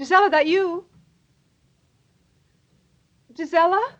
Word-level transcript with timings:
Gisela, 0.00 0.30
that 0.30 0.46
you? 0.46 0.86
Gisela? 3.36 3.92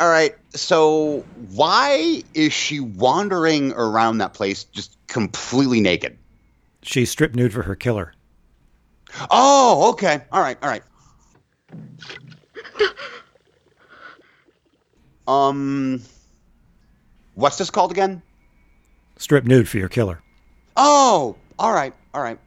All 0.00 0.08
right. 0.08 0.34
So 0.50 1.24
why 1.52 2.24
is 2.34 2.52
she 2.52 2.80
wandering 2.80 3.70
around 3.74 4.18
that 4.18 4.34
place 4.34 4.64
just 4.64 4.96
completely 5.06 5.80
naked? 5.80 6.18
She's 6.82 7.08
stripped 7.08 7.36
nude 7.36 7.52
for 7.52 7.62
her 7.62 7.76
killer. 7.76 8.12
Oh, 9.30 9.90
okay. 9.92 10.22
All 10.32 10.40
right. 10.40 10.58
All 10.60 10.68
right. 10.68 10.82
Um, 15.28 16.02
what's 17.34 17.58
this 17.58 17.70
called 17.70 17.92
again? 17.92 18.22
Strip 19.18 19.44
nude 19.44 19.68
for 19.68 19.78
your 19.78 19.88
killer. 19.88 20.20
Oh, 20.76 21.36
all 21.60 21.72
right. 21.72 21.94
All 22.12 22.20
right. 22.20 22.40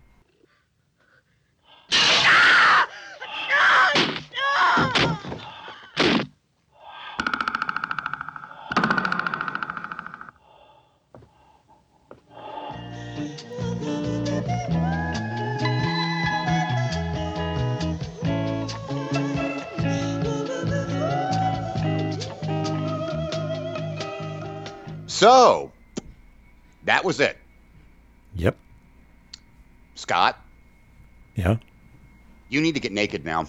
So, 25.17 25.71
that 26.83 27.03
was 27.03 27.19
it. 27.19 27.39
Yep. 28.35 28.55
Scott, 29.95 30.39
Yeah. 31.33 31.57
you 32.49 32.61
need 32.61 32.75
to 32.75 32.79
get 32.79 32.91
naked 32.91 33.25
now. 33.25 33.47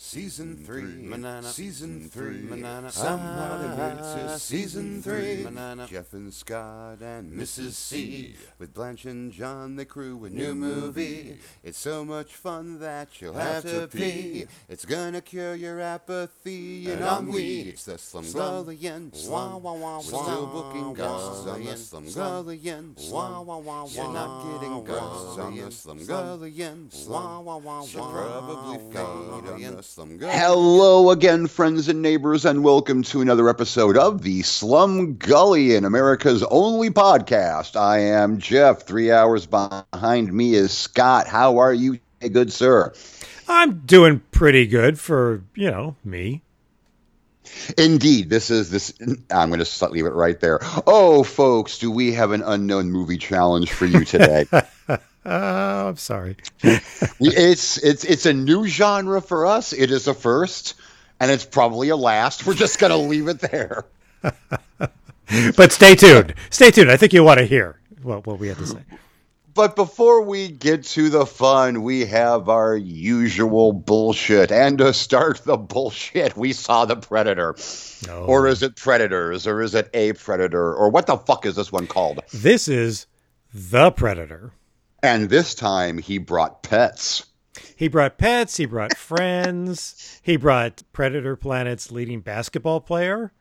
Season 0.00 0.56
three, 0.64 1.10
season 1.42 2.08
three, 2.08 2.46
somehow 2.88 4.28
it's 4.30 4.44
season 4.44 5.02
three. 5.02 5.44
Jeff 5.88 6.12
and 6.12 6.32
Scott 6.32 7.00
and 7.02 7.32
Mrs. 7.32 7.72
C. 7.72 8.36
With 8.60 8.72
Blanche 8.72 9.06
and 9.06 9.32
John, 9.32 9.74
they 9.74 9.84
crew 9.84 10.24
a 10.24 10.30
new 10.30 10.54
movie. 10.54 11.40
It's 11.64 11.78
so 11.78 12.04
much 12.04 12.32
fun 12.36 12.78
that 12.78 13.20
you'll 13.20 13.34
have 13.34 13.64
to 13.64 13.88
pee. 13.88 14.46
It's 14.68 14.84
gonna 14.84 15.20
cure 15.20 15.56
your 15.56 15.80
apathy 15.80 16.92
and 16.92 17.00
ennui. 17.02 17.62
It's 17.70 17.84
the 17.86 17.94
Slumgullion 17.94 19.16
Slum. 19.16 19.64
We're 19.64 20.00
still 20.02 20.46
booking 20.46 20.94
ghosts 20.94 21.44
on 21.48 21.64
the 21.64 21.72
Slumgullion 21.72 22.96
Slum. 23.00 23.48
You're 23.92 24.12
not 24.12 24.60
getting 24.60 24.84
ghosts 24.84 25.38
on 25.38 25.56
the 25.56 25.62
Slumgullion 25.62 26.92
Slum. 26.92 27.84
Should 27.88 27.98
probably 27.98 28.78
feed 28.78 28.96
on 28.96 29.60
the 29.76 29.87
Slumgullion 29.88 30.30
Hello 30.30 31.10
again, 31.10 31.46
friends 31.46 31.88
and 31.88 32.02
neighbors, 32.02 32.44
and 32.44 32.62
welcome 32.62 33.04
to 33.04 33.22
another 33.22 33.48
episode 33.48 33.96
of 33.96 34.20
the 34.20 34.40
Slumgullion 34.40 35.86
America's 35.86 36.42
only 36.42 36.90
podcast. 36.90 37.74
I 37.74 38.00
am 38.00 38.36
Jeff. 38.36 38.82
Three 38.82 39.10
hours 39.10 39.46
behind 39.46 40.30
me 40.30 40.52
is 40.52 40.76
Scott. 40.76 41.26
How 41.26 41.56
are 41.56 41.72
you, 41.72 42.00
good 42.20 42.52
sir? 42.52 42.92
I'm 43.48 43.78
doing 43.86 44.20
pretty 44.30 44.66
good 44.66 45.00
for, 45.00 45.42
you 45.54 45.70
know, 45.70 45.96
me. 46.04 46.42
Indeed, 47.78 48.28
this 48.28 48.50
is 48.50 48.70
this. 48.70 48.92
I'm 49.30 49.48
going 49.48 49.64
to 49.64 49.88
leave 49.88 50.04
it 50.04 50.12
right 50.12 50.38
there. 50.38 50.58
Oh, 50.86 51.22
folks, 51.22 51.78
do 51.78 51.90
we 51.90 52.12
have 52.12 52.32
an 52.32 52.42
unknown 52.42 52.90
movie 52.90 53.16
challenge 53.16 53.72
for 53.72 53.86
you 53.86 54.04
today? 54.04 54.44
Oh, 55.30 55.88
I'm 55.88 55.96
sorry. 55.96 56.36
it's 56.62 57.76
it's 57.78 58.04
it's 58.04 58.26
a 58.26 58.32
new 58.32 58.66
genre 58.66 59.20
for 59.20 59.46
us. 59.46 59.72
It 59.72 59.90
is 59.90 60.08
a 60.08 60.14
first, 60.14 60.74
and 61.20 61.30
it's 61.30 61.44
probably 61.44 61.90
a 61.90 61.96
last. 61.96 62.46
We're 62.46 62.54
just 62.54 62.78
going 62.78 62.92
to 62.92 62.96
leave 62.96 63.28
it 63.28 63.40
there. 63.40 63.84
But 65.56 65.72
stay 65.72 65.94
tuned. 65.94 66.34
Stay 66.48 66.70
tuned. 66.70 66.90
I 66.90 66.96
think 66.96 67.12
you 67.12 67.22
want 67.22 67.38
to 67.38 67.44
hear 67.44 67.78
what, 68.02 68.26
what 68.26 68.38
we 68.38 68.48
have 68.48 68.56
to 68.58 68.66
say. 68.66 68.78
But 69.52 69.76
before 69.76 70.22
we 70.22 70.48
get 70.48 70.84
to 70.84 71.10
the 71.10 71.26
fun, 71.26 71.82
we 71.82 72.06
have 72.06 72.48
our 72.48 72.74
usual 72.76 73.72
bullshit. 73.72 74.50
And 74.50 74.78
to 74.78 74.94
start 74.94 75.44
the 75.44 75.56
bullshit, 75.56 76.34
we 76.36 76.52
saw 76.54 76.84
the 76.84 76.96
Predator. 76.96 77.56
No. 78.06 78.24
Or 78.24 78.46
is 78.46 78.62
it 78.62 78.76
Predators? 78.76 79.46
Or 79.46 79.60
is 79.60 79.74
it 79.74 79.90
a 79.92 80.14
Predator? 80.14 80.74
Or 80.74 80.88
what 80.90 81.06
the 81.06 81.18
fuck 81.18 81.44
is 81.44 81.56
this 81.56 81.70
one 81.70 81.86
called? 81.86 82.20
This 82.32 82.68
is 82.68 83.06
The 83.52 83.90
Predator. 83.90 84.52
And 85.02 85.30
this 85.30 85.54
time 85.54 85.98
he 85.98 86.18
brought 86.18 86.62
pets. 86.62 87.24
He 87.76 87.88
brought 87.88 88.18
pets, 88.18 88.56
he 88.56 88.66
brought 88.66 88.96
friends, 88.96 90.20
he 90.22 90.36
brought 90.36 90.82
Predator 90.92 91.36
Planet's 91.36 91.92
leading 91.92 92.20
basketball 92.20 92.80
player. 92.80 93.32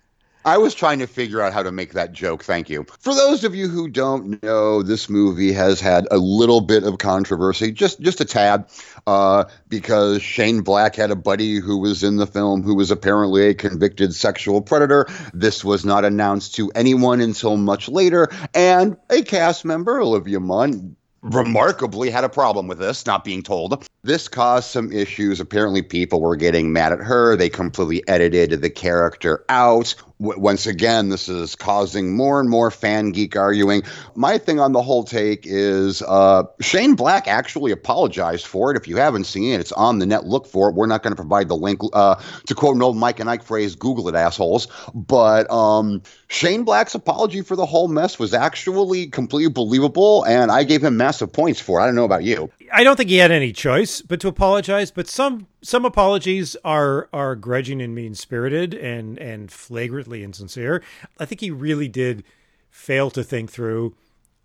I 0.46 0.60
was 0.60 0.74
trying 0.74 1.00
to 1.00 1.08
figure 1.08 1.42
out 1.42 1.52
how 1.52 1.64
to 1.64 1.74
make 1.74 1.92
that 1.94 2.14
joke. 2.14 2.42
Thank 2.42 2.70
you. 2.70 2.86
For 3.00 3.14
those 3.14 3.44
of 3.44 3.54
you 3.54 3.68
who 3.68 3.90
don't 3.90 4.42
know, 4.44 4.82
this 4.82 5.10
movie 5.10 5.52
has 5.52 5.82
had 5.82 6.08
a 6.10 6.18
little 6.18 6.62
bit 6.62 6.84
of 6.84 7.00
controversy, 7.00 7.72
just 7.72 8.00
just 8.00 8.22
a 8.22 8.26
tad, 8.26 8.66
uh, 9.08 9.46
because 9.68 10.22
Shane 10.22 10.62
Black 10.62 10.96
had 10.96 11.12
a 11.12 11.18
buddy 11.18 11.60
who 11.60 11.80
was 11.80 12.04
in 12.04 12.16
the 12.16 12.28
film 12.28 12.64
who 12.64 12.76
was 12.76 12.92
apparently 12.92 13.48
a 13.48 13.54
convicted 13.54 14.16
sexual 14.16 14.62
predator. 14.62 15.08
This 15.34 15.66
was 15.66 15.84
not 15.84 16.06
announced 16.06 16.56
to 16.56 16.72
anyone 16.76 17.20
until 17.20 17.58
much 17.58 17.90
later, 17.90 18.30
and 18.54 18.96
a 19.10 19.24
cast 19.24 19.66
member, 19.66 20.00
Olivia 20.00 20.40
Munn, 20.40 20.96
remarkably 21.22 22.10
had 22.10 22.24
a 22.24 22.30
problem 22.30 22.68
with 22.68 22.80
this 22.80 23.06
not 23.06 23.24
being 23.24 23.42
told. 23.44 23.88
This 24.08 24.30
caused 24.30 24.70
some 24.70 24.94
issues. 24.94 25.42
Apparently, 25.42 25.82
people 25.82 26.22
were 26.22 26.38
getting 26.38 26.72
mad 26.72 26.94
at 26.94 27.00
her. 27.00 27.36
They 27.36 27.50
completely 27.50 28.08
edited 28.08 28.62
the 28.62 28.70
character 28.70 29.44
out. 29.50 29.94
W- 30.22 30.40
once 30.40 30.66
again, 30.66 31.10
this 31.10 31.28
is 31.28 31.56
causing 31.56 32.16
more 32.16 32.40
and 32.40 32.50
more 32.50 32.72
fan 32.72 33.12
geek 33.12 33.36
arguing. 33.36 33.84
My 34.16 34.38
thing 34.38 34.62
on 34.62 34.72
the 34.72 34.82
whole 34.82 35.04
take 35.04 35.42
is 35.44 36.02
uh, 36.04 36.44
Shane 36.62 36.96
Black 36.96 37.28
actually 37.28 37.74
apologized 37.74 38.48
for 38.48 38.72
it. 38.72 38.78
If 38.78 38.88
you 38.88 38.96
haven't 38.96 39.26
seen 39.26 39.54
it, 39.54 39.60
it's 39.60 39.74
on 39.74 40.00
the 40.00 40.06
net. 40.06 40.24
Look 40.24 40.48
for 40.48 40.70
it. 40.70 40.76
We're 40.76 40.88
not 40.88 41.04
going 41.04 41.12
to 41.12 41.18
provide 41.18 41.50
the 41.50 41.58
link. 41.58 41.82
Uh, 41.92 42.16
to 42.48 42.56
quote 42.56 42.78
an 42.78 42.82
old 42.82 42.96
Mike 42.96 43.20
and 43.20 43.30
Ike 43.30 43.44
phrase, 43.44 43.76
Google 43.76 44.08
it, 44.08 44.16
assholes. 44.16 44.70
But 44.96 45.52
um, 45.52 46.02
Shane 46.30 46.64
Black's 46.64 46.96
apology 46.96 47.42
for 47.42 47.58
the 47.58 47.66
whole 47.66 47.90
mess 47.90 48.18
was 48.18 48.34
actually 48.34 49.08
completely 49.08 49.52
believable, 49.52 50.24
and 50.24 50.50
I 50.50 50.64
gave 50.64 50.82
him 50.82 50.96
massive 50.96 51.34
points 51.34 51.60
for 51.60 51.82
it. 51.82 51.84
I 51.84 51.88
don't 51.88 51.96
know 51.96 52.06
about 52.06 52.24
you. 52.24 52.50
I 52.72 52.84
don't 52.84 52.96
think 52.96 53.10
he 53.10 53.18
had 53.18 53.32
any 53.32 53.52
choice 53.54 53.97
but 54.02 54.20
to 54.22 54.28
apologize, 54.28 54.92
but 54.92 55.08
some 55.08 55.48
some 55.62 55.86
apologies 55.86 56.56
are 56.64 57.10
are 57.14 57.36
grudging 57.36 57.82
and 57.82 57.94
mean 57.96 58.16
spirited 58.16 58.74
and 58.74 59.18
and 59.18 59.52
flagrantly 59.52 60.24
insincere. 60.24 60.84
I 61.20 61.26
think 61.26 61.42
he 61.42 61.52
really 61.52 61.88
did 61.88 62.24
fail 62.70 63.10
to 63.12 63.24
think 63.24 63.52
through 63.52 63.96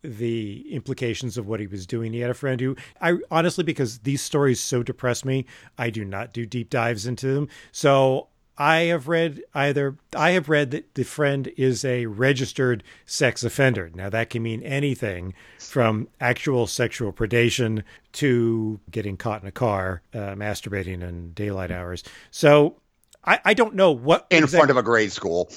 the 0.03 0.67
implications 0.73 1.39
of 1.39 1.47
what 1.47 1.61
he 1.61 1.67
was 1.67 1.87
doing. 1.87 2.13
He 2.13 2.21
had 2.21 2.31
a 2.31 2.35
friend 2.35 2.61
who 2.61 2.77
I 3.01 3.19
honestly 3.31 3.65
because 3.65 4.01
these 4.01 4.23
stories 4.23 4.61
so 4.61 4.83
depress 4.83 5.25
me, 5.25 5.47
I 5.79 5.91
do 5.91 6.05
not 6.05 6.33
do 6.33 6.45
deep 6.45 6.71
dives 6.71 7.07
into 7.07 7.35
them. 7.35 7.49
So 7.71 8.29
I 8.59 8.81
have 8.83 9.09
read 9.09 9.43
either 9.55 9.97
I 10.15 10.31
have 10.33 10.49
read 10.49 10.71
that 10.73 10.95
the 10.95 11.05
friend 11.05 11.51
is 11.57 11.85
a 11.85 12.07
registered 12.07 12.83
sex 13.07 13.43
offender. 13.45 13.91
Now 13.95 14.11
that 14.11 14.31
can 14.31 14.43
mean 14.43 14.63
anything 14.63 15.33
from 15.59 16.09
actual 16.21 16.67
sexual 16.67 17.13
predation 17.13 17.83
to 18.15 18.79
getting 18.91 19.17
caught 19.17 19.43
in 19.43 19.49
a 19.49 19.53
car, 19.53 20.03
uh, 20.15 20.35
masturbating 20.35 21.03
in 21.03 21.33
daylight 21.33 21.71
hours. 21.71 22.05
So 22.31 22.77
I, 23.25 23.41
I 23.45 23.55
don't 23.55 23.75
know 23.75 23.91
what 23.91 24.27
In 24.31 24.45
exact- 24.45 24.61
front 24.61 24.71
of 24.71 24.77
a 24.77 24.83
grade 24.83 25.13
school. 25.13 25.51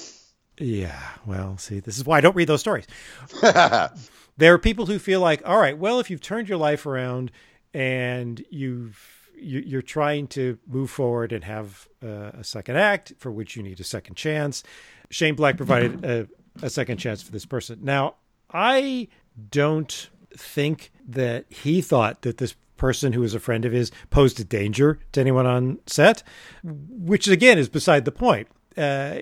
yeah, 0.58 1.00
well, 1.26 1.58
see, 1.58 1.80
this 1.80 1.98
is 1.98 2.04
why 2.04 2.16
I 2.18 2.20
don't 2.22 2.34
read 2.36 2.48
those 2.48 2.60
stories. 2.60 2.86
there 3.42 4.54
are 4.54 4.58
people 4.58 4.86
who 4.86 4.98
feel 4.98 5.20
like, 5.20 5.42
all 5.46 5.58
right, 5.58 5.76
well, 5.76 6.00
if 6.00 6.08
you've 6.10 6.20
turned 6.22 6.48
your 6.48 6.58
life 6.58 6.86
around 6.86 7.30
and 7.74 8.42
you've 8.50 8.98
you, 8.98 9.15
you're 9.36 9.82
trying 9.82 10.26
to 10.28 10.58
move 10.66 10.90
forward 10.90 11.32
and 11.32 11.44
have 11.44 11.88
a 12.02 12.42
second 12.42 12.76
act 12.76 13.12
for 13.18 13.30
which 13.30 13.56
you 13.56 13.62
need 13.62 13.80
a 13.80 13.84
second 13.84 14.16
chance. 14.16 14.62
Shane 15.10 15.34
Black 15.34 15.56
provided 15.56 16.04
a, 16.04 16.28
a 16.62 16.70
second 16.70 16.98
chance 16.98 17.22
for 17.22 17.32
this 17.32 17.46
person. 17.46 17.80
Now, 17.82 18.16
I 18.50 19.08
don't 19.50 20.10
think 20.36 20.90
that 21.06 21.46
he 21.48 21.80
thought 21.80 22.22
that 22.22 22.38
this 22.38 22.54
person 22.76 23.12
who 23.12 23.20
was 23.20 23.34
a 23.34 23.40
friend 23.40 23.64
of 23.64 23.72
his 23.72 23.90
posed 24.10 24.38
a 24.40 24.44
danger 24.44 24.98
to 25.12 25.20
anyone 25.20 25.46
on 25.46 25.78
set, 25.86 26.22
which 26.62 27.28
again 27.28 27.58
is 27.58 27.68
beside 27.68 28.04
the 28.04 28.12
point. 28.12 28.48
Uh, 28.76 29.18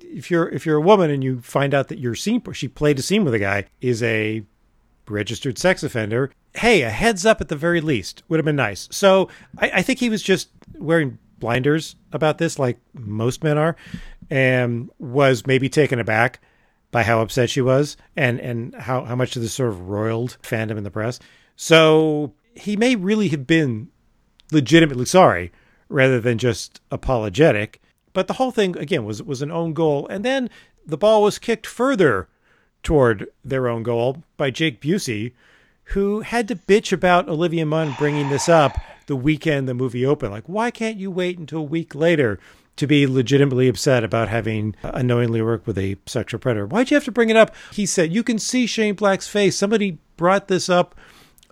if 0.00 0.30
you're 0.30 0.48
if 0.48 0.64
you're 0.66 0.76
a 0.76 0.82
woman 0.82 1.10
and 1.10 1.22
you 1.22 1.40
find 1.40 1.74
out 1.74 1.88
that 1.88 1.98
your 1.98 2.14
scene 2.14 2.42
she 2.52 2.68
played 2.68 2.98
a 2.98 3.02
scene 3.02 3.24
with 3.24 3.34
a 3.34 3.38
guy 3.38 3.64
is 3.80 4.02
a 4.02 4.42
registered 5.08 5.58
sex 5.58 5.82
offender, 5.82 6.30
hey, 6.54 6.82
a 6.82 6.90
heads 6.90 7.26
up 7.26 7.40
at 7.40 7.48
the 7.48 7.56
very 7.56 7.80
least 7.80 8.22
would 8.28 8.38
have 8.38 8.44
been 8.44 8.56
nice. 8.56 8.88
So 8.90 9.28
I, 9.58 9.70
I 9.74 9.82
think 9.82 9.98
he 9.98 10.08
was 10.08 10.22
just 10.22 10.50
wearing 10.78 11.18
blinders 11.38 11.96
about 12.12 12.38
this, 12.38 12.58
like 12.58 12.78
most 12.94 13.44
men 13.44 13.58
are, 13.58 13.76
and 14.30 14.90
was 14.98 15.46
maybe 15.46 15.68
taken 15.68 15.98
aback 15.98 16.40
by 16.90 17.02
how 17.02 17.20
upset 17.20 17.50
she 17.50 17.60
was 17.60 17.96
and 18.16 18.40
and 18.40 18.74
how 18.74 19.04
how 19.04 19.14
much 19.14 19.36
of 19.36 19.42
this 19.42 19.54
sort 19.54 19.68
of 19.68 19.88
roiled 19.88 20.38
fandom 20.42 20.78
in 20.78 20.84
the 20.84 20.90
press. 20.90 21.18
So 21.56 22.32
he 22.54 22.76
may 22.76 22.96
really 22.96 23.28
have 23.28 23.46
been 23.46 23.88
legitimately 24.52 25.06
sorry 25.06 25.52
rather 25.88 26.20
than 26.20 26.38
just 26.38 26.80
apologetic. 26.90 27.80
But 28.12 28.28
the 28.28 28.34
whole 28.34 28.50
thing 28.50 28.76
again 28.78 29.04
was 29.04 29.22
was 29.22 29.42
an 29.42 29.50
own 29.50 29.74
goal, 29.74 30.06
and 30.08 30.24
then 30.24 30.48
the 30.86 30.96
ball 30.96 31.22
was 31.22 31.38
kicked 31.38 31.66
further 31.66 32.28
toward 32.86 33.26
their 33.44 33.66
own 33.66 33.82
goal 33.82 34.22
by 34.36 34.48
Jake 34.48 34.80
Busey, 34.80 35.32
who 35.86 36.20
had 36.20 36.46
to 36.46 36.54
bitch 36.54 36.92
about 36.92 37.28
Olivia 37.28 37.66
Munn 37.66 37.96
bringing 37.98 38.28
this 38.28 38.48
up 38.48 38.78
the 39.06 39.16
weekend 39.16 39.68
the 39.68 39.74
movie 39.74 40.06
opened. 40.06 40.30
Like, 40.30 40.44
why 40.46 40.70
can't 40.70 40.96
you 40.96 41.10
wait 41.10 41.36
until 41.36 41.58
a 41.58 41.62
week 41.62 41.96
later 41.96 42.38
to 42.76 42.86
be 42.86 43.04
legitimately 43.04 43.66
upset 43.66 44.04
about 44.04 44.28
having 44.28 44.76
uh, 44.84 44.92
unknowingly 44.94 45.42
worked 45.42 45.66
with 45.66 45.76
a 45.78 45.96
sexual 46.06 46.38
predator? 46.38 46.64
Why'd 46.64 46.92
you 46.92 46.94
have 46.94 47.04
to 47.06 47.10
bring 47.10 47.28
it 47.28 47.36
up? 47.36 47.52
He 47.72 47.86
said, 47.86 48.12
You 48.12 48.22
can 48.22 48.38
see 48.38 48.68
Shane 48.68 48.94
Black's 48.94 49.26
face. 49.26 49.56
Somebody 49.56 49.98
brought 50.16 50.46
this 50.46 50.68
up 50.68 50.94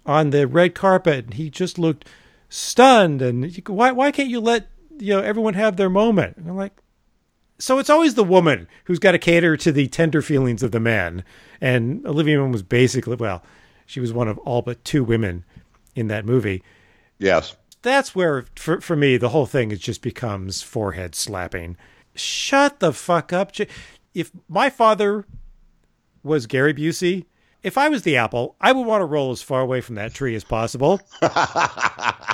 on 0.07 0.31
the 0.31 0.47
red 0.47 0.77
carpet, 0.77 1.25
and 1.25 1.35
he 1.35 1.51
just 1.51 1.81
looked 1.81 2.09
stunned. 2.49 3.21
And 3.21 3.53
why, 3.67 3.91
why 3.91 4.13
can't 4.13 4.31
you 4.31 4.39
let 4.39 4.69
you 5.01 5.15
know 5.15 5.21
everyone 5.21 5.55
have 5.55 5.79
their 5.79 5.91
moment? 5.91 6.37
And 6.37 6.49
I'm 6.49 6.57
like, 6.57 6.77
so 7.59 7.79
it's 7.79 7.91
always 7.91 8.15
the 8.15 8.25
woman 8.25 8.67
who's 8.85 8.99
got 8.99 9.12
to 9.12 9.19
cater 9.19 9.56
to 9.56 9.73
the 9.73 9.89
tender 9.89 10.23
feelings 10.23 10.62
of 10.62 10.73
the 10.73 10.81
man. 10.81 11.25
And 11.61 12.05
Olivia 12.06 12.39
Munn 12.39 12.53
was 12.53 12.62
basically, 12.62 13.17
well, 13.17 13.43
she 13.87 14.01
was 14.01 14.12
one 14.12 14.29
of 14.29 14.39
all 14.39 14.62
but 14.62 14.85
two 14.85 15.05
women 15.05 15.45
in 15.95 16.09
that 16.09 16.27
movie. 16.27 16.62
Yes. 17.19 17.56
That's 17.83 18.15
where, 18.15 18.47
for, 18.56 18.81
for 18.81 18.97
me, 18.97 19.17
the 19.17 19.29
whole 19.29 19.47
thing 19.47 19.71
is 19.71 19.79
just 19.79 20.03
becomes 20.03 20.62
forehead 20.62 21.15
slapping. 21.15 21.77
Shut 22.15 22.81
the 22.81 22.93
fuck 22.93 23.33
up. 23.33 23.53
If 24.15 24.31
my 24.49 24.71
father 24.71 25.27
was 26.23 26.47
Gary 26.47 26.75
Busey, 26.75 27.27
if 27.62 27.79
I 27.79 27.89
was 27.89 28.03
the 28.03 28.17
apple, 28.17 28.56
I 28.61 28.73
would 28.73 28.87
want 28.87 29.01
to 29.01 29.06
roll 29.06 29.31
as 29.31 29.43
far 29.43 29.61
away 29.61 29.81
from 29.81 29.95
that 29.95 30.15
tree 30.15 30.35
as 30.35 30.45
possible. 30.45 31.01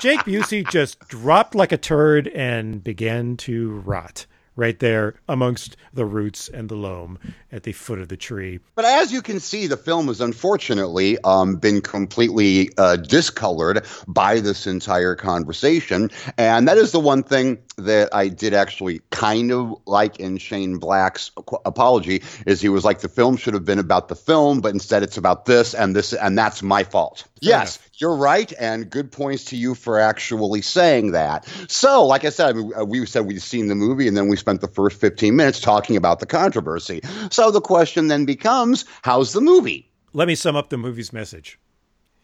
Jake 0.01 0.21
Busey 0.21 0.69
just 0.71 0.99
dropped 1.09 1.55
like 1.55 1.73
a 1.73 1.77
turd 1.77 2.29
and 2.29 2.83
began 2.83 3.37
to 3.39 3.71
rot 3.81 4.27
right 4.61 4.79
there 4.79 5.15
amongst 5.27 5.77
the 5.95 6.05
roots 6.05 6.49
and 6.49 6.69
the 6.69 6.75
loam 6.75 7.19
at 7.51 7.63
the 7.63 7.73
foot 7.73 7.99
of 7.99 8.09
the 8.09 8.17
tree. 8.17 8.61
But 8.75 8.85
as 8.85 9.11
you 9.11 9.23
can 9.23 9.41
see, 9.41 9.67
the 9.67 9.79
film 9.79 10.09
has 10.09 10.21
unfortunately 10.21 11.17
um, 11.25 11.57
been 11.57 11.81
completely 11.81 12.71
uh, 12.77 12.97
discolored 12.97 13.87
by 14.07 14.41
this 14.41 14.67
entire 14.67 15.15
conversation. 15.15 16.11
And 16.37 16.69
that 16.69 16.77
is 16.77 16.93
the 16.93 17.01
one 17.01 17.23
thing 17.23 17.59
that 17.79 18.15
I 18.15 18.29
did 18.29 18.53
actually 18.53 19.01
kind 19.11 19.51
of 19.51 19.81
like 19.87 20.21
in 20.21 20.37
Shane 20.37 20.77
Black's 20.77 21.31
apology 21.65 22.23
is 22.47 22.61
he 22.61 22.69
was 22.69 22.85
like 22.85 23.01
the 23.01 23.09
film 23.09 23.39
should 23.39 23.55
have 23.55 23.65
been 23.65 23.79
about 23.79 24.09
the 24.09 24.17
film, 24.17 24.61
but 24.61 24.75
instead 24.75 25.03
it's 25.03 25.17
about 25.17 25.47
this 25.47 25.75
and 25.75 25.97
this 25.97 26.13
and 26.13 26.37
that's 26.37 26.63
my 26.63 26.85
fault. 26.85 27.25
Fair 27.43 27.51
yes, 27.53 27.77
enough. 27.77 27.91
you're 27.95 28.17
right, 28.17 28.53
and 28.59 28.91
good 28.91 29.13
points 29.13 29.47
to 29.47 29.57
you 29.57 29.75
for 29.75 29.99
actually 29.99 30.61
saying 30.61 31.13
that. 31.13 31.47
So, 31.69 32.05
like 32.05 32.27
I 32.27 32.29
said, 32.29 32.55
uh, 32.55 32.85
we 32.85 33.07
said 33.07 33.25
we'd 33.25 33.41
seen 33.41 33.69
the 33.69 33.75
movie, 33.75 34.09
and 34.09 34.15
then 34.15 34.29
we 34.29 34.37
spent 34.37 34.50
the 34.59 34.69
first 34.69 35.01
15 35.01 35.37
minutes 35.37 35.61
talking 35.61 35.97
about 35.97 36.19
the 36.21 36.27
controversy. 36.27 37.01
So 37.31 37.51
the 37.51 37.61
question 37.61 38.09
then 38.09 38.25
becomes, 38.25 38.85
how's 39.03 39.33
the 39.33 39.41
movie? 39.41 39.91
Let 40.13 40.27
me 40.29 40.35
sum 40.35 40.57
up 40.57 40.71
the 40.71 40.77
movie's 40.77 41.13
message. 41.13 41.59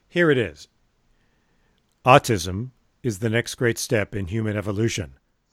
Here 0.08 0.30
it 0.30 0.38
is. 0.38 0.68
Autism 2.04 2.70
is 3.02 3.20
the 3.20 3.30
next 3.30 3.54
great 3.54 3.78
step 3.78 4.14
in 4.14 4.26
human 4.26 4.56
evolution. 4.56 5.14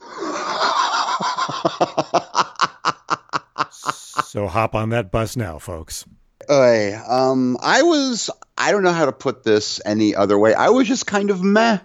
so 4.24 4.48
hop 4.48 4.74
on 4.74 4.88
that 4.90 5.10
bus 5.12 5.36
now, 5.36 5.58
folks. 5.58 6.04
Uh, 6.48 6.90
um, 7.08 7.56
I 7.62 7.82
was, 7.82 8.30
I 8.58 8.72
don't 8.72 8.82
know 8.82 8.92
how 8.92 9.06
to 9.06 9.12
put 9.12 9.44
this 9.44 9.80
any 9.84 10.14
other 10.14 10.38
way. 10.38 10.54
I 10.54 10.70
was 10.70 10.88
just 10.88 11.06
kind 11.06 11.30
of 11.30 11.42
meh. 11.42 11.78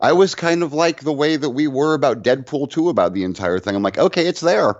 I 0.00 0.12
was 0.12 0.34
kind 0.34 0.62
of 0.62 0.72
like 0.72 1.00
the 1.00 1.12
way 1.12 1.36
that 1.36 1.50
we 1.50 1.66
were 1.66 1.94
about 1.94 2.22
Deadpool 2.22 2.70
2 2.70 2.88
about 2.88 3.14
the 3.14 3.24
entire 3.24 3.58
thing. 3.58 3.74
I'm 3.74 3.82
like, 3.82 3.98
okay, 3.98 4.26
it's 4.26 4.40
there. 4.40 4.76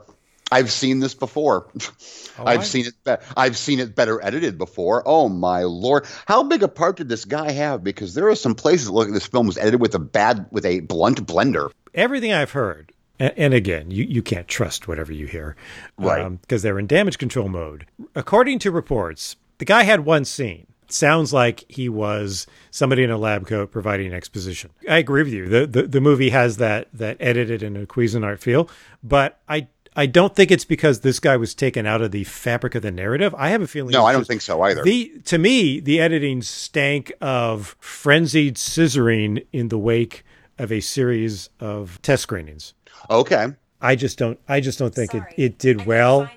I've 0.53 0.71
seen 0.71 1.01
this 1.01 1.15
before. 1.15 1.69
I've 2.39 2.67
seen 2.67 2.87
it. 2.87 2.95
Be- 3.05 3.25
I've 3.37 3.57
seen 3.57 3.81
it 3.81 3.95
better 3.95 4.23
edited 4.25 4.59
before. 4.59 5.03
Oh 5.07 5.29
my 5.29 5.63
lord! 5.63 6.07
How 6.27 6.43
big 6.43 6.63
a 6.63 6.69
part 6.69 6.97
did 6.97 7.09
this 7.09 7.25
guy 7.25 7.51
have? 7.53 7.83
Because 7.83 8.15
there 8.15 8.29
are 8.29 8.35
some 8.35 8.55
places. 8.55 8.91
Look, 8.91 9.11
this 9.11 9.27
film 9.27 9.47
was 9.47 9.57
edited 9.57 9.81
with 9.81 9.95
a 9.95 9.99
bad, 9.99 10.47
with 10.51 10.67
a 10.67 10.81
blunt 10.81 11.27
blender. 11.27 11.71
Everything 11.95 12.33
I've 12.33 12.51
heard 12.51 12.93
and 13.19 13.55
again, 13.55 13.91
you, 13.91 14.05
you 14.05 14.23
can't 14.23 14.49
trust 14.49 14.89
whatever 14.89 15.13
you 15.13 15.27
hear. 15.27 15.57
Right. 15.97 16.29
Because 16.41 16.65
um, 16.65 16.69
they're 16.69 16.79
in 16.79 16.87
damage 16.87 17.19
control 17.19 17.49
mode. 17.49 17.87
According 18.15 18.59
to 18.61 18.71
reports, 18.71 19.37
the 19.59 19.65
guy 19.65 19.85
had 19.85 20.01
one 20.01 20.25
scene. 20.25 20.67
Sounds 20.89 21.33
like 21.33 21.65
he 21.69 21.89
was 21.89 22.47
somebody 22.71 23.03
in 23.03 23.11
a 23.11 23.19
lab 23.19 23.47
coat 23.47 23.71
providing 23.71 24.13
exposition. 24.13 24.71
I 24.89 24.99
agree 24.99 25.23
with 25.23 25.33
you. 25.33 25.49
The, 25.49 25.67
the, 25.67 25.83
the 25.85 26.01
movie 26.01 26.31
has 26.31 26.57
that, 26.59 26.89
that 26.93 27.17
edited 27.21 27.63
and 27.63 27.77
a 27.77 27.87
Cuisinart 27.87 28.41
feel, 28.41 28.69
but 29.03 29.41
I 29.49 29.69
I 29.97 30.07
don't 30.07 30.35
think 30.35 30.51
it's 30.51 30.65
because 30.65 31.01
this 31.01 31.21
guy 31.21 31.37
was 31.37 31.55
taken 31.55 31.87
out 31.87 32.03
of 32.03 32.11
the 32.11 32.25
fabric 32.25 32.75
of 32.75 32.83
the 32.83 32.91
narrative. 32.91 33.35
I 33.39 33.51
have 33.51 33.63
a 33.63 33.67
feeling. 33.67 33.93
No, 33.93 34.05
I 34.05 34.13
don't 34.13 34.27
think 34.27 34.43
so 34.43 34.61
either. 34.63 34.83
The 34.83 35.21
to 35.27 35.39
me, 35.39 35.79
the 35.79 36.01
editing 36.01 36.43
stank 36.43 37.13
of 37.21 37.77
frenzied 37.79 38.57
scissoring 38.57 39.47
in 39.53 39.69
the 39.69 39.79
wake 39.79 40.25
of 40.59 40.73
a 40.73 40.81
series 40.81 41.49
of 41.61 42.01
test 42.03 42.25
screenings. 42.25 42.75
Okay. 43.09 43.49
I 43.81 43.97
just 43.97 44.19
don't. 44.19 44.39
I 44.49 44.61
just 44.61 44.79
don't 44.79 44.95
think 44.95 45.13
Sorry, 45.13 45.33
it, 45.37 45.43
it 45.43 45.59
did 45.59 45.87
well 45.87 46.29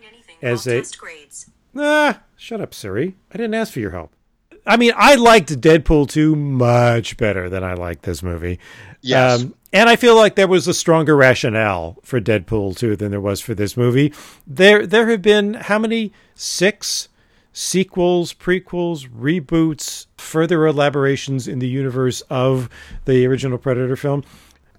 as 0.41 0.67
a. 0.67 0.83
Ah, 1.75 2.21
shut 2.35 2.61
up, 2.61 2.73
Siri. 2.73 3.15
I 3.31 3.37
didn't 3.37 3.53
ask 3.53 3.73
for 3.73 3.79
your 3.79 3.91
help. 3.91 4.13
I 4.67 4.77
mean, 4.77 4.91
I 4.95 5.15
liked 5.15 5.59
Deadpool 5.59 6.09
2 6.09 6.35
much 6.35 7.17
better 7.17 7.49
than 7.49 7.63
I 7.63 7.73
liked 7.73 8.03
this 8.03 8.21
movie. 8.21 8.59
Yes. 9.01 9.41
Um, 9.41 9.55
and 9.73 9.89
I 9.89 9.95
feel 9.95 10.15
like 10.15 10.35
there 10.35 10.47
was 10.47 10.67
a 10.67 10.73
stronger 10.73 11.15
rationale 11.15 11.97
for 12.03 12.19
Deadpool 12.19 12.77
2 12.77 12.95
than 12.95 13.11
there 13.11 13.21
was 13.21 13.39
for 13.41 13.53
this 13.53 13.77
movie. 13.77 14.13
There 14.45 14.85
there 14.85 15.09
have 15.09 15.21
been 15.21 15.55
how 15.55 15.79
many? 15.79 16.11
Six 16.35 17.09
sequels, 17.51 18.33
prequels, 18.33 19.09
reboots, 19.09 20.05
further 20.17 20.67
elaborations 20.67 21.47
in 21.47 21.57
the 21.57 21.67
universe 21.67 22.21
of 22.29 22.69
the 23.05 23.25
original 23.25 23.57
Predator 23.57 23.95
film. 23.95 24.23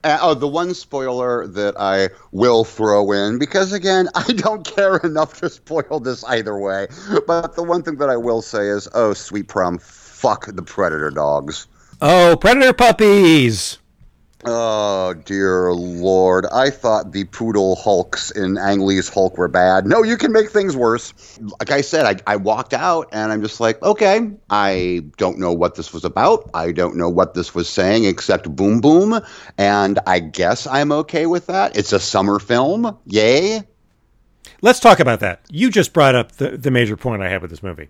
Uh, 0.04 0.18
oh, 0.22 0.34
the 0.34 0.48
one 0.48 0.74
spoiler 0.74 1.46
that 1.46 1.74
I 1.78 2.10
will 2.30 2.64
throw 2.64 3.10
in, 3.12 3.38
because 3.38 3.72
again, 3.72 4.08
I 4.14 4.32
don't 4.32 4.64
care 4.64 4.98
enough 4.98 5.40
to 5.40 5.50
spoil 5.50 6.00
this 6.00 6.24
either 6.24 6.56
way. 6.56 6.86
But 7.26 7.56
the 7.56 7.62
one 7.62 7.82
thing 7.82 7.96
that 7.96 8.10
I 8.10 8.16
will 8.16 8.42
say 8.42 8.68
is, 8.68 8.88
oh, 8.94 9.12
sweet 9.14 9.48
prom, 9.48 9.78
fuck 9.78 10.46
the 10.46 10.62
predator 10.62 11.10
dogs. 11.10 11.66
Oh, 12.00 12.36
predator 12.40 12.72
puppies! 12.72 13.78
Oh 14.44 15.14
dear 15.14 15.72
lord! 15.72 16.46
I 16.46 16.70
thought 16.70 17.10
the 17.10 17.24
poodle 17.24 17.74
hulks 17.74 18.30
in 18.30 18.56
Ang 18.56 18.80
Lee's 18.80 19.08
Hulk 19.08 19.36
were 19.36 19.48
bad. 19.48 19.84
No, 19.84 20.04
you 20.04 20.16
can 20.16 20.30
make 20.30 20.50
things 20.50 20.76
worse. 20.76 21.12
Like 21.40 21.72
I 21.72 21.80
said, 21.80 22.06
I, 22.06 22.34
I 22.34 22.36
walked 22.36 22.72
out 22.72 23.08
and 23.10 23.32
I'm 23.32 23.42
just 23.42 23.58
like, 23.58 23.82
okay, 23.82 24.30
I 24.48 25.02
don't 25.16 25.40
know 25.40 25.52
what 25.52 25.74
this 25.74 25.92
was 25.92 26.04
about. 26.04 26.50
I 26.54 26.70
don't 26.70 26.96
know 26.96 27.08
what 27.08 27.34
this 27.34 27.52
was 27.52 27.68
saying 27.68 28.04
except 28.04 28.54
boom 28.54 28.80
boom, 28.80 29.20
and 29.56 29.98
I 30.06 30.20
guess 30.20 30.68
I'm 30.68 30.92
okay 30.92 31.26
with 31.26 31.46
that. 31.48 31.76
It's 31.76 31.92
a 31.92 31.98
summer 31.98 32.38
film, 32.38 32.96
yay. 33.06 33.62
Let's 34.60 34.78
talk 34.78 35.00
about 35.00 35.18
that. 35.18 35.40
You 35.50 35.68
just 35.68 35.92
brought 35.92 36.14
up 36.14 36.32
the, 36.32 36.56
the 36.56 36.70
major 36.70 36.96
point 36.96 37.22
I 37.22 37.28
have 37.28 37.42
with 37.42 37.50
this 37.50 37.62
movie. 37.62 37.88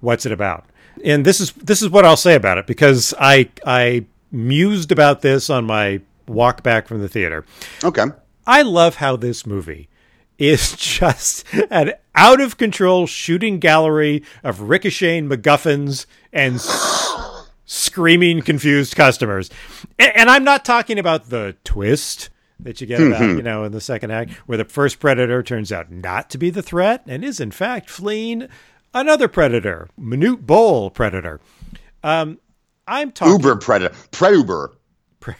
What's 0.00 0.24
it 0.24 0.32
about? 0.32 0.64
And 1.04 1.26
this 1.26 1.40
is 1.40 1.52
this 1.52 1.82
is 1.82 1.90
what 1.90 2.06
I'll 2.06 2.16
say 2.16 2.36
about 2.36 2.56
it 2.56 2.66
because 2.66 3.12
I 3.20 3.50
I 3.66 4.06
mused 4.30 4.92
about 4.92 5.22
this 5.22 5.50
on 5.50 5.64
my 5.64 6.00
walk 6.26 6.62
back 6.62 6.88
from 6.88 7.00
the 7.00 7.08
theater. 7.08 7.44
Okay. 7.82 8.04
I 8.46 8.62
love 8.62 8.96
how 8.96 9.16
this 9.16 9.46
movie 9.46 9.88
is 10.38 10.72
just 10.76 11.44
an 11.70 11.92
out 12.14 12.40
of 12.40 12.56
control 12.56 13.06
shooting 13.06 13.58
gallery 13.58 14.22
of 14.42 14.62
ricocheting 14.62 15.28
MacGuffins 15.28 16.06
and 16.32 16.56
s- 16.56 17.48
screaming 17.66 18.42
confused 18.42 18.96
customers. 18.96 19.50
And, 19.98 20.16
and, 20.16 20.30
I'm 20.30 20.44
not 20.44 20.64
talking 20.64 20.98
about 20.98 21.28
the 21.30 21.56
twist 21.64 22.30
that 22.60 22.80
you 22.80 22.86
get 22.86 23.00
about, 23.00 23.20
mm-hmm. 23.20 23.36
you 23.36 23.42
know, 23.42 23.64
in 23.64 23.72
the 23.72 23.80
second 23.80 24.10
act, 24.10 24.32
where 24.46 24.58
the 24.58 24.64
first 24.64 24.98
predator 24.98 25.42
turns 25.42 25.70
out 25.70 25.90
not 25.90 26.30
to 26.30 26.38
be 26.38 26.50
the 26.50 26.62
threat 26.62 27.02
and 27.06 27.24
is 27.24 27.40
in 27.40 27.50
fact 27.50 27.88
fleeing 27.88 28.48
another 28.94 29.28
predator, 29.28 29.88
minute 29.96 30.46
Bol 30.46 30.90
predator. 30.90 31.40
Um, 32.02 32.38
I'm 32.88 33.12
talking 33.12 33.34
Uber 33.34 33.56
predator, 33.56 33.94
Preuber, 34.10 34.70
pre, 35.20 35.34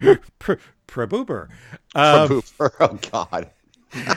pre, 0.00 0.16
pre, 0.38 0.56
Prebuber. 0.88 1.48
Um, 1.94 2.42
Oh 2.80 2.98
God. 3.10 3.50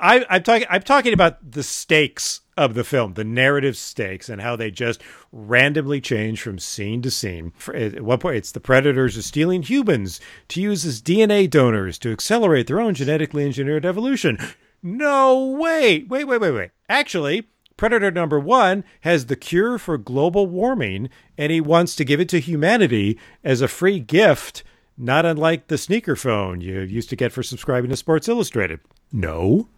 I, 0.00 0.26
I'm 0.28 0.42
talking. 0.42 0.66
I'm 0.68 0.82
talking 0.82 1.12
about 1.12 1.52
the 1.52 1.62
stakes 1.62 2.40
of 2.56 2.74
the 2.74 2.82
film, 2.82 3.14
the 3.14 3.22
narrative 3.22 3.76
stakes, 3.76 4.28
and 4.28 4.40
how 4.40 4.56
they 4.56 4.70
just 4.72 5.00
randomly 5.30 6.00
change 6.00 6.42
from 6.42 6.58
scene 6.58 7.02
to 7.02 7.10
scene. 7.10 7.52
At 7.72 8.02
one 8.02 8.18
point, 8.18 8.36
it's 8.36 8.50
the 8.50 8.58
predators 8.58 9.16
are 9.16 9.22
stealing 9.22 9.62
humans 9.62 10.20
to 10.48 10.60
use 10.60 10.84
as 10.84 11.00
DNA 11.00 11.48
donors 11.48 11.98
to 12.00 12.10
accelerate 12.10 12.66
their 12.66 12.80
own 12.80 12.94
genetically 12.94 13.44
engineered 13.44 13.86
evolution. 13.86 14.38
No, 14.82 15.56
wait, 15.60 16.08
wait, 16.08 16.24
wait, 16.24 16.40
wait, 16.40 16.50
wait. 16.50 16.70
Actually, 16.88 17.48
Predator 17.76 18.10
number 18.10 18.38
one 18.38 18.84
has 19.00 19.26
the 19.26 19.36
cure 19.36 19.78
for 19.78 19.98
global 19.98 20.46
warming, 20.46 21.08
and 21.36 21.50
he 21.50 21.60
wants 21.60 21.96
to 21.96 22.04
give 22.04 22.20
it 22.20 22.28
to 22.30 22.40
humanity 22.40 23.18
as 23.42 23.60
a 23.60 23.68
free 23.68 23.98
gift, 23.98 24.62
not 24.96 25.26
unlike 25.26 25.68
the 25.68 25.78
sneaker 25.78 26.16
phone 26.16 26.60
you 26.60 26.80
used 26.80 27.10
to 27.10 27.16
get 27.16 27.32
for 27.32 27.42
subscribing 27.42 27.90
to 27.90 27.96
Sports 27.96 28.28
Illustrated. 28.28 28.80
No, 29.12 29.68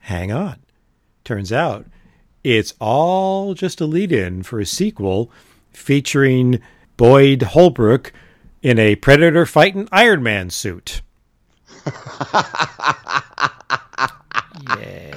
hang 0.00 0.32
on. 0.32 0.56
Turns 1.24 1.52
out 1.52 1.86
it's 2.42 2.74
all 2.78 3.54
just 3.54 3.80
a 3.80 3.86
lead 3.86 4.12
in 4.12 4.42
for 4.42 4.60
a 4.60 4.66
sequel 4.66 5.30
featuring 5.72 6.60
Boyd 6.96 7.42
Holbrook 7.42 8.12
in 8.62 8.78
a 8.78 8.96
Predator 8.96 9.46
fighting 9.46 9.88
Iron 9.90 10.22
Man 10.22 10.50
suit. 10.50 11.00
yeah. 14.78 15.16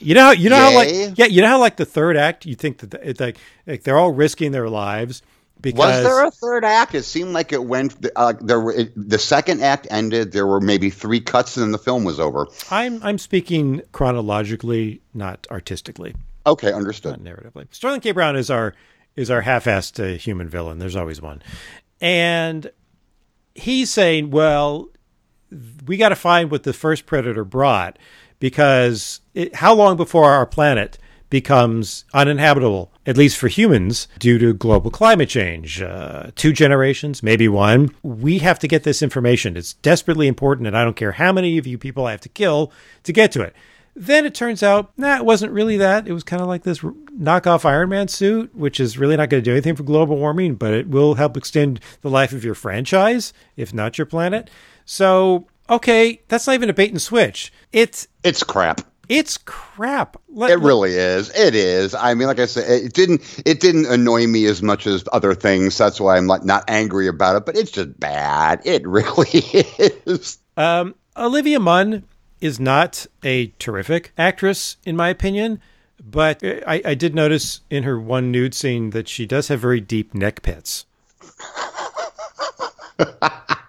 You 0.00 0.14
know, 0.14 0.30
you 0.30 0.48
know 0.48 0.56
how 0.56 0.74
like 0.74 0.88
yeah, 1.18 1.26
you 1.26 1.42
know 1.42 1.48
how 1.48 1.58
like 1.60 1.76
the 1.76 1.84
third 1.84 2.16
act, 2.16 2.46
you 2.46 2.54
think 2.54 2.78
that 2.78 2.94
it's 3.02 3.20
like 3.20 3.36
like 3.66 3.82
they're 3.82 3.98
all 3.98 4.10
risking 4.10 4.50
their 4.52 4.68
lives 4.68 5.22
because 5.60 5.78
Was 5.78 6.02
there 6.02 6.24
a 6.24 6.30
third 6.30 6.64
act? 6.64 6.94
It 6.94 7.02
seemed 7.02 7.32
like 7.32 7.52
it 7.52 7.62
went. 7.62 8.06
Uh, 8.16 8.32
there 8.40 8.60
were 8.60 8.72
it, 8.72 8.92
the 8.96 9.18
second 9.18 9.62
act 9.62 9.86
ended. 9.90 10.32
There 10.32 10.46
were 10.46 10.60
maybe 10.60 10.90
three 10.90 11.20
cuts, 11.20 11.56
and 11.56 11.64
then 11.64 11.70
the 11.72 11.78
film 11.78 12.04
was 12.04 12.18
over. 12.18 12.46
I'm 12.70 13.02
I'm 13.02 13.18
speaking 13.18 13.82
chronologically, 13.92 15.02
not 15.12 15.46
artistically, 15.50 16.14
Okay, 16.46 16.72
understood. 16.72 17.22
not 17.22 17.36
narratively. 17.36 17.66
Sterling 17.70 18.00
K. 18.00 18.12
Brown 18.12 18.36
is 18.36 18.50
our 18.50 18.74
is 19.16 19.30
our 19.30 19.42
half-assed 19.42 20.14
uh, 20.14 20.16
human 20.16 20.48
villain. 20.48 20.78
There's 20.78 20.96
always 20.96 21.20
one, 21.20 21.42
and 22.00 22.70
he's 23.54 23.90
saying, 23.90 24.30
"Well, 24.30 24.88
we 25.86 25.98
got 25.98 26.08
to 26.08 26.16
find 26.16 26.50
what 26.50 26.62
the 26.62 26.72
first 26.72 27.04
predator 27.06 27.44
brought 27.44 27.98
because 28.40 29.20
it, 29.34 29.54
how 29.54 29.72
long 29.72 29.96
before 29.96 30.30
our 30.30 30.46
planet 30.46 30.98
becomes 31.28 32.04
uninhabitable, 32.12 32.90
at 33.06 33.16
least 33.16 33.38
for 33.38 33.46
humans, 33.46 34.08
due 34.18 34.38
to 34.38 34.52
global 34.52 34.90
climate 34.90 35.28
change? 35.28 35.80
Uh, 35.80 36.32
two 36.34 36.52
generations, 36.52 37.22
maybe 37.22 37.46
one. 37.46 37.94
We 38.02 38.38
have 38.38 38.58
to 38.58 38.68
get 38.68 38.82
this 38.82 39.02
information. 39.02 39.56
It's 39.56 39.74
desperately 39.74 40.26
important, 40.26 40.66
and 40.66 40.76
I 40.76 40.82
don't 40.82 40.96
care 40.96 41.12
how 41.12 41.32
many 41.32 41.56
of 41.56 41.68
you 41.68 41.78
people 41.78 42.06
I 42.06 42.10
have 42.10 42.20
to 42.22 42.28
kill 42.28 42.72
to 43.04 43.12
get 43.12 43.30
to 43.32 43.42
it. 43.42 43.54
Then 43.94 44.24
it 44.24 44.34
turns 44.34 44.62
out, 44.62 44.92
nah, 44.96 45.16
it 45.16 45.24
wasn't 45.24 45.52
really 45.52 45.76
that. 45.76 46.06
It 46.06 46.12
was 46.12 46.22
kind 46.22 46.40
of 46.40 46.48
like 46.48 46.62
this 46.62 46.78
knockoff 46.78 47.64
Iron 47.64 47.90
Man 47.90 48.08
suit, 48.08 48.54
which 48.54 48.80
is 48.80 48.98
really 48.98 49.16
not 49.16 49.28
going 49.28 49.42
to 49.42 49.44
do 49.44 49.52
anything 49.52 49.76
for 49.76 49.82
global 49.82 50.16
warming, 50.16 50.54
but 50.54 50.72
it 50.72 50.88
will 50.88 51.14
help 51.14 51.36
extend 51.36 51.80
the 52.00 52.10
life 52.10 52.32
of 52.32 52.44
your 52.44 52.54
franchise, 52.54 53.32
if 53.56 53.74
not 53.74 53.98
your 53.98 54.06
planet. 54.06 54.48
So, 54.84 55.46
okay, 55.70 56.20
that's 56.28 56.46
not 56.46 56.54
even 56.54 56.68
a 56.68 56.74
bait 56.74 56.90
and 56.90 57.00
switch. 57.00 57.52
It's 57.72 58.06
It's 58.24 58.42
crap. 58.42 58.80
it's 59.08 59.38
crap. 59.38 60.16
Let- 60.28 60.50
It 60.50 60.58
really 60.60 60.92
is. 60.94 61.30
It 61.36 61.54
is. 61.54 61.94
I 61.94 62.14
mean, 62.14 62.26
like 62.28 62.38
I 62.40 62.46
said, 62.46 62.68
it 62.68 62.92
didn't. 62.92 63.42
It 63.46 63.60
didn't 63.60 63.86
annoy 63.86 64.26
me 64.26 64.44
as 64.46 64.62
much 64.62 64.86
as 64.86 65.04
other 65.12 65.34
things. 65.34 65.78
That's 65.78 66.00
why 66.00 66.16
I'm 66.16 66.26
like 66.26 66.44
not 66.44 66.64
angry 66.68 67.06
about 67.08 67.36
it. 67.36 67.46
But 67.46 67.56
it's 67.56 67.70
just 67.70 67.98
bad. 67.98 68.60
It 68.64 68.86
really 68.86 69.40
is. 70.06 70.38
Um, 70.56 70.94
Olivia 71.16 71.58
Munn 71.60 72.04
is 72.40 72.58
not 72.60 73.06
a 73.22 73.48
terrific 73.58 74.12
actress, 74.16 74.76
in 74.84 74.96
my 74.96 75.08
opinion, 75.10 75.60
but 76.02 76.42
I, 76.42 76.80
I 76.84 76.94
did 76.94 77.14
notice 77.14 77.60
in 77.68 77.82
her 77.82 78.00
one 78.00 78.30
nude 78.30 78.54
scene 78.54 78.90
that 78.90 79.08
she 79.08 79.26
does 79.26 79.48
have 79.48 79.60
very 79.60 79.80
deep 79.80 80.14
neck 80.14 80.40
pits. 80.42 80.86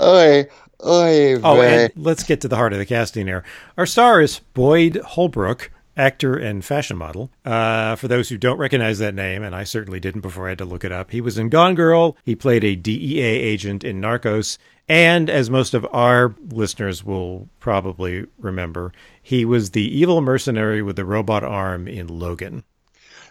Oy, 0.00 0.46
oy, 0.84 1.40
Oh, 1.42 1.60
and 1.60 1.92
let's 1.96 2.22
get 2.22 2.40
to 2.42 2.48
the 2.48 2.56
heart 2.56 2.72
of 2.72 2.78
the 2.78 2.86
casting 2.86 3.26
here. 3.26 3.44
Our 3.76 3.86
star 3.86 4.20
is 4.20 4.40
Boyd 4.54 4.96
Holbrook, 4.96 5.70
actor 5.96 6.36
and 6.36 6.64
fashion 6.64 6.96
model. 6.96 7.30
Uh, 7.44 7.96
for 7.96 8.08
those 8.08 8.28
who 8.28 8.38
don't 8.38 8.58
recognize 8.58 8.98
that 9.00 9.14
name, 9.14 9.42
and 9.42 9.54
I 9.54 9.64
certainly 9.64 10.00
didn't 10.00 10.20
before 10.20 10.46
I 10.46 10.50
had 10.50 10.58
to 10.58 10.64
look 10.64 10.84
it 10.84 10.92
up, 10.92 11.10
he 11.10 11.20
was 11.20 11.38
in 11.38 11.48
Gone 11.48 11.74
Girl. 11.74 12.16
He 12.24 12.36
played 12.36 12.64
a 12.64 12.76
DEA 12.76 13.20
agent 13.20 13.84
in 13.84 14.00
Narcos. 14.00 14.58
And 14.90 15.28
as 15.28 15.50
most 15.50 15.74
of 15.74 15.86
our 15.92 16.34
listeners 16.48 17.04
will 17.04 17.48
probably 17.60 18.26
remember, 18.38 18.92
he 19.22 19.44
was 19.44 19.70
the 19.70 19.82
evil 19.82 20.22
mercenary 20.22 20.80
with 20.80 20.96
the 20.96 21.04
robot 21.04 21.44
arm 21.44 21.86
in 21.86 22.06
Logan. 22.06 22.64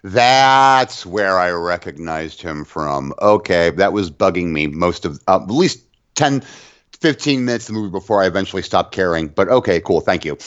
That's 0.04 1.04
where 1.04 1.40
I 1.40 1.50
recognized 1.50 2.44
him 2.44 2.64
from. 2.64 3.12
Okay, 3.20 3.72
that 3.72 3.92
was 3.94 4.12
bugging 4.12 4.48
me 4.52 4.68
most 4.68 5.06
of 5.06 5.20
uh, 5.28 5.40
at 5.42 5.50
least 5.50 5.84
10, 6.18 6.42
15 7.00 7.46
minutes 7.46 7.70
of 7.70 7.76
the 7.76 7.80
movie 7.80 7.92
before 7.92 8.22
I 8.22 8.28
eventually 8.28 8.62
stopped 8.62 8.94
caring. 8.94 9.30
But 9.30 9.48
okay, 9.48 9.80
cool. 9.80 10.02
Thank 10.02 10.26
you. 10.26 10.38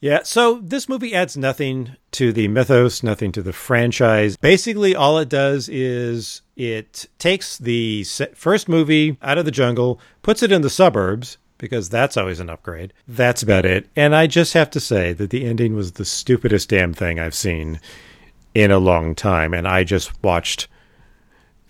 Yeah, 0.00 0.22
so 0.22 0.60
this 0.62 0.86
movie 0.86 1.14
adds 1.14 1.34
nothing 1.34 1.96
to 2.12 2.30
the 2.30 2.48
mythos, 2.48 3.02
nothing 3.02 3.32
to 3.32 3.42
the 3.42 3.54
franchise. 3.54 4.36
Basically, 4.36 4.94
all 4.94 5.18
it 5.18 5.30
does 5.30 5.68
is 5.70 6.42
it 6.56 7.06
takes 7.18 7.56
the 7.56 8.04
first 8.34 8.68
movie 8.68 9.16
out 9.22 9.38
of 9.38 9.46
the 9.46 9.50
jungle, 9.50 9.98
puts 10.20 10.42
it 10.42 10.52
in 10.52 10.60
the 10.60 10.68
suburbs, 10.68 11.38
because 11.56 11.88
that's 11.88 12.18
always 12.18 12.38
an 12.38 12.50
upgrade. 12.50 12.92
That's 13.08 13.42
about 13.42 13.64
it. 13.64 13.88
And 13.96 14.14
I 14.14 14.26
just 14.26 14.52
have 14.52 14.68
to 14.70 14.80
say 14.80 15.14
that 15.14 15.30
the 15.30 15.46
ending 15.46 15.74
was 15.74 15.92
the 15.92 16.04
stupidest 16.04 16.68
damn 16.68 16.92
thing 16.92 17.18
I've 17.18 17.34
seen 17.34 17.80
in 18.54 18.70
a 18.70 18.78
long 18.78 19.14
time. 19.14 19.54
And 19.54 19.66
I 19.66 19.84
just 19.84 20.22
watched 20.22 20.68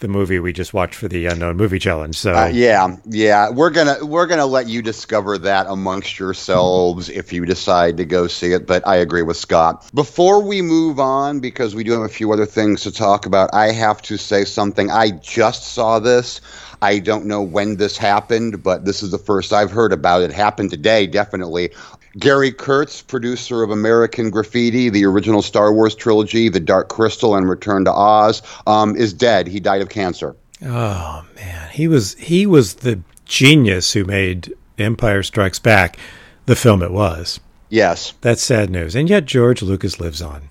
the 0.05 0.09
movie 0.09 0.39
we 0.39 0.53
just 0.53 0.75
watched 0.75 0.97
for 0.97 1.09
the 1.09 1.25
Unknown 1.25 1.57
Movie 1.57 1.79
Challenge. 1.79 2.15
So 2.15 2.35
Uh, 2.35 2.47
yeah, 2.49 2.95
yeah, 3.07 3.49
we're 3.49 3.71
gonna 3.71 4.05
we're 4.05 4.27
gonna 4.27 4.45
let 4.45 4.69
you 4.69 4.83
discover 4.83 5.39
that 5.39 5.67
amongst 5.67 6.19
yourselves 6.19 7.09
if 7.09 7.33
you 7.33 7.47
decide 7.47 7.97
to 7.97 8.05
go 8.05 8.27
see 8.27 8.53
it. 8.53 8.67
But 8.67 8.87
I 8.87 8.97
agree 8.97 9.23
with 9.23 9.39
Scott. 9.39 9.89
Before 9.95 10.43
we 10.43 10.61
move 10.61 11.01
on, 11.01 11.41
because 11.41 11.75
we 11.75 11.85
do 11.85 11.93
have 11.93 12.03
a 12.03 12.09
few 12.09 12.31
other 12.35 12.45
things 12.45 12.83
to 12.83 12.93
talk 12.93 13.25
about, 13.25 13.49
I 13.55 13.73
have 13.73 14.03
to 14.03 14.19
say 14.19 14.45
something. 14.45 14.91
I 14.91 15.11
just 15.11 15.73
saw 15.73 15.99
this. 15.99 16.43
I 16.83 16.99
don't 16.99 17.25
know 17.25 17.41
when 17.41 17.77
this 17.77 17.97
happened, 17.97 18.63
but 18.63 18.85
this 18.85 19.03
is 19.03 19.11
the 19.11 19.17
first 19.17 19.55
I've 19.55 19.71
heard 19.71 19.95
about 19.95 20.21
it. 20.21 20.31
Happened 20.31 20.69
today, 20.69 21.07
definitely. 21.07 21.71
Gary 22.19 22.53
Kurtz, 22.53 23.03
producer 23.03 23.63
of 23.63 23.71
American 23.71 24.31
Graffiti, 24.31 24.89
the 24.89 25.05
original 25.05 25.43
Star 25.43 25.73
Wars 25.73 25.95
trilogy, 25.95 26.49
The 26.49 26.61
Dark 26.61 26.89
Crystal, 26.89 27.35
and 27.37 27.49
Return 27.49 27.85
to 27.85 27.93
Oz, 27.93 28.43
um, 28.67 28.97
is 28.97 29.13
dead. 29.13 29.47
He 29.47 29.61
died 29.61 29.83
of 29.83 29.89
cancer. 29.89 30.37
Oh 30.65 31.25
man, 31.35 31.71
he 31.71 31.89
was 31.89 32.15
he 32.15 32.47
was 32.47 32.75
the 32.75 33.01
genius 33.25 33.93
who 33.93 34.05
made 34.05 34.55
Empire 34.79 35.23
Strikes 35.23 35.59
Back 35.59 35.99
the 36.47 36.57
film 36.57 36.83
it 36.83 36.93
was. 36.93 37.41
Yes. 37.69 38.15
That's 38.21 38.43
sad 38.43 38.71
news. 38.71 38.95
And 38.95 39.09
yet 39.09 39.25
George 39.25 39.63
Lucas 39.63 39.99
lives 39.99 40.23
on. 40.23 40.51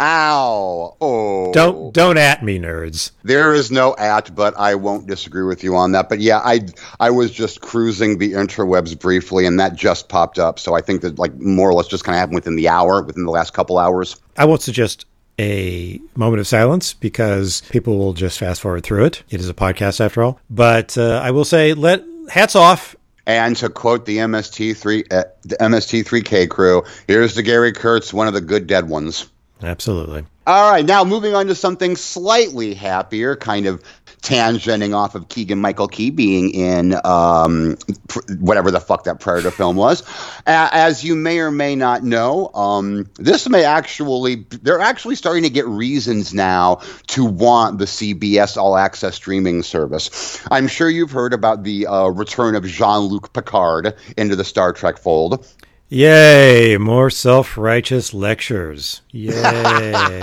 Ow. 0.00 0.96
Oh. 0.98 1.52
Don't 1.52 1.92
don't 1.92 2.16
at 2.16 2.42
me, 2.42 2.58
nerds. 2.58 3.10
There 3.22 3.52
is 3.52 3.70
no 3.70 3.94
at, 3.96 4.34
but 4.34 4.54
I 4.58 4.74
won't 4.74 5.06
disagree 5.06 5.44
with 5.44 5.62
you 5.62 5.76
on 5.76 5.92
that. 5.92 6.08
But 6.08 6.20
yeah, 6.20 6.38
I 6.38 6.60
I 6.98 7.10
was 7.10 7.30
just 7.30 7.60
cruising 7.60 8.16
the 8.16 8.32
interwebs 8.32 8.98
briefly, 8.98 9.44
and 9.44 9.60
that 9.60 9.74
just 9.76 10.08
popped 10.08 10.38
up. 10.38 10.58
So 10.58 10.74
I 10.74 10.80
think 10.80 11.02
that 11.02 11.18
like 11.18 11.34
more 11.34 11.68
or 11.68 11.74
less 11.74 11.86
just 11.86 12.04
kind 12.04 12.16
of 12.16 12.20
happened 12.20 12.36
within 12.36 12.56
the 12.56 12.68
hour, 12.68 13.02
within 13.02 13.26
the 13.26 13.30
last 13.30 13.52
couple 13.52 13.76
hours. 13.76 14.16
I 14.38 14.46
won't 14.46 14.62
suggest 14.62 15.04
a 15.38 16.00
moment 16.16 16.40
of 16.40 16.46
silence 16.46 16.94
because 16.94 17.62
people 17.70 17.98
will 17.98 18.14
just 18.14 18.38
fast 18.38 18.62
forward 18.62 18.84
through 18.84 19.04
it. 19.04 19.22
It 19.28 19.40
is 19.40 19.48
a 19.48 19.54
podcast 19.54 20.00
after 20.00 20.22
all. 20.22 20.40
But 20.48 20.96
uh, 20.96 21.20
I 21.22 21.30
will 21.30 21.44
say, 21.44 21.74
let 21.74 22.02
hats 22.30 22.56
off. 22.56 22.96
And 23.26 23.54
to 23.56 23.68
quote 23.68 24.06
the 24.06 24.18
MST3 24.18 25.12
uh, 25.12 25.24
the 25.42 25.56
MST3K 25.56 26.48
crew, 26.48 26.82
here's 27.06 27.34
to 27.34 27.42
Gary 27.42 27.72
Kurtz, 27.72 28.14
one 28.14 28.28
of 28.28 28.34
the 28.34 28.40
good 28.40 28.66
dead 28.66 28.88
ones. 28.88 29.30
Absolutely. 29.62 30.24
All 30.46 30.72
right, 30.72 30.84
now 30.84 31.04
moving 31.04 31.34
on 31.34 31.46
to 31.46 31.54
something 31.54 31.96
slightly 31.96 32.74
happier, 32.74 33.36
kind 33.36 33.66
of 33.66 33.82
tangenting 34.22 34.94
off 34.94 35.14
of 35.14 35.28
Keegan 35.28 35.60
Michael 35.60 35.88
Key 35.88 36.10
being 36.10 36.50
in 36.50 36.94
um, 37.04 37.76
pr- 38.08 38.20
whatever 38.38 38.70
the 38.70 38.80
fuck 38.80 39.04
that 39.04 39.20
Predator 39.20 39.50
film 39.50 39.76
was. 39.76 40.02
A- 40.46 40.68
as 40.72 41.04
you 41.04 41.14
may 41.14 41.38
or 41.38 41.50
may 41.50 41.76
not 41.76 42.02
know, 42.02 42.50
um, 42.54 43.06
this 43.16 43.48
may 43.48 43.64
actually, 43.64 44.46
they're 44.62 44.80
actually 44.80 45.14
starting 45.14 45.44
to 45.44 45.50
get 45.50 45.66
reasons 45.66 46.34
now 46.34 46.80
to 47.08 47.24
want 47.24 47.78
the 47.78 47.86
CBS 47.86 48.56
All 48.56 48.76
Access 48.76 49.14
streaming 49.14 49.62
service. 49.62 50.42
I'm 50.50 50.68
sure 50.68 50.88
you've 50.88 51.12
heard 51.12 51.32
about 51.32 51.64
the 51.64 51.86
uh, 51.86 52.08
return 52.08 52.56
of 52.56 52.64
Jean 52.66 53.02
Luc 53.02 53.32
Picard 53.32 53.94
into 54.16 54.36
the 54.36 54.44
Star 54.44 54.72
Trek 54.72 54.98
fold. 54.98 55.46
Yay! 55.92 56.76
More 56.78 57.10
self-righteous 57.10 58.14
lectures. 58.14 59.02
Yay! 59.10 60.22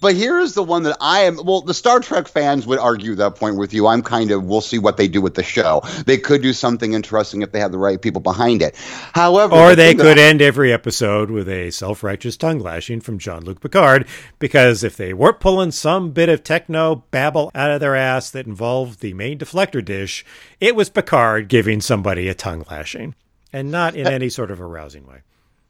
But 0.00 0.14
here 0.14 0.38
is 0.38 0.54
the 0.54 0.62
one 0.62 0.84
that 0.84 0.96
I 1.00 1.22
am. 1.22 1.44
Well, 1.44 1.62
the 1.62 1.74
Star 1.74 1.98
Trek 1.98 2.28
fans 2.28 2.68
would 2.68 2.78
argue 2.78 3.16
that 3.16 3.34
point 3.34 3.56
with 3.56 3.74
you. 3.74 3.88
I'm 3.88 4.00
kind 4.00 4.30
of. 4.30 4.44
We'll 4.44 4.60
see 4.60 4.78
what 4.78 4.96
they 4.96 5.08
do 5.08 5.20
with 5.20 5.34
the 5.34 5.42
show. 5.42 5.82
They 6.06 6.18
could 6.18 6.40
do 6.40 6.52
something 6.52 6.92
interesting 6.92 7.42
if 7.42 7.50
they 7.50 7.58
have 7.58 7.72
the 7.72 7.78
right 7.78 8.00
people 8.00 8.20
behind 8.20 8.62
it. 8.62 8.76
However, 9.12 9.56
or 9.56 9.70
the 9.70 9.76
they 9.76 9.94
could 9.96 10.18
end 10.18 10.40
every 10.40 10.72
episode 10.72 11.32
with 11.32 11.48
a 11.48 11.72
self-righteous 11.72 12.36
tongue 12.36 12.60
lashing 12.60 13.00
from 13.00 13.18
Jean-Luc 13.18 13.60
Picard, 13.60 14.06
because 14.38 14.84
if 14.84 14.96
they 14.96 15.12
weren't 15.12 15.40
pulling 15.40 15.72
some 15.72 16.12
bit 16.12 16.28
of 16.28 16.44
techno 16.44 17.02
babble 17.10 17.50
out 17.56 17.72
of 17.72 17.80
their 17.80 17.96
ass 17.96 18.30
that 18.30 18.46
involved 18.46 19.00
the 19.00 19.14
main 19.14 19.36
deflector 19.36 19.84
dish, 19.84 20.24
it 20.60 20.76
was 20.76 20.90
Picard 20.90 21.48
giving 21.48 21.80
somebody 21.80 22.28
a 22.28 22.34
tongue 22.34 22.64
lashing, 22.70 23.16
and 23.56 23.70
not 23.70 23.96
in 23.96 24.06
any 24.06 24.28
sort 24.28 24.50
of 24.50 24.60
arousing 24.60 25.06
way. 25.06 25.22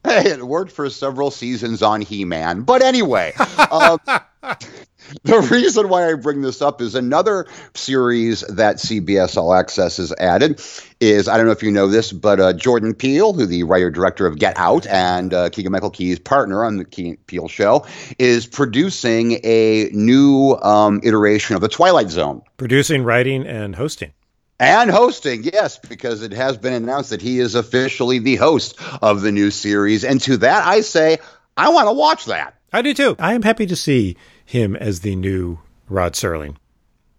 Hey, 0.03 0.31
it 0.31 0.43
worked 0.45 0.73
for 0.73 0.91
several 0.91 1.31
seasons 1.31 1.83
on 1.83 2.01
He 2.01 2.25
Man. 2.25 2.63
But 2.63 2.83
anyway, 2.83 3.33
um, 3.71 4.01
the 5.23 5.49
reason 5.53 5.89
why 5.89 6.11
I 6.11 6.15
bring 6.15 6.43
this 6.43 6.61
up 6.61 6.81
is 6.81 6.97
another 6.97 7.47
series 7.75 8.41
that 8.41 8.77
CBS 8.79 9.37
All 9.37 9.55
Access 9.55 9.99
has 9.99 10.13
added 10.19 10.61
is 10.99 11.29
I 11.29 11.37
don't 11.37 11.47
know 11.47 11.53
if 11.53 11.63
you 11.63 11.71
know 11.71 11.87
this, 11.87 12.11
but 12.11 12.41
uh, 12.41 12.53
Jordan 12.55 12.93
Peele, 12.93 13.33
who 13.33 13.47
the 13.47 13.63
writer 13.63 13.93
director 13.93 14.27
of 14.27 14.37
Get 14.37 14.59
Out 14.59 14.89
and 14.89 15.33
uh, 15.33 15.49
Keegan 15.51 15.71
Michael 15.71 15.91
Key's 15.91 16.19
partner 16.19 16.65
on 16.65 16.79
the 16.79 16.85
Key- 16.85 17.19
Peele 17.29 17.47
show, 17.47 17.87
is 18.19 18.49
producing 18.49 19.39
a 19.45 19.91
new 19.93 20.57
um, 20.61 21.01
iteration 21.05 21.55
of 21.55 21.61
the 21.61 21.69
Twilight 21.69 22.11
Zone. 22.11 22.43
Producing, 22.57 23.05
writing, 23.05 23.47
and 23.47 23.77
hosting. 23.77 24.13
And 24.59 24.91
hosting, 24.91 25.45
yes, 25.45 25.79
because 25.79 26.23
it 26.23 26.33
has 26.33 26.57
been 26.57 26.73
announced 26.73 27.11
that 27.11 27.21
he 27.21 27.41
is 27.41 27.55
officially 27.55 28.21
the 28.21 28.37
host 28.37 28.81
of 29.03 29.21
the 29.21 29.31
new 29.31 29.51
series. 29.51 30.03
And 30.03 30.21
to 30.23 30.39
that, 30.39 30.67
I 30.67 30.81
say, 30.81 31.19
I 31.57 31.69
want 31.71 31.89
to 31.89 31.93
watch 31.93 32.25
that. 32.27 32.55
I 32.73 32.83
do 32.83 32.95
too. 32.95 33.17
I 33.19 33.35
am 33.35 33.43
happy 33.43 33.67
to 33.67 33.77
see 33.77 34.17
him 34.45 34.75
as 34.75 35.01
the 35.01 35.15
new 35.15 35.59
Rod 35.89 36.15
Serling. 36.15 36.57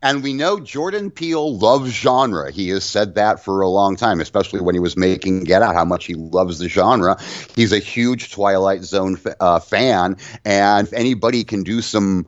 And 0.01 0.21
we 0.21 0.33
know 0.33 0.59
Jordan 0.59 1.09
Peele 1.09 1.57
loves 1.57 1.91
genre. 1.91 2.51
He 2.51 2.69
has 2.69 2.85
said 2.85 3.15
that 3.15 3.43
for 3.43 3.61
a 3.61 3.67
long 3.67 3.95
time, 3.95 4.21
especially 4.21 4.61
when 4.61 4.75
he 4.75 4.79
was 4.79 4.95
making 4.95 5.43
Get 5.43 5.63
Out, 5.63 5.73
how 5.73 5.85
much 5.85 6.05
he 6.05 6.13
loves 6.13 6.59
the 6.59 6.69
genre. 6.69 7.17
He's 7.55 7.71
a 7.71 7.79
huge 7.79 8.31
Twilight 8.31 8.83
Zone 8.83 9.17
uh, 9.39 9.59
fan. 9.59 10.17
And 10.45 10.87
if 10.87 10.93
anybody 10.93 11.43
can 11.43 11.63
do 11.63 11.81
some 11.81 12.27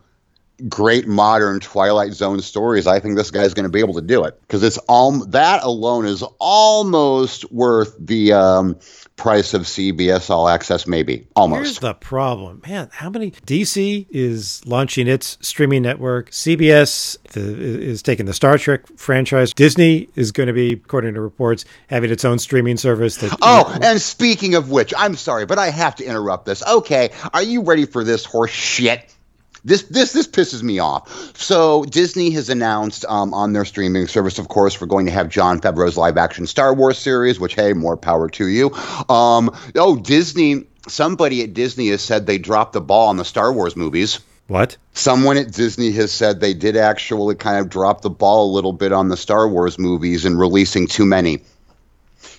great 0.67 1.07
modern 1.07 1.59
Twilight 1.59 2.13
Zone 2.13 2.41
stories, 2.41 2.87
I 2.87 2.99
think 2.99 3.15
this 3.15 3.31
guy's 3.31 3.53
going 3.53 3.63
to 3.63 3.69
be 3.69 3.79
able 3.79 3.93
to 3.95 4.01
do 4.01 4.23
it 4.23 4.39
because 4.41 4.63
it's 4.63 4.77
all 4.89 5.25
that 5.27 5.63
alone 5.63 6.05
is 6.05 6.23
almost 6.39 7.51
worth 7.51 7.95
the 7.99 8.33
um, 8.33 8.79
price 9.15 9.53
of 9.53 9.63
CBS 9.63 10.29
All 10.29 10.49
Access, 10.49 10.87
maybe 10.87 11.27
almost. 11.35 11.63
Here's 11.63 11.79
the 11.79 11.93
problem, 11.93 12.61
man. 12.67 12.89
How 12.91 13.09
many 13.09 13.31
DC 13.31 14.07
is 14.09 14.65
launching 14.65 15.07
its 15.07 15.37
streaming 15.41 15.83
network? 15.83 16.31
CBS 16.31 17.17
the, 17.33 17.41
is 17.41 18.01
taking 18.01 18.25
the 18.25 18.33
Star 18.33 18.57
Trek 18.57 18.87
franchise. 18.97 19.53
Disney 19.53 20.09
is 20.15 20.31
going 20.31 20.47
to 20.47 20.53
be, 20.53 20.73
according 20.73 21.13
to 21.13 21.21
reports, 21.21 21.65
having 21.87 22.11
its 22.11 22.25
own 22.25 22.39
streaming 22.39 22.77
service. 22.77 23.17
That, 23.17 23.37
oh, 23.41 23.71
you 23.73 23.79
know, 23.79 23.87
and 23.87 24.01
speaking 24.01 24.55
of 24.55 24.71
which, 24.71 24.93
I'm 24.97 25.15
sorry, 25.15 25.45
but 25.45 25.59
I 25.59 25.69
have 25.69 25.95
to 25.97 26.05
interrupt 26.05 26.45
this. 26.45 26.65
Okay, 26.65 27.11
are 27.33 27.43
you 27.43 27.61
ready 27.61 27.85
for 27.85 28.03
this 28.03 28.25
horse 28.25 28.51
shit? 28.51 29.15
This 29.63 29.83
this 29.83 30.13
this 30.13 30.27
pisses 30.27 30.63
me 30.63 30.79
off. 30.79 31.37
So 31.37 31.83
Disney 31.85 32.31
has 32.31 32.49
announced 32.49 33.05
um, 33.05 33.33
on 33.33 33.53
their 33.53 33.65
streaming 33.65 34.07
service, 34.07 34.39
of 34.39 34.47
course, 34.47 34.79
we're 34.79 34.87
going 34.87 35.05
to 35.05 35.11
have 35.11 35.29
Jon 35.29 35.59
Favreau's 35.59 35.97
live 35.97 36.17
action 36.17 36.47
Star 36.47 36.73
Wars 36.73 36.97
series. 36.97 37.39
Which 37.39 37.55
hey, 37.55 37.73
more 37.73 37.97
power 37.97 38.29
to 38.29 38.47
you. 38.47 38.71
Um, 39.09 39.55
oh, 39.75 39.97
Disney. 39.97 40.65
Somebody 40.87 41.43
at 41.43 41.53
Disney 41.53 41.89
has 41.89 42.01
said 42.01 42.25
they 42.25 42.39
dropped 42.39 42.73
the 42.73 42.81
ball 42.81 43.09
on 43.09 43.17
the 43.17 43.25
Star 43.25 43.53
Wars 43.53 43.75
movies. 43.75 44.19
What? 44.47 44.77
Someone 44.93 45.37
at 45.37 45.51
Disney 45.51 45.91
has 45.91 46.11
said 46.11 46.39
they 46.39 46.55
did 46.55 46.75
actually 46.75 47.35
kind 47.35 47.59
of 47.59 47.69
drop 47.69 48.01
the 48.01 48.09
ball 48.09 48.49
a 48.49 48.53
little 48.53 48.73
bit 48.73 48.91
on 48.91 49.09
the 49.09 49.17
Star 49.17 49.47
Wars 49.47 49.77
movies 49.77 50.25
and 50.25 50.39
releasing 50.39 50.87
too 50.87 51.05
many. 51.05 51.43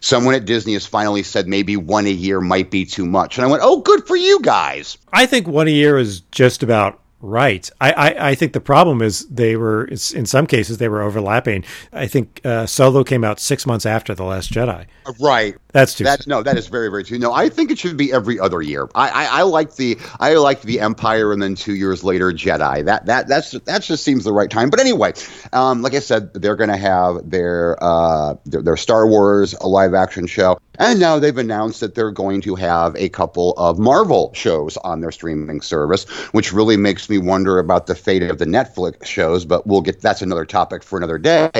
Someone 0.01 0.35
at 0.35 0.45
Disney 0.45 0.73
has 0.73 0.87
finally 0.87 1.23
said 1.23 1.47
maybe 1.47 1.77
one 1.77 2.07
a 2.07 2.11
year 2.11 2.41
might 2.41 2.71
be 2.71 2.85
too 2.85 3.07
much. 3.07 3.39
And 3.39 3.47
I 3.47 3.49
went, 3.49 3.63
oh, 3.65 3.81
good 3.83 4.07
for 4.07 4.17
you 4.17 4.41
guys. 4.41 4.99
I 5.13 5.27
think 5.27 5.47
one 5.47 5.69
a 5.69 5.71
year 5.71 5.99
is 5.99 6.21
just 6.33 6.65
about 6.65 7.00
Right. 7.23 7.69
I, 7.81 7.93
I, 7.93 8.29
I, 8.31 8.35
think 8.35 8.55
the 8.55 8.61
problem 8.61 9.03
is 9.03 9.27
they 9.27 9.55
were, 9.55 9.85
in 9.85 10.25
some 10.25 10.47
cases, 10.47 10.79
they 10.79 10.89
were 10.89 11.03
overlapping. 11.03 11.65
I 11.93 12.07
think 12.07 12.41
uh, 12.45 12.65
Solo 12.65 13.05
came 13.05 13.25
out 13.25 13.39
six 13.39 13.67
months 13.67 13.85
after 13.85 14.15
The 14.15 14.25
Last 14.25 14.51
Jedi. 14.51 14.87
Right. 15.21 15.57
That's 15.73 15.95
too. 15.95 16.05
That's 16.05 16.27
no. 16.27 16.43
That 16.43 16.57
is 16.57 16.67
very 16.67 16.89
very 16.89 17.05
true. 17.05 17.19
No, 17.19 17.33
I 17.33 17.49
think 17.49 17.71
it 17.71 17.79
should 17.79 17.97
be 17.97 18.13
every 18.13 18.39
other 18.41 18.61
year. 18.63 18.89
I 18.95 19.09
I, 19.09 19.25
I 19.41 19.43
like 19.43 19.77
the 19.77 19.99
I 20.19 20.35
like 20.35 20.63
the 20.63 20.81
Empire, 20.81 21.33
and 21.33 21.41
then 21.41 21.55
two 21.55 21.75
years 21.75 22.03
later 22.03 22.33
Jedi. 22.33 22.85
That 22.85 23.07
that 23.07 23.29
that's 23.29 23.53
that 23.53 23.83
just 23.83 24.05
seems 24.05 24.25
the 24.25 24.33
right 24.33 24.51
time. 24.51 24.71
But 24.71 24.81
anyway, 24.81 25.13
um, 25.53 25.83
like 25.83 25.95
I 25.95 26.01
said, 26.01 26.35
they're 26.35 26.57
going 26.57 26.71
to 26.71 26.77
have 26.77 27.31
their 27.31 27.77
uh 27.83 28.35
their, 28.47 28.63
their 28.63 28.77
Star 28.77 29.07
Wars 29.07 29.55
a 29.55 29.69
live 29.69 29.95
action 29.95 30.27
show, 30.27 30.59
and 30.79 30.99
now 30.99 31.19
they've 31.19 31.37
announced 31.37 31.81
that 31.81 31.95
they're 31.95 32.11
going 32.11 32.41
to 32.43 32.55
have 32.57 32.97
a 32.97 33.09
couple 33.09 33.53
of 33.53 33.79
Marvel 33.79 34.33
shows 34.35 34.77
on 34.79 35.01
their 35.01 35.13
streaming 35.13 35.61
service, 35.61 36.09
which 36.33 36.53
really 36.53 36.77
makes 36.77 37.09
me 37.09 37.19
wonder 37.19 37.59
about 37.59 37.87
the 37.87 37.95
fate 37.95 38.23
of 38.23 38.39
the 38.39 38.47
Netflix 38.47 39.07
shows. 39.07 39.45
But 39.45 39.67
we'll 39.67 39.83
get 39.83 40.01
that's 40.01 40.23
another 40.23 40.45
topic 40.45 40.83
for 40.83 40.97
another 40.97 41.19
day. 41.19 41.51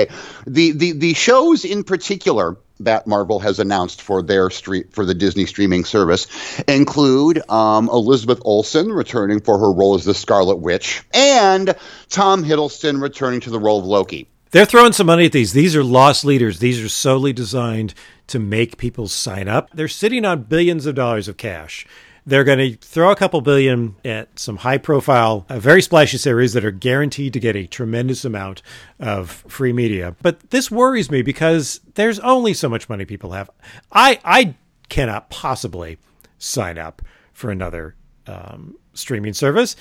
The 0.45 0.71
the 0.71 0.91
the 0.93 1.13
shows 1.13 1.65
in 1.65 1.83
particular 1.83 2.57
that 2.85 3.07
Marvel 3.07 3.39
has 3.39 3.59
announced 3.59 4.01
for 4.01 4.21
their 4.21 4.49
street 4.49 4.93
for 4.93 5.05
the 5.05 5.13
Disney 5.13 5.45
streaming 5.45 5.85
service 5.85 6.27
include 6.67 7.41
um, 7.49 7.89
Elizabeth 7.89 8.39
Olsen 8.43 8.91
returning 8.91 9.41
for 9.41 9.57
her 9.57 9.71
role 9.71 9.95
as 9.95 10.05
the 10.05 10.13
Scarlet 10.13 10.57
Witch 10.57 11.03
and 11.13 11.75
Tom 12.09 12.43
Hiddleston 12.43 13.01
returning 13.01 13.39
to 13.41 13.49
the 13.49 13.59
role 13.59 13.79
of 13.79 13.85
Loki. 13.85 14.27
They're 14.51 14.65
throwing 14.65 14.91
some 14.91 15.07
money 15.07 15.25
at 15.27 15.31
these. 15.31 15.53
These 15.53 15.77
are 15.77 15.83
loss 15.83 16.25
leaders. 16.25 16.59
These 16.59 16.83
are 16.83 16.89
solely 16.89 17.31
designed 17.31 17.93
to 18.27 18.37
make 18.37 18.77
people 18.77 19.07
sign 19.07 19.47
up. 19.47 19.69
They're 19.73 19.87
sitting 19.87 20.25
on 20.25 20.43
billions 20.43 20.85
of 20.85 20.95
dollars 20.95 21.29
of 21.29 21.37
cash. 21.37 21.87
They're 22.25 22.43
going 22.43 22.59
to 22.59 22.77
throw 22.77 23.11
a 23.11 23.15
couple 23.15 23.41
billion 23.41 23.95
at 24.05 24.37
some 24.37 24.57
high 24.57 24.77
profile, 24.77 25.45
uh, 25.49 25.59
very 25.59 25.81
splashy 25.81 26.17
series 26.17 26.53
that 26.53 26.63
are 26.63 26.71
guaranteed 26.71 27.33
to 27.33 27.39
get 27.39 27.55
a 27.55 27.65
tremendous 27.65 28.23
amount 28.23 28.61
of 28.99 29.31
free 29.47 29.73
media. 29.73 30.15
But 30.21 30.51
this 30.51 30.69
worries 30.69 31.09
me 31.09 31.23
because 31.23 31.81
there's 31.95 32.19
only 32.19 32.53
so 32.53 32.69
much 32.69 32.89
money 32.89 33.05
people 33.05 33.31
have. 33.31 33.49
I, 33.91 34.19
I 34.23 34.55
cannot 34.89 35.29
possibly 35.29 35.97
sign 36.37 36.77
up 36.77 37.01
for 37.33 37.49
another 37.49 37.95
um, 38.27 38.75
streaming 38.93 39.33
service. 39.33 39.75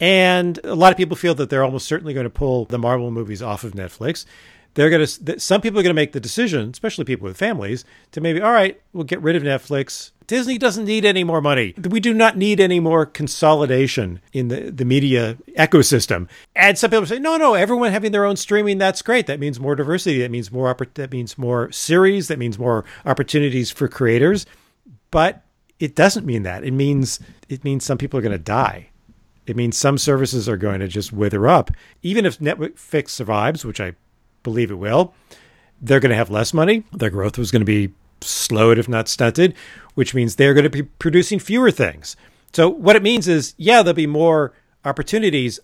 And 0.00 0.58
a 0.64 0.74
lot 0.74 0.92
of 0.92 0.96
people 0.96 1.16
feel 1.16 1.34
that 1.34 1.50
they're 1.50 1.62
almost 1.62 1.86
certainly 1.86 2.14
going 2.14 2.24
to 2.24 2.30
pull 2.30 2.64
the 2.64 2.78
Marvel 2.78 3.10
movies 3.10 3.42
off 3.42 3.64
of 3.64 3.72
Netflix 3.72 4.24
they're 4.74 4.90
going 4.90 5.06
to 5.06 5.40
some 5.40 5.60
people 5.60 5.78
are 5.78 5.82
going 5.82 5.94
to 5.94 6.00
make 6.00 6.12
the 6.12 6.20
decision 6.20 6.70
especially 6.70 7.04
people 7.04 7.24
with 7.24 7.36
families 7.36 7.84
to 8.10 8.20
maybe 8.20 8.40
all 8.40 8.52
right 8.52 8.80
we'll 8.92 9.04
get 9.04 9.20
rid 9.20 9.36
of 9.36 9.42
netflix 9.42 10.11
disney 10.26 10.58
doesn't 10.58 10.84
need 10.84 11.04
any 11.04 11.24
more 11.24 11.40
money. 11.40 11.74
We 11.88 12.00
do 12.00 12.14
not 12.14 12.36
need 12.36 12.60
any 12.60 12.80
more 12.80 13.06
consolidation 13.06 14.20
in 14.32 14.48
the, 14.48 14.70
the 14.70 14.84
media 14.84 15.38
ecosystem. 15.58 16.28
And 16.54 16.78
some 16.78 16.90
people 16.90 17.06
say 17.06 17.18
no 17.18 17.36
no 17.36 17.54
everyone 17.54 17.92
having 17.92 18.12
their 18.12 18.24
own 18.24 18.36
streaming 18.36 18.78
that's 18.78 19.02
great. 19.02 19.26
That 19.26 19.40
means 19.40 19.60
more 19.60 19.74
diversity. 19.74 20.20
That 20.20 20.30
means 20.30 20.50
more 20.50 20.76
that 20.94 21.12
means 21.12 21.38
more 21.38 21.70
series. 21.72 22.28
That 22.28 22.38
means 22.38 22.58
more 22.58 22.84
opportunities 23.04 23.70
for 23.70 23.88
creators. 23.88 24.46
But 25.10 25.42
it 25.78 25.94
doesn't 25.94 26.26
mean 26.26 26.42
that. 26.44 26.64
It 26.64 26.72
means 26.72 27.20
it 27.48 27.64
means 27.64 27.84
some 27.84 27.98
people 27.98 28.18
are 28.18 28.22
going 28.22 28.32
to 28.32 28.38
die. 28.38 28.90
It 29.46 29.56
means 29.56 29.76
some 29.76 29.98
services 29.98 30.48
are 30.48 30.56
going 30.56 30.80
to 30.80 30.88
just 30.88 31.12
wither 31.12 31.48
up. 31.48 31.70
Even 32.02 32.24
if 32.24 32.38
netflix 32.38 33.10
survives 33.10 33.64
which 33.64 33.80
i 33.80 33.94
believe 34.42 34.70
it 34.70 34.76
will. 34.76 35.14
They're 35.80 36.00
going 36.00 36.10
to 36.10 36.16
have 36.16 36.30
less 36.30 36.54
money. 36.54 36.84
Their 36.92 37.10
growth 37.10 37.38
was 37.38 37.50
going 37.50 37.60
to 37.60 37.66
be 37.66 37.92
slowed, 38.22 38.78
if 38.78 38.88
not 38.88 39.08
stunted, 39.08 39.54
which 39.94 40.14
means 40.14 40.36
they're 40.36 40.54
going 40.54 40.64
to 40.64 40.70
be 40.70 40.82
producing 40.82 41.38
fewer 41.38 41.70
things. 41.70 42.16
So, 42.52 42.68
what 42.68 42.96
it 42.96 43.02
means 43.02 43.28
is, 43.28 43.54
yeah, 43.56 43.82
there'll 43.82 43.94
be 43.94 44.06
more 44.06 44.52
opportunities 44.84 45.58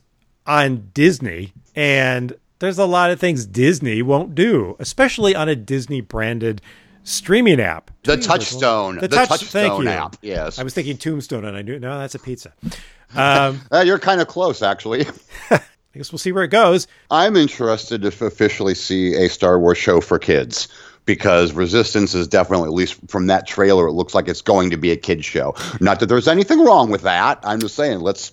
on 0.46 0.90
Disney, 0.94 1.52
and 1.74 2.34
there's 2.58 2.78
a 2.78 2.86
lot 2.86 3.10
of 3.10 3.20
things 3.20 3.46
Disney 3.46 4.02
won't 4.02 4.34
do, 4.34 4.76
especially 4.78 5.34
on 5.34 5.48
a 5.48 5.56
Disney 5.56 6.00
branded 6.00 6.62
streaming 7.04 7.60
app. 7.60 7.90
The 8.04 8.16
Touchstone. 8.16 8.96
The, 8.96 9.02
the 9.02 9.16
touch, 9.16 9.28
Touchstone 9.28 9.88
app. 9.88 10.16
Yes. 10.22 10.58
I 10.58 10.62
was 10.62 10.74
thinking 10.74 10.96
Tombstone, 10.96 11.44
and 11.44 11.56
I 11.56 11.62
knew 11.62 11.78
no, 11.78 11.98
that's 11.98 12.14
a 12.14 12.18
pizza. 12.18 12.52
Um, 13.16 13.62
uh, 13.72 13.82
you're 13.86 13.98
kind 13.98 14.20
of 14.20 14.28
close, 14.28 14.60
actually. 14.60 15.06
I 15.50 15.60
guess 15.94 16.12
we'll 16.12 16.18
see 16.18 16.30
where 16.30 16.44
it 16.44 16.48
goes. 16.48 16.86
I'm 17.10 17.36
interested 17.36 18.02
to 18.02 18.08
officially 18.08 18.74
see 18.74 19.14
a 19.14 19.30
Star 19.30 19.58
Wars 19.58 19.78
show 19.78 20.02
for 20.02 20.18
kids 20.18 20.68
because 21.08 21.54
Resistance 21.54 22.14
is 22.14 22.28
definitely, 22.28 22.66
at 22.66 22.74
least 22.74 22.98
from 23.08 23.28
that 23.28 23.46
trailer, 23.46 23.86
it 23.86 23.92
looks 23.92 24.14
like 24.14 24.28
it's 24.28 24.42
going 24.42 24.68
to 24.68 24.76
be 24.76 24.90
a 24.90 24.96
kid 24.96 25.24
show. 25.24 25.54
Not 25.80 26.00
that 26.00 26.06
there's 26.06 26.28
anything 26.28 26.62
wrong 26.62 26.90
with 26.90 27.00
that. 27.00 27.40
I'm 27.44 27.60
just 27.60 27.76
saying, 27.76 28.00
let's 28.00 28.30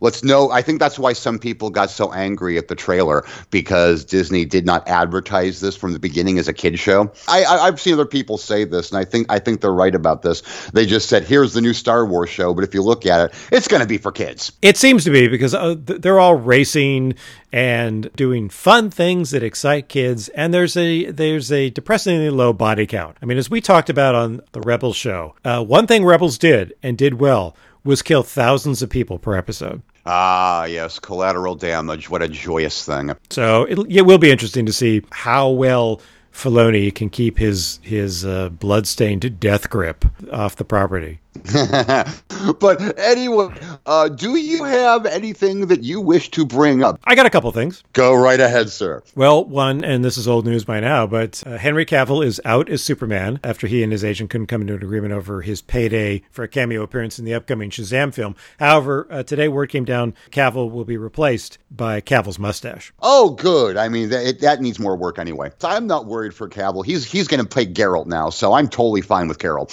let's 0.00 0.24
know. 0.24 0.50
I 0.50 0.62
think 0.62 0.80
that's 0.80 0.98
why 0.98 1.12
some 1.12 1.38
people 1.38 1.70
got 1.70 1.90
so 1.90 2.12
angry 2.12 2.58
at 2.58 2.68
the 2.68 2.74
trailer 2.74 3.24
because 3.50 4.04
Disney 4.04 4.44
did 4.44 4.66
not 4.66 4.86
advertise 4.88 5.60
this 5.60 5.76
from 5.76 5.92
the 5.92 5.98
beginning 5.98 6.38
as 6.38 6.48
a 6.48 6.52
kid 6.52 6.78
show. 6.78 7.12
I, 7.28 7.44
I, 7.44 7.64
have 7.66 7.80
seen 7.80 7.94
other 7.94 8.06
people 8.06 8.38
say 8.38 8.64
this, 8.64 8.90
and 8.90 8.98
I 8.98 9.04
think 9.04 9.26
I 9.30 9.38
think 9.38 9.60
they're 9.60 9.72
right 9.72 9.94
about 9.94 10.22
this. 10.22 10.42
They 10.70 10.86
just 10.86 11.08
said, 11.08 11.24
"Here's 11.24 11.52
the 11.52 11.60
new 11.60 11.74
Star 11.74 12.06
Wars 12.06 12.30
show," 12.30 12.54
but 12.54 12.64
if 12.64 12.74
you 12.74 12.82
look 12.82 13.06
at 13.06 13.30
it, 13.30 13.34
it's 13.52 13.68
going 13.68 13.82
to 13.82 13.88
be 13.88 13.98
for 13.98 14.12
kids. 14.12 14.52
It 14.62 14.76
seems 14.76 15.04
to 15.04 15.10
be 15.10 15.28
because 15.28 15.54
uh, 15.54 15.76
they're 15.78 16.20
all 16.20 16.36
racing 16.36 17.14
and 17.52 18.10
doing 18.14 18.48
fun 18.48 18.90
things 18.90 19.30
that 19.32 19.42
excite 19.42 19.88
kids, 19.88 20.28
and 20.30 20.54
there's 20.54 20.76
a 20.76 21.10
there's 21.10 21.50
a 21.52 21.70
depressingly 21.70 22.30
low 22.30 22.52
body 22.52 22.86
count. 22.86 23.16
I 23.22 23.26
mean, 23.26 23.38
as 23.38 23.50
we 23.50 23.60
talked 23.60 23.90
about 23.90 24.14
on 24.14 24.40
the 24.52 24.60
Rebels 24.60 24.96
show, 24.96 25.34
uh, 25.44 25.62
one 25.62 25.86
thing 25.86 26.04
Rebels 26.04 26.38
did 26.38 26.74
and 26.82 26.96
did 26.96 27.14
well 27.14 27.56
was 27.84 28.02
kill 28.02 28.22
thousands 28.22 28.82
of 28.82 28.90
people 28.90 29.18
per 29.18 29.34
episode. 29.34 29.82
Ah, 30.06 30.64
yes, 30.64 30.98
collateral 30.98 31.54
damage. 31.54 32.08
What 32.08 32.22
a 32.22 32.28
joyous 32.28 32.84
thing. 32.84 33.12
So 33.30 33.64
it, 33.64 33.78
it 33.88 34.02
will 34.02 34.18
be 34.18 34.30
interesting 34.30 34.66
to 34.66 34.72
see 34.72 35.02
how 35.10 35.50
well 35.50 36.00
Filoni 36.32 36.94
can 36.94 37.10
keep 37.10 37.38
his 37.38 37.80
his 37.82 38.24
uh, 38.24 38.48
bloodstained 38.48 39.40
death 39.40 39.68
grip 39.68 40.04
off 40.32 40.56
the 40.56 40.64
property. 40.64 41.20
but 42.60 42.98
anyway, 42.98 43.54
uh, 43.86 44.08
do 44.08 44.36
you 44.36 44.64
have 44.64 45.06
anything 45.06 45.66
that 45.68 45.82
you 45.82 46.00
wish 46.00 46.30
to 46.32 46.44
bring 46.44 46.82
up? 46.82 46.98
I 47.04 47.14
got 47.14 47.26
a 47.26 47.30
couple 47.30 47.50
things. 47.52 47.84
Go 47.92 48.14
right 48.14 48.40
ahead, 48.40 48.68
sir. 48.68 49.02
Well, 49.14 49.44
one, 49.44 49.84
and 49.84 50.04
this 50.04 50.18
is 50.18 50.26
old 50.26 50.44
news 50.44 50.64
by 50.64 50.80
now, 50.80 51.06
but 51.06 51.42
uh, 51.46 51.56
Henry 51.56 51.86
Cavill 51.86 52.24
is 52.24 52.40
out 52.44 52.68
as 52.68 52.82
Superman 52.82 53.38
after 53.44 53.68
he 53.68 53.82
and 53.82 53.92
his 53.92 54.04
agent 54.04 54.30
couldn't 54.30 54.48
come 54.48 54.62
into 54.62 54.74
an 54.74 54.82
agreement 54.82 55.12
over 55.12 55.42
his 55.42 55.62
payday 55.62 56.22
for 56.30 56.42
a 56.42 56.48
cameo 56.48 56.82
appearance 56.82 57.18
in 57.18 57.24
the 57.24 57.34
upcoming 57.34 57.70
Shazam 57.70 58.12
film. 58.12 58.34
However, 58.58 59.06
uh, 59.08 59.22
today 59.22 59.48
word 59.48 59.68
came 59.68 59.84
down 59.84 60.14
Cavill 60.30 60.70
will 60.70 60.84
be 60.84 60.96
replaced 60.96 61.58
by 61.70 62.00
Cavill's 62.00 62.38
mustache. 62.40 62.92
Oh, 63.00 63.30
good. 63.30 63.76
I 63.76 63.88
mean, 63.88 64.10
that, 64.10 64.40
that 64.40 64.60
needs 64.60 64.80
more 64.80 64.96
work 64.96 65.18
anyway. 65.18 65.52
I'm 65.62 65.86
not 65.86 66.06
worried 66.06 66.34
for 66.34 66.48
Cavill. 66.48 66.84
He's 66.84 67.04
he's 67.04 67.28
going 67.28 67.40
to 67.40 67.48
play 67.48 67.66
Geralt 67.66 68.06
now, 68.06 68.30
so 68.30 68.52
I'm 68.52 68.68
totally 68.68 69.02
fine 69.02 69.28
with 69.28 69.38
Carol 69.38 69.70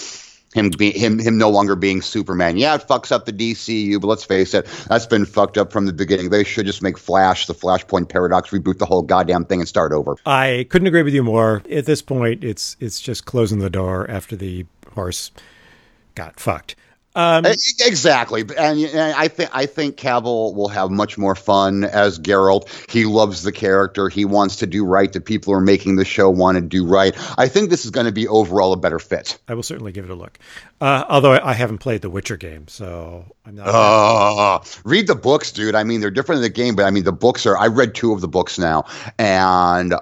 him 0.58 0.70
be, 0.70 0.92
him 0.92 1.20
him 1.20 1.38
no 1.38 1.50
longer 1.50 1.76
being 1.76 2.02
Superman. 2.02 2.58
Yeah, 2.58 2.76
it 2.76 2.88
fucks 2.88 3.12
up 3.12 3.26
the 3.26 3.34
DCU, 3.34 4.02
but 4.02 4.08
let's 4.08 4.24
face 4.24 4.54
it, 4.54 4.66
that's 4.88 5.06
been 5.06 5.26
fucked 5.26 5.58
up 5.58 5.72
from 5.72 5.86
the 5.86 5.94
beginning. 5.94 6.30
They 6.30 6.44
should 6.44 6.66
just 6.66 6.82
make 6.82 6.98
Flash 6.98 7.46
the 7.46 7.54
Flashpoint 7.54 8.10
paradox, 8.10 8.50
reboot 8.50 8.80
the 8.80 8.86
whole 8.86 9.04
goddamn 9.04 9.46
thing, 9.46 9.60
and 9.60 9.70
start 9.70 9.92
over. 9.92 10.18
I 10.26 10.66
couldn't 10.70 10.88
agree 10.88 11.04
with 11.04 11.14
you 11.14 11.24
more. 11.24 11.62
At 11.72 11.86
this 11.86 12.02
point, 12.02 12.44
it's 12.44 12.76
it's 12.80 13.00
just 13.00 13.26
closing 13.26 13.60
the 13.60 13.70
door 13.70 14.10
after 14.10 14.36
the 14.36 14.66
horse 14.94 15.32
got 16.16 16.40
fucked. 16.40 16.76
Um, 17.18 17.46
exactly, 17.48 18.42
and, 18.42 18.80
and, 18.80 19.16
I 19.16 19.28
think 19.28 19.50
I 19.52 19.66
think 19.66 19.98
Cavill 19.98 20.54
will 20.54 20.68
have 20.68 20.92
much 20.92 21.18
more 21.18 21.34
fun 21.34 21.84
as 21.84 22.20
Geralt. 22.20 22.70
He 22.92 23.06
loves 23.06 23.42
the 23.42 23.52
character. 23.52 24.08
He 24.08 24.24
wants 24.24 24.58
to 24.58 24.68
do 24.68 24.86
right. 24.86 25.12
The 25.12 25.20
people 25.20 25.52
who 25.52 25.58
are 25.58 25.62
making 25.64 25.96
the 25.96 26.06
show 26.06 26.30
want 26.30 26.58
to 26.58 26.62
do 26.62 26.86
right. 26.86 27.16
I 27.36 27.48
think 27.48 27.72
this 27.72 27.86
is 27.86 27.90
going 27.90 28.06
to 28.06 28.12
be 28.12 28.28
overall 28.28 28.72
a 28.72 28.78
better 28.78 29.00
fit. 29.00 29.40
I 29.48 29.56
will 29.56 29.64
certainly 29.64 29.92
give 29.92 30.06
it 30.06 30.12
a 30.12 30.16
look. 30.16 30.38
Uh, 30.80 31.06
although 31.10 31.32
I 31.32 31.54
haven't 31.54 31.80
played 31.80 32.04
the 32.04 32.10
Witcher 32.12 32.38
game, 32.38 32.68
so 32.68 33.26
I'm 33.48 33.56
not. 33.56 33.66
Uh, 33.68 34.60
read 34.84 35.08
the 35.08 35.16
books, 35.16 35.52
dude. 35.52 35.74
I 35.74 35.84
mean, 35.84 36.02
they're 36.02 36.12
different 36.12 36.38
in 36.38 36.44
the 36.44 36.50
game, 36.50 36.76
but 36.76 36.86
I 36.86 36.92
mean, 36.92 37.04
the 37.04 37.12
books 37.12 37.48
are. 37.48 37.58
I 37.58 37.66
read 37.66 37.96
two 37.96 38.14
of 38.14 38.22
the 38.22 38.28
books 38.28 38.60
now, 38.60 38.86
and 39.18 39.96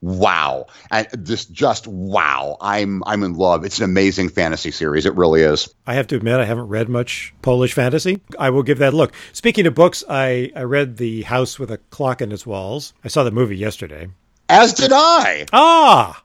wow. 0.00 0.66
And 0.90 1.06
this 1.12 1.44
just 1.44 1.86
wow. 1.86 2.56
I'm 2.60 3.02
i'm 3.06 3.22
in 3.22 3.34
love. 3.34 3.64
It's 3.64 3.78
an 3.78 3.84
amazing 3.84 4.28
fantasy 4.28 4.70
series. 4.70 5.06
It 5.06 5.14
really 5.14 5.42
is. 5.42 5.72
I 5.86 5.94
have 5.94 6.06
to 6.08 6.16
admit 6.16 6.40
i 6.40 6.44
haven't 6.44 6.68
read 6.68 6.88
much 6.88 7.34
polish 7.42 7.74
fantasy. 7.74 8.20
I 8.38 8.50
will 8.50 8.62
give 8.62 8.78
that 8.78 8.94
a 8.94 8.96
look. 8.96 9.12
Speaking 9.32 9.66
of 9.66 9.74
books 9.74 10.04
i 10.08 10.50
i 10.54 10.62
read 10.62 10.96
the 10.96 11.22
house 11.22 11.58
with 11.58 11.70
a 11.70 11.78
clock 11.78 12.20
in 12.20 12.32
its 12.32 12.46
walls. 12.46 12.92
I 13.04 13.08
saw 13.08 13.24
the 13.24 13.30
movie 13.30 13.56
yesterday. 13.56 14.08
As 14.48 14.74
did 14.74 14.92
i. 14.92 15.46
Ah! 15.52 16.22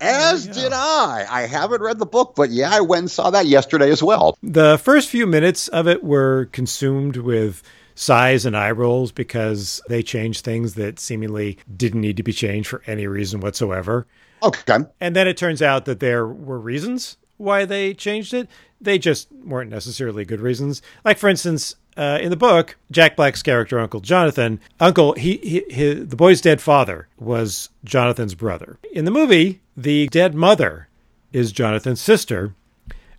As 0.00 0.46
yeah. 0.46 0.52
did 0.52 0.72
I. 0.72 1.26
I 1.28 1.46
haven't 1.46 1.82
read 1.82 1.98
the 1.98 2.06
book, 2.06 2.34
but 2.36 2.50
yeah, 2.50 2.70
I 2.72 2.80
went 2.82 3.00
and 3.00 3.10
saw 3.10 3.30
that 3.30 3.46
yesterday 3.46 3.90
as 3.90 4.02
well. 4.02 4.36
The 4.42 4.78
first 4.78 5.08
few 5.08 5.26
minutes 5.26 5.66
of 5.68 5.88
it 5.88 6.04
were 6.04 6.48
consumed 6.52 7.16
with 7.16 7.62
sighs 7.98 8.46
and 8.46 8.56
eye 8.56 8.70
rolls 8.70 9.10
because 9.10 9.82
they 9.88 10.04
changed 10.04 10.44
things 10.44 10.74
that 10.74 11.00
seemingly 11.00 11.58
didn't 11.76 12.00
need 12.00 12.16
to 12.16 12.22
be 12.22 12.32
changed 12.32 12.68
for 12.68 12.80
any 12.86 13.08
reason 13.08 13.40
whatsoever. 13.40 14.06
Okay. 14.40 14.78
And 15.00 15.16
then 15.16 15.26
it 15.26 15.36
turns 15.36 15.60
out 15.60 15.84
that 15.86 15.98
there 15.98 16.24
were 16.24 16.60
reasons 16.60 17.16
why 17.38 17.64
they 17.64 17.94
changed 17.94 18.32
it. 18.32 18.48
They 18.80 18.98
just 18.98 19.32
weren't 19.32 19.70
necessarily 19.70 20.24
good 20.24 20.40
reasons. 20.40 20.80
Like, 21.04 21.18
for 21.18 21.28
instance, 21.28 21.74
uh, 21.96 22.20
in 22.22 22.30
the 22.30 22.36
book, 22.36 22.76
Jack 22.92 23.16
Black's 23.16 23.42
character, 23.42 23.80
Uncle 23.80 24.00
Jonathan, 24.00 24.60
Uncle, 24.78 25.14
he, 25.14 25.38
he, 25.38 25.64
he, 25.68 25.94
the 25.94 26.14
boy's 26.14 26.40
dead 26.40 26.60
father 26.60 27.08
was 27.18 27.68
Jonathan's 27.84 28.36
brother. 28.36 28.78
In 28.92 29.06
the 29.06 29.10
movie, 29.10 29.60
the 29.76 30.06
dead 30.06 30.36
mother 30.36 30.86
is 31.32 31.50
Jonathan's 31.50 32.00
sister, 32.00 32.54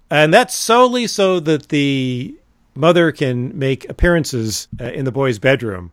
and 0.09 0.33
that's 0.33 0.55
solely 0.55 1.05
so 1.05 1.41
that 1.41 1.67
the 1.67 2.38
mother 2.79 3.11
can 3.11 3.57
make 3.57 3.89
appearances 3.89 4.67
uh, 4.79 4.85
in 4.85 5.05
the 5.05 5.11
boy's 5.11 5.37
bedroom 5.37 5.91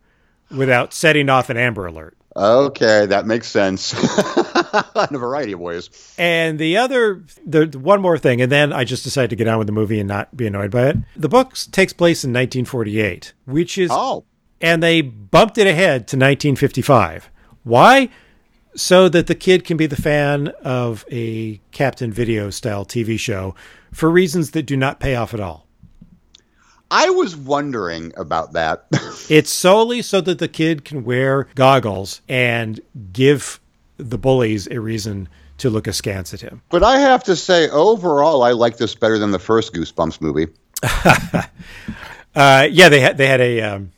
without 0.50 0.94
setting 0.94 1.28
off 1.28 1.50
an 1.50 1.56
Amber 1.56 1.86
Alert. 1.86 2.16
Okay, 2.36 3.06
that 3.06 3.26
makes 3.26 3.48
sense 3.48 3.94
in 3.94 5.14
a 5.14 5.18
variety 5.18 5.52
of 5.52 5.60
ways. 5.60 6.14
And 6.18 6.58
the 6.58 6.76
other, 6.76 7.24
the, 7.46 7.66
one 7.78 8.02
more 8.02 8.18
thing, 8.18 8.42
and 8.42 8.52
then 8.52 8.74
I 8.74 8.84
just 8.84 9.04
decided 9.04 9.30
to 9.30 9.36
get 9.36 9.48
on 9.48 9.58
with 9.58 9.66
the 9.66 9.72
movie 9.72 9.98
and 9.98 10.06
not 10.06 10.36
be 10.36 10.46
annoyed 10.46 10.70
by 10.70 10.88
it. 10.88 10.96
The 11.16 11.30
book 11.30 11.54
takes 11.72 11.94
place 11.94 12.24
in 12.24 12.30
1948, 12.30 13.32
which 13.46 13.78
is 13.78 13.90
oh, 13.90 14.24
and 14.60 14.82
they 14.82 15.00
bumped 15.00 15.56
it 15.58 15.66
ahead 15.66 16.06
to 16.08 16.16
1955. 16.16 17.30
Why? 17.64 18.10
So 18.74 19.08
that 19.08 19.26
the 19.26 19.34
kid 19.34 19.64
can 19.64 19.78
be 19.78 19.86
the 19.86 19.96
fan 19.96 20.48
of 20.62 21.06
a 21.10 21.58
Captain 21.72 22.12
Video 22.12 22.50
style 22.50 22.84
TV 22.84 23.18
show 23.18 23.54
for 23.92 24.10
reasons 24.10 24.50
that 24.50 24.64
do 24.64 24.76
not 24.76 25.00
pay 25.00 25.14
off 25.14 25.32
at 25.32 25.40
all. 25.40 25.65
I 26.90 27.10
was 27.10 27.36
wondering 27.36 28.12
about 28.16 28.52
that. 28.52 28.86
it's 29.28 29.50
solely 29.50 30.02
so 30.02 30.20
that 30.20 30.38
the 30.38 30.48
kid 30.48 30.84
can 30.84 31.04
wear 31.04 31.48
goggles 31.54 32.20
and 32.28 32.80
give 33.12 33.60
the 33.96 34.18
bullies 34.18 34.68
a 34.70 34.80
reason 34.80 35.28
to 35.58 35.70
look 35.70 35.86
askance 35.86 36.34
at 36.34 36.40
him. 36.40 36.62
But 36.68 36.82
I 36.82 36.98
have 36.98 37.24
to 37.24 37.36
say, 37.36 37.68
overall, 37.70 38.42
I 38.42 38.52
like 38.52 38.76
this 38.76 38.94
better 38.94 39.18
than 39.18 39.30
the 39.30 39.38
first 39.38 39.72
Goosebumps 39.72 40.20
movie. 40.20 40.48
uh, 42.34 42.68
yeah, 42.70 42.88
they 42.88 43.00
had 43.00 43.16
they 43.16 43.26
had 43.26 43.40
a 43.40 43.62
um, 43.62 43.92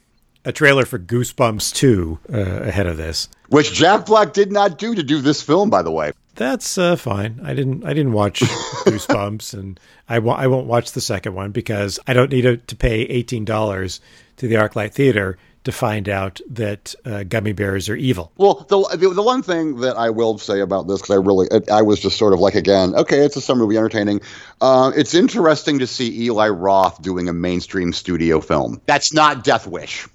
a 0.45 0.53
trailer 0.53 0.87
for 0.87 0.99
Goosebumps 0.99 1.75
two 1.75 2.19
uh, 2.33 2.39
ahead 2.39 2.87
of 2.87 2.97
this, 2.97 3.29
which 3.49 3.73
Jack 3.73 4.07
Black 4.07 4.33
did 4.33 4.53
not 4.53 4.79
do 4.79 4.95
to 4.95 5.03
do 5.03 5.21
this 5.21 5.43
film, 5.43 5.71
by 5.71 5.83
the 5.83 5.91
way. 5.91 6.13
That's 6.39 6.79
uh, 6.79 6.95
fine. 6.95 7.41
I 7.43 7.53
didn't. 7.53 7.85
I 7.85 7.93
didn't 7.93 8.13
watch 8.13 8.41
Goosebumps, 8.87 9.55
and 9.55 9.79
I 10.09 10.21
won't 10.21 10.69
watch 10.69 10.93
the 10.93 11.01
second 11.01 11.35
one 11.35 11.51
because 11.51 11.99
I 12.07 12.13
don't 12.13 12.31
need 12.31 12.47
a, 12.47 12.57
to 12.57 12.77
pay 12.77 13.01
eighteen 13.01 13.45
dollars 13.45 14.01
to 14.37 14.47
the 14.47 14.55
ArcLight 14.55 14.93
Theater 14.93 15.37
to 15.65 15.73
find 15.73 16.09
out 16.09 16.41
that 16.49 16.95
uh, 17.05 17.25
gummy 17.25 17.53
bears 17.53 17.89
are 17.89 17.97
evil. 17.97 18.31
Well, 18.37 18.65
the, 18.69 18.97
the, 18.97 19.09
the 19.11 19.23
one 19.23 19.43
thing 19.43 19.81
that 19.81 19.99
I 19.99 20.11
will 20.11 20.39
say 20.39 20.61
about 20.61 20.87
this, 20.87 21.03
because 21.03 21.17
I 21.17 21.19
really, 21.19 21.49
I 21.71 21.83
was 21.83 21.99
just 21.99 22.17
sort 22.17 22.33
of 22.33 22.39
like, 22.39 22.55
again, 22.55 22.95
okay, 22.95 23.19
it's 23.19 23.37
a 23.37 23.41
summer 23.41 23.65
movie, 23.65 23.77
entertaining. 23.77 24.21
Uh, 24.61 24.93
it's 24.97 25.15
interesting 25.15 25.81
to 25.81 25.89
see 25.89 26.23
Eli 26.27 26.49
Roth 26.49 27.03
doing 27.03 27.29
a 27.29 27.33
mainstream 27.33 27.93
studio 27.93 28.41
film. 28.41 28.81
That's 28.87 29.13
not 29.13 29.43
Death 29.43 29.67
Wish. 29.67 30.07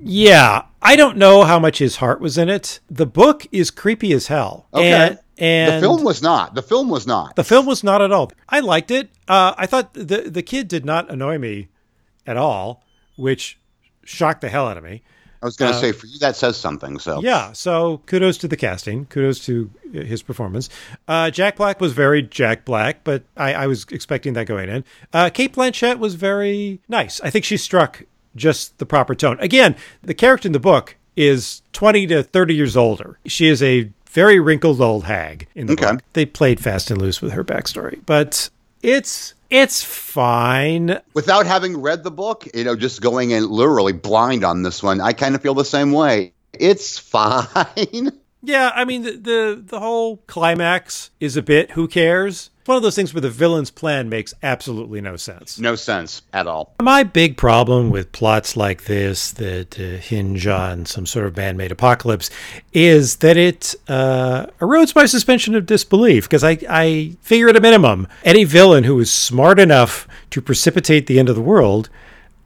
Yeah, 0.00 0.64
I 0.82 0.96
don't 0.96 1.16
know 1.16 1.44
how 1.44 1.58
much 1.58 1.78
his 1.78 1.96
heart 1.96 2.20
was 2.20 2.36
in 2.36 2.48
it. 2.48 2.80
The 2.90 3.06
book 3.06 3.46
is 3.52 3.70
creepy 3.70 4.12
as 4.12 4.26
hell. 4.26 4.66
Okay. 4.74 4.90
And, 4.90 5.18
and 5.40 5.82
the 5.82 5.86
film 5.86 6.04
was 6.04 6.22
not. 6.22 6.54
The 6.54 6.62
film 6.62 6.88
was 6.88 7.06
not. 7.06 7.36
The 7.36 7.44
film 7.44 7.66
was 7.66 7.82
not 7.82 8.02
at 8.02 8.12
all. 8.12 8.30
I 8.48 8.60
liked 8.60 8.90
it. 8.90 9.10
Uh, 9.28 9.54
I 9.56 9.66
thought 9.66 9.94
the 9.94 10.30
the 10.30 10.42
kid 10.42 10.68
did 10.68 10.84
not 10.84 11.10
annoy 11.10 11.38
me 11.38 11.68
at 12.26 12.36
all, 12.36 12.84
which 13.16 13.58
shocked 14.04 14.40
the 14.40 14.48
hell 14.48 14.68
out 14.68 14.76
of 14.76 14.84
me. 14.84 15.02
I 15.42 15.46
was 15.46 15.56
going 15.56 15.72
to 15.72 15.78
uh, 15.78 15.80
say 15.80 15.92
for 15.92 16.06
you 16.06 16.18
that 16.18 16.36
says 16.36 16.56
something. 16.56 16.98
So 16.98 17.22
yeah. 17.22 17.52
So 17.52 18.02
kudos 18.06 18.36
to 18.38 18.48
the 18.48 18.56
casting. 18.56 19.06
Kudos 19.06 19.44
to 19.46 19.70
his 19.92 20.22
performance. 20.22 20.68
Uh, 21.08 21.30
Jack 21.30 21.56
Black 21.56 21.80
was 21.80 21.94
very 21.94 22.22
Jack 22.22 22.64
Black, 22.64 23.04
but 23.04 23.24
I, 23.36 23.54
I 23.54 23.66
was 23.66 23.86
expecting 23.90 24.34
that 24.34 24.46
going 24.46 24.68
in. 24.68 24.84
Uh, 25.12 25.30
Cate 25.30 25.54
Blanchett 25.54 25.98
was 25.98 26.14
very 26.14 26.80
nice. 26.88 27.20
I 27.22 27.30
think 27.30 27.46
she 27.46 27.56
struck 27.56 28.02
just 28.36 28.78
the 28.78 28.86
proper 28.86 29.14
tone. 29.14 29.38
Again, 29.40 29.76
the 30.02 30.14
character 30.14 30.46
in 30.48 30.52
the 30.52 30.60
book 30.60 30.96
is 31.16 31.62
20 31.72 32.06
to 32.08 32.22
30 32.22 32.54
years 32.54 32.76
older. 32.76 33.18
She 33.26 33.48
is 33.48 33.62
a 33.62 33.90
very 34.10 34.40
wrinkled 34.40 34.80
old 34.80 35.04
hag 35.04 35.46
in 35.54 35.66
the 35.66 35.74
okay. 35.74 35.92
book. 35.92 36.02
They 36.12 36.26
played 36.26 36.60
fast 36.60 36.90
and 36.90 37.00
loose 37.00 37.20
with 37.22 37.32
her 37.32 37.44
backstory, 37.44 38.00
but 38.06 38.50
it's 38.82 39.34
it's 39.50 39.82
fine. 39.82 41.00
Without 41.14 41.46
having 41.46 41.80
read 41.80 42.04
the 42.04 42.10
book, 42.10 42.46
you 42.54 42.64
know, 42.64 42.76
just 42.76 43.00
going 43.00 43.30
in 43.30 43.48
literally 43.48 43.92
blind 43.92 44.44
on 44.44 44.62
this 44.62 44.82
one, 44.82 45.00
I 45.00 45.12
kind 45.12 45.34
of 45.34 45.42
feel 45.42 45.54
the 45.54 45.64
same 45.64 45.92
way. 45.92 46.32
It's 46.52 46.98
fine. 46.98 48.12
Yeah, 48.42 48.72
I 48.74 48.84
mean 48.84 49.02
the, 49.02 49.12
the 49.12 49.62
the 49.66 49.80
whole 49.80 50.18
climax 50.26 51.10
is 51.20 51.36
a 51.36 51.42
bit 51.42 51.72
who 51.72 51.86
cares. 51.86 52.50
It's 52.60 52.68
one 52.68 52.76
of 52.76 52.82
those 52.82 52.96
things 52.96 53.12
where 53.12 53.20
the 53.20 53.30
villain's 53.30 53.70
plan 53.70 54.08
makes 54.08 54.32
absolutely 54.42 55.00
no 55.00 55.16
sense. 55.16 55.58
No 55.58 55.74
sense 55.74 56.22
at 56.32 56.46
all. 56.46 56.74
My 56.80 57.02
big 57.02 57.36
problem 57.36 57.90
with 57.90 58.12
plots 58.12 58.56
like 58.56 58.84
this 58.84 59.32
that 59.32 59.78
uh, 59.78 59.98
hinge 59.98 60.46
on 60.46 60.86
some 60.86 61.04
sort 61.04 61.26
of 61.26 61.36
man-made 61.36 61.72
apocalypse 61.72 62.30
is 62.72 63.16
that 63.16 63.36
it 63.36 63.74
uh, 63.88 64.46
erodes 64.60 64.94
my 64.94 65.06
suspension 65.06 65.54
of 65.54 65.66
disbelief 65.66 66.24
because 66.24 66.44
I 66.44 66.58
I 66.68 67.16
figure 67.20 67.50
at 67.50 67.56
a 67.56 67.60
minimum 67.60 68.08
any 68.24 68.44
villain 68.44 68.84
who 68.84 68.98
is 69.00 69.10
smart 69.10 69.58
enough 69.58 70.08
to 70.30 70.40
precipitate 70.40 71.06
the 71.06 71.18
end 71.18 71.28
of 71.28 71.34
the 71.34 71.42
world 71.42 71.90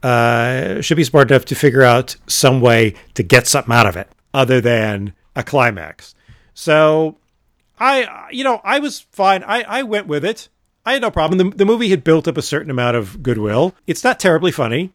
uh, 0.03 0.81
should 0.81 0.97
be 0.97 1.03
smart 1.05 1.31
enough 1.31 1.45
to 1.45 1.55
figure 1.55 1.83
out 1.83 2.17
some 2.27 2.59
way 2.61 2.95
to 3.13 3.23
get 3.23 3.47
something 3.47 3.73
out 3.73 3.87
of 3.87 3.95
it 3.95 4.09
other 4.33 4.59
than 4.59 5.13
a 5.35 5.43
climax. 5.43 6.15
So 6.53 7.17
I, 7.79 8.27
you 8.31 8.43
know, 8.43 8.61
I 8.63 8.79
was 8.79 9.01
fine. 9.11 9.43
I, 9.43 9.63
I 9.63 9.83
went 9.83 10.07
with 10.07 10.23
it. 10.23 10.49
I 10.85 10.93
had 10.93 11.01
no 11.01 11.11
problem. 11.11 11.37
The, 11.37 11.57
the 11.57 11.65
movie 11.65 11.89
had 11.89 12.03
built 12.03 12.27
up 12.27 12.37
a 12.37 12.41
certain 12.41 12.71
amount 12.71 12.95
of 12.95 13.23
goodwill. 13.23 13.75
It's 13.87 14.03
not 14.03 14.19
terribly 14.19 14.51
funny. 14.51 14.93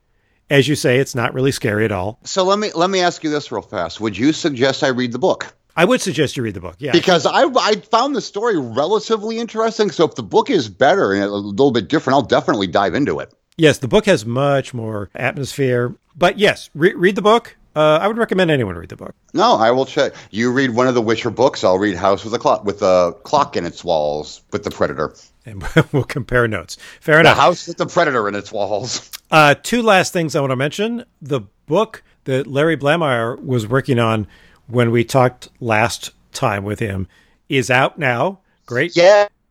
As 0.48 0.66
you 0.66 0.74
say, 0.74 0.98
it's 0.98 1.14
not 1.14 1.32
really 1.32 1.52
scary 1.52 1.84
at 1.84 1.92
all. 1.92 2.18
So 2.24 2.42
let 2.42 2.58
me 2.58 2.72
let 2.74 2.90
me 2.90 3.00
ask 3.00 3.22
you 3.22 3.30
this 3.30 3.52
real 3.52 3.62
fast. 3.62 4.00
Would 4.00 4.18
you 4.18 4.32
suggest 4.32 4.82
I 4.82 4.88
read 4.88 5.12
the 5.12 5.18
book? 5.18 5.54
I 5.76 5.84
would 5.84 6.00
suggest 6.00 6.36
you 6.36 6.42
read 6.42 6.54
the 6.54 6.60
book. 6.60 6.76
Yeah. 6.78 6.90
Because 6.90 7.24
I, 7.24 7.44
I 7.44 7.76
found 7.76 8.16
the 8.16 8.20
story 8.20 8.58
relatively 8.58 9.38
interesting. 9.38 9.90
So 9.92 10.04
if 10.04 10.16
the 10.16 10.22
book 10.22 10.50
is 10.50 10.68
better 10.68 11.12
and 11.12 11.22
a 11.22 11.28
little 11.28 11.70
bit 11.70 11.88
different, 11.88 12.16
I'll 12.16 12.22
definitely 12.22 12.66
dive 12.66 12.94
into 12.94 13.20
it. 13.20 13.32
Yes, 13.56 13.78
the 13.78 13.88
book 13.88 14.06
has 14.06 14.26
much 14.26 14.74
more 14.74 15.10
atmosphere. 15.14 15.94
But 16.16 16.38
yes, 16.38 16.70
re- 16.74 16.94
read 16.94 17.14
the 17.14 17.22
book. 17.22 17.56
Uh, 17.76 17.98
I 18.02 18.08
would 18.08 18.18
recommend 18.18 18.50
anyone 18.50 18.74
read 18.76 18.88
the 18.88 18.96
book. 18.96 19.14
No, 19.32 19.54
I 19.56 19.70
will 19.70 19.86
check. 19.86 20.12
You 20.30 20.50
read 20.52 20.70
one 20.70 20.88
of 20.88 20.94
the 20.94 21.02
Witcher 21.02 21.30
books. 21.30 21.62
I'll 21.62 21.78
read 21.78 21.96
House 21.96 22.24
with 22.24 22.34
a 22.34 22.38
Clock 22.38 22.64
with 22.64 22.82
a 22.82 23.14
clock 23.22 23.56
in 23.56 23.64
its 23.64 23.84
walls 23.84 24.42
with 24.52 24.64
the 24.64 24.70
Predator. 24.70 25.14
And 25.46 25.62
we'll 25.92 26.04
compare 26.04 26.48
notes. 26.48 26.76
Fair 27.00 27.16
The 27.16 27.20
enough. 27.20 27.36
House 27.38 27.68
with 27.68 27.76
the 27.76 27.86
Predator 27.86 28.28
in 28.28 28.34
its 28.34 28.50
walls. 28.52 29.10
Uh, 29.32 29.54
two 29.54 29.80
last 29.80 30.12
things 30.12 30.34
I 30.34 30.40
want 30.40 30.50
to 30.50 30.56
mention. 30.56 31.04
The 31.22 31.42
book 31.66 32.02
that 32.24 32.48
Larry 32.48 32.76
Blamire 32.76 33.40
was 33.40 33.64
working 33.64 34.00
on 34.00 34.26
when 34.66 34.90
we 34.90 35.04
talked 35.04 35.50
last 35.60 36.10
time 36.32 36.64
with 36.64 36.80
him 36.80 37.06
is 37.48 37.70
out 37.70 37.96
now. 37.96 38.40
Great. 38.66 38.96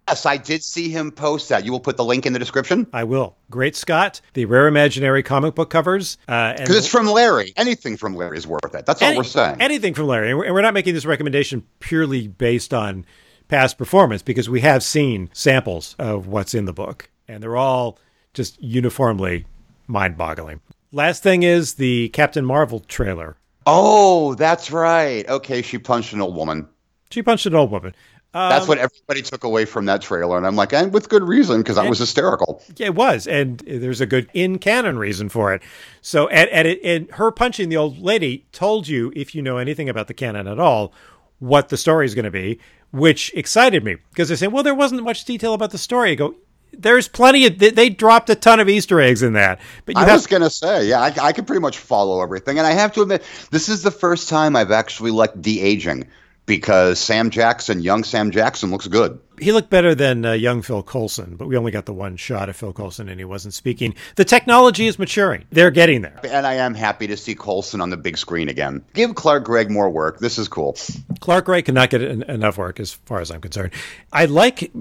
Yes, 0.09 0.25
I 0.25 0.37
did 0.37 0.63
see 0.63 0.89
him 0.89 1.11
post 1.11 1.49
that. 1.49 1.63
You 1.65 1.71
will 1.71 1.79
put 1.79 1.95
the 1.95 2.03
link 2.03 2.25
in 2.25 2.33
the 2.33 2.39
description 2.39 2.87
I 2.93 3.03
will. 3.03 3.35
Great 3.51 3.75
Scott, 3.75 4.21
the 4.33 4.45
rare 4.45 4.67
imaginary 4.67 5.21
comic 5.21 5.53
book 5.53 5.69
covers. 5.69 6.17
Uh, 6.27 6.53
because 6.53 6.75
it's 6.77 6.87
from 6.87 7.05
Larry. 7.05 7.53
Anything 7.55 7.95
from 7.95 8.15
Larry 8.15 8.37
is 8.37 8.47
worth 8.47 8.73
it. 8.73 8.87
That's 8.87 9.03
all 9.03 9.15
we're 9.15 9.23
saying. 9.23 9.57
Anything 9.61 9.93
from 9.93 10.07
Larry. 10.07 10.31
And 10.31 10.39
we're 10.39 10.61
not 10.63 10.73
making 10.73 10.95
this 10.95 11.05
recommendation 11.05 11.63
purely 11.79 12.27
based 12.27 12.73
on 12.73 13.05
past 13.49 13.77
performance 13.77 14.23
because 14.23 14.49
we 14.49 14.61
have 14.61 14.81
seen 14.81 15.29
samples 15.31 15.95
of 15.99 16.25
what's 16.25 16.55
in 16.55 16.65
the 16.65 16.73
book, 16.73 17.07
and 17.27 17.43
they're 17.43 17.57
all 17.57 17.99
just 18.33 18.59
uniformly 18.63 19.45
mind 19.85 20.17
boggling. 20.17 20.59
Last 20.91 21.21
thing 21.21 21.43
is 21.43 21.75
the 21.75 22.09
Captain 22.09 22.45
Marvel 22.45 22.79
trailer. 22.79 23.37
oh, 23.67 24.33
that's 24.33 24.71
right. 24.71 25.27
Okay, 25.29 25.61
she 25.61 25.77
punched 25.77 26.13
an 26.13 26.21
old 26.21 26.35
woman. 26.35 26.67
She 27.11 27.21
punched 27.21 27.45
an 27.45 27.53
old 27.53 27.69
woman. 27.69 27.93
Um, 28.31 28.49
That's 28.51 28.67
what 28.67 28.77
everybody 28.77 29.23
took 29.23 29.43
away 29.43 29.65
from 29.65 29.85
that 29.85 30.01
trailer, 30.03 30.37
and 30.37 30.45
I'm 30.45 30.55
like, 30.55 30.71
and 30.71 30.93
with 30.93 31.09
good 31.09 31.23
reason 31.23 31.61
because 31.61 31.79
I 31.79 31.89
was 31.89 31.97
hysterical. 31.97 32.61
Yeah, 32.75 32.87
it 32.87 32.95
was, 32.95 33.25
and 33.25 33.57
there's 33.65 34.01
a 34.01 34.05
good 34.05 34.29
in 34.35 34.59
canon 34.59 34.99
reason 34.99 35.29
for 35.29 35.51
it. 35.51 35.63
So, 36.01 36.27
and 36.27 36.47
and, 36.51 36.67
it, 36.67 36.79
and 36.83 37.09
her 37.13 37.31
punching 37.31 37.69
the 37.69 37.77
old 37.77 37.97
lady 37.97 38.45
told 38.51 38.87
you, 38.87 39.11
if 39.15 39.33
you 39.33 39.41
know 39.41 39.57
anything 39.57 39.89
about 39.89 40.07
the 40.07 40.13
canon 40.13 40.47
at 40.47 40.59
all, 40.59 40.93
what 41.39 41.69
the 41.69 41.77
story 41.77 42.05
is 42.05 42.13
going 42.13 42.25
to 42.25 42.31
be, 42.31 42.59
which 42.91 43.33
excited 43.33 43.83
me 43.83 43.97
because 44.11 44.29
they 44.29 44.35
say, 44.35 44.47
well, 44.47 44.61
there 44.61 44.75
wasn't 44.75 45.01
much 45.01 45.25
detail 45.25 45.55
about 45.55 45.71
the 45.71 45.79
story. 45.79 46.11
I 46.11 46.15
go, 46.15 46.35
there's 46.71 47.07
plenty 47.07 47.47
of 47.47 47.57
they, 47.57 47.71
they 47.71 47.89
dropped 47.89 48.29
a 48.29 48.35
ton 48.35 48.59
of 48.59 48.69
Easter 48.69 49.01
eggs 49.01 49.23
in 49.23 49.33
that, 49.33 49.59
but 49.85 49.95
you 49.95 50.01
I 50.01 50.05
have 50.05 50.13
was 50.13 50.27
gonna 50.27 50.51
say, 50.51 50.87
yeah, 50.87 50.99
I, 51.01 51.13
I 51.19 51.33
could 51.33 51.47
pretty 51.47 51.61
much 51.61 51.79
follow 51.79 52.21
everything, 52.21 52.59
and 52.59 52.67
I 52.67 52.73
have 52.73 52.93
to 52.93 53.01
admit, 53.01 53.23
this 53.49 53.69
is 53.69 53.81
the 53.81 53.89
first 53.89 54.29
time 54.29 54.55
I've 54.55 54.71
actually 54.71 55.09
liked 55.09 55.41
de 55.41 55.59
aging 55.61 56.07
because 56.49 56.99
Sam 56.99 57.29
Jackson, 57.29 57.81
young 57.83 58.03
Sam 58.03 58.31
Jackson, 58.31 58.71
looks 58.71 58.87
good. 58.87 59.19
he 59.39 59.51
looked 59.51 59.69
better 59.69 59.93
than 59.93 60.25
uh, 60.25 60.31
young 60.31 60.63
Phil 60.63 60.81
Coulson, 60.81 61.35
but 61.37 61.47
we 61.47 61.55
only 61.55 61.71
got 61.71 61.85
the 61.85 61.93
one 61.93 62.17
shot 62.17 62.49
of 62.49 62.55
Phil 62.55 62.73
Coulson 62.73 63.07
and 63.07 63.19
he 63.19 63.23
wasn't 63.23 63.53
speaking. 63.53 63.93
The 64.15 64.25
technology 64.25 64.87
is 64.87 64.97
maturing; 64.97 65.45
they're 65.51 65.69
getting 65.69 66.01
there. 66.01 66.19
And 66.23 66.47
I 66.47 66.55
am 66.55 66.73
happy 66.73 67.05
to 67.07 67.15
see 67.15 67.35
Coulson 67.35 67.79
on 67.81 67.91
the 67.91 67.97
big 67.97 68.17
screen 68.17 68.49
again. 68.49 68.83
Give 68.93 69.13
Clark 69.13 69.45
Gregg 69.45 69.69
more 69.69 69.89
work. 69.89 70.19
This 70.19 70.39
is 70.39 70.47
cool. 70.47 70.75
Clark 71.19 71.45
Gregg 71.45 71.65
cannot 71.65 71.91
get 71.91 72.01
en- 72.01 72.23
enough 72.23 72.57
work, 72.57 72.79
as 72.79 72.91
far 72.93 73.21
as 73.21 73.29
I'm 73.29 73.41
concerned. 73.41 73.71
I 74.11 74.25
like 74.25 74.71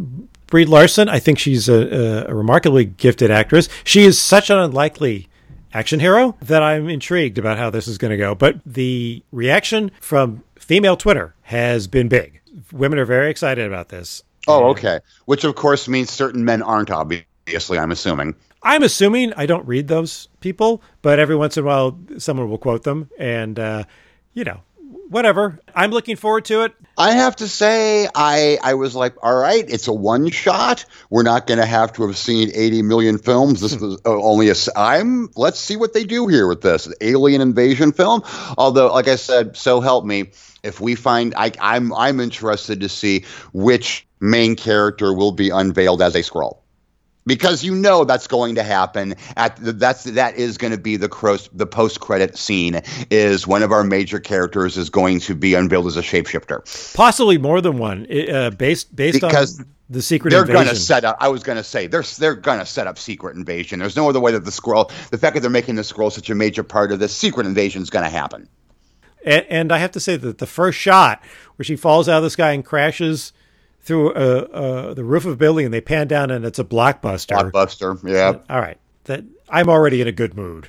Brie 0.47 0.65
Larson. 0.65 1.11
I 1.11 1.19
think 1.19 1.39
she's 1.39 1.69
a, 1.69 2.25
a 2.27 2.35
remarkably 2.35 2.87
gifted 2.87 3.31
actress. 3.31 3.69
She 3.85 4.05
is 4.05 4.19
such 4.21 4.49
an 4.49 4.57
unlikely 4.57 5.29
action 5.75 6.01
hero 6.01 6.35
that 6.41 6.63
I'm 6.63 6.89
intrigued 6.89 7.37
about 7.37 7.59
how 7.59 7.69
this 7.69 7.87
is 7.87 7.99
going 7.99 8.11
to 8.11 8.17
go. 8.17 8.35
But 8.35 8.57
the 8.65 9.23
reaction 9.31 9.91
from 10.01 10.43
female 10.69 10.97
Twitter 10.97 11.35
has 11.43 11.89
been 11.89 12.09
big. 12.09 12.41
Women 12.73 12.99
are 12.99 13.05
very 13.05 13.31
excited 13.31 13.67
about 13.67 13.89
this. 13.89 14.23
Oh, 14.47 14.69
okay. 14.71 15.01
Which 15.25 15.43
of 15.45 15.55
course 15.57 15.89
means 15.89 16.11
certain 16.11 16.45
men 16.45 16.63
aren't. 16.63 16.91
Obviously, 16.91 17.79
I'm 17.79 17.91
assuming. 17.91 18.37
I'm 18.63 18.83
assuming 18.83 19.33
I 19.35 19.47
don't 19.47 19.67
read 19.67 19.89
those 19.89 20.29
people, 20.41 20.83
but 21.03 21.19
every 21.19 21.37
once 21.37 21.57
in 21.57 21.65
a 21.65 21.67
while 21.67 21.99
someone 22.19 22.51
will 22.51 22.59
quote 22.59 22.83
them, 22.85 23.11
and 23.19 23.59
uh, 23.59 23.85
you 24.35 24.45
know, 24.45 24.61
whatever. 25.09 25.59
I'm 25.75 25.91
looking 25.91 26.17
forward 26.17 26.45
to 26.47 26.63
it. 26.63 26.75
I 26.97 27.13
have 27.13 27.37
to 27.37 27.49
say, 27.49 28.09
I 28.15 28.59
I 28.63 28.75
was 28.75 28.95
like, 28.95 29.15
all 29.23 29.37
right, 29.37 29.65
it's 29.69 29.89
a 29.89 29.93
one 29.93 30.31
shot. 30.31 30.85
We're 31.11 31.23
not 31.23 31.47
going 31.47 31.59
to 31.59 31.67
have 31.67 31.93
to 31.95 32.07
have 32.07 32.17
seen 32.17 32.51
80 32.55 32.83
million 32.83 33.19
films. 33.19 33.61
This 33.61 33.77
was 33.77 34.01
uh, 34.05 34.23
only 34.23 34.51
a. 34.51 34.55
I'm. 34.77 35.31
Let's 35.37 35.61
see 35.61 35.77
what 35.77 35.93
they 35.93 36.05
do 36.05 36.27
here 36.27 36.47
with 36.47 36.61
this 36.61 36.93
alien 37.01 37.41
invasion 37.41 37.93
film. 37.93 38.23
Although, 38.57 38.93
like 38.93 39.09
I 39.09 39.17
said, 39.17 39.57
so 39.57 39.81
help 39.81 40.05
me, 40.05 40.31
if 40.63 40.81
we 40.81 40.95
find, 40.95 41.35
I, 41.37 41.53
I'm 41.61 41.93
I'm 41.95 42.21
interested 42.21 42.81
to 42.81 42.89
see 42.89 43.25
which 43.53 44.07
main 44.21 44.57
character 44.57 45.13
will 45.13 45.33
be 45.33 45.51
unveiled 45.51 46.03
as 46.03 46.15
a 46.15 46.21
Skrull. 46.21 46.59
Because 47.29 47.63
you 47.63 47.75
know 47.77 48.05
that's 48.05 48.27
going 48.27 48.57
to 48.57 48.65
happen. 48.65 49.15
At 49.37 49.57
the, 49.57 49.73
that's 49.73 50.03
that 50.05 50.35
is 50.37 50.59
going 50.59 50.73
to 50.73 50.79
be 50.79 50.97
the 50.97 51.09
cross, 51.09 51.49
the 51.53 51.67
post 51.67 52.01
credit 52.01 52.37
scene. 52.37 52.83
Is 53.11 53.47
one 53.47 53.63
of 53.63 53.71
our 53.71 53.85
major 53.85 54.19
characters 54.19 54.77
is 54.77 54.91
going 54.91 55.21
to 55.21 55.35
be 55.37 55.55
unveiled 55.55 55.87
as 55.87 55.97
a 55.97 56.03
shapeshifter. 56.03 56.95
Possibly 56.95 57.39
more 57.39 57.61
than 57.61 57.79
one, 57.79 58.07
uh, 58.11 58.51
based 58.51 58.95
based 58.97 59.21
Because 59.21 59.61
on 59.61 59.67
the 59.91 60.03
secret 60.03 60.31
they're 60.31 60.41
invasion. 60.41 60.65
going 60.65 60.75
to 60.75 60.81
set 60.81 61.05
up. 61.05 61.17
I 61.21 61.29
was 61.29 61.43
going 61.43 61.57
to 61.59 61.65
say 61.65 61.87
they're 61.87 62.03
they're 62.19 62.35
going 62.35 62.59
to 62.59 62.67
set 62.67 62.87
up 62.87 62.99
secret 62.99 63.37
invasion. 63.37 63.79
There's 63.79 63.97
no 63.97 64.09
other 64.09 64.21
way 64.21 64.33
that 64.33 64.45
the 64.45 64.51
Skrull, 64.51 64.91
the 65.11 65.19
fact 65.19 65.35
that 65.35 65.41
they're 65.41 65.51
making 65.51 65.77
the 65.77 65.83
Skrull 65.83 66.11
such 66.11 66.31
a 66.31 66.35
major 66.35 66.63
part 66.63 66.93
of 66.93 66.99
this 66.99 67.15
secret 67.15 67.47
invasion 67.47 67.83
is 67.83 67.91
going 67.91 68.05
to 68.05 68.11
happen. 68.11 68.49
and, 69.25 69.45
and 69.49 69.73
I 69.73 69.79
have 69.79 69.93
to 69.93 70.01
say 70.01 70.17
that 70.17 70.39
the 70.39 70.47
first 70.47 70.79
shot 70.79 71.23
where 71.57 71.65
she 71.65 71.77
falls 71.77 72.09
out 72.09 72.19
of 72.19 72.23
the 72.23 72.31
sky 72.31 72.53
and 72.53 72.65
crashes 72.65 73.33
through 73.89 74.13
uh, 74.13 74.47
uh, 74.53 74.95
the 74.95 75.03
roof 75.03 75.25
of 75.25 75.33
a 75.33 75.37
building, 75.37 75.65
and 75.65 75.73
they 75.73 75.81
pan 75.81 76.07
down, 76.07 76.31
and 76.31 76.45
it's 76.45 76.59
a 76.59 76.65
blockbuster. 76.65 77.51
Blockbuster, 77.51 77.99
yeah. 78.07 78.39
All 78.55 78.61
right, 78.61 78.79
that 79.05 79.25
I'm 79.49 79.71
already 79.71 80.03
in 80.03 80.07
a 80.07 80.13
good 80.13 80.37
mood. 80.37 80.69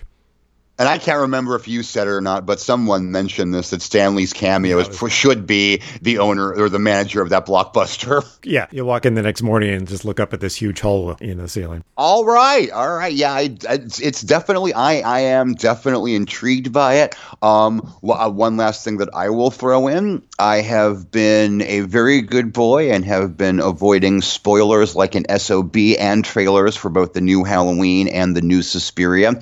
And 0.80 0.88
I 0.88 0.98
can't 0.98 1.20
remember 1.20 1.56
if 1.56 1.68
you 1.68 1.84
said 1.84 2.08
it 2.08 2.12
or 2.12 2.22
not, 2.22 2.46
but 2.46 2.62
someone 2.62 3.12
mentioned 3.12 3.54
this 3.54 3.72
that 3.72 3.82
Stan 3.82 4.16
Lee's 4.16 4.32
cameo 4.32 4.80
is, 4.80 5.12
should 5.12 5.46
be 5.46 5.82
the 6.02 6.20
owner 6.20 6.54
or 6.54 6.70
the 6.70 6.80
manager 6.80 7.22
of 7.22 7.30
that 7.30 7.46
blockbuster. 7.46 8.26
Yeah, 8.42 8.68
you 8.72 8.86
walk 8.86 9.06
in 9.06 9.16
the 9.16 9.22
next 9.22 9.44
morning 9.44 9.70
and 9.74 9.86
just 9.88 10.06
look 10.06 10.20
up 10.20 10.34
at 10.34 10.40
this 10.40 10.56
huge 10.56 10.80
hole 10.80 11.12
in 11.20 11.38
the 11.38 11.50
ceiling. 11.50 11.84
All 11.98 12.24
right, 12.24 12.72
all 12.72 12.90
right, 12.96 13.12
yeah, 13.14 13.34
I, 13.34 13.56
I- 13.68 13.80
it's, 13.84 14.22
definitely 14.22 14.74
I 14.74 15.02
I 15.02 15.20
am 15.22 15.56
definitely 15.56 16.16
intrigued 16.16 16.72
by 16.72 16.96
it. 17.02 17.16
Um, 17.44 17.94
uh, 18.02 18.30
one 18.30 18.56
last 18.56 18.86
thing 18.86 18.98
that 18.98 19.10
I 19.14 19.30
will 19.30 19.52
throw 19.52 19.88
in: 19.90 20.24
I 20.40 20.62
have 20.62 21.12
been 21.12 21.62
a 21.62 21.82
very 21.82 22.22
good 22.22 22.54
boy 22.54 22.92
and 22.92 23.04
have 23.04 23.36
been 23.36 23.60
avoiding 23.60 24.22
spoilers 24.22 24.96
like 24.96 25.16
an 25.16 25.26
sob 25.38 25.76
and 25.76 26.24
trailers 26.24 26.78
for 26.78 26.90
both 26.90 27.12
the 27.14 27.22
new 27.22 27.44
Halloween 27.44 28.08
and 28.08 28.36
the 28.38 28.42
new 28.42 28.62
Suspiria. 28.62 29.34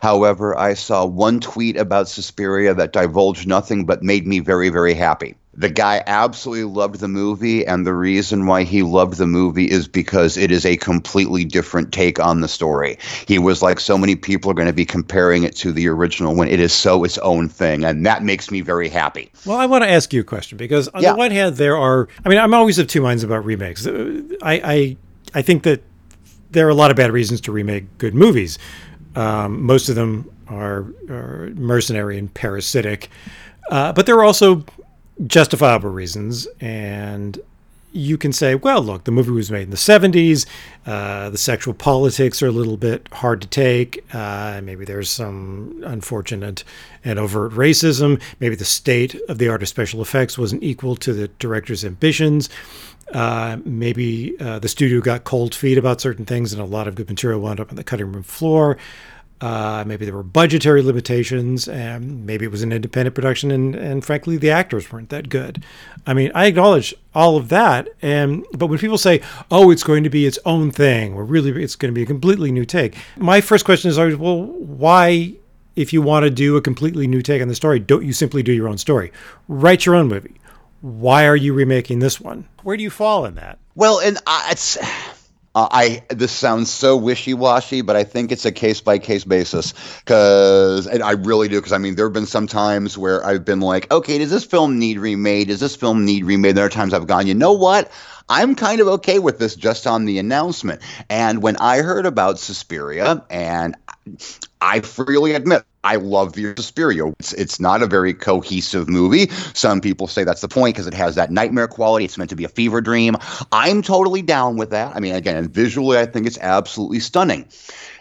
However, 0.00 0.56
I 0.58 0.72
saw 0.78 1.04
one 1.04 1.40
tweet 1.40 1.76
about 1.76 2.08
Suspiria 2.08 2.74
that 2.74 2.92
divulged 2.92 3.46
nothing 3.46 3.84
but 3.86 4.02
made 4.02 4.26
me 4.26 4.40
very 4.40 4.68
very 4.70 4.94
happy. 4.94 5.34
The 5.54 5.68
guy 5.68 6.00
absolutely 6.06 6.72
loved 6.72 7.00
the 7.00 7.08
movie, 7.08 7.66
and 7.66 7.84
the 7.84 7.92
reason 7.92 8.46
why 8.46 8.62
he 8.62 8.84
loved 8.84 9.16
the 9.18 9.26
movie 9.26 9.64
is 9.68 9.88
because 9.88 10.36
it 10.36 10.52
is 10.52 10.64
a 10.64 10.76
completely 10.76 11.44
different 11.44 11.92
take 11.92 12.20
on 12.20 12.40
the 12.42 12.46
story. 12.46 12.98
He 13.26 13.40
was 13.40 13.60
like, 13.60 13.80
so 13.80 13.98
many 13.98 14.14
people 14.14 14.52
are 14.52 14.54
going 14.54 14.68
to 14.68 14.72
be 14.72 14.84
comparing 14.84 15.42
it 15.42 15.56
to 15.56 15.72
the 15.72 15.88
original 15.88 16.36
when 16.36 16.46
it 16.46 16.60
is 16.60 16.72
so 16.72 17.02
its 17.02 17.18
own 17.18 17.48
thing, 17.48 17.84
and 17.84 18.06
that 18.06 18.22
makes 18.22 18.52
me 18.52 18.60
very 18.60 18.88
happy. 18.88 19.32
Well, 19.44 19.58
I 19.58 19.66
want 19.66 19.82
to 19.82 19.90
ask 19.90 20.12
you 20.12 20.20
a 20.20 20.24
question 20.24 20.58
because 20.58 20.86
on 20.88 21.02
Yeah. 21.02 21.12
the 21.12 21.18
one 21.18 21.32
hand, 21.32 21.56
there 21.56 21.76
are. 21.76 22.06
I 22.24 22.28
mean, 22.28 22.38
I'm 22.38 22.54
always 22.54 22.78
of 22.78 22.86
two 22.86 23.00
minds 23.02 23.24
about 23.24 23.44
remakes. 23.44 23.84
I 23.84 24.36
I 24.42 24.96
I 25.34 25.42
think 25.42 25.64
that 25.64 25.82
there 26.52 26.66
are 26.68 26.70
a 26.70 26.74
lot 26.74 26.92
of 26.92 26.96
bad 26.96 27.10
reasons 27.10 27.40
to 27.42 27.52
remake 27.52 27.98
good 27.98 28.14
movies. 28.14 28.58
Um, 29.18 29.64
most 29.64 29.88
of 29.88 29.96
them 29.96 30.30
are, 30.46 30.86
are 31.10 31.50
mercenary 31.54 32.18
and 32.18 32.32
parasitic, 32.32 33.08
uh, 33.70 33.92
but 33.92 34.06
there 34.06 34.16
are 34.16 34.24
also 34.24 34.64
justifiable 35.26 35.90
reasons. 35.90 36.46
And 36.60 37.40
you 37.92 38.16
can 38.16 38.32
say, 38.32 38.54
well, 38.54 38.80
look, 38.80 39.04
the 39.04 39.10
movie 39.10 39.32
was 39.32 39.50
made 39.50 39.62
in 39.62 39.70
the 39.70 39.76
70s. 39.76 40.46
Uh, 40.86 41.30
the 41.30 41.38
sexual 41.38 41.74
politics 41.74 42.42
are 42.42 42.46
a 42.46 42.52
little 42.52 42.76
bit 42.76 43.08
hard 43.12 43.40
to 43.40 43.48
take. 43.48 44.04
Uh, 44.14 44.60
maybe 44.62 44.84
there's 44.84 45.10
some 45.10 45.82
unfortunate 45.84 46.62
and 47.04 47.18
overt 47.18 47.52
racism. 47.52 48.20
Maybe 48.40 48.54
the 48.54 48.64
state 48.64 49.16
of 49.28 49.38
the 49.38 49.48
art 49.48 49.62
of 49.62 49.68
special 49.68 50.00
effects 50.00 50.38
wasn't 50.38 50.62
equal 50.62 50.94
to 50.96 51.12
the 51.12 51.28
director's 51.38 51.84
ambitions. 51.84 52.48
Uh, 53.12 53.58
maybe 53.64 54.38
uh, 54.40 54.58
the 54.58 54.68
studio 54.68 55.00
got 55.00 55.24
cold 55.24 55.54
feet 55.54 55.78
about 55.78 56.00
certain 56.00 56.24
things, 56.24 56.52
and 56.52 56.60
a 56.60 56.64
lot 56.64 56.86
of 56.86 56.94
good 56.94 57.08
material 57.08 57.40
wound 57.40 57.60
up 57.60 57.70
on 57.70 57.76
the 57.76 57.84
cutting 57.84 58.12
room 58.12 58.22
floor. 58.22 58.76
Uh, 59.40 59.84
maybe 59.86 60.04
there 60.04 60.14
were 60.14 60.24
budgetary 60.24 60.82
limitations, 60.82 61.68
and 61.68 62.26
maybe 62.26 62.44
it 62.44 62.50
was 62.50 62.62
an 62.62 62.72
independent 62.72 63.14
production, 63.14 63.52
and, 63.52 63.76
and 63.76 64.04
frankly, 64.04 64.36
the 64.36 64.50
actors 64.50 64.90
weren't 64.90 65.10
that 65.10 65.28
good. 65.28 65.64
I 66.06 66.12
mean, 66.12 66.32
I 66.34 66.46
acknowledge 66.46 66.92
all 67.14 67.36
of 67.36 67.48
that, 67.50 67.88
and 68.02 68.44
but 68.52 68.66
when 68.66 68.78
people 68.78 68.98
say, 68.98 69.20
"Oh, 69.50 69.70
it's 69.70 69.84
going 69.84 70.02
to 70.02 70.10
be 70.10 70.26
its 70.26 70.38
own 70.44 70.72
thing," 70.72 71.14
or 71.14 71.24
really, 71.24 71.62
it's 71.62 71.76
going 71.76 71.92
to 71.92 71.94
be 71.94 72.02
a 72.02 72.06
completely 72.06 72.50
new 72.50 72.64
take, 72.64 72.96
my 73.16 73.40
first 73.40 73.64
question 73.64 73.90
is 73.90 73.98
always, 73.98 74.16
"Well, 74.16 74.42
why?" 74.42 75.34
If 75.76 75.92
you 75.92 76.02
want 76.02 76.24
to 76.24 76.30
do 76.30 76.56
a 76.56 76.60
completely 76.60 77.06
new 77.06 77.22
take 77.22 77.40
on 77.40 77.46
the 77.46 77.54
story, 77.54 77.78
don't 77.78 78.04
you 78.04 78.12
simply 78.12 78.42
do 78.42 78.50
your 78.50 78.66
own 78.66 78.78
story? 78.78 79.12
Write 79.46 79.86
your 79.86 79.94
own 79.94 80.08
movie 80.08 80.34
Why 80.80 81.26
are 81.26 81.36
you 81.36 81.54
remaking 81.54 81.98
this 81.98 82.20
one? 82.20 82.46
Where 82.62 82.76
do 82.76 82.82
you 82.82 82.90
fall 82.90 83.24
in 83.24 83.34
that? 83.36 83.58
Well, 83.74 84.00
and 84.00 84.18
I, 84.26 84.48
it's. 84.52 84.78
Uh, 85.54 85.66
I 85.70 86.02
this 86.10 86.30
sounds 86.30 86.70
so 86.70 86.96
wishy 86.96 87.34
washy, 87.34 87.80
but 87.80 87.96
I 87.96 88.04
think 88.04 88.30
it's 88.30 88.44
a 88.44 88.52
case 88.52 88.80
by 88.80 88.98
case 88.98 89.24
basis 89.24 89.72
because 90.00 90.86
I 90.86 91.12
really 91.12 91.48
do. 91.48 91.56
Because 91.56 91.72
I 91.72 91.78
mean, 91.78 91.96
there 91.96 92.06
have 92.06 92.12
been 92.12 92.26
some 92.26 92.46
times 92.46 92.98
where 92.98 93.24
I've 93.24 93.44
been 93.44 93.60
like, 93.60 93.90
okay, 93.90 94.18
does 94.18 94.30
this 94.30 94.44
film 94.44 94.78
need 94.78 94.98
remade? 94.98 95.48
Does 95.48 95.58
this 95.58 95.74
film 95.74 96.04
need 96.04 96.24
remade? 96.24 96.54
There 96.54 96.66
are 96.66 96.70
times 96.70 96.92
I've 96.92 97.06
gone, 97.06 97.26
you 97.26 97.34
know 97.34 97.54
what? 97.54 97.90
I'm 98.28 98.54
kind 98.54 98.80
of 98.80 98.88
okay 98.88 99.18
with 99.18 99.38
this 99.38 99.56
just 99.56 99.86
on 99.86 100.04
the 100.04 100.18
announcement. 100.18 100.82
And 101.08 101.42
when 101.42 101.56
I 101.56 101.78
heard 101.78 102.04
about 102.04 102.38
Suspiria, 102.38 103.24
and 103.30 103.74
I 104.60 104.80
freely 104.80 105.32
admit 105.32 105.64
I 105.84 105.96
love 105.96 106.32
the 106.32 106.54
Suspiria. 106.56 107.06
It's, 107.18 107.32
it's 107.32 107.60
not 107.60 107.82
a 107.82 107.86
very 107.86 108.12
cohesive 108.12 108.88
movie. 108.88 109.28
Some 109.54 109.80
people 109.80 110.06
say 110.06 110.24
that's 110.24 110.40
the 110.40 110.48
point 110.48 110.74
because 110.74 110.86
it 110.86 110.94
has 110.94 111.14
that 111.14 111.30
nightmare 111.30 111.68
quality. 111.68 112.04
It's 112.04 112.18
meant 112.18 112.30
to 112.30 112.36
be 112.36 112.44
a 112.44 112.48
fever 112.48 112.80
dream. 112.80 113.16
I'm 113.52 113.82
totally 113.82 114.22
down 114.22 114.56
with 114.56 114.70
that. 114.70 114.94
I 114.96 115.00
mean, 115.00 115.14
again, 115.14 115.48
visually, 115.48 115.98
I 115.98 116.06
think 116.06 116.26
it's 116.26 116.38
absolutely 116.38 117.00
stunning. 117.00 117.48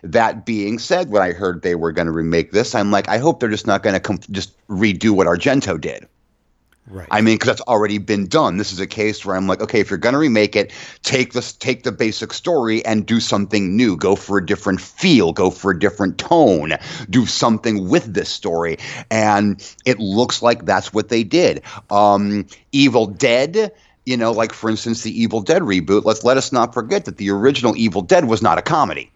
That 0.04 0.46
being 0.46 0.80
said, 0.80 1.10
when 1.10 1.22
I 1.22 1.32
heard 1.32 1.62
they 1.62 1.76
were 1.76 1.92
going 1.92 2.08
to 2.08 2.12
remake 2.12 2.52
this, 2.52 2.76
I'm 2.76 2.92
like, 2.92 3.08
I 3.10 3.20
hope 3.20 3.40
they're 3.40 3.50
just 3.50 3.68
not 3.68 3.84
going 3.84 3.94
to 3.94 4.00
com- 4.00 4.20
just 4.32 4.54
redo 4.68 5.12
what 5.12 5.28
Argento 5.28 5.80
did. 5.80 6.08
Right. 6.90 7.08
I 7.12 7.20
mean, 7.20 7.36
because 7.36 7.48
that's 7.48 7.62
already 7.62 7.98
been 7.98 8.28
done. 8.28 8.56
This 8.56 8.72
is 8.72 8.80
a 8.80 8.88
case 8.88 9.26
where 9.26 9.36
I'm 9.36 9.46
like, 9.46 9.62
okay, 9.62 9.82
if 9.82 9.90
you're 9.90 9.98
going 9.98 10.14
to 10.14 10.20
remake 10.20 10.56
it, 10.56 10.72
take 11.04 11.34
this, 11.34 11.52
take 11.52 11.84
the 11.84 11.92
basic 11.92 12.32
story 12.32 12.86
and 12.86 13.06
do 13.06 13.20
something 13.20 13.76
new. 13.76 13.98
Go 13.98 14.16
for 14.16 14.38
a 14.38 14.46
different 14.46 14.80
feel. 14.80 15.34
Go 15.34 15.50
for 15.50 15.72
a 15.72 15.80
different 15.80 16.18
tone. 16.18 16.74
Do 17.10 17.26
something 17.26 17.90
with 17.90 18.14
this 18.14 18.30
story, 18.30 18.78
and 19.12 19.62
it 19.86 20.00
looks 20.00 20.42
like 20.42 20.66
that's 20.66 20.94
what 20.94 21.10
they 21.10 21.24
did. 21.24 21.64
Um, 21.90 22.48
Evil 22.72 23.08
Dead. 23.08 23.74
You 24.06 24.16
know, 24.16 24.32
like 24.32 24.54
for 24.54 24.70
instance, 24.70 25.04
the 25.04 25.22
Evil 25.22 25.42
Dead 25.42 25.62
reboot. 25.62 26.06
Let's 26.06 26.24
let 26.24 26.38
us 26.38 26.54
not 26.54 26.74
forget 26.74 27.06
that 27.06 27.18
the 27.18 27.32
original 27.32 27.76
Evil 27.76 28.02
Dead 28.02 28.24
was 28.24 28.42
not 28.42 28.58
a 28.58 28.62
comedy. 28.62 29.12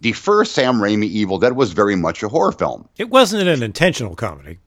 The 0.00 0.12
first 0.12 0.52
Sam 0.52 0.74
Raimi 0.74 1.04
Evil 1.04 1.38
Dead 1.38 1.54
was 1.54 1.72
very 1.72 1.96
much 1.96 2.22
a 2.22 2.28
horror 2.28 2.52
film. 2.52 2.86
It 2.98 3.08
wasn't 3.08 3.48
an 3.48 3.62
intentional 3.62 4.14
comedy. 4.14 4.58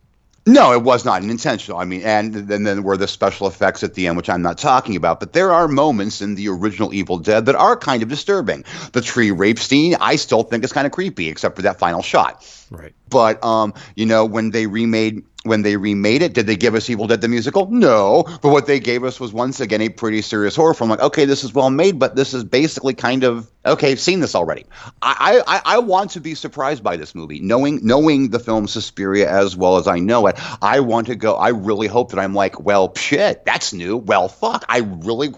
No, 0.45 0.73
it 0.73 0.83
was 0.83 1.05
not 1.05 1.21
an 1.21 1.29
intentional. 1.29 1.79
I 1.79 1.85
mean, 1.85 2.01
and 2.03 2.33
then 2.33 2.63
then 2.63 2.83
were 2.83 2.97
the 2.97 3.07
special 3.07 3.47
effects 3.47 3.83
at 3.83 3.93
the 3.93 4.07
end, 4.07 4.17
which 4.17 4.29
I'm 4.29 4.41
not 4.41 4.57
talking 4.57 4.95
about. 4.95 5.19
But 5.19 5.33
there 5.33 5.51
are 5.51 5.67
moments 5.67 6.21
in 6.21 6.35
the 6.35 6.49
original 6.49 6.93
Evil 6.93 7.17
Dead 7.17 7.45
that 7.45 7.55
are 7.55 7.77
kind 7.77 8.01
of 8.01 8.09
disturbing. 8.09 8.63
The 8.93 9.01
tree 9.01 9.31
rape 9.31 9.59
scene, 9.59 9.95
I 9.99 10.15
still 10.15 10.43
think 10.43 10.63
is 10.63 10.73
kind 10.73 10.87
of 10.87 10.93
creepy, 10.93 11.29
except 11.29 11.55
for 11.55 11.61
that 11.63 11.79
final 11.79 12.01
shot. 12.01 12.45
Right. 12.71 12.93
But 13.09 13.43
um, 13.43 13.73
you 13.95 14.05
know, 14.05 14.25
when 14.25 14.51
they 14.51 14.67
remade 14.67 15.23
when 15.43 15.61
they 15.61 15.77
remade 15.77 16.21
it, 16.21 16.33
did 16.33 16.47
they 16.47 16.57
give 16.57 16.75
us 16.75 16.89
Evil 16.89 17.07
Dead 17.07 17.21
the 17.21 17.27
musical? 17.29 17.67
No. 17.71 18.23
But 18.41 18.49
what 18.49 18.65
they 18.65 18.79
gave 18.79 19.05
us 19.05 19.19
was 19.19 19.31
once 19.31 19.61
again 19.61 19.81
a 19.81 19.89
pretty 19.89 20.21
serious 20.21 20.55
horror 20.55 20.73
film. 20.73 20.89
Like, 20.89 20.99
okay, 20.99 21.25
this 21.25 21.43
is 21.43 21.53
well 21.53 21.69
made, 21.69 21.97
but 21.97 22.15
this 22.15 22.33
is 22.33 22.43
basically 22.43 22.93
kind 22.93 23.23
of 23.23 23.49
okay. 23.65 23.91
I've 23.91 24.01
seen 24.01 24.19
this 24.19 24.35
already. 24.35 24.65
I 25.01 25.41
I, 25.47 25.61
I 25.65 25.77
want 25.79 26.11
to 26.11 26.19
be 26.19 26.35
surprised 26.35 26.83
by 26.83 26.97
this 26.97 27.15
movie, 27.15 27.39
knowing 27.39 27.79
knowing 27.85 28.31
the 28.31 28.39
film 28.39 28.67
Suspiria 28.67 29.29
as 29.29 29.55
well 29.55 29.77
as 29.77 29.87
I 29.87 29.99
know 29.99 30.27
it. 30.27 30.35
I 30.61 30.81
want 30.81 31.07
to 31.07 31.15
go. 31.15 31.35
I 31.35 31.49
really 31.49 31.87
hope 31.87 32.11
that 32.11 32.19
I'm 32.19 32.33
like, 32.33 32.59
well, 32.59 32.93
shit, 32.95 33.45
that's 33.45 33.71
new. 33.71 33.95
Well, 33.95 34.27
fuck, 34.27 34.65
I 34.67 34.79
really 34.79 35.29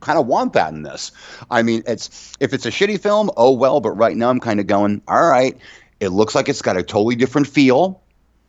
kind 0.00 0.20
of 0.20 0.28
want 0.28 0.52
that 0.52 0.72
in 0.72 0.82
this. 0.82 1.10
I 1.50 1.62
mean, 1.62 1.82
it's 1.86 2.36
if 2.38 2.54
it's 2.54 2.66
a 2.66 2.70
shitty 2.70 3.00
film, 3.00 3.30
oh 3.36 3.52
well. 3.52 3.80
But 3.80 3.92
right 3.92 4.16
now, 4.16 4.30
I'm 4.30 4.40
kind 4.40 4.60
of 4.60 4.68
going, 4.68 5.02
all 5.08 5.28
right. 5.28 5.56
It 6.00 6.10
looks 6.10 6.36
like 6.36 6.48
it's 6.48 6.62
got 6.62 6.76
a 6.76 6.82
totally 6.84 7.16
different 7.16 7.48
feel 7.48 8.00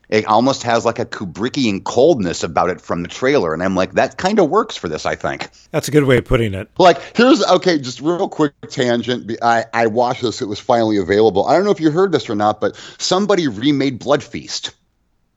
it 0.10 0.26
almost 0.26 0.64
has 0.64 0.86
like 0.86 1.00
a 1.00 1.06
Kubrickian 1.06 1.84
coldness 1.84 2.44
about 2.44 2.70
it 2.70 2.82
from 2.82 3.04
the 3.04 3.08
trailer, 3.08 3.54
and 3.54 3.64
I'm 3.64 3.76
like, 3.76 3.94
that 3.94 4.18
kind 4.18 4.40
of 4.40 4.50
works 4.50 4.76
for 4.76 4.90
this. 4.90 5.06
I 5.06 5.16
think 5.16 5.50
that's 5.72 5.88
a 5.88 5.92
good 5.92 6.04
way 6.04 6.18
of 6.18 6.26
putting 6.26 6.54
it. 6.54 6.70
Like, 6.78 7.16
here's 7.16 7.44
okay, 7.44 7.78
just 7.78 8.02
real 8.02 8.28
quick 8.28 8.54
tangent. 8.70 9.32
I 9.42 9.66
I 9.74 9.88
watched 9.88 10.22
this; 10.22 10.42
it 10.42 10.48
was 10.48 10.60
finally 10.60 10.98
available. 10.98 11.46
I 11.46 11.56
don't 11.56 11.64
know 11.64 11.72
if 11.72 11.80
you 11.80 11.92
heard 11.92 12.12
this 12.12 12.30
or 12.30 12.36
not, 12.36 12.60
but 12.60 12.76
somebody 12.98 13.48
remade 13.48 14.00
Blood 14.00 14.24
Feast. 14.24 14.72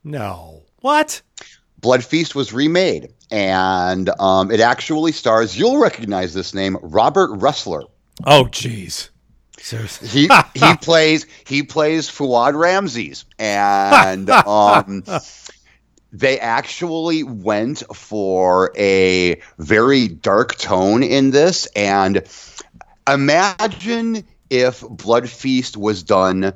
No, 0.04 0.62
what? 0.80 1.22
Blood 1.78 2.04
Feast 2.04 2.34
was 2.34 2.52
remade, 2.52 3.12
and 3.30 4.08
um, 4.20 4.50
it 4.50 4.60
actually 4.60 5.12
stars. 5.12 5.58
You'll 5.58 5.78
recognize 5.78 6.32
this 6.32 6.54
name, 6.54 6.78
Robert 6.80 7.30
Rusler. 7.30 7.88
Oh, 8.24 8.44
jeez. 8.44 9.10
Seriously. 9.62 10.08
he 10.08 10.30
he 10.54 10.76
plays 10.76 11.26
he 11.46 11.62
plays 11.62 12.10
Fuad 12.10 12.54
Ramses, 12.54 13.24
and 13.38 14.28
um, 14.30 15.04
they 16.12 16.40
actually 16.40 17.22
went 17.22 17.82
for 17.94 18.72
a 18.76 19.40
very 19.58 20.08
dark 20.08 20.56
tone 20.56 21.04
in 21.04 21.30
this. 21.30 21.66
And 21.76 22.24
imagine 23.08 24.24
if 24.50 24.80
Blood 24.80 25.30
Feast 25.30 25.76
was 25.76 26.02
done 26.02 26.54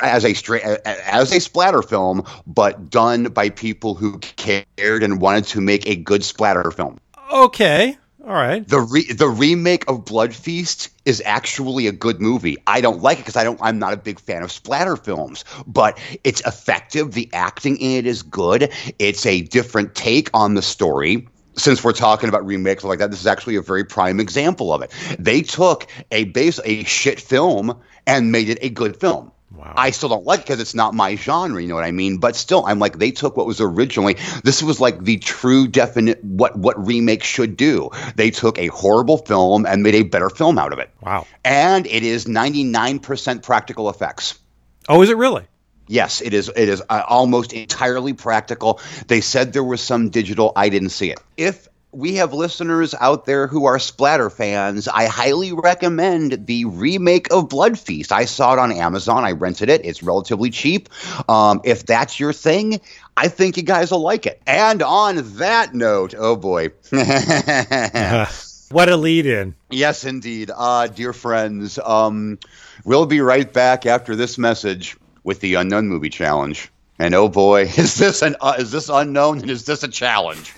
as 0.00 0.24
a 0.24 0.88
as 0.88 1.32
a 1.32 1.40
splatter 1.40 1.82
film, 1.82 2.24
but 2.46 2.88
done 2.88 3.24
by 3.24 3.50
people 3.50 3.96
who 3.96 4.18
cared 4.18 5.02
and 5.02 5.20
wanted 5.20 5.46
to 5.46 5.60
make 5.60 5.88
a 5.88 5.96
good 5.96 6.24
splatter 6.24 6.70
film. 6.70 6.98
Okay. 7.32 7.98
All 8.26 8.34
right. 8.34 8.66
The 8.66 8.80
re- 8.80 9.12
the 9.12 9.28
remake 9.28 9.88
of 9.88 10.04
Blood 10.04 10.34
Feast 10.34 10.88
is 11.04 11.22
actually 11.24 11.86
a 11.86 11.92
good 11.92 12.20
movie. 12.20 12.56
I 12.66 12.80
don't 12.80 13.00
like 13.00 13.18
it 13.18 13.20
because 13.20 13.36
I 13.36 13.44
don't. 13.44 13.60
I'm 13.62 13.78
not 13.78 13.92
a 13.92 13.96
big 13.96 14.18
fan 14.18 14.42
of 14.42 14.50
splatter 14.50 14.96
films, 14.96 15.44
but 15.64 16.00
it's 16.24 16.40
effective. 16.40 17.12
The 17.12 17.30
acting 17.32 17.76
in 17.76 17.92
it 17.92 18.06
is 18.06 18.22
good. 18.22 18.72
It's 18.98 19.24
a 19.26 19.42
different 19.42 19.94
take 19.94 20.28
on 20.34 20.54
the 20.54 20.62
story 20.62 21.28
since 21.56 21.82
we're 21.82 21.92
talking 21.92 22.28
about 22.28 22.44
remakes 22.44 22.84
like 22.84 22.98
that, 22.98 23.10
this 23.10 23.20
is 23.20 23.26
actually 23.26 23.56
a 23.56 23.62
very 23.62 23.84
prime 23.84 24.20
example 24.20 24.74
of 24.74 24.82
it. 24.82 24.92
They 25.18 25.40
took 25.40 25.86
a 26.10 26.24
base 26.24 26.60
a 26.64 26.84
shit 26.84 27.18
film 27.20 27.80
and 28.06 28.30
made 28.30 28.50
it 28.50 28.58
a 28.60 28.68
good 28.68 29.00
film. 29.00 29.32
Wow. 29.56 29.74
I 29.76 29.90
still 29.90 30.08
don't 30.08 30.24
like 30.24 30.40
it 30.40 30.46
because 30.46 30.60
it's 30.60 30.74
not 30.74 30.94
my 30.94 31.16
genre, 31.16 31.60
you 31.60 31.68
know 31.68 31.74
what 31.74 31.84
I 31.84 31.92
mean? 31.92 32.18
But 32.18 32.36
still, 32.36 32.64
I'm 32.66 32.78
like, 32.78 32.98
they 32.98 33.10
took 33.10 33.36
what 33.36 33.46
was 33.46 33.60
originally, 33.60 34.16
this 34.44 34.62
was 34.62 34.80
like 34.80 35.02
the 35.02 35.18
true 35.18 35.66
definite 35.66 36.22
what 36.22 36.56
what 36.56 36.86
remakes 36.86 37.26
should 37.26 37.56
do. 37.56 37.90
They 38.14 38.30
took 38.30 38.58
a 38.58 38.66
horrible 38.68 39.18
film 39.18 39.64
and 39.66 39.82
made 39.82 39.94
a 39.94 40.02
better 40.02 40.30
film 40.30 40.58
out 40.58 40.72
of 40.72 40.78
it. 40.78 40.90
Wow. 41.00 41.26
And 41.44 41.86
it 41.86 42.02
is 42.02 42.26
99% 42.26 43.42
practical 43.42 43.88
effects. 43.88 44.38
Oh, 44.88 45.02
is 45.02 45.10
it 45.10 45.16
really? 45.16 45.46
Yes, 45.88 46.20
it 46.20 46.34
is. 46.34 46.48
It 46.48 46.68
is 46.68 46.82
uh, 46.88 47.02
almost 47.06 47.52
entirely 47.52 48.12
practical. 48.12 48.80
They 49.06 49.20
said 49.20 49.52
there 49.52 49.64
was 49.64 49.80
some 49.80 50.10
digital. 50.10 50.52
I 50.54 50.68
didn't 50.68 50.90
see 50.90 51.10
it. 51.10 51.20
If 51.36 51.68
we 51.96 52.16
have 52.16 52.34
listeners 52.34 52.94
out 53.00 53.24
there 53.24 53.46
who 53.46 53.64
are 53.64 53.78
splatter 53.78 54.28
fans, 54.28 54.86
I 54.86 55.06
highly 55.06 55.52
recommend 55.52 56.46
the 56.46 56.66
remake 56.66 57.32
of 57.32 57.48
Blood 57.48 57.78
Feast. 57.78 58.12
I 58.12 58.26
saw 58.26 58.52
it 58.52 58.58
on 58.58 58.70
Amazon. 58.70 59.24
I 59.24 59.32
rented 59.32 59.70
it. 59.70 59.82
It's 59.84 60.02
relatively 60.02 60.50
cheap. 60.50 60.90
Um, 61.26 61.62
if 61.64 61.86
that's 61.86 62.20
your 62.20 62.34
thing, 62.34 62.82
I 63.16 63.28
think 63.28 63.56
you 63.56 63.62
guys 63.62 63.90
will 63.90 64.02
like 64.02 64.26
it. 64.26 64.42
And 64.46 64.82
on 64.82 65.36
that 65.38 65.74
note, 65.74 66.14
oh 66.16 66.36
boy. 66.36 66.68
what 68.70 68.90
a 68.90 68.96
lead 68.96 69.24
in. 69.24 69.54
Yes, 69.70 70.04
indeed. 70.04 70.50
Uh, 70.54 70.88
dear 70.88 71.14
friends, 71.14 71.78
um, 71.78 72.38
we'll 72.84 73.06
be 73.06 73.22
right 73.22 73.50
back 73.50 73.86
after 73.86 74.14
this 74.14 74.36
message 74.36 74.98
with 75.24 75.40
the 75.40 75.54
Unknown 75.54 75.88
Movie 75.88 76.10
Challenge. 76.10 76.70
And 76.98 77.14
oh 77.14 77.30
boy, 77.30 77.62
is 77.78 77.94
this 77.94 78.20
an 78.20 78.36
uh, 78.40 78.56
is 78.58 78.70
this 78.70 78.90
unknown 78.90 79.40
and 79.40 79.50
is 79.50 79.64
this 79.64 79.82
a 79.82 79.88
challenge? 79.88 80.52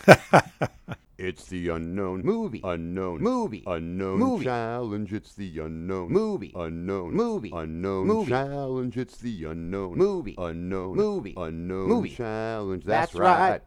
It's 1.19 1.47
the 1.47 1.71
unknown 1.71 2.23
movie. 2.23 2.61
Unknown 2.63 3.21
movie. 3.21 3.65
Unknown 3.67 4.21
movie. 4.21 4.45
challenge. 4.45 5.13
It's 5.13 5.35
the 5.35 5.59
unknown 5.59 6.13
movie. 6.13 6.53
Unknown 6.55 7.13
movie. 7.13 7.51
Unknown 7.53 8.07
movie. 8.07 8.31
challenge. 8.31 8.97
It's 8.97 9.17
the 9.19 9.45
unknown 9.47 9.99
movie. 9.99 10.37
Unknown 10.39 10.95
movie. 10.97 11.35
Unknown 11.37 11.89
movie 11.89 12.11
challenge. 12.11 12.85
That's, 12.85 13.17
right. 13.17 13.61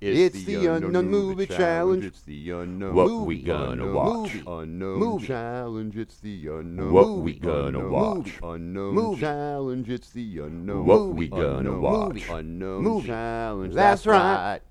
It's, 0.00 0.34
it's 0.34 0.44
the, 0.46 0.56
the 0.56 0.66
unknown, 0.72 0.96
unknown 0.96 1.10
movie 1.10 1.46
challenge. 1.46 2.06
It's 2.06 2.22
the 2.22 2.50
unknown 2.52 2.94
what 2.94 3.08
movie. 3.08 3.26
we 3.26 3.42
gonna 3.42 3.72
unknown 3.72 3.94
watch. 3.94 4.32
Movie. 4.32 4.44
Unknown 4.46 4.98
movie 4.98 5.26
challenge. 5.26 5.98
It's 5.98 6.20
the 6.20 6.46
unknown 6.46 6.92
what 6.94 7.06
movie. 7.06 7.22
we 7.22 7.38
gonna 7.38 7.88
watch. 7.90 8.40
Unknown 8.42 8.94
movie 8.94 9.20
challenge. 9.20 9.90
It's 9.90 10.08
the 10.08 10.38
unknown 10.38 10.86
what 10.86 11.08
we 11.08 11.28
gonna 11.28 11.78
watch. 11.78 12.26
Unknown 12.30 12.82
movie 12.82 13.08
challenge. 13.08 13.74
That's 13.74 14.06
right. 14.06 14.62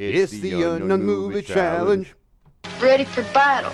It's, 0.00 0.32
it's 0.32 0.40
the, 0.40 0.50
the 0.52 0.62
Unknown, 0.62 0.82
unknown 0.82 1.02
Movie, 1.02 1.34
movie 1.34 1.46
challenge. 1.46 2.14
challenge. 2.64 2.82
Ready 2.82 3.04
for 3.04 3.22
battle. 3.34 3.72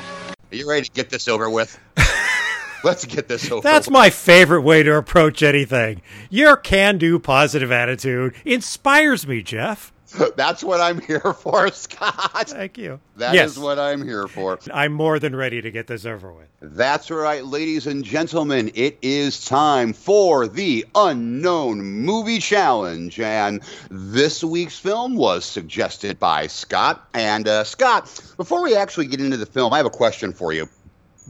Are 0.51 0.57
you 0.57 0.69
ready 0.69 0.85
to 0.85 0.91
get 0.91 1.09
this 1.09 1.29
over 1.29 1.49
with? 1.49 1.79
Let's 2.85 3.05
get 3.05 3.29
this 3.29 3.47
over. 3.47 3.57
With. 3.57 3.63
That's 3.63 3.87
with. 3.87 3.93
my 3.93 4.11
favorite 4.11 4.63
way 4.63 4.83
to 4.83 4.97
approach 4.97 5.45
anything. 5.45 6.03
Your 6.29 6.57
can-do 6.57 7.21
positive 7.21 7.71
attitude 7.71 8.35
inspires 8.45 9.25
me, 9.25 9.41
Jeff. 9.41 9.93
That's 10.37 10.63
what 10.63 10.81
I'm 10.81 11.01
here 11.01 11.33
for, 11.33 11.69
Scott. 11.73 12.49
Thank 12.49 12.79
you. 12.79 13.01
That 13.17 13.31
is 13.31 13.35
yes, 13.35 13.59
what 13.59 13.79
I'm 13.79 14.05
here 14.05 14.29
for. 14.29 14.59
I'm 14.73 14.93
more 14.93 15.19
than 15.19 15.35
ready 15.35 15.61
to 15.61 15.71
get 15.71 15.87
this 15.87 16.05
over 16.05 16.33
with. 16.33 16.49
That's 16.61 17.11
right, 17.11 17.45
ladies 17.45 17.87
and 17.87 18.05
gentlemen. 18.05 18.71
It 18.75 18.99
is 19.03 19.45
time 19.45 19.93
for 19.93 20.47
the 20.47 20.87
Unknown 20.95 21.83
Movie 21.83 22.39
Challenge. 22.39 23.19
And 23.21 23.63
this 23.91 24.45
week's 24.45 24.79
film 24.79 25.17
was 25.17 25.45
suggested 25.45 26.19
by 26.19 26.47
Scott. 26.47 27.09
And 27.15 27.49
uh, 27.49 27.65
Scott, 27.65 28.05
before 28.37 28.63
we 28.63 28.77
actually 28.77 29.07
get 29.07 29.21
into 29.21 29.37
the 29.37 29.47
film, 29.47 29.73
I 29.73 29.79
have 29.79 29.87
a 29.87 29.91
question 29.91 30.33
for 30.33 30.53
you. 30.53 30.69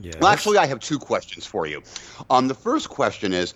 Yes. 0.01 0.17
Well, 0.21 0.31
actually, 0.31 0.59
I 0.59 0.67
have 0.67 0.81
two 0.81 0.99
questions 0.99 1.47
for 1.47 1.67
you. 1.67 1.83
Um, 2.29 2.49
the 2.49 2.55
first 2.55 2.89
question 2.91 3.33
is 3.33 3.55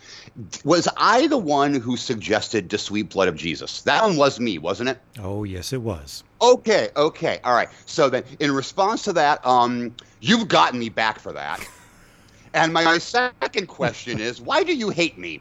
Was 0.65 0.89
I 0.97 1.27
the 1.27 1.37
one 1.39 1.75
who 1.75 1.97
suggested 1.97 2.69
The 2.71 2.79
Sweet 2.79 3.11
Blood 3.11 3.29
of 3.29 3.37
Jesus? 3.37 3.83
That 3.83 4.03
one 4.03 4.17
was 4.17 4.41
me, 4.41 4.59
wasn't 4.59 4.89
it? 4.91 5.01
oh, 5.23 5.45
yes, 5.45 5.73
it 5.73 5.83
was. 5.83 6.25
Okay, 6.41 6.89
okay, 6.97 7.41
all 7.45 7.53
right. 7.55 7.69
So 7.85 8.09
then, 8.09 8.25
in 8.39 8.53
response 8.53 9.03
to 9.05 9.13
that, 9.13 9.45
um, 9.47 9.95
you've 10.21 10.49
gotten 10.49 10.79
me 10.79 10.89
back 10.89 11.19
for 11.19 11.33
that. 11.33 11.61
And 12.53 12.73
my, 12.73 12.83
my 12.83 12.99
second 12.99 13.69
question 13.69 14.19
is, 14.19 14.41
why 14.41 14.65
do 14.65 14.75
you 14.75 14.91
hate 14.91 15.17
me? 15.17 15.41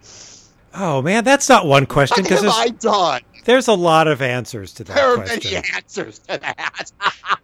Oh 0.76 1.02
man, 1.02 1.24
that's 1.24 1.50
not 1.50 1.66
one 1.66 1.88
question 1.88 2.22
What 2.22 2.30
because 2.30 2.44
have 2.44 2.54
there's, 2.54 2.92
I 2.94 3.18
done? 3.18 3.22
there's 3.46 3.68
a 3.68 3.74
lot 3.74 4.08
of 4.08 4.22
answers 4.22 4.74
to 4.76 4.84
that 4.84 4.96
There 4.96 5.14
are 5.14 5.16
question. 5.16 5.54
many 5.54 5.68
answers 5.76 6.20
to 6.20 6.38
that. 6.38 6.92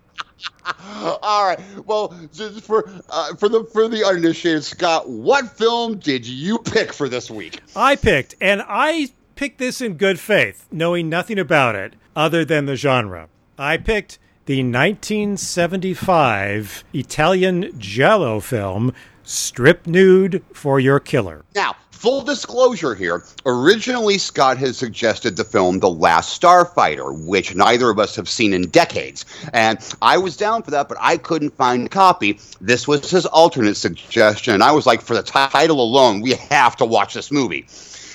all 1.22 1.48
right. 1.48 1.60
Well, 1.86 2.14
just 2.34 2.62
for 2.62 2.90
uh, 3.10 3.36
for 3.36 3.50
the 3.50 3.64
for 3.66 3.88
the 3.88 4.04
uninitiated, 4.06 4.64
Scott, 4.64 5.08
what 5.10 5.58
film 5.58 5.98
did 5.98 6.26
you 6.26 6.58
pick 6.60 6.94
for 6.94 7.10
this 7.10 7.32
week? 7.32 7.62
I 7.76 7.96
picked, 7.96 8.36
and 8.42 8.64
I 8.68 9.10
picked 9.36 9.60
this 9.60 9.82
in 9.82 9.96
good 9.96 10.20
faith, 10.20 10.66
knowing 10.72 11.10
nothing 11.10 11.40
about 11.40 11.76
it 11.76 11.94
other 12.16 12.46
than 12.46 12.66
the 12.66 12.76
genre. 12.76 13.30
I 13.58 13.78
picked 13.78 14.20
the 14.46 14.64
1975 14.64 16.84
Italian 16.94 17.80
Giallo 17.80 18.40
film 18.40 18.94
Strip 19.24 19.88
Nude 19.88 20.44
for 20.54 20.80
Your 20.80 21.00
Killer. 21.00 21.44
Now, 21.56 21.76
full 21.96 22.22
disclosure 22.22 22.94
here. 22.94 23.24
Originally, 23.46 24.18
Scott 24.18 24.58
had 24.58 24.76
suggested 24.76 25.38
the 25.38 25.44
film 25.44 25.80
The 25.80 25.90
Last 25.90 26.40
Starfighter, 26.40 27.26
which 27.26 27.56
neither 27.56 27.90
of 27.90 27.98
us 27.98 28.16
have 28.16 28.28
seen 28.28 28.54
in 28.54 28.68
decades. 28.70 29.26
And 29.54 29.80
I 30.02 30.18
was 30.18 30.38
down 30.38 30.64
for 30.64 30.72
that, 30.72 30.90
but 30.90 30.98
I 31.00 31.18
couldn't 31.18 31.56
find 31.56 31.88
a 31.88 31.90
copy. 31.90 32.40
This 32.60 32.88
was 32.88 33.10
his 33.10 33.26
alternate 33.26 33.76
suggestion. 33.76 34.54
And 34.54 34.64
I 34.64 34.72
was 34.72 34.86
like, 34.86 35.02
for 35.02 35.16
the 35.16 35.24
title 35.24 35.82
alone, 35.82 36.22
we 36.22 36.34
have 36.34 36.76
to 36.78 36.86
watch 36.86 37.14
this 37.14 37.32
movie. 37.32 37.66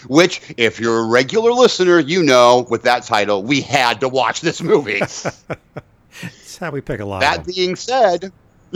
Which, 0.07 0.41
if 0.57 0.81
you're 0.81 1.01
a 1.01 1.07
regular 1.07 1.53
listener, 1.53 1.99
you 1.99 2.23
know 2.23 2.67
with 2.71 2.83
that 2.83 3.03
title, 3.03 3.43
we 3.43 3.61
had 3.61 4.01
to 4.01 4.09
watch 4.09 4.41
this 4.41 4.63
movie. 4.63 4.99
That's 5.01 6.57
how 6.59 6.71
we 6.71 6.81
pick 6.81 7.01
a 7.01 7.05
lot 7.05 7.21
that 7.21 7.47
being 7.47 7.77
said, 7.77 8.33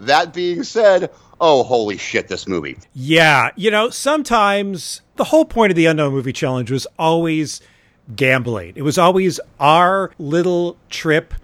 that 0.00 0.32
being 0.32 0.62
said, 0.62 1.10
oh, 1.40 1.62
holy 1.62 1.96
shit, 1.96 2.28
this 2.28 2.46
movie. 2.46 2.78
Yeah, 2.94 3.50
you 3.56 3.70
know, 3.70 3.90
sometimes 3.90 5.00
the 5.16 5.24
whole 5.24 5.44
point 5.44 5.70
of 5.70 5.76
the 5.76 5.86
Unknown 5.86 6.12
Movie 6.12 6.32
Challenge 6.32 6.70
was 6.70 6.86
always 6.98 7.60
gambling. 8.14 8.74
It 8.76 8.82
was 8.82 8.98
always 8.98 9.40
our 9.58 10.10
little 10.18 10.76
trip 10.88 11.34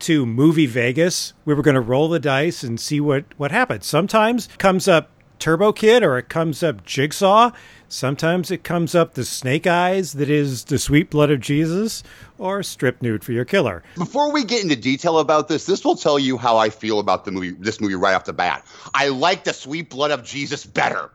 to 0.00 0.24
movie 0.26 0.66
Vegas. 0.66 1.32
We 1.44 1.54
were 1.54 1.62
going 1.62 1.74
to 1.74 1.80
roll 1.80 2.08
the 2.08 2.20
dice 2.20 2.62
and 2.62 2.78
see 2.78 3.00
what 3.00 3.24
what 3.36 3.50
happened. 3.50 3.84
Sometimes 3.84 4.48
comes 4.58 4.86
up 4.86 5.10
Turbo 5.38 5.72
Kid 5.72 6.02
or 6.02 6.18
it 6.18 6.28
comes 6.28 6.62
up 6.62 6.84
Jigsaw. 6.84 7.50
Sometimes 7.88 8.50
it 8.50 8.64
comes 8.64 8.94
up 8.94 9.14
the 9.14 9.24
Snake 9.24 9.66
Eyes 9.66 10.12
that 10.14 10.28
is 10.28 10.64
the 10.64 10.78
sweet 10.78 11.08
blood 11.08 11.30
of 11.30 11.40
Jesus 11.40 12.02
or 12.36 12.62
Strip 12.62 13.00
Nude 13.00 13.24
for 13.24 13.32
Your 13.32 13.46
Killer. 13.46 13.82
Before 13.96 14.30
we 14.30 14.44
get 14.44 14.62
into 14.62 14.76
detail 14.76 15.18
about 15.18 15.48
this, 15.48 15.64
this 15.64 15.84
will 15.84 15.96
tell 15.96 16.18
you 16.18 16.36
how 16.36 16.58
I 16.58 16.68
feel 16.68 16.98
about 16.98 17.24
the 17.24 17.30
movie. 17.30 17.52
This 17.52 17.80
movie 17.80 17.94
right 17.94 18.14
off 18.14 18.24
the 18.26 18.32
bat. 18.34 18.66
I 18.92 19.08
like 19.08 19.44
the 19.44 19.54
sweet 19.54 19.88
blood 19.88 20.10
of 20.10 20.22
Jesus 20.22 20.66
better. 20.66 21.10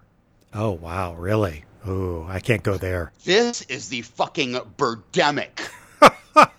Oh 0.54 0.72
wow, 0.72 1.14
really? 1.14 1.66
Oh, 1.86 2.26
I 2.28 2.40
can't 2.40 2.64
go 2.64 2.78
there. 2.78 3.12
This 3.24 3.62
is 3.64 3.90
the 3.90 4.02
fucking 4.04 4.54
birdemic 4.78 5.70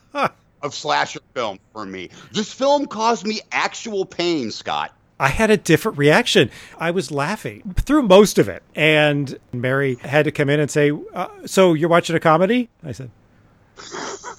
of 0.62 0.75
slasher 0.75 1.21
film 1.33 1.59
for 1.73 1.85
me. 1.85 2.11
This 2.31 2.53
film 2.53 2.87
caused 2.87 3.27
me 3.27 3.41
actual 3.51 4.05
pain, 4.05 4.51
Scott. 4.51 4.93
I 5.19 5.29
had 5.29 5.51
a 5.51 5.57
different 5.57 5.99
reaction. 5.99 6.51
I 6.79 6.91
was 6.91 7.11
laughing 7.11 7.75
through 7.79 8.03
most 8.03 8.39
of 8.39 8.49
it. 8.49 8.62
And 8.75 9.39
Mary 9.53 9.97
had 10.03 10.25
to 10.25 10.33
come 10.33 10.51
in 10.51 10.61
and 10.61 10.71
say, 10.71 10.93
uh, 11.15 11.29
So 11.47 11.75
you're 11.75 11.89
watching 11.89 12.17
a 12.17 12.21
comedy? 12.21 12.69
I 12.83 12.93
said, 12.93 13.11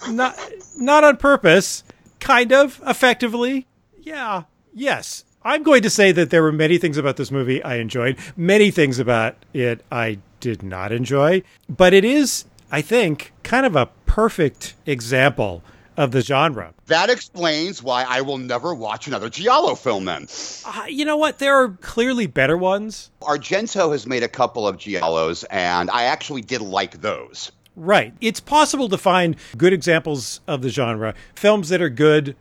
Not, 0.10 0.38
not 0.78 1.04
on 1.04 1.18
purpose. 1.18 1.84
Kind 2.20 2.52
of, 2.52 2.82
effectively. 2.86 3.68
Yeah, 4.02 4.44
yes. 4.74 5.24
I'm 5.44 5.64
going 5.64 5.84
to 5.84 5.90
say 5.90 6.12
that 6.12 6.32
there 6.32 6.42
were 6.42 6.52
many 6.52 6.78
things 6.78 6.98
about 6.98 7.18
this 7.18 7.32
movie 7.32 7.64
I 7.64 7.76
enjoyed, 7.76 8.18
many 8.36 8.72
things 8.72 8.98
about 8.98 9.36
it 9.54 9.86
I 9.92 10.18
did 10.40 10.64
not 10.64 10.92
enjoy. 10.92 11.44
But 11.70 11.94
it 11.94 12.04
is, 12.04 12.46
I 12.72 12.82
think, 12.82 13.32
kind 13.44 13.66
of 13.66 13.76
a 13.76 13.90
perfect 14.06 14.74
example 14.88 15.64
of 15.98 16.12
the 16.12 16.22
genre. 16.22 16.74
That 16.88 17.10
explains 17.10 17.82
why 17.82 18.04
I 18.04 18.22
will 18.22 18.38
never 18.38 18.74
watch 18.74 19.08
another 19.08 19.30
Giallo 19.30 19.76
film 19.76 20.06
then. 20.06 20.28
Uh, 20.66 20.86
you 20.88 21.06
know 21.06 21.18
what? 21.18 21.40
There 21.40 21.56
are 21.56 21.70
clearly 21.70 22.28
better 22.28 22.58
ones. 22.58 23.12
Argento 23.22 23.92
has 23.92 24.06
made 24.06 24.24
a 24.24 24.28
couple 24.28 24.68
of 24.68 24.78
Giallos, 24.78 25.46
and 25.50 25.90
I 25.90 26.04
actually 26.04 26.42
did 26.42 26.62
like 26.62 27.02
those. 27.02 27.52
Right. 27.76 28.14
It's 28.22 28.40
possible 28.40 28.88
to 28.90 28.98
find 28.98 29.36
good 29.58 29.74
examples 29.74 30.40
of 30.48 30.62
the 30.62 30.70
genre, 30.70 31.14
films 31.36 31.70
that 31.70 31.82
are 31.82 31.90
good 31.90 32.36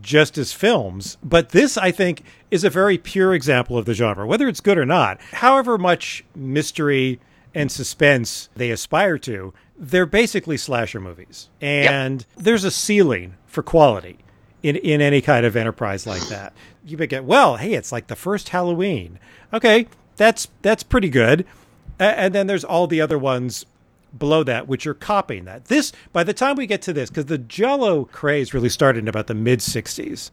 just 0.00 0.36
as 0.38 0.52
films, 0.52 1.16
but 1.22 1.50
this, 1.50 1.76
I 1.76 1.90
think, 1.90 2.22
is 2.50 2.64
a 2.64 2.70
very 2.70 2.98
pure 2.98 3.34
example 3.34 3.78
of 3.78 3.86
the 3.86 3.94
genre, 3.94 4.26
whether 4.26 4.46
it's 4.46 4.60
good 4.60 4.78
or 4.78 4.86
not. 4.86 5.20
However 5.32 5.78
much 5.78 6.24
mystery 6.34 7.18
and 7.56 7.72
suspense 7.72 8.50
they 8.54 8.70
aspire 8.70 9.16
to, 9.16 9.54
they're 9.78 10.06
basically 10.06 10.58
slasher 10.58 11.00
movies. 11.00 11.48
And 11.98 12.26
there's 12.36 12.64
a 12.64 12.70
ceiling 12.70 13.34
for 13.46 13.62
quality 13.62 14.18
in, 14.62 14.76
in 14.76 15.00
any 15.00 15.22
kind 15.22 15.46
of 15.46 15.56
enterprise 15.56 16.06
like 16.06 16.22
that. 16.28 16.52
You 16.84 16.98
get, 16.98 17.24
well, 17.24 17.56
hey, 17.56 17.72
it's 17.72 17.90
like 17.90 18.08
the 18.08 18.14
first 18.14 18.50
Halloween. 18.50 19.18
Okay, 19.54 19.88
that's 20.16 20.48
that's 20.60 20.82
pretty 20.82 21.08
good. 21.08 21.46
And 21.98 22.34
then 22.34 22.46
there's 22.46 22.62
all 22.62 22.86
the 22.86 23.00
other 23.00 23.18
ones 23.18 23.64
below 24.16 24.44
that, 24.44 24.68
which 24.68 24.86
are 24.86 24.94
copying 24.94 25.46
that. 25.46 25.64
This, 25.64 25.92
by 26.12 26.24
the 26.24 26.34
time 26.34 26.56
we 26.56 26.66
get 26.66 26.82
to 26.82 26.92
this, 26.92 27.08
because 27.08 27.24
the 27.24 27.38
Giallo 27.38 28.04
craze 28.04 28.52
really 28.52 28.68
started 28.68 29.00
in 29.00 29.08
about 29.08 29.28
the 29.28 29.34
mid 29.34 29.60
60s. 29.60 30.30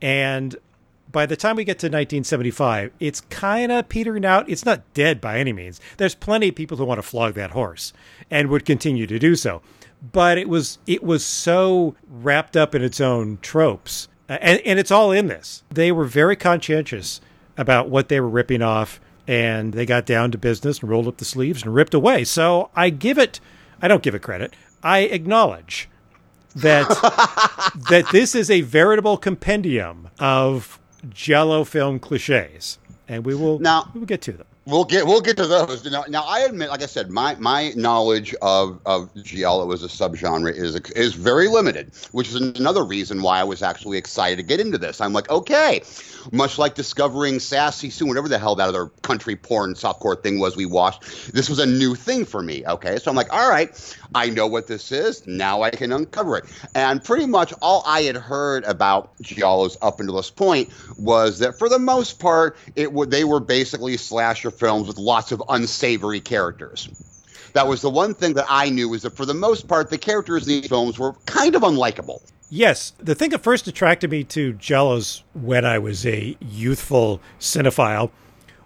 And 0.00 0.56
by 1.10 1.26
the 1.26 1.36
time 1.36 1.56
we 1.56 1.64
get 1.64 1.78
to 1.80 1.86
1975, 1.86 2.90
it's 2.98 3.20
kind 3.22 3.70
of 3.70 3.88
petering 3.88 4.24
out. 4.24 4.48
It's 4.48 4.64
not 4.64 4.82
dead 4.94 5.20
by 5.20 5.38
any 5.38 5.52
means. 5.52 5.80
There's 5.98 6.14
plenty 6.14 6.48
of 6.48 6.54
people 6.54 6.76
who 6.76 6.84
want 6.84 6.98
to 6.98 7.02
flog 7.02 7.34
that 7.34 7.50
horse 7.50 7.92
and 8.30 8.48
would 8.48 8.64
continue 8.64 9.06
to 9.06 9.18
do 9.18 9.36
so. 9.36 9.62
But 10.12 10.38
it 10.38 10.48
was 10.48 10.78
it 10.86 11.02
was 11.02 11.24
so 11.24 11.94
wrapped 12.08 12.56
up 12.56 12.74
in 12.74 12.82
its 12.82 13.00
own 13.00 13.38
tropes, 13.40 14.08
uh, 14.28 14.38
and, 14.40 14.60
and 14.64 14.78
it's 14.78 14.90
all 14.90 15.12
in 15.12 15.28
this. 15.28 15.62
They 15.70 15.92
were 15.92 16.06
very 16.06 16.34
conscientious 16.34 17.20
about 17.56 17.88
what 17.88 18.08
they 18.08 18.18
were 18.18 18.28
ripping 18.28 18.62
off, 18.62 19.00
and 19.28 19.72
they 19.72 19.86
got 19.86 20.04
down 20.04 20.32
to 20.32 20.38
business 20.38 20.80
and 20.80 20.90
rolled 20.90 21.06
up 21.06 21.18
the 21.18 21.24
sleeves 21.24 21.62
and 21.62 21.74
ripped 21.74 21.94
away. 21.94 22.24
So 22.24 22.70
I 22.74 22.90
give 22.90 23.16
it, 23.16 23.38
I 23.80 23.86
don't 23.86 24.02
give 24.02 24.14
it 24.16 24.22
credit. 24.22 24.54
I 24.82 25.00
acknowledge 25.00 25.88
that 26.56 26.88
that 27.88 28.06
this 28.10 28.34
is 28.34 28.50
a 28.50 28.62
veritable 28.62 29.16
compendium 29.16 30.08
of 30.18 30.80
Giallo 31.10 31.64
film 31.64 31.98
cliches, 31.98 32.78
and 33.08 33.24
we 33.24 33.34
will 33.34 33.58
Now- 33.58 33.90
we 33.94 34.00
will 34.00 34.06
get 34.06 34.22
to 34.22 34.32
them. 34.32 34.46
We'll 34.64 34.84
get 34.84 35.06
we'll 35.06 35.20
get 35.20 35.36
to 35.38 35.46
those. 35.48 35.84
Now, 35.90 36.04
now 36.08 36.22
I 36.22 36.40
admit, 36.40 36.68
like 36.70 36.82
I 36.82 36.86
said, 36.86 37.10
my 37.10 37.34
my 37.34 37.72
knowledge 37.74 38.32
of 38.42 38.80
of 38.86 39.10
giallo 39.24 39.72
as 39.72 39.82
a 39.82 39.88
subgenre 39.88 40.54
is 40.54 40.76
is 40.92 41.14
very 41.14 41.48
limited, 41.48 41.90
which 42.12 42.28
is 42.28 42.36
another 42.36 42.84
reason 42.84 43.22
why 43.22 43.40
I 43.40 43.44
was 43.44 43.60
actually 43.60 43.98
excited 43.98 44.36
to 44.36 44.44
get 44.44 44.60
into 44.60 44.78
this. 44.78 45.00
I'm 45.00 45.12
like, 45.12 45.28
okay, 45.30 45.82
much 46.30 46.58
like 46.58 46.76
discovering 46.76 47.40
Sassy 47.40 47.90
Soon, 47.90 48.06
whatever 48.06 48.28
the 48.28 48.38
hell 48.38 48.54
that 48.54 48.68
other 48.68 48.86
country 49.02 49.34
porn 49.34 49.74
softcore 49.74 50.22
thing 50.22 50.38
was 50.38 50.56
we 50.56 50.66
watched, 50.66 51.32
this 51.32 51.48
was 51.48 51.58
a 51.58 51.66
new 51.66 51.96
thing 51.96 52.24
for 52.24 52.40
me. 52.40 52.64
Okay, 52.64 52.98
so 53.00 53.10
I'm 53.10 53.16
like, 53.16 53.32
all 53.32 53.50
right, 53.50 53.96
I 54.14 54.30
know 54.30 54.46
what 54.46 54.68
this 54.68 54.92
is. 54.92 55.26
Now 55.26 55.62
I 55.62 55.70
can 55.70 55.90
uncover 55.90 56.36
it. 56.36 56.44
And 56.76 57.02
pretty 57.02 57.26
much 57.26 57.52
all 57.60 57.82
I 57.84 58.02
had 58.02 58.16
heard 58.16 58.62
about 58.62 59.16
giallos 59.18 59.76
up 59.82 59.98
until 59.98 60.14
this 60.16 60.30
point 60.30 60.70
was 60.96 61.40
that 61.40 61.58
for 61.58 61.68
the 61.68 61.80
most 61.80 62.20
part, 62.20 62.56
it 62.76 62.92
would 62.92 63.10
they 63.10 63.24
were 63.24 63.40
basically 63.40 63.96
slasher 63.96 64.51
films 64.52 64.88
with 64.88 64.98
lots 64.98 65.32
of 65.32 65.42
unsavory 65.48 66.20
characters. 66.20 66.88
That 67.52 67.66
was 67.66 67.82
the 67.82 67.90
one 67.90 68.14
thing 68.14 68.34
that 68.34 68.46
I 68.48 68.70
knew 68.70 68.88
was 68.88 69.02
that 69.02 69.16
for 69.16 69.26
the 69.26 69.34
most 69.34 69.68
part, 69.68 69.90
the 69.90 69.98
characters 69.98 70.46
in 70.46 70.60
these 70.60 70.68
films 70.68 70.98
were 70.98 71.12
kind 71.26 71.54
of 71.54 71.62
unlikable. 71.62 72.22
Yes, 72.48 72.92
the 72.98 73.14
thing 73.14 73.30
that 73.30 73.42
first 73.42 73.66
attracted 73.66 74.10
me 74.10 74.24
to 74.24 74.54
Giallos 74.54 75.22
when 75.32 75.64
I 75.64 75.78
was 75.78 76.06
a 76.06 76.36
youthful 76.40 77.20
cinephile 77.40 78.10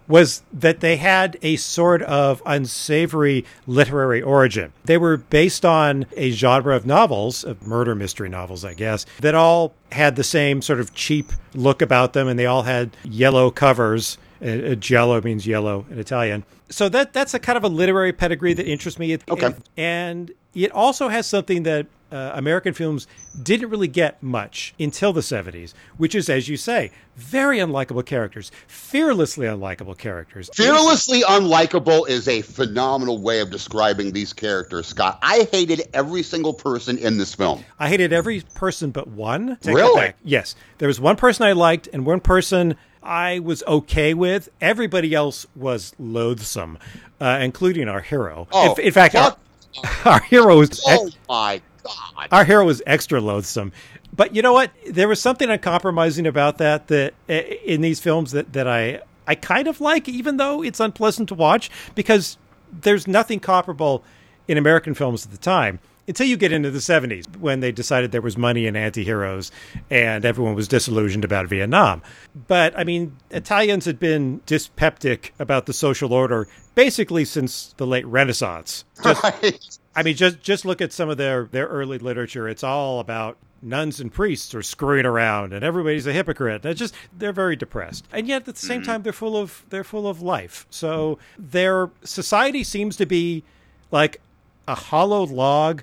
was 0.07 0.41
that 0.53 0.79
they 0.79 0.95
had 0.97 1.37
a 1.41 1.57
sort 1.57 2.01
of 2.03 2.41
unsavory 2.45 3.45
literary 3.65 4.21
origin. 4.21 4.71
They 4.85 4.97
were 4.97 5.17
based 5.17 5.65
on 5.65 6.05
a 6.15 6.31
genre 6.31 6.75
of 6.75 6.85
novels, 6.85 7.43
of 7.43 7.67
murder 7.67 7.93
mystery 7.93 8.29
novels, 8.29 8.63
I 8.63 8.73
guess, 8.73 9.05
that 9.19 9.35
all 9.35 9.73
had 9.91 10.15
the 10.15 10.23
same 10.23 10.61
sort 10.61 10.79
of 10.79 10.93
cheap 10.93 11.31
look 11.53 11.81
about 11.81 12.13
them, 12.13 12.27
and 12.27 12.39
they 12.39 12.45
all 12.45 12.63
had 12.63 12.95
yellow 13.03 13.51
covers. 13.51 14.17
Uh, 14.41 14.75
giallo 14.75 15.21
means 15.21 15.47
yellow 15.47 15.85
in 15.89 15.99
Italian. 15.99 16.43
So 16.69 16.89
that 16.89 17.13
that's 17.13 17.33
a 17.33 17.39
kind 17.39 17.57
of 17.57 17.63
a 17.63 17.69
literary 17.69 18.13
pedigree 18.13 18.53
that 18.53 18.67
interests 18.67 18.99
me. 18.99 19.17
Okay. 19.29 19.53
And 19.75 20.31
it 20.53 20.71
also 20.71 21.07
has 21.07 21.27
something 21.27 21.63
that 21.63 21.87
uh, 22.11 22.31
American 22.35 22.73
films 22.73 23.07
didn't 23.41 23.69
really 23.69 23.87
get 23.87 24.21
much 24.23 24.73
until 24.79 25.11
the 25.11 25.21
70s, 25.21 25.73
which 25.97 26.15
is, 26.15 26.29
as 26.29 26.47
you 26.47 26.55
say, 26.55 26.91
very 27.15 27.57
unlikable 27.57 28.05
characters, 28.05 28.51
fearlessly 28.67 29.45
unlikable 29.45 29.97
characters. 29.97 30.49
Fearlessly 30.53 31.21
unlikable 31.23 32.07
is 32.07 32.27
a 32.27 32.41
phenomenal 32.41 33.19
way 33.19 33.39
of 33.41 33.49
describing 33.49 34.13
these 34.13 34.33
characters, 34.33 34.87
Scott. 34.87 35.19
I 35.21 35.47
hated 35.51 35.89
every 35.93 36.23
single 36.23 36.53
person 36.53 36.97
in 36.97 37.17
this 37.17 37.35
film. 37.35 37.63
I 37.79 37.89
hated 37.89 38.13
every 38.13 38.41
person 38.55 38.91
but 38.91 39.07
one. 39.07 39.57
Take 39.61 39.75
Really? 39.75 40.13
Yes. 40.23 40.55
There 40.77 40.87
was 40.87 40.99
one 40.99 41.17
person 41.17 41.45
I 41.45 41.51
liked 41.51 41.89
and 41.91 42.05
one 42.05 42.21
person 42.21 42.75
I 43.07 43.39
was 43.39 43.63
okay 43.67 44.13
with. 44.13 44.49
Everybody 44.59 45.13
else 45.13 45.47
was 45.55 45.93
loathsome, 45.97 46.77
uh, 47.21 47.39
including 47.41 47.87
our 47.87 48.01
hero. 48.01 48.47
Oh, 48.51 48.75
in, 48.75 48.81
in 48.87 48.91
fact, 48.91 49.15
our, 49.15 49.37
our 50.05 50.19
hero 50.21 50.57
was 50.57 50.81
Oh 50.85 51.09
my 51.29 51.61
god. 51.83 52.27
our 52.31 52.43
hero 52.43 52.65
was 52.65 52.81
extra 52.85 53.21
loathsome. 53.21 53.71
But 54.15 54.35
you 54.35 54.41
know 54.41 54.53
what? 54.53 54.71
There 54.89 55.07
was 55.07 55.21
something 55.21 55.49
uncompromising 55.49 56.27
about 56.27 56.57
that 56.57 56.87
that 56.87 57.13
uh, 57.29 57.33
in 57.33 57.81
these 57.81 57.99
films 57.99 58.31
that 58.31 58.53
that 58.53 58.67
I 58.67 59.01
I 59.27 59.35
kind 59.35 59.67
of 59.67 59.81
like, 59.81 60.07
even 60.09 60.37
though 60.37 60.61
it's 60.63 60.79
unpleasant 60.79 61.29
to 61.29 61.35
watch 61.35 61.69
because 61.95 62.37
there's 62.71 63.07
nothing 63.07 63.39
comparable 63.39 64.03
in 64.47 64.57
American 64.57 64.93
films 64.93 65.25
at 65.25 65.31
the 65.31 65.37
time. 65.37 65.79
Until 66.07 66.27
you 66.27 66.37
get 66.37 66.51
into 66.51 66.71
the 66.71 66.79
70s, 66.79 67.25
when 67.37 67.59
they 67.59 67.71
decided 67.71 68.11
there 68.11 68.21
was 68.21 68.37
money 68.37 68.65
in 68.65 68.75
anti 68.75 69.03
heroes 69.03 69.51
and 69.89 70.23
everyone 70.23 70.55
was 70.55 70.67
disillusioned 70.67 71.25
about 71.25 71.47
Vietnam. 71.47 72.01
But, 72.47 72.77
I 72.77 72.83
mean, 72.83 73.17
Italians 73.29 73.85
had 73.85 73.99
been 73.99 74.41
dyspeptic 74.45 75.33
about 75.37 75.65
the 75.65 75.73
social 75.73 76.13
order 76.13 76.47
basically 76.75 77.25
since 77.25 77.73
the 77.77 77.87
late 77.87 78.05
Renaissance. 78.05 78.85
Just, 79.03 79.23
Right. 79.23 79.79
I 79.97 80.03
mean, 80.03 80.15
just 80.15 80.41
just 80.41 80.63
look 80.63 80.79
at 80.79 80.93
some 80.93 81.09
of 81.09 81.17
their 81.17 81.45
their 81.45 81.65
early 81.65 81.97
literature. 81.97 82.47
It's 82.47 82.63
all 82.63 82.99
about 82.99 83.35
nuns 83.63 83.99
and 83.99 84.13
priests 84.13 84.53
are 84.53 84.61
screwing 84.61 85.07
around, 85.07 85.53
and 85.53 85.65
everybody's 85.65 86.05
a 86.05 86.13
hypocrite. 86.13 86.63
It's 86.65 86.79
just 86.79 86.93
they're 87.17 87.33
very 87.33 87.55
depressed, 87.55 88.05
and 88.11 88.27
yet 88.27 88.47
at 88.47 88.53
the 88.53 88.55
same 88.55 88.81
mm-hmm. 88.81 88.91
time 88.91 89.01
they're 89.01 89.11
full 89.11 89.35
of 89.35 89.65
they're 89.71 89.83
full 89.83 90.07
of 90.07 90.21
life. 90.21 90.67
So 90.69 91.17
their 91.39 91.89
society 92.03 92.63
seems 92.63 92.95
to 92.97 93.07
be 93.07 93.43
like 93.89 94.21
a 94.67 94.75
hollow 94.75 95.25
log 95.25 95.81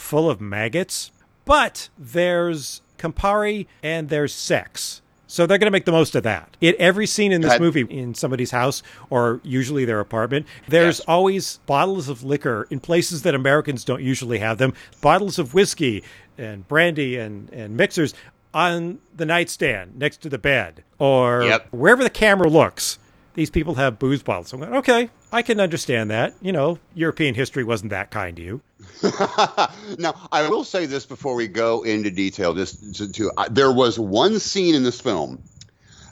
full 0.00 0.28
of 0.30 0.40
maggots, 0.40 1.10
but 1.44 1.88
there's 1.98 2.80
Campari 2.98 3.66
and 3.82 4.08
there's 4.08 4.32
sex. 4.34 5.02
So 5.26 5.46
they're 5.46 5.58
going 5.58 5.68
to 5.68 5.70
make 5.70 5.84
the 5.84 5.92
most 5.92 6.16
of 6.16 6.24
that. 6.24 6.56
In 6.60 6.74
every 6.80 7.06
scene 7.06 7.30
in 7.30 7.40
this 7.40 7.60
movie, 7.60 7.82
in 7.82 8.14
somebody's 8.16 8.50
house 8.50 8.82
or 9.10 9.40
usually 9.44 9.84
their 9.84 10.00
apartment, 10.00 10.44
there's 10.66 10.98
Yes. 10.98 11.04
always 11.06 11.58
bottles 11.66 12.08
of 12.08 12.24
liquor 12.24 12.66
in 12.68 12.80
places 12.80 13.22
that 13.22 13.34
Americans 13.36 13.84
don't 13.84 14.02
usually 14.02 14.38
have 14.38 14.58
them. 14.58 14.72
Bottles 15.00 15.38
of 15.38 15.54
whiskey 15.54 16.02
and 16.36 16.66
brandy 16.66 17.16
and, 17.16 17.48
and 17.52 17.76
mixers 17.76 18.12
on 18.52 18.98
the 19.16 19.24
nightstand 19.24 19.96
next 19.96 20.20
to 20.22 20.28
the 20.28 20.38
bed 20.38 20.82
or 20.98 21.44
Yep. 21.44 21.68
wherever 21.70 22.02
the 22.02 22.10
camera 22.10 22.48
looks. 22.48 22.98
These 23.40 23.48
people 23.48 23.76
have 23.76 23.98
booze 23.98 24.22
bottles. 24.22 24.52
I'm 24.52 24.60
going, 24.60 24.74
okay, 24.74 25.08
I 25.32 25.40
can 25.40 25.60
understand 25.60 26.10
that. 26.10 26.34
You 26.42 26.52
know, 26.52 26.78
European 26.94 27.34
history 27.34 27.64
wasn't 27.64 27.88
that 27.88 28.10
kind 28.10 28.36
to 28.36 28.42
you. 28.42 28.60
now, 29.98 30.28
I 30.30 30.46
will 30.50 30.62
say 30.62 30.84
this 30.84 31.06
before 31.06 31.34
we 31.34 31.48
go 31.48 31.82
into 31.82 32.10
detail. 32.10 32.52
Just 32.52 32.96
to, 32.96 33.10
to 33.10 33.32
there 33.50 33.72
was 33.72 33.98
one 33.98 34.40
scene 34.40 34.74
in 34.74 34.82
this 34.82 35.00
film 35.00 35.42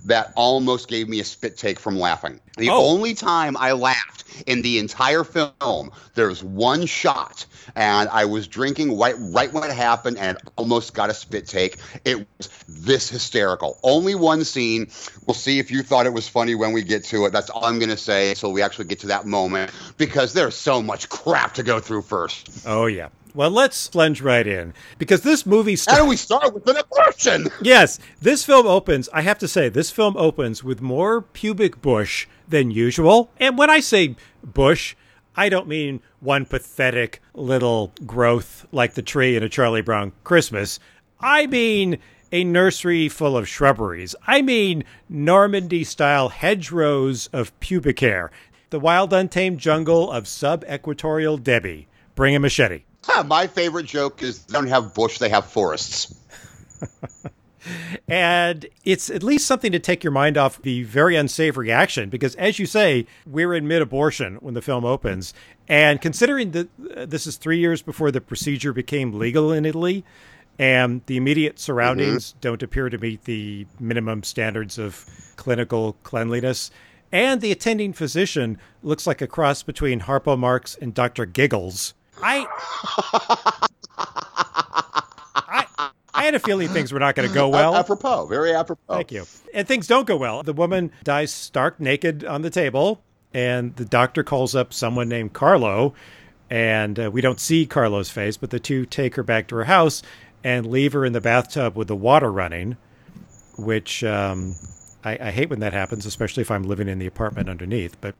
that 0.08 0.32
almost 0.34 0.88
gave 0.88 1.08
me 1.08 1.20
a 1.20 1.24
spit 1.24 1.56
take 1.56 1.78
from 1.78 1.98
laughing. 1.98 2.40
The 2.56 2.70
Oh. 2.70 2.86
only 2.86 3.14
time 3.14 3.56
I 3.56 3.72
laughed 3.72 4.24
in 4.46 4.62
the 4.62 4.78
entire 4.78 5.24
film, 5.24 5.90
there's 6.14 6.42
one 6.42 6.86
shot, 6.86 7.46
and 7.76 8.08
I 8.08 8.24
was 8.24 8.48
drinking 8.48 8.98
right, 8.98 9.14
right 9.18 9.52
when 9.52 9.64
it 9.64 9.76
happened, 9.76 10.18
and 10.18 10.38
almost 10.56 10.94
got 10.94 11.10
a 11.10 11.14
spit 11.14 11.46
take. 11.46 11.76
It 12.04 12.26
was 12.38 12.48
this 12.68 13.08
hysterical. 13.08 13.78
Only 13.82 14.14
one 14.14 14.44
scene. 14.44 14.88
We'll 15.26 15.34
see 15.34 15.58
if 15.58 15.70
you 15.70 15.82
thought 15.82 16.06
it 16.06 16.12
was 16.12 16.26
funny 16.28 16.54
when 16.54 16.72
we 16.72 16.82
get 16.82 17.04
to 17.06 17.26
it. 17.26 17.32
That's 17.32 17.50
all 17.50 17.64
I'm 17.64 17.78
going 17.78 17.90
to 17.90 17.96
say 17.96 18.30
until 18.30 18.52
we 18.52 18.62
actually 18.62 18.86
get 18.86 19.00
to 19.00 19.08
that 19.08 19.26
moment, 19.26 19.70
because 19.98 20.32
there's 20.32 20.56
so 20.56 20.82
much 20.82 21.08
crap 21.08 21.54
to 21.54 21.62
go 21.62 21.80
through 21.80 22.02
first. 22.02 22.48
Oh, 22.66 22.86
yeah. 22.86 23.08
Well, 23.38 23.52
let's 23.52 23.86
plunge 23.86 24.20
right 24.20 24.44
in 24.44 24.74
because 24.98 25.20
this 25.20 25.46
movie 25.46 25.74
How 25.74 25.76
starts. 25.76 26.00
do 26.00 26.06
we 26.08 26.16
start 26.16 26.52
with 26.52 26.68
an 26.68 26.76
abortion? 26.76 27.46
Yes, 27.62 28.00
this 28.20 28.44
film 28.44 28.66
opens. 28.66 29.08
I 29.12 29.20
have 29.22 29.38
to 29.38 29.46
say, 29.46 29.68
this 29.68 29.92
film 29.92 30.16
opens 30.16 30.64
with 30.64 30.82
more 30.82 31.22
pubic 31.22 31.80
bush 31.80 32.26
than 32.48 32.72
usual. 32.72 33.30
And 33.38 33.56
when 33.56 33.70
I 33.70 33.78
say 33.78 34.16
bush, 34.42 34.96
I 35.36 35.50
don't 35.50 35.68
mean 35.68 36.00
one 36.18 36.46
pathetic 36.46 37.22
little 37.32 37.92
growth 38.04 38.66
like 38.72 38.94
the 38.94 39.02
tree 39.02 39.36
in 39.36 39.44
a 39.44 39.48
Charlie 39.48 39.82
Brown 39.82 40.10
Christmas. 40.24 40.80
I 41.20 41.46
mean 41.46 41.98
a 42.32 42.42
nursery 42.42 43.08
full 43.08 43.36
of 43.36 43.46
shrubberies. 43.46 44.16
I 44.26 44.42
mean 44.42 44.82
Normandy 45.08 45.84
style 45.84 46.30
hedgerows 46.30 47.28
of 47.32 47.58
pubic 47.60 48.00
hair. 48.00 48.32
The 48.70 48.80
wild, 48.80 49.12
untamed 49.12 49.60
jungle 49.60 50.10
of 50.10 50.26
sub 50.26 50.64
equatorial 50.68 51.38
Debbie. 51.38 51.86
Bring 52.16 52.34
a 52.34 52.40
machete. 52.40 52.82
My 53.26 53.46
favorite 53.46 53.86
joke 53.86 54.22
is 54.22 54.44
they 54.44 54.52
don't 54.52 54.68
have 54.68 54.94
bush, 54.94 55.18
they 55.18 55.28
have 55.28 55.46
forests. 55.46 56.14
And 58.08 58.66
it's 58.84 59.10
at 59.10 59.22
least 59.22 59.46
something 59.46 59.72
to 59.72 59.78
take 59.78 60.02
your 60.02 60.12
mind 60.12 60.38
off 60.38 60.62
the 60.62 60.84
very 60.84 61.16
unsavory 61.16 61.70
action 61.70 62.08
because, 62.08 62.34
as 62.36 62.58
you 62.58 62.66
say, 62.66 63.06
we're 63.26 63.54
in 63.54 63.68
mid 63.68 63.82
abortion 63.82 64.36
when 64.36 64.54
the 64.54 64.62
film 64.62 64.84
opens. 64.84 65.34
And 65.68 66.00
considering 66.00 66.52
that 66.52 66.68
uh, 66.96 67.06
this 67.06 67.26
is 67.26 67.36
three 67.36 67.58
years 67.58 67.82
before 67.82 68.10
the 68.10 68.20
procedure 68.20 68.72
became 68.72 69.18
legal 69.18 69.52
in 69.52 69.66
Italy, 69.66 70.04
and 70.58 71.02
the 71.06 71.16
immediate 71.16 71.58
surroundings 71.58 72.34
don't 72.40 72.62
appear 72.62 72.88
to 72.88 72.98
meet 72.98 73.24
the 73.24 73.66
minimum 73.78 74.22
standards 74.22 74.78
of 74.78 75.04
clinical 75.36 75.96
cleanliness, 76.02 76.70
and 77.12 77.40
the 77.40 77.52
attending 77.52 77.92
physician 77.92 78.58
looks 78.82 79.06
like 79.06 79.20
a 79.20 79.26
cross 79.26 79.62
between 79.62 80.00
Harpo 80.00 80.38
Marx 80.38 80.76
and 80.80 80.94
Dr. 80.94 81.26
Giggles. 81.26 81.94
I. 82.22 82.46
I, 85.34 85.90
I 86.14 86.24
had 86.24 86.34
a 86.34 86.40
feeling 86.40 86.68
things 86.68 86.92
were 86.92 86.98
not 86.98 87.14
going 87.14 87.28
to 87.28 87.34
go 87.34 87.48
well. 87.48 87.74
apropos, 87.74 88.26
very 88.26 88.52
apropos. 88.52 88.94
Thank 88.94 89.12
you. 89.12 89.24
And 89.54 89.66
things 89.68 89.86
don't 89.86 90.06
go 90.06 90.16
well. 90.16 90.42
The 90.42 90.52
woman 90.52 90.92
dies 91.04 91.32
stark 91.32 91.78
naked 91.80 92.24
on 92.24 92.42
the 92.42 92.50
table, 92.50 93.02
and 93.32 93.74
the 93.76 93.84
doctor 93.84 94.24
calls 94.24 94.54
up 94.54 94.72
someone 94.72 95.08
named 95.08 95.32
Carlo, 95.32 95.94
and 96.50 96.98
uh, 96.98 97.10
we 97.10 97.20
don't 97.20 97.40
see 97.40 97.66
Carlo's 97.66 98.10
face, 98.10 98.36
but 98.36 98.50
the 98.50 98.60
two 98.60 98.84
take 98.86 99.14
her 99.14 99.22
back 99.22 99.48
to 99.48 99.56
her 99.56 99.64
house 99.64 100.02
and 100.42 100.66
leave 100.66 100.92
her 100.92 101.04
in 101.04 101.12
the 101.12 101.20
bathtub 101.20 101.76
with 101.76 101.88
the 101.88 101.96
water 101.96 102.30
running, 102.32 102.76
which 103.56 104.02
um, 104.04 104.54
I, 105.04 105.18
I 105.20 105.30
hate 105.30 105.50
when 105.50 105.60
that 105.60 105.72
happens, 105.72 106.06
especially 106.06 106.42
if 106.42 106.50
I'm 106.50 106.64
living 106.64 106.88
in 106.88 106.98
the 106.98 107.06
apartment 107.06 107.48
underneath. 107.48 107.96
But 108.00 108.14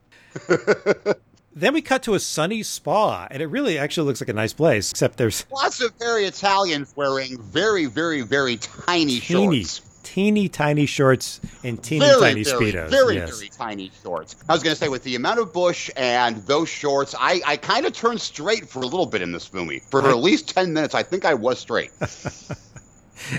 then 1.59 1.73
we 1.73 1.81
cut 1.81 2.03
to 2.03 2.13
a 2.13 2.19
sunny 2.19 2.63
spa, 2.63 3.27
and 3.29 3.41
it 3.41 3.47
really 3.47 3.77
actually 3.77 4.07
looks 4.07 4.21
like 4.21 4.29
a 4.29 4.33
nice 4.33 4.53
place, 4.53 4.91
except 4.91 5.17
there's 5.17 5.45
Lots 5.51 5.81
of 5.81 5.93
very 5.99 6.25
Italians 6.25 6.93
wearing 6.95 7.39
very, 7.41 7.85
very, 7.85 8.21
very 8.21 8.57
tiny 8.57 9.19
teeny, 9.19 9.63
shorts. 9.63 9.81
teeny 10.03 10.49
tiny 10.49 10.85
shorts 10.85 11.39
and 11.63 11.81
teeny 11.83 12.01
Very, 12.05 12.19
tiny 12.21 12.43
very, 12.43 12.71
speedos. 12.71 12.89
very, 12.89 13.15
yes. 13.15 13.35
very 13.37 13.49
tiny 13.49 13.91
shorts. 14.03 14.35
I 14.47 14.53
was 14.53 14.63
going 14.63 14.75
to 14.75 14.79
say, 14.79 14.89
with 14.89 15.03
the 15.03 15.15
amount 15.15 15.39
of 15.39 15.53
bush 15.53 15.89
and 15.95 16.37
those 16.47 16.69
shorts, 16.69 17.13
I, 17.19 17.41
I 17.45 17.57
kind 17.57 17.85
of 17.85 17.93
turned 17.93 18.21
straight 18.21 18.67
for 18.69 18.79
a 18.79 18.85
little 18.87 19.05
bit 19.05 19.21
in 19.21 19.31
this 19.31 19.53
movie. 19.53 19.81
For 19.89 20.07
at 20.07 20.17
least 20.17 20.49
10 20.49 20.73
minutes, 20.73 20.95
I 20.95 21.03
think 21.03 21.25
I 21.25 21.33
was 21.35 21.59
straight. 21.59 21.91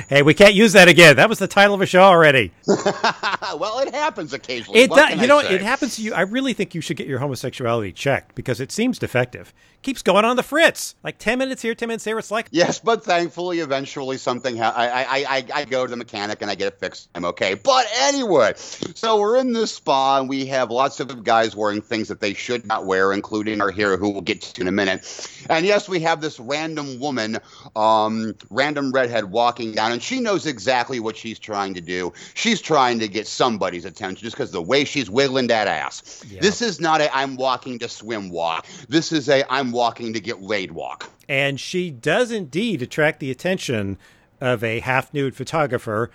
Hey, 0.08 0.22
we 0.22 0.34
can't 0.34 0.54
use 0.54 0.72
that 0.72 0.88
again. 0.88 1.16
That 1.16 1.28
was 1.28 1.38
the 1.38 1.48
title 1.48 1.74
of 1.74 1.80
a 1.80 1.86
show 1.86 2.02
already. 2.02 2.52
well, 2.66 3.80
it 3.80 3.94
happens 3.94 4.32
occasionally. 4.32 4.80
It 4.80 4.90
does. 4.90 5.16
You 5.16 5.22
I 5.22 5.26
know, 5.26 5.40
say? 5.40 5.54
it 5.54 5.62
happens 5.62 5.96
to 5.96 6.02
you. 6.02 6.14
I 6.14 6.22
really 6.22 6.52
think 6.52 6.74
you 6.74 6.80
should 6.80 6.96
get 6.96 7.06
your 7.06 7.18
homosexuality 7.18 7.92
checked 7.92 8.34
because 8.34 8.60
it 8.60 8.72
seems 8.72 8.98
defective. 8.98 9.52
Keeps 9.82 10.02
going 10.02 10.26
on 10.26 10.36
the 10.36 10.42
fritz. 10.42 10.94
Like 11.02 11.18
ten 11.18 11.38
minutes 11.38 11.62
here, 11.62 11.74
ten 11.74 11.88
minutes 11.88 12.04
there. 12.04 12.18
It's 12.18 12.30
like 12.30 12.48
Yes, 12.50 12.78
but 12.78 13.02
thankfully, 13.02 13.60
eventually 13.60 14.18
something. 14.18 14.56
Ha- 14.58 14.74
I, 14.76 14.88
I, 14.88 15.36
I, 15.36 15.44
I 15.54 15.64
go 15.64 15.86
to 15.86 15.90
the 15.90 15.96
mechanic 15.96 16.42
and 16.42 16.50
I 16.50 16.54
get 16.54 16.74
it 16.74 16.78
fixed. 16.78 17.08
I'm 17.14 17.24
okay. 17.26 17.54
But 17.54 17.86
anyway, 18.02 18.52
so 18.56 19.18
we're 19.18 19.38
in 19.38 19.52
this 19.52 19.72
spa 19.72 20.18
and 20.20 20.28
we 20.28 20.46
have 20.46 20.70
lots 20.70 21.00
of 21.00 21.24
guys 21.24 21.56
wearing 21.56 21.80
things 21.80 22.08
that 22.08 22.20
they 22.20 22.34
should 22.34 22.66
not 22.66 22.84
wear, 22.84 23.12
including 23.12 23.62
our 23.62 23.70
hero, 23.70 23.96
who 23.96 24.10
we'll 24.10 24.20
get 24.20 24.42
to 24.42 24.60
in 24.60 24.68
a 24.68 24.72
minute. 24.72 25.00
And 25.48 25.64
yes, 25.64 25.88
we 25.88 26.00
have 26.00 26.20
this 26.20 26.38
random 26.38 26.98
woman, 27.00 27.38
um, 27.74 28.34
random 28.50 28.92
redhead 28.92 29.24
walking 29.30 29.69
down, 29.72 29.92
and 29.92 30.02
she 30.02 30.20
knows 30.20 30.46
exactly 30.46 31.00
what 31.00 31.16
she's 31.16 31.38
trying 31.38 31.74
to 31.74 31.80
do. 31.80 32.12
She's 32.34 32.60
trying 32.60 32.98
to 33.00 33.08
get 33.08 33.26
somebody's 33.26 33.84
attention 33.84 34.22
just 34.24 34.36
because 34.36 34.50
the 34.50 34.62
way 34.62 34.84
she's 34.84 35.10
wiggling 35.10 35.46
that 35.48 35.68
ass. 35.68 36.24
Yeah. 36.28 36.40
This 36.40 36.62
is 36.62 36.80
not 36.80 37.00
a 37.00 37.14
I'm 37.16 37.36
walking 37.36 37.78
to 37.80 37.88
swim 37.88 38.30
walk. 38.30 38.66
This 38.88 39.12
is 39.12 39.28
a 39.28 39.44
I'm 39.52 39.72
walking 39.72 40.12
to 40.12 40.20
get 40.20 40.42
laid 40.42 40.72
walk. 40.72 41.10
And 41.28 41.60
she 41.60 41.90
does 41.90 42.30
indeed 42.30 42.82
attract 42.82 43.20
the 43.20 43.30
attention 43.30 43.98
of 44.40 44.64
a 44.64 44.80
half 44.80 45.12
nude 45.14 45.36
photographer 45.36 46.10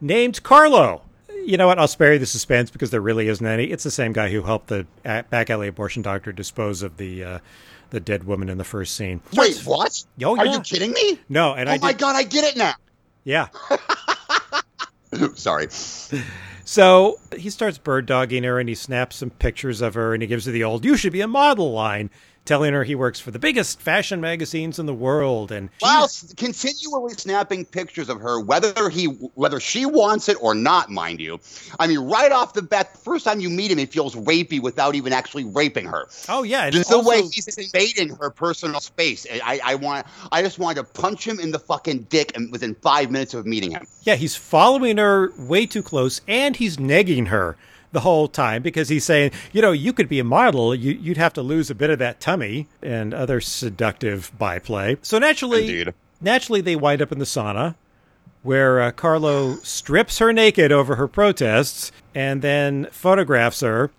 named 0.00 0.42
Carlo. 0.42 1.02
You 1.44 1.56
know 1.56 1.66
what? 1.68 1.78
I'll 1.78 1.88
spare 1.88 2.12
you 2.14 2.18
the 2.18 2.26
suspense 2.26 2.70
because 2.70 2.90
there 2.90 3.00
really 3.00 3.28
isn't 3.28 3.46
any. 3.46 3.64
It's 3.66 3.84
the 3.84 3.90
same 3.90 4.12
guy 4.12 4.30
who 4.30 4.42
helped 4.42 4.66
the 4.66 4.86
back 5.02 5.48
alley 5.48 5.68
abortion 5.68 6.02
doctor 6.02 6.32
dispose 6.32 6.82
of 6.82 6.96
the 6.98 7.24
uh, 7.24 7.38
the 7.90 8.00
dead 8.00 8.24
woman 8.24 8.48
in 8.50 8.58
the 8.58 8.64
first 8.64 8.94
scene. 8.96 9.20
Wait, 9.34 9.56
what? 9.64 10.04
Oh, 10.22 10.36
Are 10.36 10.44
yeah. 10.44 10.52
you 10.54 10.60
kidding 10.60 10.92
me? 10.92 11.18
No, 11.28 11.54
and 11.54 11.68
oh 11.68 11.72
I 11.72 11.78
my 11.78 11.92
did. 11.92 12.00
god, 12.00 12.16
I 12.16 12.22
get 12.24 12.44
it 12.44 12.56
now. 12.56 12.74
Yeah. 13.24 13.48
Sorry. 15.34 15.68
So 16.64 17.18
he 17.36 17.50
starts 17.50 17.78
bird 17.78 18.06
dogging 18.06 18.44
her 18.44 18.60
and 18.60 18.68
he 18.68 18.74
snaps 18.74 19.16
some 19.16 19.30
pictures 19.30 19.80
of 19.80 19.94
her 19.94 20.12
and 20.12 20.22
he 20.22 20.26
gives 20.26 20.46
her 20.46 20.52
the 20.52 20.64
old 20.64 20.84
"You 20.84 20.96
should 20.96 21.12
be 21.12 21.20
a 21.20 21.28
model" 21.28 21.72
line, 21.72 22.10
telling 22.48 22.72
her 22.72 22.82
he 22.82 22.94
works 22.94 23.20
for 23.20 23.30
the 23.30 23.38
biggest 23.38 23.80
fashion 23.80 24.20
magazines 24.20 24.78
in 24.78 24.86
the 24.86 24.94
world. 24.94 25.52
And 25.52 25.68
s- 25.82 26.32
continually 26.36 27.12
snapping 27.14 27.66
pictures 27.66 28.08
of 28.08 28.20
her, 28.20 28.40
whether 28.40 28.88
he 28.88 29.04
whether 29.34 29.60
she 29.60 29.84
wants 29.84 30.28
it 30.28 30.36
or 30.40 30.54
not, 30.54 30.90
mind 30.90 31.20
you. 31.20 31.38
I 31.78 31.86
mean, 31.86 31.98
right 31.98 32.32
off 32.32 32.54
the 32.54 32.62
bat, 32.62 32.94
the 32.94 32.98
first 33.00 33.24
time 33.26 33.38
you 33.40 33.50
meet 33.50 33.70
him, 33.70 33.78
he 33.78 33.86
feels 33.86 34.14
rapey 34.16 34.60
without 34.60 34.94
even 34.94 35.12
actually 35.12 35.44
raping 35.44 35.84
her. 35.84 36.08
oh 36.28 36.42
yeah, 36.42 36.70
Just 36.70 36.90
the 36.90 36.98
way 37.00 37.20
he's 37.22 37.46
invading 37.58 38.16
her 38.16 38.30
personal 38.30 38.80
space. 38.80 39.26
I, 39.30 39.60
I 39.62 39.74
want, 39.74 40.06
I 40.32 40.42
just 40.42 40.58
wanted 40.58 40.76
to 40.76 41.00
punch 41.00 41.26
him 41.28 41.38
in 41.38 41.50
the 41.50 41.58
fucking 41.58 42.04
dick, 42.08 42.32
and 42.34 42.50
within 42.50 42.74
five 42.76 43.10
minutes 43.10 43.34
of 43.34 43.46
meeting 43.46 43.72
him. 43.72 43.86
Yeah, 44.04 44.14
he's 44.14 44.34
following 44.36 44.96
her 44.96 45.32
way 45.36 45.66
too 45.66 45.82
close, 45.82 46.22
and 46.26 46.56
he's 46.56 46.78
negging 46.78 47.28
her 47.28 47.56
the 47.92 48.00
whole 48.00 48.28
time 48.28 48.62
because 48.62 48.88
he's 48.88 49.04
saying, 49.04 49.30
you 49.52 49.62
know, 49.62 49.72
you 49.72 49.92
could 49.92 50.08
be 50.08 50.18
a 50.18 50.24
model, 50.24 50.74
you, 50.74 50.92
you'd 50.92 51.16
have 51.16 51.32
to 51.34 51.42
lose 51.42 51.70
a 51.70 51.74
bit 51.74 51.90
of 51.90 51.98
that 51.98 52.20
tummy 52.20 52.66
and 52.82 53.14
other 53.14 53.40
seductive 53.40 54.30
byplay. 54.38 54.96
So 55.02 55.18
naturally, 55.18 55.62
Indeed. 55.62 55.94
naturally, 56.20 56.60
they 56.60 56.76
wind 56.76 57.02
up 57.02 57.12
in 57.12 57.18
the 57.18 57.24
sauna 57.24 57.74
where 58.42 58.80
uh, 58.80 58.90
Carlo 58.92 59.56
strips 59.56 60.18
her 60.18 60.32
naked 60.32 60.70
over 60.72 60.96
her 60.96 61.08
protests 61.08 61.92
and 62.14 62.40
then 62.42 62.86
photographs 62.90 63.60
her. 63.60 63.90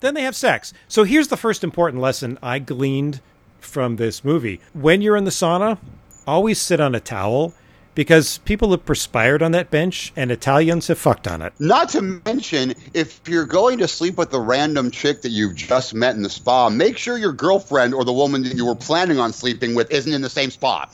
Then 0.00 0.14
they 0.14 0.22
have 0.22 0.36
sex. 0.36 0.72
So 0.86 1.04
here's 1.04 1.28
the 1.28 1.36
first 1.36 1.64
important 1.64 2.02
lesson 2.02 2.38
I 2.42 2.58
gleaned 2.58 3.20
from 3.58 3.96
this 3.96 4.24
movie. 4.24 4.60
When 4.72 5.02
you're 5.02 5.16
in 5.16 5.24
the 5.24 5.30
sauna, 5.30 5.78
always 6.26 6.60
sit 6.60 6.80
on 6.80 6.94
a 6.94 7.00
towel 7.00 7.54
because 7.98 8.38
people 8.38 8.70
have 8.70 8.86
perspired 8.86 9.42
on 9.42 9.50
that 9.50 9.72
bench 9.72 10.12
and 10.14 10.30
Italians 10.30 10.86
have 10.86 10.96
fucked 10.96 11.26
on 11.26 11.42
it. 11.42 11.52
Not 11.58 11.88
to 11.88 12.00
mention, 12.00 12.72
if 12.94 13.20
you're 13.26 13.44
going 13.44 13.78
to 13.78 13.88
sleep 13.88 14.18
with 14.18 14.30
the 14.30 14.38
random 14.38 14.92
chick 14.92 15.22
that 15.22 15.30
you've 15.30 15.56
just 15.56 15.94
met 15.94 16.14
in 16.14 16.22
the 16.22 16.30
spa, 16.30 16.70
make 16.70 16.96
sure 16.96 17.18
your 17.18 17.32
girlfriend 17.32 17.94
or 17.94 18.04
the 18.04 18.12
woman 18.12 18.44
that 18.44 18.54
you 18.54 18.64
were 18.64 18.76
planning 18.76 19.18
on 19.18 19.32
sleeping 19.32 19.74
with 19.74 19.90
isn't 19.90 20.12
in 20.12 20.22
the 20.22 20.30
same 20.30 20.52
spa. 20.52 20.88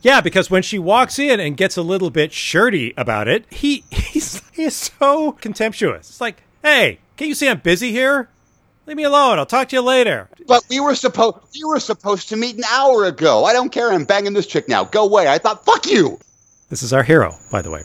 Yeah, 0.00 0.22
because 0.22 0.50
when 0.50 0.62
she 0.62 0.78
walks 0.78 1.18
in 1.18 1.38
and 1.38 1.54
gets 1.54 1.76
a 1.76 1.82
little 1.82 2.08
bit 2.08 2.32
shirty 2.32 2.94
about 2.96 3.28
it, 3.28 3.44
he 3.50 3.84
he's 3.90 4.40
he's 4.52 4.74
so 4.98 5.32
contemptuous. 5.32 6.08
It's 6.08 6.20
like, 6.22 6.42
hey, 6.62 7.00
can't 7.18 7.28
you 7.28 7.34
see 7.34 7.50
I'm 7.50 7.58
busy 7.58 7.92
here? 7.92 8.30
Leave 8.86 8.96
me 8.96 9.04
alone. 9.04 9.38
I'll 9.38 9.44
talk 9.44 9.68
to 9.68 9.76
you 9.76 9.82
later. 9.82 10.30
But 10.46 10.64
we 10.70 10.80
were 10.80 10.94
supposed 10.94 11.36
we 11.54 11.62
were 11.64 11.78
supposed 11.78 12.30
to 12.30 12.36
meet 12.36 12.56
an 12.56 12.64
hour 12.64 13.04
ago. 13.04 13.44
I 13.44 13.52
don't 13.52 13.68
care. 13.68 13.92
I'm 13.92 14.06
banging 14.06 14.32
this 14.32 14.46
chick 14.46 14.66
now. 14.66 14.84
Go 14.84 15.04
away. 15.04 15.28
I 15.28 15.36
thought, 15.36 15.66
fuck 15.66 15.86
you. 15.86 16.18
This 16.68 16.82
is 16.82 16.92
our 16.92 17.02
hero, 17.02 17.34
by 17.50 17.62
the 17.62 17.70
way. 17.70 17.82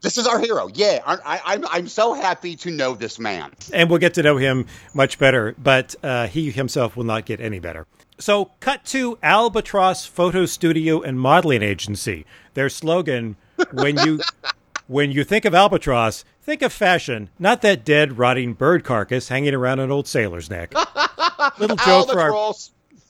This 0.00 0.18
is 0.18 0.26
our 0.26 0.38
hero. 0.38 0.68
Yeah, 0.72 1.00
I, 1.06 1.16
I, 1.24 1.40
I'm 1.54 1.66
I'm 1.66 1.88
so 1.88 2.12
happy 2.12 2.56
to 2.56 2.70
know 2.70 2.94
this 2.94 3.18
man. 3.18 3.52
and 3.72 3.88
we'll 3.88 3.98
get 3.98 4.14
to 4.14 4.22
know 4.22 4.36
him 4.36 4.66
much 4.92 5.18
better, 5.18 5.54
but 5.56 5.94
uh, 6.02 6.26
he 6.26 6.50
himself 6.50 6.94
will 6.96 7.04
not 7.04 7.24
get 7.24 7.40
any 7.40 7.58
better. 7.58 7.86
So, 8.18 8.50
cut 8.60 8.84
to 8.86 9.18
Albatross 9.22 10.04
Photo 10.06 10.44
Studio 10.44 11.00
and 11.00 11.18
Modeling 11.18 11.62
Agency. 11.62 12.26
Their 12.52 12.68
slogan: 12.68 13.36
"When 13.72 13.96
you 13.98 14.20
when 14.88 15.10
you 15.10 15.24
think 15.24 15.46
of 15.46 15.54
Albatross, 15.54 16.24
think 16.42 16.60
of 16.60 16.70
fashion, 16.70 17.30
not 17.38 17.62
that 17.62 17.82
dead, 17.82 18.18
rotting 18.18 18.52
bird 18.52 18.84
carcass 18.84 19.28
hanging 19.28 19.54
around 19.54 19.80
an 19.80 19.90
old 19.90 20.06
sailor's 20.06 20.50
neck." 20.50 20.74
Little 21.58 21.78
joke 21.78 22.10
for 22.10 22.20
our. 22.20 22.52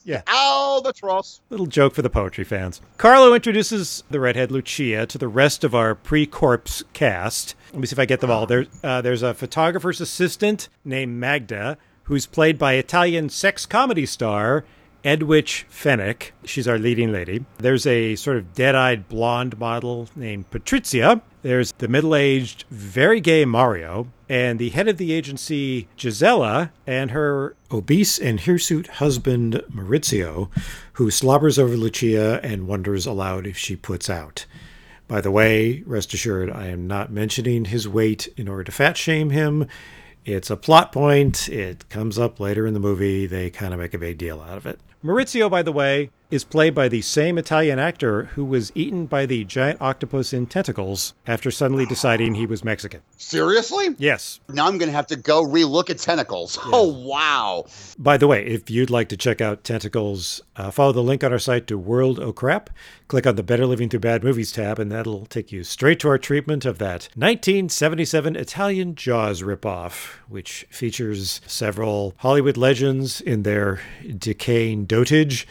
Yeah. 0.05 0.21
Albatross. 0.27 1.41
Little 1.49 1.65
joke 1.65 1.95
for 1.95 2.03
the 2.03 2.09
poetry 2.11 2.43
fans. 2.43 2.79
Carlo 2.97 3.33
introduces 3.33 4.03
the 4.11 4.19
redhead 4.19 4.51
Lucia 4.51 5.07
to 5.07 5.17
the 5.17 5.27
rest 5.27 5.63
of 5.63 5.73
our 5.73 5.95
pre-corpse 5.95 6.83
cast. 6.93 7.55
Let 7.73 7.81
me 7.81 7.87
see 7.87 7.95
if 7.95 7.99
I 7.99 8.05
get 8.05 8.21
them 8.21 8.29
all. 8.29 8.45
There, 8.45 8.67
uh, 8.83 9.01
there's 9.01 9.23
a 9.23 9.33
photographer's 9.33 9.99
assistant 9.99 10.69
named 10.85 11.19
Magda, 11.19 11.77
who's 12.03 12.27
played 12.27 12.59
by 12.59 12.73
Italian 12.73 13.29
sex 13.29 13.65
comedy 13.65 14.05
star 14.05 14.63
Edwige 15.03 15.65
Fenech. 15.69 16.31
She's 16.43 16.67
our 16.67 16.77
leading 16.77 17.11
lady. 17.11 17.45
There's 17.57 17.85
a 17.87 18.15
sort 18.15 18.37
of 18.37 18.53
dead-eyed 18.53 19.07
blonde 19.07 19.57
model 19.59 20.07
named 20.15 20.49
Patrizia. 20.51 21.21
There's 21.45 21.73
the 21.73 21.87
middle-aged, 21.87 22.65
very 22.71 23.21
gay 23.21 23.45
Mario, 23.45 24.07
and 24.27 24.57
the 24.57 24.69
head 24.69 24.87
of 24.87 24.97
the 24.97 25.13
agency, 25.13 25.87
Gisela, 25.95 26.71
and 26.87 27.11
her 27.11 27.55
obese 27.69 28.17
and 28.17 28.39
hirsute 28.39 28.87
husband, 28.87 29.61
Maurizio, 29.71 30.49
who 30.93 31.11
slobbers 31.11 31.59
over 31.59 31.77
Lucia 31.77 32.39
and 32.41 32.67
wonders 32.67 33.05
aloud 33.05 33.45
if 33.45 33.59
she 33.59 33.75
puts 33.75 34.09
out. 34.09 34.47
By 35.07 35.21
the 35.21 35.29
way, 35.29 35.83
rest 35.85 36.15
assured, 36.15 36.49
I 36.49 36.65
am 36.69 36.87
not 36.87 37.11
mentioning 37.11 37.65
his 37.65 37.87
weight 37.87 38.27
in 38.35 38.47
order 38.47 38.63
to 38.63 38.71
fat 38.71 38.97
shame 38.97 39.29
him. 39.29 39.67
It's 40.25 40.49
a 40.49 40.57
plot 40.57 40.91
point. 40.91 41.47
It 41.47 41.87
comes 41.89 42.17
up 42.17 42.39
later 42.39 42.65
in 42.65 42.73
the 42.73 42.79
movie. 42.79 43.27
They 43.27 43.51
kind 43.51 43.71
of 43.71 43.79
make 43.79 43.93
a 43.93 43.99
big 43.99 44.17
deal 44.17 44.41
out 44.41 44.57
of 44.57 44.65
it. 44.65 44.79
Maurizio, 45.05 45.51
by 45.51 45.61
the 45.61 45.71
way, 45.71 46.09
is 46.31 46.43
played 46.43 46.73
by 46.73 46.87
the 46.87 47.01
same 47.01 47.37
Italian 47.37 47.77
actor 47.77 48.23
who 48.33 48.43
was 48.43 48.71
eaten 48.73 49.05
by 49.05 49.25
the 49.25 49.43
giant 49.43 49.79
octopus 49.79 50.33
in 50.33 50.47
tentacles 50.47 51.13
after 51.27 51.51
suddenly 51.51 51.85
deciding 51.85 52.33
he 52.33 52.45
was 52.45 52.63
Mexican. 52.63 53.01
Seriously? 53.15 53.89
Yes. 53.97 54.39
Now 54.49 54.65
I'm 54.65 54.77
going 54.77 54.89
to 54.89 54.95
have 54.95 55.07
to 55.07 55.15
go 55.15 55.45
relook 55.45 55.89
at 55.89 55.99
tentacles. 55.99 56.57
Oh, 56.65 56.87
wow. 56.87 57.65
By 57.97 58.17
the 58.17 58.27
way, 58.27 58.45
if 58.45 58.69
you'd 58.69 58.89
like 58.89 59.09
to 59.09 59.17
check 59.17 59.39
out 59.39 59.63
Tentacles, 59.63 60.41
uh, 60.55 60.71
follow 60.71 60.91
the 60.91 61.03
link 61.03 61.23
on 61.23 61.31
our 61.31 61.39
site 61.39 61.67
to 61.67 61.77
World 61.77 62.19
O 62.19 62.33
Crap. 62.33 62.69
Click 63.07 63.27
on 63.27 63.35
the 63.35 63.43
Better 63.43 63.67
Living 63.67 63.87
Through 63.87 63.99
Bad 63.99 64.23
Movies 64.23 64.51
tab, 64.51 64.79
and 64.79 64.91
that'll 64.91 65.27
take 65.27 65.51
you 65.51 65.63
straight 65.63 65.99
to 65.99 66.09
our 66.09 66.17
treatment 66.17 66.65
of 66.65 66.79
that 66.79 67.07
1977 67.15 68.35
Italian 68.35 68.95
Jaws 68.95 69.43
ripoff, 69.43 70.15
which 70.27 70.65
features 70.71 71.39
several 71.45 72.15
Hollywood 72.17 72.57
legends 72.57 73.21
in 73.21 73.43
their 73.43 73.79
decaying 74.17 74.85
dotage 74.95 75.45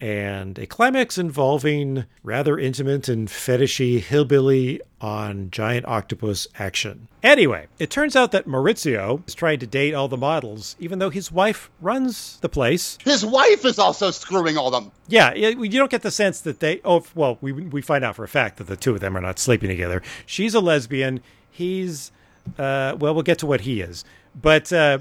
and 0.00 0.58
a 0.58 0.66
climax 0.66 1.18
involving 1.18 2.06
rather 2.22 2.58
intimate 2.58 3.06
and 3.08 3.28
fetishy 3.28 4.00
hillbilly 4.00 4.80
on 5.00 5.50
giant 5.50 5.86
octopus 5.86 6.48
action. 6.58 7.06
Anyway, 7.22 7.66
it 7.78 7.90
turns 7.90 8.16
out 8.16 8.32
that 8.32 8.46
Maurizio 8.46 9.26
is 9.28 9.34
trying 9.34 9.58
to 9.58 9.66
date 9.66 9.94
all 9.94 10.08
the 10.08 10.16
models, 10.16 10.74
even 10.80 10.98
though 10.98 11.10
his 11.10 11.30
wife 11.30 11.70
runs 11.80 12.38
the 12.40 12.48
place. 12.48 12.96
His 13.04 13.24
wife 13.24 13.64
is 13.64 13.78
also 13.78 14.10
screwing 14.10 14.56
all 14.56 14.70
them. 14.70 14.90
Yeah, 15.06 15.34
you 15.34 15.68
don't 15.68 15.90
get 15.90 16.02
the 16.02 16.10
sense 16.10 16.40
that 16.40 16.60
they. 16.60 16.80
Oh, 16.84 17.04
well, 17.14 17.36
we 17.40 17.52
we 17.52 17.82
find 17.82 18.02
out 18.02 18.16
for 18.16 18.24
a 18.24 18.28
fact 18.28 18.56
that 18.56 18.68
the 18.68 18.76
two 18.76 18.94
of 18.94 19.00
them 19.00 19.16
are 19.16 19.20
not 19.20 19.38
sleeping 19.38 19.68
together. 19.68 20.02
She's 20.24 20.54
a 20.54 20.60
lesbian. 20.60 21.20
He's, 21.50 22.10
uh, 22.58 22.96
well, 22.98 23.12
we'll 23.12 23.22
get 23.22 23.38
to 23.40 23.46
what 23.46 23.60
he 23.62 23.82
is, 23.82 24.04
but 24.34 24.72
uh, 24.72 24.98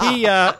he. 0.00 0.26
Uh, 0.26 0.54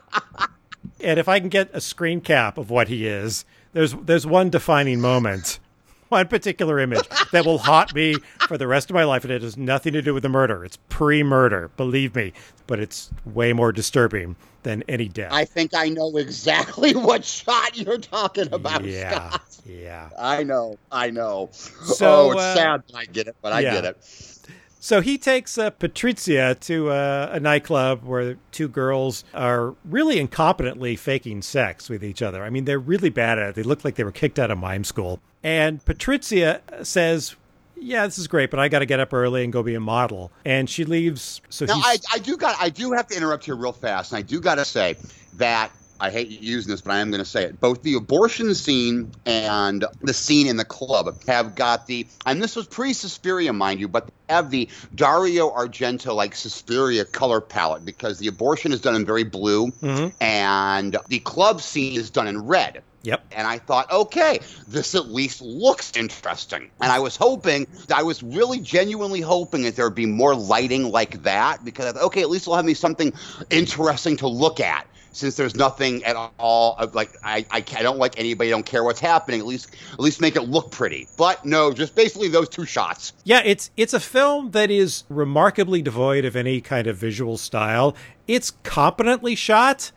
and 1.05 1.19
if 1.19 1.29
I 1.29 1.39
can 1.41 1.49
get 1.49 1.71
a 1.73 1.81
screen 1.81 2.21
cap 2.21 2.59
of 2.59 2.71
what 2.71 2.89
he 2.89 3.07
is, 3.07 3.45
there's 3.73 3.93
there's 3.95 4.27
one 4.27 4.51
defining 4.51 5.01
moment, 5.01 5.59
one 6.09 6.27
particular 6.29 6.79
image 6.79 7.07
that 7.33 7.45
will 7.45 7.59
haunt 7.59 7.95
me 7.95 8.15
for 8.49 8.59
the 8.59 8.67
rest 8.67 8.91
of 8.91 8.95
my 8.95 9.05
life, 9.05 9.25
and 9.25 9.33
it 9.33 9.43
has 9.43 9.57
nothing 9.57 9.93
to 9.93 10.03
do 10.03 10.15
with 10.15 10.23
the 10.23 10.29
murder. 10.29 10.65
It's 10.65 10.79
pre-murder, 10.89 11.71
believe 11.77 12.15
me, 12.15 12.33
but 12.67 12.81
it's 12.81 13.11
way 13.25 13.53
more 13.53 13.73
disturbing 13.73 14.37
than 14.63 14.83
any 14.89 15.09
death. 15.09 15.33
I 15.33 15.45
think 15.45 15.73
I 15.75 15.89
know 15.89 16.17
exactly 16.17 16.95
what 16.95 17.25
shot 17.25 17.77
you're 17.77 17.99
talking 17.99 18.53
about. 18.53 18.85
yeah, 18.85 19.29
Scott. 19.29 19.61
yeah. 19.67 20.09
I 20.19 20.43
know. 20.43 20.79
I 20.91 21.11
know. 21.11 21.51
So, 21.53 22.29
oh, 22.29 22.31
it's 22.33 22.41
uh, 22.41 22.55
sad, 22.55 22.83
I 22.95 23.05
get 23.05 23.29
it. 23.29 23.37
But 23.43 23.53
I 23.53 23.61
yeah. 23.61 23.75
get 23.75 23.85
it. 23.85 24.41
So 24.85 25.01
he 25.01 25.17
takes 25.17 25.57
uh, 25.57 25.71
Patrizia 25.71 26.61
to 26.61 26.91
uh, 26.91 27.31
a 27.33 27.41
nightclub 27.41 28.05
where 28.05 28.37
two 28.53 28.69
girls 28.69 29.25
are 29.33 29.75
really 29.83 30.17
incompetently 30.17 30.99
faking 30.99 31.41
sex 31.41 31.89
with 31.89 32.05
each 32.05 32.21
other. 32.21 32.45
I 32.45 32.51
mean, 32.51 32.67
they're 32.67 32.79
really 32.79 33.09
bad 33.09 33.39
at 33.39 33.49
it. 33.49 33.55
They 33.55 33.63
look 33.63 33.83
like 33.83 33.95
they 33.95 34.05
were 34.05 34.13
kicked 34.13 34.39
out 34.39 34.51
of 34.51 34.59
mime 34.59 34.85
school. 34.85 35.21
And 35.43 35.83
Patrizia 35.87 36.61
says, 36.85 37.35
"Yeah, 37.81 38.05
this 38.05 38.19
is 38.19 38.29
great, 38.29 38.51
but 38.51 38.61
I 38.61 38.69
got 38.69 38.81
to 38.81 38.87
get 38.87 39.01
up 39.01 39.15
early 39.15 39.43
and 39.43 39.51
go 39.51 39.63
be 39.63 39.75
a 39.75 39.81
model." 39.81 40.31
And 40.45 40.69
she 40.69 40.85
leaves. 40.85 41.41
So 41.49 41.65
Now, 41.65 41.81
I, 41.83 41.97
I 42.13 42.19
do 42.19 42.37
got. 42.37 42.55
I 42.61 42.69
do 42.69 42.93
have 42.93 43.07
to 43.07 43.17
interrupt 43.17 43.47
here 43.47 43.57
real 43.57 43.73
fast, 43.73 44.13
and 44.13 44.19
I 44.19 44.23
do 44.23 44.39
got 44.39 44.57
to 44.57 44.67
say 44.67 44.97
that 45.39 45.73
I 46.01 46.11
hate 46.11 46.29
using 46.29 46.71
this, 46.71 46.81
but 46.81 46.93
I 46.93 46.99
am 46.99 47.11
going 47.11 47.23
to 47.23 47.29
say 47.29 47.45
it. 47.45 47.61
Both 47.61 47.83
the 47.83 47.95
abortion 47.95 48.55
scene 48.55 49.13
and 49.27 49.85
the 50.03 50.13
scene 50.15 50.47
in 50.47 50.57
the 50.57 50.65
club 50.65 51.17
have 51.27 51.55
got 51.55 51.87
the, 51.87 52.07
and 52.27 52.43
this 52.43 52.57
was 52.57 52.67
pre 52.67 52.93
Suspiria, 52.93 53.53
mind 53.53 53.81
you, 53.81 53.89
but 53.89 54.09
have 54.29 54.51
the 54.51 54.69
Dario 54.95 55.51
Argento 55.51 56.15
like 56.15 56.35
Suspiria 56.35 57.05
color 57.05 57.41
palette 57.41 57.85
because 57.85 58.19
the 58.19 58.27
abortion 58.27 58.73
is 58.73 58.81
done 58.81 58.95
in 58.97 59.05
very 59.05 59.25
blue 59.25 59.71
Mhm. 59.83 60.13
and 60.21 60.97
the 61.09 61.21
club 61.21 61.61
scene 61.61 61.99
is 61.99 62.11
done 62.11 62.27
in 62.27 62.45
red. 62.45 62.83
Yep. 63.03 63.23
And 63.33 63.47
I 63.47 63.59
thought, 63.59 63.93
okay, 63.93 64.41
this 64.67 64.95
at 64.95 65.09
least 65.09 65.43
looks 65.43 65.93
interesting. 65.95 66.71
And 66.81 66.91
I 66.91 67.01
was 67.01 67.17
hoping, 67.17 67.67
I 67.95 68.03
was 68.03 68.23
really 68.23 68.61
genuinely 68.61 69.21
hoping 69.21 69.63
that 69.65 69.77
there 69.77 69.85
would 69.85 69.95
be 69.95 70.07
more 70.07 70.35
lighting 70.35 70.91
like 70.91 71.23
that 71.25 71.63
because, 71.65 71.95
okay, 71.97 72.23
at 72.23 72.31
least 72.31 72.45
it'll 72.45 72.57
have 72.57 72.65
me 72.65 72.73
something 72.73 73.13
interesting 73.51 74.17
to 74.19 74.27
look 74.29 74.59
at. 74.59 74.87
Since 75.15 75.37
there's 75.37 75.55
nothing 75.55 76.05
at 76.05 76.17
all, 76.39 76.77
of, 76.77 76.95
like 76.95 77.17
I, 77.23 77.47
I, 77.51 77.59
I 77.59 77.83
don't 77.83 77.99
like 77.99 78.19
anybody, 78.19 78.51
don't 78.51 78.67
care 78.67 78.83
what's 78.83 79.01
happening. 79.01 79.41
At 79.41 79.47
least, 79.47 79.75
at 79.93 80.01
least 80.01 80.21
make 80.21 80.37
it 80.37 80.43
look 80.43 80.71
pretty. 80.71 81.07
But 81.17 81.45
no, 81.45 81.73
just 81.73 81.95
basically 81.95 82.29
those 82.29 82.49
two 82.49 82.67
shots. 82.67 83.13
Yeah, 83.25 83.41
it's 83.45 83.71
it's 83.77 83.95
a 83.95 84.01
film 84.01 84.51
that 84.51 84.71
is 84.71 85.05
remarkably 85.09 85.83
devoid 85.83 86.25
of 86.25 86.37
any 86.37 86.61
kind 86.61 86.87
of 86.87 86.97
visual 86.97 87.39
style. 87.39 87.97
It's 88.27 88.51
competently 88.63 89.35
shot. 89.35 89.93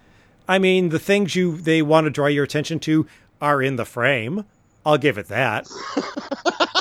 I 0.47 0.59
mean, 0.59 0.89
the 0.89 0.99
things 0.99 1.36
you 1.36 1.57
they 1.57 1.82
want 1.82 2.05
to 2.05 2.11
draw 2.11 2.28
your 2.28 2.43
attention 2.43 2.80
to 2.82 3.07
are 3.41 3.61
in 3.61 3.76
the 3.76 3.86
frame. 3.86 4.45
I'll 4.86 4.97
give 4.97 5.18
it 5.18 5.28
that. 5.28 5.68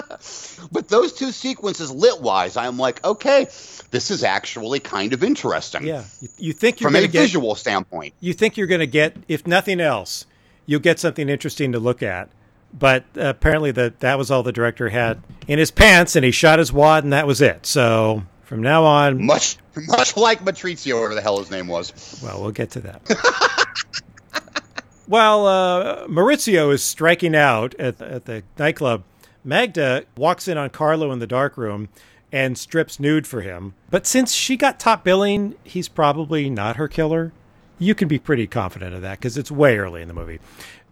But 0.72 0.88
those 0.88 1.12
two 1.12 1.32
sequences, 1.32 1.90
lit 1.90 2.20
wise, 2.20 2.56
I'm 2.56 2.78
like, 2.78 3.04
okay, 3.04 3.44
this 3.90 4.10
is 4.10 4.24
actually 4.24 4.80
kind 4.80 5.12
of 5.12 5.22
interesting. 5.22 5.86
Yeah, 5.86 6.04
you, 6.20 6.28
you 6.38 6.52
think 6.52 6.80
you're 6.80 6.90
From 6.90 6.96
a 6.96 7.02
get 7.02 7.12
visual 7.12 7.54
standpoint. 7.54 8.14
you 8.20 8.32
think 8.32 8.56
you're 8.56 8.66
going 8.66 8.80
to 8.80 8.86
get 8.86 9.16
if 9.28 9.46
nothing 9.46 9.80
else, 9.80 10.24
you'll 10.64 10.80
get 10.80 10.98
something 10.98 11.28
interesting 11.28 11.72
to 11.72 11.78
look 11.78 12.02
at. 12.02 12.30
But 12.72 13.04
apparently 13.14 13.70
that 13.72 14.00
that 14.00 14.18
was 14.18 14.30
all 14.30 14.42
the 14.42 14.52
director 14.52 14.88
had 14.88 15.22
in 15.46 15.58
his 15.58 15.70
pants, 15.70 16.16
and 16.16 16.24
he 16.24 16.30
shot 16.30 16.58
his 16.58 16.72
wad, 16.72 17.04
and 17.04 17.12
that 17.12 17.26
was 17.26 17.40
it. 17.40 17.64
So 17.64 18.22
from 18.44 18.62
now 18.62 18.84
on, 18.84 19.24
Much, 19.24 19.56
much 19.86 20.16
like 20.16 20.44
Matrizio, 20.44 20.96
whatever 20.96 21.14
the 21.14 21.22
hell 21.22 21.38
his 21.38 21.50
name 21.50 21.68
was. 21.68 22.20
Well, 22.22 22.42
we'll 22.42 22.50
get 22.50 22.70
to 22.72 22.80
that. 22.80 23.02
While 25.06 25.46
uh, 25.46 26.06
Maurizio 26.08 26.72
is 26.72 26.82
striking 26.82 27.36
out 27.36 27.74
at, 27.76 28.00
at 28.02 28.24
the 28.24 28.42
nightclub, 28.58 29.04
Magda 29.46 30.04
walks 30.16 30.48
in 30.48 30.58
on 30.58 30.70
Carlo 30.70 31.12
in 31.12 31.20
the 31.20 31.26
dark 31.26 31.56
room 31.56 31.88
and 32.32 32.58
strips 32.58 32.98
nude 32.98 33.28
for 33.28 33.42
him. 33.42 33.74
But 33.90 34.04
since 34.04 34.32
she 34.32 34.56
got 34.56 34.80
top 34.80 35.04
billing, 35.04 35.54
he's 35.62 35.88
probably 35.88 36.50
not 36.50 36.74
her 36.74 36.88
killer. 36.88 37.32
You 37.78 37.94
can 37.94 38.08
be 38.08 38.18
pretty 38.18 38.48
confident 38.48 38.92
of 38.92 39.02
that 39.02 39.20
because 39.20 39.38
it's 39.38 39.50
way 39.50 39.78
early 39.78 40.02
in 40.02 40.08
the 40.08 40.14
movie. 40.14 40.40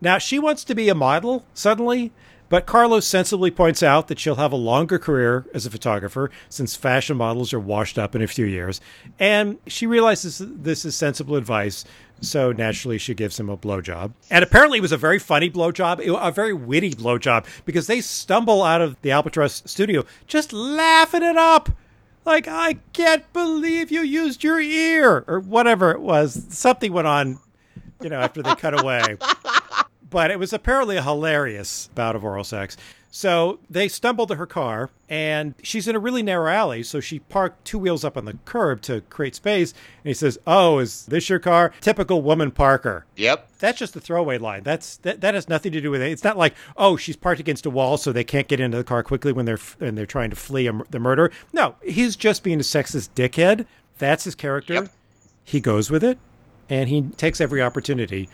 Now, 0.01 0.19
she 0.19 0.39
wants 0.39 0.63
to 0.65 0.75
be 0.77 0.89
a 0.89 0.95
model 0.95 1.45
suddenly, 1.53 2.13
but 2.49 2.65
Carlo 2.65 3.01
sensibly 3.01 3.51
points 3.51 3.83
out 3.83 4.07
that 4.07 4.21
she'll 4.21 4.37
have 4.37 4.53
a 4.53 4.57
longer 4.57 5.01
career 5.01 5.47
as 5.53 5.67
a 5.67 5.71
photographer 5.71 6.31
since 6.49 6.77
fashion 6.77 7.17
models 7.17 7.53
are 7.53 7.59
washed 7.59 7.99
up 7.99 8.15
in 8.15 8.23
a 8.23 8.29
few 8.29 8.47
years. 8.47 8.81
And 9.19 9.59
she 9.67 9.87
realizes 9.89 10.41
this 10.41 10.85
is 10.85 10.95
sensible 10.95 11.35
advice, 11.35 11.85
so 12.21 12.53
naturally 12.53 12.99
she 12.99 13.15
gives 13.15 13.39
him 13.39 13.49
a 13.49 13.57
blowjob. 13.57 14.13
And 14.31 14.43
apparently 14.43 14.79
it 14.79 14.83
was 14.83 14.93
a 14.93 14.97
very 14.97 15.19
funny 15.19 15.51
blowjob, 15.51 16.01
a 16.21 16.31
very 16.33 16.53
witty 16.53 16.93
blowjob, 16.93 17.47
because 17.65 17.87
they 17.87 18.01
stumble 18.01 18.63
out 18.63 18.81
of 18.81 19.01
the 19.03 19.11
Albatross 19.11 19.63
studio 19.67 20.05
just 20.27 20.53
laughing 20.53 21.23
it 21.23 21.37
up. 21.37 21.71
Like, 22.25 22.49
I 22.49 22.79
can't 22.95 23.31
believe 23.35 23.91
you 23.91 24.01
used 24.01 24.43
your 24.43 24.59
ear, 24.59 25.25
or 25.27 25.41
whatever 25.41 25.91
it 25.91 26.01
was. 26.01 26.47
Something 26.49 26.91
went 26.93 27.07
on, 27.07 27.39
you 28.01 28.09
know, 28.09 28.19
after 28.19 28.43
they 28.43 28.55
cut 28.55 28.81
away 28.81 29.19
but 30.15 30.31
it 30.31 30.39
was 30.39 30.53
apparently 30.53 30.97
a 30.97 31.03
hilarious 31.03 31.91
bout 31.97 32.15
of 32.15 32.25
oral 32.25 32.45
sex. 32.45 32.77
So 33.17 33.61
they 33.71 33.87
stumble 33.87 34.27
to 34.27 34.35
her 34.35 34.45
car, 34.45 34.91
and 35.09 35.55
she's 35.63 35.87
in 35.87 35.95
a 35.95 36.01
really 36.01 36.21
narrow 36.21 36.51
alley. 36.51 36.83
So 36.83 36.99
she 36.99 37.21
parked 37.21 37.65
two 37.65 37.79
wheels 37.79 38.05
up 38.05 38.17
on 38.17 38.25
the 38.25 38.37
curb 38.45 38.83
to 38.83 39.03
create 39.03 39.37
space. 39.37 39.71
And 39.71 40.09
he 40.11 40.15
says, 40.15 40.37
"Oh, 40.49 40.81
is 40.81 41.07
this 41.07 41.29
your 41.29 41.39
car? 41.39 41.73
Typical 41.81 42.23
woman 42.23 42.51
parker." 42.51 43.07
Yep. 43.15 43.51
That's 43.61 43.79
just 43.79 43.95
a 43.95 44.01
throwaway 44.01 44.39
line. 44.39 44.65
That's 44.65 44.97
that, 44.97 45.21
that 45.21 45.35
has 45.35 45.49
nothing 45.49 45.71
to 45.71 45.81
do 45.81 45.93
with 45.93 46.03
it. 46.03 46.11
It's 46.11 46.25
not 46.25 46.37
like, 46.37 46.57
oh, 46.77 46.97
she's 46.97 47.15
parked 47.15 47.39
against 47.39 47.67
a 47.67 47.71
wall, 47.71 47.99
so 47.99 48.11
they 48.11 48.25
can't 48.25 48.49
get 48.49 48.59
into 48.59 48.79
the 48.79 48.83
car 48.83 49.05
quickly 49.05 49.31
when 49.31 49.47
they're 49.47 49.61
when 49.79 49.95
they're 49.95 50.07
trying 50.07 50.31
to 50.31 50.37
flee 50.37 50.67
a, 50.67 50.73
the 50.91 50.99
murder. 50.99 51.31
No, 51.53 51.77
he's 51.85 52.17
just 52.17 52.43
being 52.43 52.59
a 52.59 52.65
sexist 52.65 53.11
dickhead. 53.15 53.65
That's 53.99 54.25
his 54.25 54.35
character. 54.35 54.75
Yep. 54.75 54.89
He 55.45 55.61
goes 55.61 55.89
with 55.89 56.03
it, 56.03 56.19
and 56.69 56.89
he 56.89 57.03
takes 57.03 57.41
every 57.41 57.63
opportunity 57.63 58.29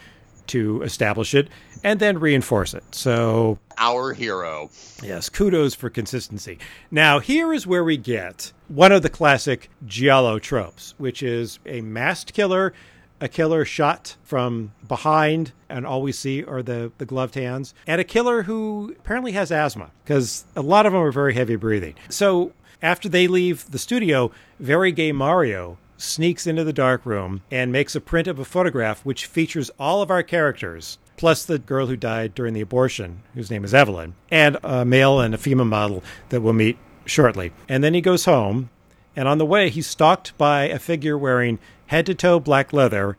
to 0.51 0.83
establish 0.83 1.35
it 1.35 1.49
and 1.83 1.99
then 2.01 2.19
reinforce 2.19 2.75
it. 2.75 2.85
So 2.95 3.59
Our 3.79 4.13
hero. 4.13 4.71
Yes, 5.03 5.29
kudos 5.29 5.75
for 5.75 5.89
consistency. 5.91 6.59
Now, 6.91 7.19
here 7.19 7.53
is 7.53 7.67
where 7.67 7.85
we 7.85 7.97
get 7.97 8.53
one 8.69 8.93
of 8.93 9.03
the 9.03 9.09
classic 9.09 9.71
Giallo 9.87 10.39
tropes, 10.39 10.95
which 10.99 11.23
is 11.23 11.59
a 11.65 11.81
masked 11.81 12.35
killer, 12.35 12.73
a 13.21 13.29
killer 13.29 13.65
shot 13.65 14.17
from 14.23 14.73
behind, 14.87 15.53
and 15.69 15.87
all 15.87 16.03
we 16.03 16.13
see 16.13 16.45
are 16.45 16.63
the, 16.63 16.93
the 16.99 17.07
gloved 17.07 17.35
hands, 17.35 17.75
and 17.87 18.01
a 18.01 18.05
killer 18.05 18.43
who 18.43 18.95
apparently 18.99 19.33
has 19.33 19.51
asthma, 19.53 19.91
because 20.05 20.45
a 20.57 20.63
lot 20.63 20.87
of 20.87 20.93
them 20.93 21.03
are 21.03 21.13
very 21.13 21.35
heavy 21.35 21.57
breathing. 21.57 21.95
So, 22.09 22.53
after 22.83 23.11
they 23.11 23.29
leave 23.29 23.71
the 23.71 23.79
studio, 23.79 24.31
very 24.59 24.91
gay 24.91 25.13
Mario 25.13 25.77
sneaks 26.01 26.47
into 26.47 26.65
the 26.65 26.73
dark 26.73 27.05
room 27.05 27.43
and 27.51 27.71
makes 27.71 27.95
a 27.95 28.01
print 28.01 28.27
of 28.27 28.39
a 28.39 28.45
photograph 28.45 29.05
which 29.05 29.27
features 29.27 29.71
all 29.79 30.03
of 30.03 30.11
our 30.11 30.23
characters 30.23 30.99
plus 31.17 31.45
the 31.45 31.59
girl 31.59 31.87
who 31.87 31.97
died 31.97 32.35
during 32.35 32.55
the 32.55 32.63
abortion, 32.63 33.23
whose 33.35 33.51
name 33.51 33.63
is 33.63 33.75
Evelyn, 33.75 34.15
and 34.31 34.57
a 34.63 34.87
male 34.87 35.21
and 35.21 35.35
a 35.35 35.39
female 35.39 35.67
model 35.67 36.03
that 36.31 36.41
we'll 36.41 36.55
meet 36.55 36.79
shortly. 37.05 37.53
And 37.69 37.85
then 37.85 37.93
he 37.93 38.01
goes 38.01 38.25
home, 38.25 38.71
and 39.15 39.29
on 39.29 39.37
the 39.37 39.45
way, 39.45 39.69
he's 39.69 39.87
stalked 39.87 40.37
by 40.39 40.63
a 40.63 40.79
figure 40.79 41.19
wearing 41.19 41.59
head 41.89 42.07
to 42.07 42.15
toe 42.15 42.41
black 42.41 42.73
leather 42.73 43.19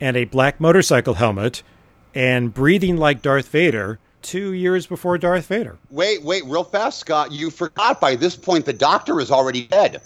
and 0.00 0.16
a 0.16 0.26
black 0.26 0.60
motorcycle 0.60 1.14
helmet 1.14 1.64
and 2.14 2.54
breathing 2.54 2.96
like 2.96 3.20
Darth 3.20 3.48
Vader 3.48 3.98
two 4.22 4.52
years 4.52 4.86
before 4.86 5.18
Darth 5.18 5.46
Vader. 5.46 5.78
Wait, 5.90 6.22
wait, 6.22 6.44
real 6.44 6.62
fast, 6.62 7.00
Scott. 7.00 7.32
You 7.32 7.50
forgot 7.50 8.00
by 8.00 8.14
this 8.14 8.36
point 8.36 8.64
the 8.64 8.72
doctor 8.72 9.20
is 9.20 9.32
already 9.32 9.66
dead. 9.66 10.00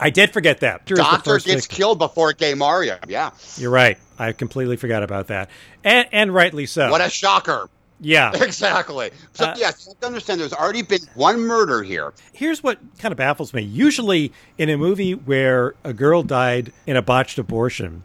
I 0.00 0.10
did 0.10 0.32
forget 0.32 0.60
that. 0.60 0.86
the 0.86 0.94
Doctor 0.96 1.34
gets 1.38 1.44
victim. 1.46 1.76
killed 1.76 1.98
before 1.98 2.32
Gay 2.32 2.54
Mario. 2.54 2.98
Yeah. 3.08 3.30
You're 3.56 3.70
right. 3.70 3.98
I 4.18 4.32
completely 4.32 4.76
forgot 4.76 5.02
about 5.02 5.28
that. 5.28 5.50
And, 5.82 6.08
and 6.12 6.34
rightly 6.34 6.66
so. 6.66 6.90
What 6.90 7.00
a 7.00 7.10
shocker. 7.10 7.68
yeah. 8.00 8.32
Exactly. 8.42 9.10
So, 9.34 9.46
Uh, 9.46 9.54
yes, 9.58 9.84
you 9.86 9.90
have 9.92 10.00
to 10.00 10.06
understand 10.06 10.40
there's 10.40 10.52
already 10.52 10.82
been 10.82 11.00
one 11.14 11.40
murder 11.40 11.82
here. 11.82 12.12
here's 12.32 12.62
what 12.62 12.78
kind 12.98 13.12
of 13.12 13.18
baffles 13.18 13.52
me. 13.54 13.62
Usually, 13.62 14.32
in 14.58 14.68
a 14.70 14.76
movie 14.76 15.12
where 15.14 15.74
a 15.84 15.92
girl 15.92 16.22
died 16.22 16.72
in 16.86 16.96
a 16.96 17.02
botched 17.02 17.38
abortion, 17.38 18.04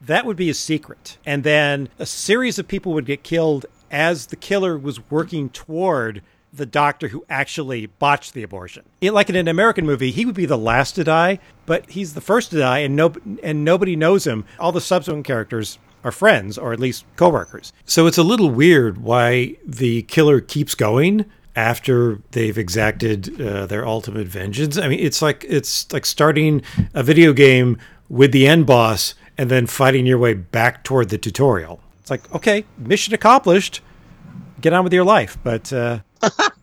that 0.00 0.24
would 0.24 0.36
be 0.36 0.48
a 0.50 0.54
secret. 0.54 1.18
And 1.26 1.42
then 1.44 1.88
a 1.98 2.06
series 2.06 2.58
of 2.58 2.66
people 2.68 2.92
would 2.94 3.06
get 3.06 3.22
killed 3.22 3.66
as 3.90 4.26
the 4.26 4.36
killer 4.36 4.78
was 4.78 5.10
working 5.10 5.48
toward 5.50 6.22
the 6.52 6.66
doctor 6.66 7.08
who 7.08 7.24
actually 7.28 7.86
botched 7.86 8.34
the 8.34 8.42
abortion. 8.42 8.84
It- 9.00 9.12
like 9.12 9.28
in 9.30 9.36
an 9.36 9.48
American 9.48 9.86
movie, 9.86 10.10
he 10.10 10.24
would 10.26 10.34
be 10.34 10.46
the 10.46 10.58
last 10.58 10.92
to 10.96 11.04
die, 11.04 11.38
but 11.66 11.88
he's 11.90 12.14
the 12.14 12.20
first 12.20 12.50
to 12.50 12.58
die, 12.58 12.78
and 12.80 12.96
no, 12.96 13.12
and 13.42 13.64
nobody 13.64 13.94
knows 13.96 14.26
him. 14.26 14.44
All 14.58 14.72
the 14.72 14.80
subsequent 14.80 15.24
characters 15.26 15.78
are 16.02 16.10
friends, 16.12 16.56
or 16.58 16.72
at 16.72 16.80
least 16.80 17.04
coworkers. 17.16 17.72
So 17.84 18.06
it's 18.06 18.18
a 18.18 18.22
little 18.22 18.50
weird 18.50 18.98
why 18.98 19.56
the 19.66 20.02
killer 20.02 20.40
keeps 20.40 20.74
going 20.74 21.26
after 21.54 22.20
they've 22.30 22.56
exacted 22.56 23.40
uh, 23.40 23.66
their 23.66 23.86
ultimate 23.86 24.26
vengeance. 24.26 24.78
I 24.78 24.88
mean, 24.88 25.00
it's 25.00 25.20
like 25.20 25.44
it's 25.48 25.92
like 25.92 26.06
starting 26.06 26.62
a 26.94 27.02
video 27.02 27.32
game 27.32 27.76
with 28.08 28.32
the 28.32 28.46
end 28.46 28.66
boss 28.66 29.14
and 29.36 29.50
then 29.50 29.66
fighting 29.66 30.06
your 30.06 30.18
way 30.18 30.32
back 30.34 30.84
toward 30.84 31.10
the 31.10 31.18
tutorial. 31.18 31.80
It's 32.00 32.10
like, 32.10 32.32
okay, 32.34 32.64
mission 32.78 33.14
accomplished. 33.14 33.80
Get 34.60 34.72
on 34.72 34.84
with 34.84 34.92
your 34.92 35.04
life, 35.04 35.38
but 35.42 35.72
uh, 35.72 36.00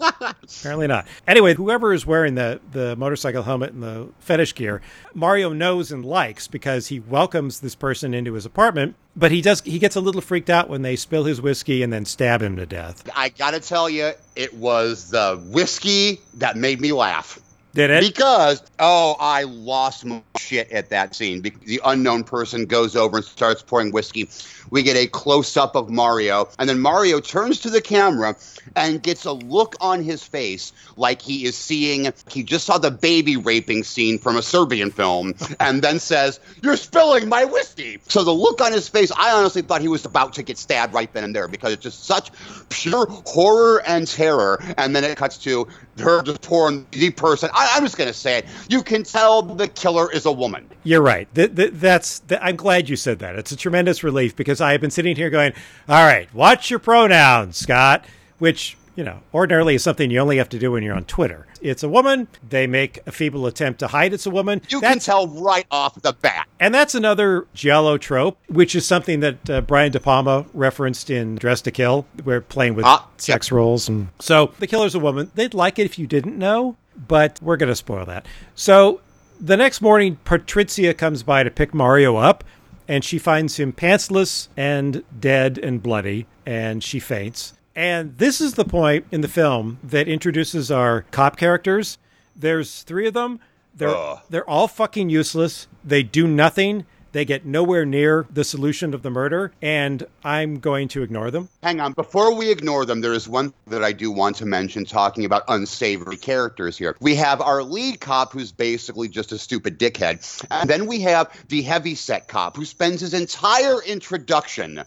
apparently 0.59 0.87
not. 0.87 1.07
Anyway, 1.27 1.53
whoever 1.53 1.93
is 1.93 2.05
wearing 2.05 2.35
the 2.35 2.59
the 2.71 2.95
motorcycle 2.95 3.43
helmet 3.43 3.73
and 3.73 3.83
the 3.83 4.09
fetish 4.19 4.55
gear, 4.55 4.81
Mario 5.13 5.53
knows 5.53 5.91
and 5.91 6.05
likes 6.05 6.47
because 6.47 6.87
he 6.87 6.99
welcomes 6.99 7.59
this 7.59 7.75
person 7.75 8.13
into 8.13 8.33
his 8.33 8.45
apartment. 8.45 8.95
But 9.15 9.31
he 9.31 9.41
does 9.41 9.61
he 9.61 9.79
gets 9.79 9.95
a 9.95 10.01
little 10.01 10.21
freaked 10.21 10.49
out 10.49 10.69
when 10.69 10.81
they 10.81 10.95
spill 10.95 11.23
his 11.23 11.41
whiskey 11.41 11.81
and 11.81 11.91
then 11.91 12.05
stab 12.05 12.41
him 12.41 12.55
to 12.57 12.65
death. 12.65 13.09
I 13.15 13.29
got 13.29 13.51
to 13.51 13.59
tell 13.59 13.89
you, 13.89 14.11
it 14.35 14.53
was 14.53 15.09
the 15.09 15.41
whiskey 15.43 16.21
that 16.35 16.55
made 16.55 16.79
me 16.79 16.91
laugh. 16.91 17.39
Did 17.77 17.91
it? 17.91 18.01
Because, 18.01 18.63
oh, 18.79 19.15
I 19.19 19.43
lost 19.43 20.03
my 20.03 20.23
shit 20.39 20.71
at 20.71 20.89
that 20.89 21.13
scene. 21.13 21.43
The 21.43 21.79
unknown 21.85 22.23
person 22.23 22.65
goes 22.65 22.95
over 22.95 23.17
and 23.17 23.25
starts 23.25 23.61
pouring 23.61 23.91
whiskey. 23.91 24.27
We 24.71 24.81
get 24.81 24.97
a 24.97 25.05
close 25.05 25.55
up 25.55 25.75
of 25.75 25.87
Mario, 25.87 26.49
and 26.57 26.67
then 26.67 26.79
Mario 26.79 27.19
turns 27.19 27.59
to 27.59 27.69
the 27.69 27.79
camera 27.79 28.35
and 28.75 29.01
gets 29.01 29.25
a 29.25 29.31
look 29.31 29.75
on 29.79 30.03
his 30.03 30.23
face 30.23 30.73
like 30.97 31.21
he 31.21 31.45
is 31.45 31.55
seeing, 31.55 32.11
he 32.31 32.43
just 32.43 32.65
saw 32.65 32.79
the 32.79 32.89
baby 32.89 33.37
raping 33.37 33.83
scene 33.83 34.17
from 34.17 34.37
a 34.37 34.41
Serbian 34.41 34.89
film, 34.89 35.35
and 35.59 35.83
then 35.83 35.99
says, 35.99 36.39
You're 36.63 36.77
spilling 36.77 37.29
my 37.29 37.45
whiskey. 37.45 37.99
So 38.07 38.23
the 38.23 38.33
look 38.33 38.59
on 38.59 38.71
his 38.71 38.89
face, 38.89 39.11
I 39.15 39.31
honestly 39.31 39.61
thought 39.61 39.81
he 39.81 39.87
was 39.87 40.03
about 40.03 40.33
to 40.33 40.43
get 40.43 40.57
stabbed 40.57 40.95
right 40.95 41.13
then 41.13 41.23
and 41.23 41.35
there 41.35 41.47
because 41.47 41.73
it's 41.73 41.83
just 41.83 42.05
such 42.05 42.31
pure 42.69 43.05
horror 43.27 43.83
and 43.85 44.07
terror. 44.07 44.61
And 44.77 44.95
then 44.95 45.03
it 45.03 45.15
cuts 45.15 45.37
to 45.39 45.67
her 45.99 46.23
just 46.23 46.41
pouring 46.41 46.85
the 46.91 47.11
person. 47.11 47.49
I, 47.53 47.66
I'm 47.71 47.83
just 47.83 47.97
going 47.97 48.07
to 48.07 48.13
say 48.13 48.39
it. 48.39 48.45
You 48.69 48.81
can 48.83 49.03
tell 49.03 49.41
the 49.41 49.67
killer 49.67 50.11
is 50.11 50.25
a 50.25 50.31
woman. 50.31 50.67
You're 50.83 51.01
right. 51.01 51.27
Th- 51.35 51.53
th- 51.55 51.71
that's. 51.73 52.19
Th- 52.21 52.39
I'm 52.43 52.55
glad 52.55 52.89
you 52.89 52.95
said 52.95 53.19
that. 53.19 53.35
It's 53.35 53.51
a 53.51 53.57
tremendous 53.57 54.03
relief 54.03 54.35
because 54.35 54.61
I 54.61 54.71
have 54.71 54.81
been 54.81 54.91
sitting 54.91 55.15
here 55.15 55.29
going, 55.29 55.53
"All 55.89 56.05
right, 56.05 56.33
watch 56.33 56.69
your 56.69 56.79
pronouns, 56.79 57.57
Scott," 57.57 58.05
which 58.39 58.77
you 58.95 59.03
know 59.03 59.19
ordinarily 59.33 59.75
is 59.75 59.83
something 59.83 60.09
you 60.09 60.19
only 60.19 60.37
have 60.37 60.49
to 60.49 60.59
do 60.59 60.71
when 60.71 60.83
you're 60.83 60.95
on 60.95 61.05
Twitter. 61.05 61.45
It's 61.61 61.81
a 61.83 61.89
woman. 61.89 62.27
They 62.47 62.67
make 62.67 62.99
a 63.07 63.11
feeble 63.11 63.47
attempt 63.47 63.79
to 63.79 63.87
hide 63.87 64.13
it's 64.13 64.25
a 64.27 64.29
woman. 64.29 64.61
You 64.69 64.79
can 64.79 64.99
tell 64.99 65.27
right 65.27 65.65
off 65.71 65.99
the 66.01 66.13
bat. 66.13 66.47
And 66.59 66.73
that's 66.73 66.93
another 66.95 67.47
Giallo 67.55 67.97
trope, 67.97 68.37
which 68.47 68.75
is 68.75 68.85
something 68.85 69.19
that 69.21 69.49
uh, 69.49 69.61
Brian 69.61 69.91
De 69.91 69.99
Palma 69.99 70.45
referenced 70.53 71.09
in 71.09 71.35
Dressed 71.35 71.65
to 71.65 71.71
Kill. 71.71 72.05
We're 72.23 72.41
playing 72.41 72.75
with 72.75 72.85
Ah, 72.85 73.07
sex 73.17 73.51
roles. 73.51 73.89
And 73.89 74.09
so 74.19 74.53
the 74.59 74.67
killer's 74.67 74.93
a 74.93 74.99
woman. 74.99 75.31
They'd 75.33 75.55
like 75.55 75.79
it 75.79 75.85
if 75.85 75.97
you 75.97 76.05
didn't 76.05 76.37
know, 76.37 76.75
but 77.07 77.39
we're 77.41 77.57
going 77.57 77.69
to 77.69 77.75
spoil 77.75 78.05
that. 78.05 78.25
So 78.55 79.01
the 79.39 79.57
next 79.57 79.81
morning, 79.81 80.17
Patrizia 80.25 80.97
comes 80.97 81.23
by 81.23 81.43
to 81.43 81.51
pick 81.51 81.73
Mario 81.73 82.15
up, 82.17 82.43
and 82.87 83.03
she 83.03 83.19
finds 83.19 83.59
him 83.59 83.73
pantsless 83.73 84.47
and 84.55 85.03
dead 85.19 85.57
and 85.57 85.83
bloody, 85.83 86.25
and 86.45 86.83
she 86.83 86.99
faints. 86.99 87.53
And 87.75 88.17
this 88.17 88.41
is 88.41 88.55
the 88.55 88.65
point 88.65 89.05
in 89.11 89.21
the 89.21 89.27
film 89.27 89.77
that 89.83 90.07
introduces 90.07 90.71
our 90.71 91.03
cop 91.11 91.37
characters. 91.37 91.97
There's 92.35 92.81
three 92.83 93.07
of 93.07 93.13
them. 93.13 93.39
They're 93.75 93.89
Ugh. 93.89 94.19
they're 94.29 94.49
all 94.49 94.67
fucking 94.67 95.09
useless. 95.11 95.67
They 95.83 96.01
do 96.01 96.27
nothing. 96.27 96.85
They 97.17 97.25
get 97.25 97.47
nowhere 97.47 97.83
near 97.83 98.27
the 98.31 98.43
solution 98.43 98.93
of 98.93 99.01
the 99.01 99.09
murder, 99.09 99.51
and 99.59 100.05
I'm 100.23 100.59
going 100.59 100.87
to 100.89 101.01
ignore 101.01 101.31
them. 101.31 101.49
Hang 101.63 101.79
on. 101.79 101.93
Before 101.93 102.35
we 102.35 102.51
ignore 102.51 102.85
them, 102.85 103.01
there 103.01 103.13
is 103.13 103.27
one 103.27 103.55
that 103.65 103.83
I 103.83 103.91
do 103.91 104.11
want 104.11 104.35
to 104.35 104.45
mention 104.45 104.85
talking 104.85 105.25
about 105.25 105.41
unsavory 105.47 106.17
characters 106.17 106.77
here. 106.77 106.95
We 106.99 107.15
have 107.15 107.41
our 107.41 107.63
lead 107.63 107.99
cop 107.99 108.33
who's 108.33 108.51
basically 108.51 109.07
just 109.07 109.31
a 109.31 109.39
stupid 109.39 109.79
dickhead. 109.79 110.45
And 110.51 110.69
then 110.69 110.85
we 110.85 110.99
have 111.01 111.31
the 111.47 111.63
heavyset 111.63 112.27
cop 112.27 112.55
who 112.55 112.65
spends 112.65 113.01
his 113.01 113.15
entire 113.15 113.81
introduction 113.81 114.83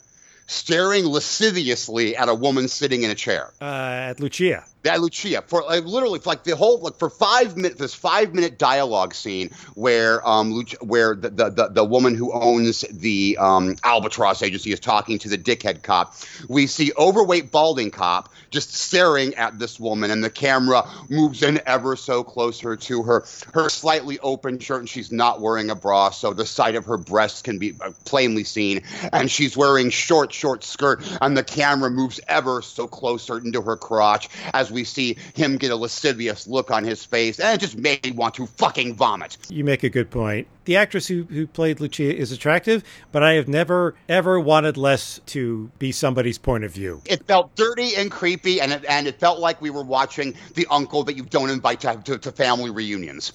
staring 0.47 1.07
lasciviously 1.07 2.17
at 2.17 2.29
a 2.29 2.35
woman 2.35 2.69
sitting 2.69 3.03
in 3.03 3.11
a 3.11 3.15
chair. 3.17 3.51
Uh, 3.61 3.65
at 3.65 4.21
Lucia. 4.21 4.65
That 4.83 5.01
Lucia 5.01 5.43
for 5.47 5.63
like 5.63 5.85
literally 5.85 6.21
for 6.21 6.31
like 6.31 6.45
the 6.45 6.57
whole 6.57 6.81
like 6.81 6.99
for 6.99 7.11
five 7.11 7.55
minutes 7.57 7.79
this 7.79 7.95
five 7.95 8.35
minute 8.35 8.59
dialogue 8.59 9.13
scene 9.15 9.51
where 9.75 10.27
um 10.27 10.53
Lucia, 10.53 10.79
where 10.81 11.15
the, 11.15 11.29
the 11.29 11.51
the 11.51 11.69
the 11.69 11.85
woman 11.85 12.15
who 12.15 12.33
owns 12.33 12.81
the 12.91 13.37
um 13.39 13.77
albatross 13.85 14.43
agency 14.43 14.73
is 14.73 14.81
talking 14.81 15.19
to 15.19 15.29
the 15.29 15.37
dickhead 15.37 15.83
cop 15.83 16.15
we 16.49 16.67
see 16.67 16.93
overweight 16.97 17.51
balding 17.51 17.91
cop 17.91 18.33
just 18.49 18.73
staring 18.73 19.35
at 19.35 19.59
this 19.59 19.79
woman 19.79 20.11
and 20.11 20.25
the 20.25 20.31
camera 20.31 20.89
moves 21.11 21.43
in 21.43 21.61
ever 21.67 21.95
so 21.95 22.25
closer 22.25 22.75
to 22.75 23.03
her 23.03 23.25
her 23.53 23.69
slightly 23.69 24.19
open 24.21 24.59
shirt 24.59 24.81
and 24.81 24.89
she's 24.89 25.13
not 25.13 25.43
wearing 25.43 25.69
a 25.69 25.75
bra 25.75 26.09
so 26.09 26.33
the 26.33 26.47
side 26.47 26.75
of 26.75 26.87
her 26.87 26.97
breasts 26.97 27.43
can 27.43 27.59
be 27.59 27.75
uh, 27.83 27.91
plainly 28.07 28.45
seen 28.45 28.83
and 29.13 29.31
she's 29.31 29.57
wearing 29.57 29.91
short 29.91 30.33
short 30.33 30.65
skirt 30.65 31.03
and 31.21 31.37
the 31.37 31.45
camera 31.45 31.91
moves 31.91 32.19
ever 32.29 32.63
so 32.63 32.87
closer 32.87 33.37
into 33.37 33.61
her 33.61 33.77
crotch 33.77 34.29
as 34.55 34.70
we 34.71 34.85
see 34.85 35.17
him 35.35 35.57
get 35.57 35.71
a 35.71 35.77
lascivious 35.77 36.47
look 36.47 36.71
on 36.71 36.85
his 36.85 37.05
face 37.05 37.39
and 37.41 37.55
it 37.55 37.61
just 37.61 37.77
made 37.77 38.05
me 38.05 38.13
want 38.13 38.35
to 38.35 38.47
fucking 38.47 38.95
vomit 38.95 39.37
You 39.49 39.65
make 39.65 39.83
a 39.83 39.91
good 39.91 40.11
point. 40.11 40.47
The 40.65 40.77
actress 40.77 41.09
who, 41.09 41.25
who 41.25 41.47
played 41.47 41.81
Lucia 41.81 42.15
is 42.15 42.33
attractive, 42.33 42.85
but 43.13 43.23
I 43.23 43.33
have 43.35 43.49
never, 43.49 43.95
ever 44.09 44.39
wanted 44.39 44.77
less 44.77 45.21
to 45.27 45.71
be 45.79 45.91
somebody's 45.93 46.39
point 46.39 46.65
of 46.65 46.73
view. 46.73 47.03
it 47.07 47.25
felt 47.27 47.55
dirty 47.57 47.95
and 47.97 48.11
creepy 48.11 48.61
and 48.61 48.73
it, 48.73 48.85
and 48.89 49.07
it 49.07 49.19
felt 49.19 49.41
like 49.41 49.61
we 49.61 49.71
were 49.71 49.83
watching 49.83 50.35
the 50.55 50.67
uncle 50.71 51.03
that 51.05 51.17
you 51.17 51.25
don't 51.25 51.51
invite 51.51 51.81
to, 51.81 52.01
to, 52.05 52.19
to 52.19 52.33
family 52.33 52.71
reunions 52.71 53.33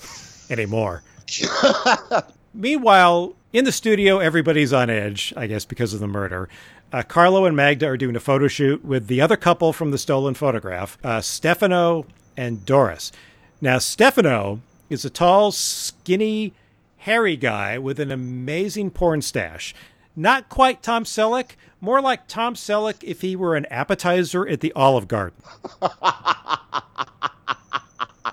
anymore. 0.49 1.03
Meanwhile, 2.53 3.35
in 3.51 3.65
the 3.65 3.71
studio, 3.71 4.19
everybody's 4.19 4.71
on 4.71 4.89
edge, 4.89 5.33
I 5.35 5.47
guess, 5.47 5.65
because 5.65 5.93
of 5.93 5.99
the 5.99 6.07
murder. 6.07 6.47
Uh, 6.95 7.03
Carlo 7.03 7.43
and 7.43 7.57
Magda 7.57 7.87
are 7.87 7.97
doing 7.97 8.15
a 8.15 8.21
photo 8.21 8.47
shoot 8.47 8.85
with 8.85 9.07
the 9.07 9.19
other 9.19 9.35
couple 9.35 9.73
from 9.73 9.91
the 9.91 9.97
stolen 9.97 10.33
photograph, 10.33 10.97
uh, 11.03 11.19
Stefano 11.19 12.05
and 12.37 12.65
Doris. 12.65 13.11
Now, 13.59 13.79
Stefano 13.79 14.61
is 14.89 15.03
a 15.03 15.09
tall, 15.09 15.51
skinny, 15.51 16.53
hairy 16.99 17.35
guy 17.35 17.77
with 17.77 17.99
an 17.99 18.11
amazing 18.11 18.91
porn 18.91 19.21
stash. 19.21 19.75
Not 20.15 20.47
quite 20.47 20.81
Tom 20.81 21.03
Selleck, 21.03 21.57
more 21.81 21.99
like 21.99 22.29
Tom 22.29 22.53
Selleck 22.55 23.03
if 23.03 23.19
he 23.19 23.35
were 23.35 23.57
an 23.57 23.65
appetizer 23.65 24.47
at 24.47 24.61
the 24.61 24.71
Olive 24.71 25.09
Garden. 25.09 25.43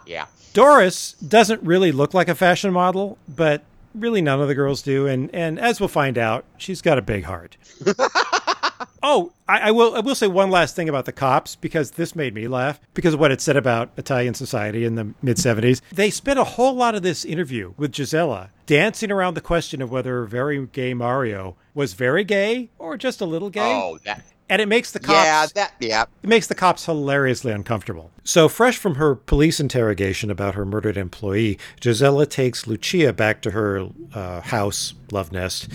yeah 0.06 0.26
Doris 0.52 1.14
doesn't 1.14 1.62
really 1.64 1.90
look 1.90 2.14
like 2.14 2.28
a 2.28 2.34
fashion 2.36 2.72
model, 2.72 3.18
but 3.28 3.64
really 3.92 4.22
none 4.22 4.40
of 4.40 4.46
the 4.46 4.54
girls 4.54 4.82
do. 4.82 5.08
And 5.08 5.34
and 5.34 5.58
as 5.58 5.80
we'll 5.80 5.88
find 5.88 6.16
out, 6.16 6.44
she's 6.58 6.80
got 6.80 6.96
a 6.96 7.02
big 7.02 7.24
heart. 7.24 7.56
oh, 9.02 9.32
I, 9.48 9.68
I 9.68 9.70
will 9.70 9.94
I 9.94 10.00
will 10.00 10.14
say 10.14 10.26
one 10.26 10.50
last 10.50 10.76
thing 10.76 10.88
about 10.88 11.04
the 11.04 11.12
cops 11.12 11.56
because 11.56 11.92
this 11.92 12.16
made 12.16 12.34
me 12.34 12.48
laugh 12.48 12.80
because 12.94 13.14
of 13.14 13.20
what 13.20 13.30
it 13.32 13.40
said 13.40 13.56
about 13.56 13.90
Italian 13.96 14.34
society 14.34 14.84
in 14.84 14.94
the 14.94 15.14
mid 15.22 15.36
'70s. 15.36 15.80
They 15.92 16.10
spent 16.10 16.38
a 16.38 16.44
whole 16.44 16.74
lot 16.74 16.94
of 16.94 17.02
this 17.02 17.24
interview 17.24 17.74
with 17.76 17.92
Gisela 17.92 18.50
dancing 18.66 19.10
around 19.10 19.34
the 19.34 19.40
question 19.40 19.82
of 19.82 19.90
whether 19.90 20.24
very 20.24 20.66
gay 20.66 20.94
Mario 20.94 21.56
was 21.74 21.94
very 21.94 22.24
gay 22.24 22.70
or 22.78 22.96
just 22.96 23.20
a 23.20 23.26
little 23.26 23.50
gay. 23.50 23.60
oh 23.74 23.98
that 24.04 24.24
And 24.48 24.60
it 24.62 24.68
makes 24.68 24.92
the 24.92 25.00
cops 25.00 25.24
yeah 25.24 25.46
that 25.54 25.74
yeah 25.80 26.04
it 26.22 26.28
makes 26.28 26.46
the 26.46 26.54
cops 26.54 26.86
hilariously 26.86 27.52
uncomfortable. 27.52 28.10
So, 28.24 28.48
fresh 28.48 28.76
from 28.78 28.94
her 28.96 29.14
police 29.16 29.58
interrogation 29.58 30.30
about 30.30 30.54
her 30.54 30.64
murdered 30.64 30.96
employee, 30.96 31.58
Gisela 31.80 32.26
takes 32.26 32.66
Lucia 32.66 33.12
back 33.12 33.42
to 33.42 33.50
her 33.50 33.88
uh, 34.14 34.40
house, 34.42 34.94
love 35.10 35.32
nest, 35.32 35.68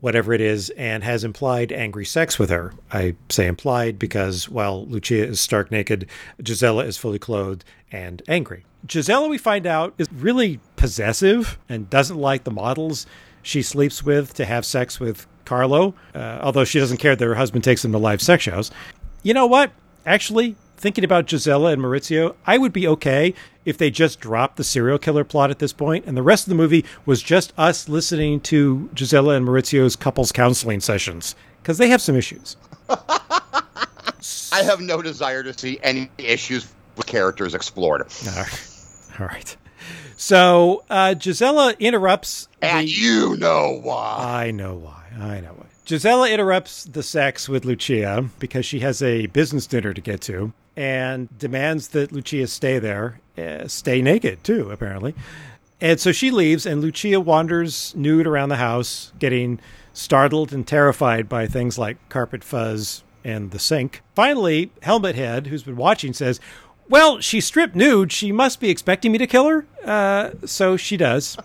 whatever 0.00 0.32
it 0.32 0.40
is, 0.40 0.70
and 0.70 1.02
has 1.02 1.24
implied 1.24 1.72
angry 1.72 2.04
sex 2.04 2.38
with 2.38 2.50
her. 2.50 2.72
I 2.92 3.16
say 3.28 3.46
implied 3.46 3.98
because 3.98 4.48
while 4.48 4.86
Lucia 4.86 5.26
is 5.26 5.40
stark 5.40 5.70
naked, 5.70 6.08
Gisela 6.42 6.84
is 6.84 6.96
fully 6.96 7.18
clothed 7.18 7.64
and 7.90 8.22
angry. 8.28 8.64
Gisela, 8.86 9.28
we 9.28 9.38
find 9.38 9.66
out, 9.66 9.94
is 9.98 10.06
really 10.12 10.60
possessive 10.76 11.58
and 11.68 11.90
doesn't 11.90 12.18
like 12.18 12.44
the 12.44 12.50
models 12.50 13.06
she 13.42 13.62
sleeps 13.62 14.04
with 14.04 14.34
to 14.34 14.44
have 14.44 14.64
sex 14.64 15.00
with 15.00 15.26
Carlo, 15.44 15.94
uh, 16.14 16.40
although 16.42 16.64
she 16.64 16.78
doesn't 16.78 16.98
care 16.98 17.16
that 17.16 17.24
her 17.24 17.34
husband 17.34 17.64
takes 17.64 17.82
them 17.82 17.92
to 17.92 17.98
live 17.98 18.20
sex 18.20 18.42
shows. 18.42 18.70
You 19.22 19.34
know 19.34 19.46
what? 19.46 19.72
Actually, 20.04 20.56
thinking 20.76 21.04
about 21.04 21.26
Gisela 21.26 21.72
and 21.72 21.82
Maurizio, 21.82 22.34
I 22.46 22.58
would 22.58 22.72
be 22.72 22.86
okay 22.88 23.34
if 23.64 23.78
they 23.78 23.90
just 23.90 24.20
dropped 24.20 24.56
the 24.56 24.64
serial 24.64 24.98
killer 24.98 25.24
plot 25.24 25.50
at 25.50 25.58
this 25.58 25.72
point 25.72 26.04
and 26.06 26.16
the 26.16 26.22
rest 26.22 26.44
of 26.46 26.50
the 26.50 26.54
movie 26.54 26.84
was 27.04 27.22
just 27.22 27.52
us 27.58 27.88
listening 27.88 28.40
to 28.40 28.88
Gisela 28.94 29.34
and 29.34 29.46
Maurizio's 29.46 29.96
couples 29.96 30.32
counseling 30.32 30.80
sessions 30.80 31.34
because 31.62 31.78
they 31.78 31.88
have 31.88 32.00
some 32.00 32.14
issues. 32.14 32.56
I 32.88 34.62
have 34.62 34.80
no 34.80 35.02
desire 35.02 35.42
to 35.42 35.56
see 35.56 35.78
any 35.82 36.10
issues 36.18 36.72
with 36.96 37.06
characters 37.06 37.54
explored. 37.54 38.02
All 38.02 38.32
right. 38.36 38.70
All 39.20 39.26
right. 39.26 39.56
So 40.16 40.84
uh, 40.88 41.14
Gisela 41.14 41.74
interrupts. 41.78 42.48
And 42.62 42.86
the- 42.86 42.90
you 42.90 43.36
know 43.36 43.80
why. 43.82 44.44
I 44.46 44.50
know 44.50 44.74
why. 44.76 45.02
I 45.18 45.40
know 45.40 45.52
why. 45.56 45.66
Gisela 45.84 46.28
interrupts 46.30 46.84
the 46.84 47.02
sex 47.02 47.48
with 47.48 47.64
Lucia 47.64 48.28
because 48.38 48.66
she 48.66 48.80
has 48.80 49.02
a 49.02 49.26
business 49.26 49.66
dinner 49.66 49.94
to 49.94 50.00
get 50.00 50.20
to 50.22 50.52
and 50.76 51.36
demands 51.38 51.88
that 51.88 52.12
Lucia 52.12 52.46
stay 52.46 52.78
there, 52.78 53.20
uh, 53.38 53.66
stay 53.66 54.02
naked 54.02 54.44
too, 54.44 54.70
apparently. 54.70 55.14
And 55.80 56.00
so 56.00 56.12
she 56.12 56.30
leaves, 56.30 56.64
and 56.64 56.80
Lucia 56.80 57.20
wanders 57.20 57.94
nude 57.96 58.26
around 58.26 58.48
the 58.48 58.56
house, 58.56 59.12
getting 59.18 59.60
startled 59.92 60.52
and 60.52 60.66
terrified 60.66 61.28
by 61.28 61.46
things 61.46 61.78
like 61.78 61.96
carpet 62.08 62.44
fuzz 62.44 63.02
and 63.24 63.50
the 63.50 63.58
sink. 63.58 64.02
Finally, 64.14 64.70
Helmet 64.82 65.16
Head, 65.16 65.48
who's 65.48 65.62
been 65.62 65.76
watching, 65.76 66.12
says, 66.12 66.40
Well, 66.88 67.20
she 67.20 67.40
stripped 67.40 67.74
nude. 67.74 68.12
She 68.12 68.32
must 68.32 68.60
be 68.60 68.70
expecting 68.70 69.12
me 69.12 69.18
to 69.18 69.26
kill 69.26 69.48
her. 69.48 69.66
Uh, 69.84 70.30
so 70.46 70.76
she 70.76 70.96
does. 70.96 71.36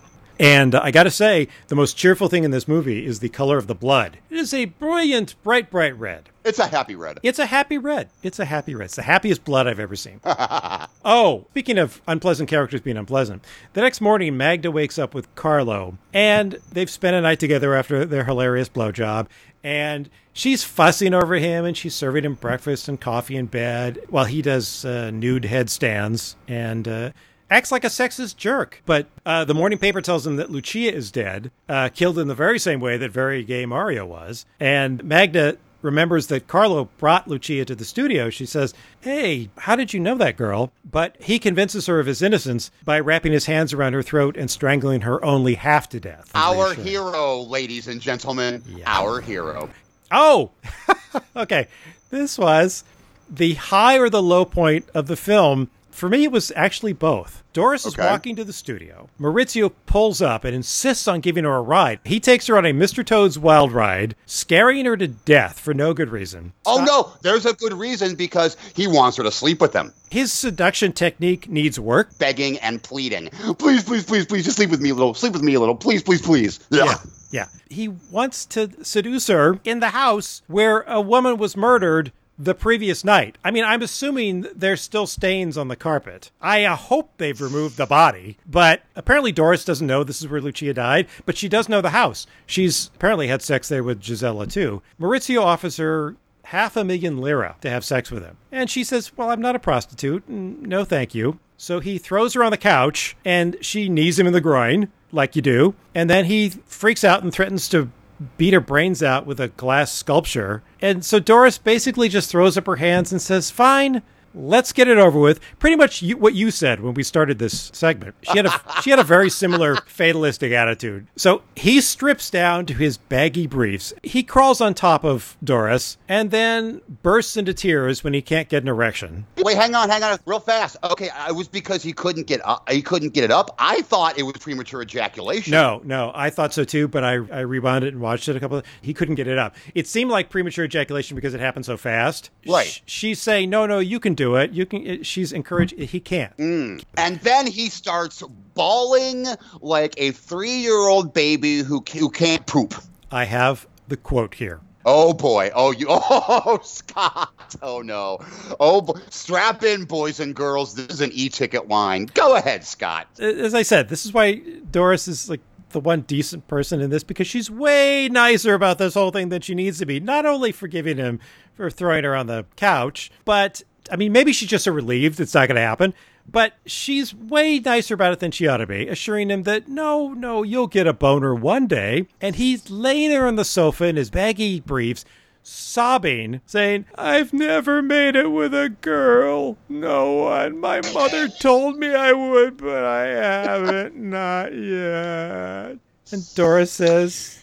And 0.42 0.74
uh, 0.74 0.80
I 0.82 0.90
got 0.90 1.04
to 1.04 1.10
say, 1.10 1.46
the 1.68 1.76
most 1.76 1.96
cheerful 1.96 2.26
thing 2.26 2.42
in 2.42 2.50
this 2.50 2.66
movie 2.66 3.06
is 3.06 3.20
the 3.20 3.28
color 3.28 3.58
of 3.58 3.68
the 3.68 3.76
blood. 3.76 4.18
It 4.28 4.38
is 4.38 4.52
a 4.52 4.64
brilliant, 4.64 5.40
bright, 5.44 5.70
bright 5.70 5.96
red. 5.96 6.30
It's 6.44 6.58
a 6.58 6.66
happy 6.66 6.96
red. 6.96 7.20
It's 7.22 7.38
a 7.38 7.46
happy 7.46 7.78
red. 7.78 8.08
It's 8.24 8.40
a 8.40 8.44
happy 8.44 8.74
red. 8.74 8.86
It's 8.86 8.96
the 8.96 9.02
happiest 9.02 9.44
blood 9.44 9.68
I've 9.68 9.78
ever 9.78 9.94
seen. 9.94 10.20
oh, 11.04 11.46
speaking 11.50 11.78
of 11.78 12.02
unpleasant 12.08 12.48
characters 12.48 12.80
being 12.80 12.96
unpleasant, 12.96 13.44
the 13.74 13.82
next 13.82 14.00
morning 14.00 14.36
Magda 14.36 14.72
wakes 14.72 14.98
up 14.98 15.14
with 15.14 15.32
Carlo, 15.36 15.96
and 16.12 16.58
they've 16.72 16.90
spent 16.90 17.14
a 17.14 17.20
night 17.20 17.38
together 17.38 17.76
after 17.76 18.04
their 18.04 18.24
hilarious 18.24 18.68
blowjob, 18.68 19.28
and 19.62 20.10
she's 20.32 20.64
fussing 20.64 21.14
over 21.14 21.36
him, 21.36 21.64
and 21.64 21.76
she's 21.76 21.94
serving 21.94 22.24
him 22.24 22.34
breakfast 22.34 22.88
and 22.88 23.00
coffee 23.00 23.36
in 23.36 23.46
bed 23.46 24.00
while 24.08 24.24
he 24.24 24.42
does 24.42 24.84
uh, 24.84 25.12
nude 25.12 25.44
headstands 25.44 26.34
and. 26.48 26.88
Uh, 26.88 27.10
acts 27.52 27.70
like 27.70 27.84
a 27.84 27.88
sexist 27.88 28.36
jerk. 28.36 28.82
But 28.86 29.06
uh, 29.26 29.44
the 29.44 29.54
morning 29.54 29.78
paper 29.78 30.00
tells 30.00 30.26
him 30.26 30.36
that 30.36 30.50
Lucia 30.50 30.92
is 30.92 31.10
dead, 31.10 31.50
uh, 31.68 31.90
killed 31.90 32.18
in 32.18 32.28
the 32.28 32.34
very 32.34 32.58
same 32.58 32.80
way 32.80 32.96
that 32.96 33.10
very 33.10 33.44
gay 33.44 33.66
Mario 33.66 34.06
was. 34.06 34.46
And 34.58 35.04
Magda 35.04 35.58
remembers 35.82 36.28
that 36.28 36.48
Carlo 36.48 36.88
brought 36.96 37.28
Lucia 37.28 37.64
to 37.64 37.74
the 37.74 37.84
studio. 37.84 38.30
She 38.30 38.46
says, 38.46 38.72
Hey, 39.00 39.50
how 39.58 39.76
did 39.76 39.92
you 39.92 40.00
know 40.00 40.16
that 40.16 40.36
girl? 40.36 40.72
But 40.88 41.16
he 41.20 41.38
convinces 41.38 41.86
her 41.86 42.00
of 42.00 42.06
his 42.06 42.22
innocence 42.22 42.70
by 42.84 43.00
wrapping 43.00 43.32
his 43.32 43.46
hands 43.46 43.72
around 43.72 43.92
her 43.92 44.02
throat 44.02 44.36
and 44.36 44.50
strangling 44.50 45.02
her 45.02 45.22
only 45.24 45.54
half 45.54 45.88
to 45.90 46.00
death. 46.00 46.30
Our 46.34 46.72
hero, 46.74 47.40
ladies 47.40 47.88
and 47.88 48.00
gentlemen. 48.00 48.62
Our 48.86 49.20
hero. 49.20 49.68
Oh, 50.10 50.52
okay. 51.36 51.68
This 52.10 52.38
was 52.38 52.84
the 53.28 53.54
high 53.54 53.98
or 53.98 54.10
the 54.10 54.22
low 54.22 54.44
point 54.44 54.88
of 54.94 55.06
the 55.06 55.16
film. 55.16 55.70
For 55.92 56.08
me, 56.08 56.24
it 56.24 56.32
was 56.32 56.50
actually 56.56 56.94
both. 56.94 57.44
Doris 57.52 57.84
is 57.84 57.98
walking 57.98 58.34
to 58.36 58.44
the 58.44 58.52
studio. 58.52 59.10
Maurizio 59.20 59.72
pulls 59.84 60.22
up 60.22 60.42
and 60.44 60.56
insists 60.56 61.06
on 61.06 61.20
giving 61.20 61.44
her 61.44 61.54
a 61.54 61.62
ride. 61.62 62.00
He 62.04 62.18
takes 62.18 62.46
her 62.46 62.56
on 62.56 62.64
a 62.64 62.72
Mr. 62.72 63.04
Toad's 63.04 63.38
Wild 63.38 63.72
Ride, 63.72 64.16
scaring 64.24 64.86
her 64.86 64.96
to 64.96 65.06
death 65.06 65.60
for 65.60 65.74
no 65.74 65.92
good 65.92 66.08
reason. 66.08 66.54
Oh 66.64 66.82
no, 66.82 67.12
there's 67.20 67.44
a 67.44 67.52
good 67.52 67.74
reason 67.74 68.14
because 68.14 68.56
he 68.74 68.86
wants 68.86 69.18
her 69.18 69.22
to 69.22 69.30
sleep 69.30 69.60
with 69.60 69.74
him. 69.74 69.92
His 70.10 70.32
seduction 70.32 70.92
technique 70.92 71.48
needs 71.48 71.78
work. 71.78 72.18
Begging 72.18 72.58
and 72.58 72.82
pleading. 72.82 73.28
Please, 73.58 73.84
please, 73.84 74.04
please, 74.04 74.24
please, 74.24 74.44
just 74.44 74.56
sleep 74.56 74.70
with 74.70 74.80
me 74.80 74.90
a 74.90 74.94
little. 74.94 75.12
Sleep 75.14 75.34
with 75.34 75.42
me 75.42 75.54
a 75.54 75.60
little. 75.60 75.76
Please, 75.76 76.02
please, 76.02 76.22
please. 76.22 76.58
Yeah. 76.70 76.96
Yeah. 77.30 77.48
He 77.68 77.88
wants 77.88 78.44
to 78.46 78.70
seduce 78.82 79.26
her 79.26 79.58
in 79.64 79.80
the 79.80 79.90
house 79.90 80.42
where 80.46 80.80
a 80.82 81.00
woman 81.00 81.36
was 81.36 81.56
murdered 81.56 82.12
the 82.38 82.54
previous 82.54 83.04
night. 83.04 83.38
I 83.44 83.50
mean, 83.50 83.64
I'm 83.64 83.82
assuming 83.82 84.46
there's 84.54 84.80
still 84.80 85.06
stains 85.06 85.56
on 85.56 85.68
the 85.68 85.76
carpet. 85.76 86.30
I 86.40 86.64
uh, 86.64 86.76
hope 86.76 87.10
they've 87.16 87.40
removed 87.40 87.76
the 87.76 87.86
body, 87.86 88.38
but 88.46 88.82
apparently 88.96 89.32
Doris 89.32 89.64
doesn't 89.64 89.86
know 89.86 90.02
this 90.02 90.20
is 90.20 90.28
where 90.28 90.40
Lucia 90.40 90.74
died, 90.74 91.06
but 91.26 91.36
she 91.36 91.48
does 91.48 91.68
know 91.68 91.80
the 91.80 91.90
house. 91.90 92.26
She's 92.46 92.90
apparently 92.94 93.28
had 93.28 93.42
sex 93.42 93.68
there 93.68 93.84
with 93.84 94.00
Gisela 94.00 94.46
too. 94.46 94.82
Maurizio 95.00 95.42
offers 95.42 95.76
her 95.76 96.16
half 96.44 96.76
a 96.76 96.84
million 96.84 97.20
lira 97.20 97.56
to 97.60 97.70
have 97.70 97.84
sex 97.84 98.10
with 98.10 98.24
him. 98.24 98.36
And 98.50 98.68
she 98.68 98.84
says, 98.84 99.16
Well, 99.16 99.30
I'm 99.30 99.40
not 99.40 99.56
a 99.56 99.60
prostitute. 99.60 100.28
No, 100.28 100.84
thank 100.84 101.14
you. 101.14 101.38
So 101.56 101.80
he 101.80 101.98
throws 101.98 102.34
her 102.34 102.42
on 102.42 102.50
the 102.50 102.56
couch 102.56 103.16
and 103.24 103.56
she 103.60 103.88
knees 103.88 104.18
him 104.18 104.26
in 104.26 104.32
the 104.32 104.40
groin, 104.40 104.90
like 105.12 105.36
you 105.36 105.42
do. 105.42 105.74
And 105.94 106.10
then 106.10 106.24
he 106.24 106.50
freaks 106.66 107.04
out 107.04 107.22
and 107.22 107.32
threatens 107.32 107.68
to 107.68 107.90
beat 108.36 108.54
her 108.54 108.60
brains 108.60 109.02
out 109.02 109.26
with 109.26 109.40
a 109.40 109.48
glass 109.48 109.92
sculpture. 109.92 110.62
And 110.80 111.04
so 111.04 111.18
Doris 111.18 111.58
basically 111.58 112.08
just 112.08 112.30
throws 112.30 112.56
up 112.56 112.66
her 112.66 112.76
hands 112.76 113.12
and 113.12 113.20
says, 113.20 113.50
Fine. 113.50 114.02
Let's 114.34 114.72
get 114.72 114.88
it 114.88 114.98
over 114.98 115.18
with. 115.18 115.40
Pretty 115.58 115.76
much 115.76 116.02
you, 116.02 116.16
what 116.16 116.34
you 116.34 116.50
said 116.50 116.80
when 116.80 116.94
we 116.94 117.02
started 117.02 117.38
this 117.38 117.70
segment. 117.74 118.14
She 118.22 118.36
had 118.36 118.46
a 118.46 118.60
she 118.82 118.90
had 118.90 118.98
a 118.98 119.04
very 119.04 119.30
similar 119.30 119.76
fatalistic 119.86 120.52
attitude. 120.52 121.06
So 121.16 121.42
he 121.56 121.80
strips 121.80 122.30
down 122.30 122.66
to 122.66 122.74
his 122.74 122.96
baggy 122.96 123.46
briefs. 123.46 123.92
He 124.02 124.22
crawls 124.22 124.60
on 124.60 124.74
top 124.74 125.04
of 125.04 125.36
Doris 125.42 125.98
and 126.08 126.30
then 126.30 126.80
bursts 127.02 127.36
into 127.36 127.54
tears 127.54 128.02
when 128.04 128.14
he 128.14 128.22
can't 128.22 128.48
get 128.48 128.62
an 128.62 128.68
erection. 128.68 129.26
Wait, 129.38 129.56
hang 129.56 129.74
on, 129.74 129.88
hang 129.88 130.02
on, 130.02 130.18
real 130.26 130.40
fast. 130.40 130.76
Okay, 130.84 131.10
it 131.28 131.34
was 131.34 131.48
because 131.48 131.82
he 131.82 131.92
couldn't 131.92 132.26
get 132.26 132.40
up. 132.46 132.68
He 132.70 132.82
couldn't 132.82 133.10
get 133.10 133.24
it 133.24 133.30
up. 133.30 133.54
I 133.58 133.82
thought 133.82 134.18
it 134.18 134.22
was 134.22 134.34
premature 134.38 134.82
ejaculation. 134.82 135.50
No, 135.50 135.80
no, 135.84 136.12
I 136.14 136.30
thought 136.30 136.54
so 136.54 136.64
too, 136.64 136.88
but 136.88 137.04
I, 137.04 137.12
I 137.14 137.40
rewound 137.40 137.84
it 137.84 137.92
and 137.92 138.00
watched 138.00 138.28
it 138.28 138.36
a 138.36 138.40
couple 138.40 138.58
of 138.58 138.64
he 138.80 138.94
couldn't 138.94 139.16
get 139.16 139.26
it 139.26 139.38
up. 139.38 139.56
It 139.74 139.86
seemed 139.86 140.10
like 140.10 140.30
premature 140.30 140.64
ejaculation 140.64 141.14
because 141.14 141.34
it 141.34 141.40
happened 141.40 141.66
so 141.66 141.76
fast. 141.76 142.30
Right. 142.46 142.66
Sh- 142.66 142.80
she's 142.86 143.20
saying, 143.20 143.50
"No, 143.50 143.66
no, 143.66 143.78
you 143.78 144.00
can 144.00 144.14
do 144.14 144.21
it. 144.36 144.52
You 144.52 144.64
can." 144.66 144.86
it- 144.86 145.06
She's 145.06 145.32
encouraged. 145.32 145.78
He 145.78 146.00
can't. 146.00 146.36
Mm. 146.36 146.82
And 146.96 147.18
then 147.20 147.46
he 147.46 147.68
starts 147.68 148.22
bawling 148.54 149.26
like 149.60 149.94
a 149.96 150.12
three-year-old 150.12 151.12
baby 151.12 151.58
who 151.58 151.82
who 151.92 152.10
can't 152.10 152.46
poop. 152.46 152.74
I 153.10 153.24
have 153.24 153.66
the 153.88 153.96
quote 153.96 154.34
here. 154.34 154.60
Oh 154.84 155.12
boy! 155.12 155.50
Oh 155.54 155.70
you! 155.70 155.86
Oh 155.90 156.58
Scott! 156.62 157.56
Oh 157.62 157.82
no! 157.82 158.18
Oh, 158.58 158.80
bo- 158.80 158.96
strap 159.10 159.62
in, 159.62 159.84
boys 159.84 160.18
and 160.18 160.34
girls. 160.34 160.74
This 160.74 160.88
is 160.88 161.00
an 161.00 161.10
e-ticket 161.12 161.68
line. 161.68 162.06
Go 162.14 162.34
ahead, 162.36 162.64
Scott. 162.64 163.06
As 163.20 163.54
I 163.54 163.62
said, 163.62 163.88
this 163.88 164.04
is 164.04 164.12
why 164.12 164.42
Doris 164.70 165.06
is 165.06 165.30
like 165.30 165.40
the 165.70 165.78
one 165.80 166.00
decent 166.02 166.48
person 166.48 166.80
in 166.80 166.90
this 166.90 167.04
because 167.04 167.26
she's 167.26 167.48
way 167.50 168.08
nicer 168.10 168.54
about 168.54 168.78
this 168.78 168.94
whole 168.94 169.10
thing 169.10 169.28
than 169.30 169.40
she 169.40 169.54
needs 169.54 169.78
to 169.78 169.86
be. 169.86 170.00
Not 170.00 170.26
only 170.26 170.50
forgiving 170.52 170.96
him 170.98 171.20
for 171.54 171.70
throwing 171.70 172.04
her 172.04 172.14
on 172.16 172.26
the 172.26 172.44
couch, 172.56 173.10
but 173.24 173.62
I 173.90 173.96
mean, 173.96 174.12
maybe 174.12 174.32
she's 174.32 174.48
just 174.48 174.64
so 174.64 174.72
relieved 174.72 175.20
it's 175.20 175.34
not 175.34 175.48
going 175.48 175.56
to 175.56 175.62
happen. 175.62 175.94
But 176.30 176.54
she's 176.64 177.14
way 177.14 177.58
nicer 177.58 177.94
about 177.94 178.12
it 178.12 178.20
than 178.20 178.30
she 178.30 178.46
ought 178.46 178.58
to 178.58 178.66
be, 178.66 178.86
assuring 178.86 179.30
him 179.30 179.42
that 179.42 179.68
no, 179.68 180.12
no, 180.12 180.42
you'll 180.42 180.68
get 180.68 180.86
a 180.86 180.92
boner 180.92 181.34
one 181.34 181.66
day. 181.66 182.06
And 182.20 182.36
he's 182.36 182.70
laying 182.70 183.10
there 183.10 183.26
on 183.26 183.36
the 183.36 183.44
sofa 183.44 183.86
in 183.86 183.96
his 183.96 184.08
baggy 184.10 184.60
briefs, 184.60 185.04
sobbing, 185.42 186.40
saying, 186.46 186.86
I've 186.94 187.32
never 187.32 187.82
made 187.82 188.14
it 188.14 188.28
with 188.28 188.54
a 188.54 188.68
girl. 188.68 189.56
No 189.68 190.12
one. 190.12 190.58
My 190.58 190.80
mother 190.92 191.28
told 191.28 191.78
me 191.78 191.92
I 191.92 192.12
would, 192.12 192.56
but 192.56 192.84
I 192.84 193.06
haven't. 193.06 193.96
Not 193.96 194.54
yet. 194.54 195.78
And 196.12 196.34
Doris 196.34 196.70
says, 196.70 197.40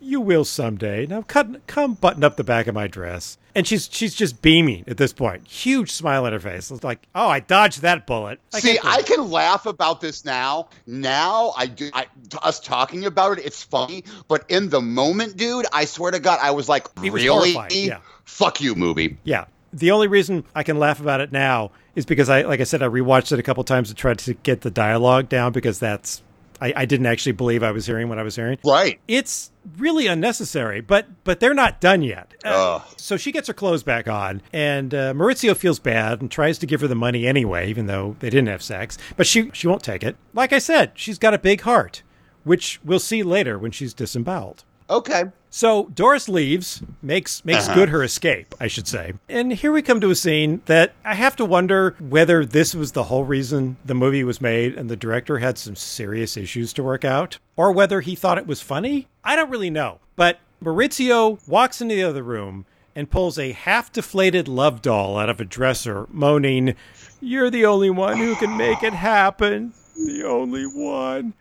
You 0.00 0.20
will 0.20 0.44
someday. 0.44 1.06
Now 1.06 1.22
cut, 1.22 1.66
come 1.68 1.94
button 1.94 2.24
up 2.24 2.36
the 2.36 2.44
back 2.44 2.66
of 2.66 2.74
my 2.74 2.88
dress. 2.88 3.38
And 3.54 3.66
she's 3.66 3.88
she's 3.90 4.14
just 4.14 4.42
beaming 4.42 4.84
at 4.86 4.96
this 4.96 5.12
point. 5.12 5.46
Huge 5.46 5.90
smile 5.90 6.24
on 6.26 6.32
her 6.32 6.40
face. 6.40 6.70
It's 6.70 6.84
like, 6.84 7.06
oh, 7.14 7.28
I 7.28 7.40
dodged 7.40 7.82
that 7.82 8.06
bullet. 8.06 8.40
See, 8.50 8.78
I 8.82 9.02
can 9.02 9.30
laugh 9.30 9.66
about 9.66 10.00
this 10.00 10.24
now. 10.24 10.68
Now 10.86 11.52
I 11.56 11.66
do. 11.66 11.90
I, 11.92 12.06
us 12.42 12.60
talking 12.60 13.06
about 13.06 13.38
it, 13.38 13.44
it's 13.44 13.62
funny. 13.62 14.04
But 14.28 14.44
in 14.48 14.68
the 14.68 14.80
moment, 14.80 15.36
dude, 15.36 15.66
I 15.72 15.84
swear 15.84 16.12
to 16.12 16.20
God, 16.20 16.38
I 16.40 16.52
was 16.52 16.68
like, 16.68 16.86
He 17.00 17.10
was 17.10 17.24
really? 17.24 17.52
horrified, 17.52 17.72
yeah. 17.72 18.00
Fuck 18.24 18.60
you, 18.60 18.74
movie. 18.74 19.18
Yeah. 19.24 19.46
The 19.72 19.92
only 19.92 20.08
reason 20.08 20.44
I 20.54 20.62
can 20.62 20.78
laugh 20.78 21.00
about 21.00 21.20
it 21.20 21.30
now 21.30 21.70
is 21.94 22.04
because 22.04 22.28
I, 22.28 22.42
like 22.42 22.60
I 22.60 22.64
said, 22.64 22.82
I 22.82 22.86
rewatched 22.86 23.32
it 23.32 23.38
a 23.38 23.42
couple 23.42 23.62
times 23.64 23.88
to 23.88 23.94
try 23.94 24.14
to 24.14 24.34
get 24.34 24.62
the 24.62 24.70
dialogue 24.70 25.28
down 25.28 25.52
because 25.52 25.78
that's 25.78 26.22
I, 26.60 26.72
I 26.76 26.84
didn't 26.84 27.06
actually 27.06 27.32
believe 27.32 27.62
I 27.62 27.70
was 27.70 27.86
hearing 27.86 28.08
what 28.08 28.18
I 28.18 28.22
was 28.22 28.36
hearing. 28.36 28.58
Right. 28.64 29.00
It's 29.08 29.50
really 29.78 30.06
unnecessary, 30.06 30.80
but 30.80 31.06
but 31.24 31.40
they're 31.40 31.54
not 31.54 31.80
done 31.80 32.02
yet. 32.02 32.34
Uh, 32.44 32.80
so 32.96 33.16
she 33.16 33.32
gets 33.32 33.48
her 33.48 33.54
clothes 33.54 33.82
back 33.82 34.08
on, 34.08 34.42
and 34.52 34.94
uh, 34.94 35.12
Maurizio 35.14 35.56
feels 35.56 35.78
bad 35.78 36.20
and 36.20 36.30
tries 36.30 36.58
to 36.58 36.66
give 36.66 36.80
her 36.80 36.88
the 36.88 36.94
money 36.94 37.26
anyway, 37.26 37.68
even 37.68 37.86
though 37.86 38.16
they 38.20 38.30
didn't 38.30 38.48
have 38.48 38.62
sex. 38.62 38.98
But 39.16 39.26
she 39.26 39.50
she 39.52 39.66
won't 39.66 39.82
take 39.82 40.02
it. 40.02 40.16
Like 40.34 40.52
I 40.52 40.58
said, 40.58 40.92
she's 40.94 41.18
got 41.18 41.34
a 41.34 41.38
big 41.38 41.62
heart, 41.62 42.02
which 42.44 42.80
we'll 42.84 42.98
see 43.00 43.22
later 43.22 43.58
when 43.58 43.70
she's 43.70 43.94
disemboweled. 43.94 44.64
Okay. 44.90 45.24
So 45.50 45.84
Doris 45.94 46.28
leaves, 46.28 46.82
makes 47.02 47.44
makes 47.44 47.66
Uh-huh. 47.66 47.74
good 47.74 47.88
her 47.90 48.02
escape, 48.02 48.54
I 48.60 48.66
should 48.66 48.86
say. 48.88 49.14
And 49.28 49.52
here 49.52 49.72
we 49.72 49.82
come 49.82 50.00
to 50.00 50.10
a 50.10 50.14
scene 50.14 50.62
that 50.66 50.92
I 51.04 51.14
have 51.14 51.36
to 51.36 51.44
wonder 51.44 51.94
whether 52.00 52.44
this 52.44 52.74
was 52.74 52.92
the 52.92 53.04
whole 53.04 53.24
reason 53.24 53.76
the 53.84 53.94
movie 53.94 54.22
was 54.24 54.40
made 54.40 54.74
and 54.76 54.88
the 54.90 54.96
director 54.96 55.38
had 55.38 55.58
some 55.58 55.76
serious 55.76 56.36
issues 56.36 56.72
to 56.74 56.82
work 56.82 57.04
out, 57.04 57.38
or 57.56 57.72
whether 57.72 58.00
he 58.00 58.14
thought 58.14 58.38
it 58.38 58.46
was 58.46 58.60
funny. 58.60 59.06
I 59.24 59.34
don't 59.36 59.50
really 59.50 59.70
know. 59.70 59.98
But 60.16 60.38
Maurizio 60.62 61.38
walks 61.48 61.80
into 61.80 61.94
the 61.94 62.04
other 62.04 62.22
room 62.22 62.66
and 62.94 63.10
pulls 63.10 63.38
a 63.38 63.52
half 63.52 63.92
deflated 63.92 64.46
love 64.48 64.82
doll 64.82 65.16
out 65.18 65.30
of 65.30 65.40
a 65.40 65.44
dresser, 65.44 66.06
moaning, 66.10 66.74
You're 67.20 67.50
the 67.50 67.64
only 67.66 67.90
one 67.90 68.18
who 68.18 68.34
can 68.36 68.56
make 68.56 68.82
it 68.82 68.92
happen. 68.94 69.72
The 69.96 70.24
only 70.26 70.64
one 70.64 71.34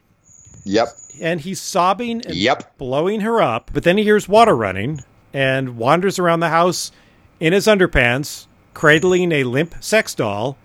Yep. 0.65 0.87
And 1.21 1.41
he's 1.41 1.59
sobbing 1.59 2.21
and 2.25 2.35
Yep. 2.35 2.77
blowing 2.77 3.21
her 3.21 3.41
up. 3.41 3.71
But 3.73 3.83
then 3.83 3.97
he 3.97 4.03
hears 4.03 4.27
water 4.27 4.55
running 4.55 5.03
and 5.33 5.77
wanders 5.77 6.17
around 6.19 6.39
the 6.39 6.49
house 6.49 6.91
in 7.39 7.53
his 7.53 7.67
underpants, 7.67 8.45
cradling 8.73 9.31
a 9.31 9.43
limp 9.43 9.75
sex 9.79 10.13
doll. 10.15 10.57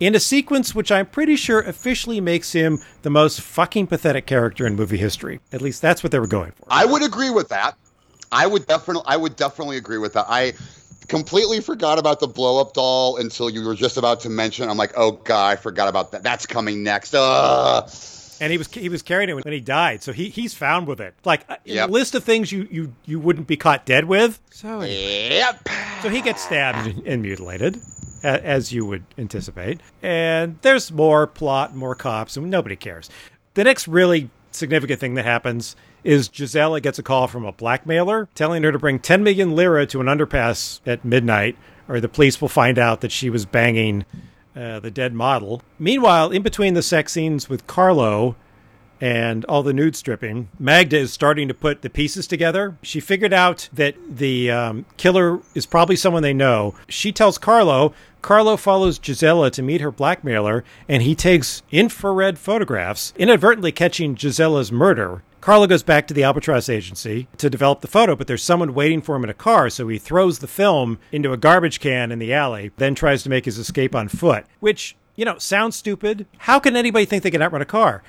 In 0.00 0.14
a 0.14 0.20
sequence 0.20 0.74
which 0.74 0.90
I'm 0.90 1.06
pretty 1.06 1.36
sure 1.36 1.60
officially 1.60 2.20
makes 2.20 2.52
him 2.52 2.80
the 3.02 3.10
most 3.10 3.40
fucking 3.40 3.86
pathetic 3.86 4.26
character 4.26 4.66
in 4.66 4.74
movie 4.74 4.96
history. 4.96 5.40
At 5.52 5.62
least 5.62 5.80
that's 5.80 6.02
what 6.02 6.10
they 6.10 6.18
were 6.18 6.26
going 6.26 6.50
for. 6.52 6.66
I 6.68 6.84
would 6.84 7.02
agree 7.02 7.30
with 7.30 7.48
that. 7.50 7.76
I 8.32 8.46
would 8.48 8.66
definitely. 8.66 9.04
I 9.06 9.16
would 9.16 9.36
definitely 9.36 9.76
agree 9.76 9.98
with 9.98 10.14
that. 10.14 10.26
I 10.28 10.54
completely 11.06 11.60
forgot 11.60 11.98
about 12.00 12.18
the 12.18 12.26
blow 12.26 12.60
up 12.60 12.72
doll 12.74 13.18
until 13.18 13.48
you 13.48 13.64
were 13.64 13.74
just 13.76 13.96
about 13.96 14.18
to 14.20 14.28
mention. 14.30 14.68
I'm 14.68 14.76
like, 14.76 14.92
oh 14.96 15.12
god, 15.12 15.52
I 15.52 15.56
forgot 15.56 15.86
about 15.86 16.10
that. 16.10 16.24
That's 16.24 16.44
coming 16.44 16.82
next. 16.82 17.14
Ugh. 17.16 17.88
And 18.40 18.50
he 18.52 18.58
was 18.58 18.68
he 18.72 18.88
was 18.88 19.02
carrying 19.02 19.30
it 19.30 19.34
when 19.44 19.52
he 19.52 19.60
died, 19.60 20.02
so 20.02 20.12
he 20.12 20.28
he's 20.28 20.54
found 20.54 20.86
with 20.86 21.00
it. 21.00 21.14
Like 21.24 21.44
uh, 21.48 21.56
Yep. 21.64 21.86
the 21.88 21.92
list 21.92 22.14
of 22.14 22.24
things 22.24 22.50
you 22.52 22.66
you 22.70 22.94
you 23.04 23.18
wouldn't 23.20 23.46
be 23.46 23.56
caught 23.56 23.84
dead 23.86 24.04
with. 24.06 24.40
So 24.50 24.82
Yep. 24.82 25.68
so 26.02 26.08
he 26.08 26.20
gets 26.20 26.42
stabbed 26.44 26.86
and- 26.88 27.06
and 27.06 27.22
mutilated, 27.22 27.76
a- 28.22 28.44
as 28.44 28.72
you 28.72 28.84
would 28.86 29.04
anticipate. 29.18 29.80
And 30.02 30.58
there's 30.62 30.90
more 30.92 31.26
plot, 31.26 31.74
more 31.74 31.94
cops, 31.94 32.36
and 32.36 32.50
nobody 32.50 32.76
cares. 32.76 33.08
The 33.54 33.64
next 33.64 33.86
really 33.88 34.30
significant 34.50 35.00
thing 35.00 35.14
that 35.14 35.24
happens 35.24 35.74
is 36.04 36.28
Gisela 36.28 36.80
gets 36.80 36.98
a 36.98 37.02
call 37.02 37.26
from 37.28 37.44
a 37.44 37.52
blackmailer 37.52 38.28
telling 38.34 38.62
her 38.62 38.70
to 38.72 38.78
bring 38.78 38.98
10 38.98 39.22
million 39.24 39.56
lira 39.56 39.86
to 39.86 40.00
an 40.00 40.06
underpass 40.06 40.80
at 40.86 41.04
midnight, 41.04 41.56
or 41.88 41.98
the 42.00 42.08
police 42.08 42.40
will 42.40 42.48
find 42.48 42.78
out 42.78 43.00
that 43.00 43.10
she 43.10 43.30
was 43.30 43.46
banging 43.46 44.04
uh, 44.56 44.80
the 44.80 44.90
dead 44.90 45.14
model. 45.14 45.62
Meanwhile, 45.78 46.30
in 46.30 46.42
between 46.42 46.74
the 46.74 46.82
sex 46.82 47.12
scenes 47.12 47.48
with 47.48 47.66
Carlo, 47.66 48.36
and 49.00 49.44
all 49.46 49.62
the 49.62 49.72
nude 49.72 49.96
stripping, 49.96 50.48
Magda 50.58 50.96
is 50.96 51.12
starting 51.12 51.48
to 51.48 51.54
put 51.54 51.82
the 51.82 51.90
pieces 51.90 52.26
together. 52.26 52.76
She 52.80 53.00
figured 53.00 53.32
out 53.32 53.68
that 53.72 53.96
the 54.08 54.50
um, 54.50 54.86
killer 54.96 55.40
is 55.54 55.66
probably 55.66 55.96
someone 55.96 56.22
they 56.22 56.32
know. 56.32 56.74
She 56.88 57.12
tells 57.12 57.36
Carlo. 57.36 57.92
Carlo 58.22 58.56
follows 58.56 58.98
Gisela 58.98 59.50
to 59.50 59.62
meet 59.62 59.82
her 59.82 59.90
blackmailer, 59.90 60.64
and 60.88 61.02
he 61.02 61.14
takes 61.14 61.62
infrared 61.70 62.38
photographs, 62.38 63.12
inadvertently 63.16 63.72
catching 63.72 64.14
Gisela's 64.14 64.72
murder. 64.72 65.22
Carlo 65.44 65.66
goes 65.66 65.82
back 65.82 66.06
to 66.06 66.14
the 66.14 66.22
Albatross 66.22 66.70
agency 66.70 67.28
to 67.36 67.50
develop 67.50 67.82
the 67.82 67.86
photo, 67.86 68.16
but 68.16 68.26
there's 68.26 68.42
someone 68.42 68.72
waiting 68.72 69.02
for 69.02 69.14
him 69.14 69.24
in 69.24 69.28
a 69.28 69.34
car, 69.34 69.68
so 69.68 69.86
he 69.88 69.98
throws 69.98 70.38
the 70.38 70.46
film 70.46 70.98
into 71.12 71.34
a 71.34 71.36
garbage 71.36 71.80
can 71.80 72.10
in 72.10 72.18
the 72.18 72.32
alley, 72.32 72.72
then 72.78 72.94
tries 72.94 73.22
to 73.22 73.28
make 73.28 73.44
his 73.44 73.58
escape 73.58 73.94
on 73.94 74.08
foot, 74.08 74.46
which, 74.60 74.96
you 75.16 75.24
know, 75.26 75.36
sounds 75.36 75.76
stupid. 75.76 76.24
How 76.38 76.58
can 76.58 76.76
anybody 76.76 77.04
think 77.04 77.22
they 77.22 77.30
can 77.30 77.42
outrun 77.42 77.60
a 77.60 77.66
car? 77.66 78.02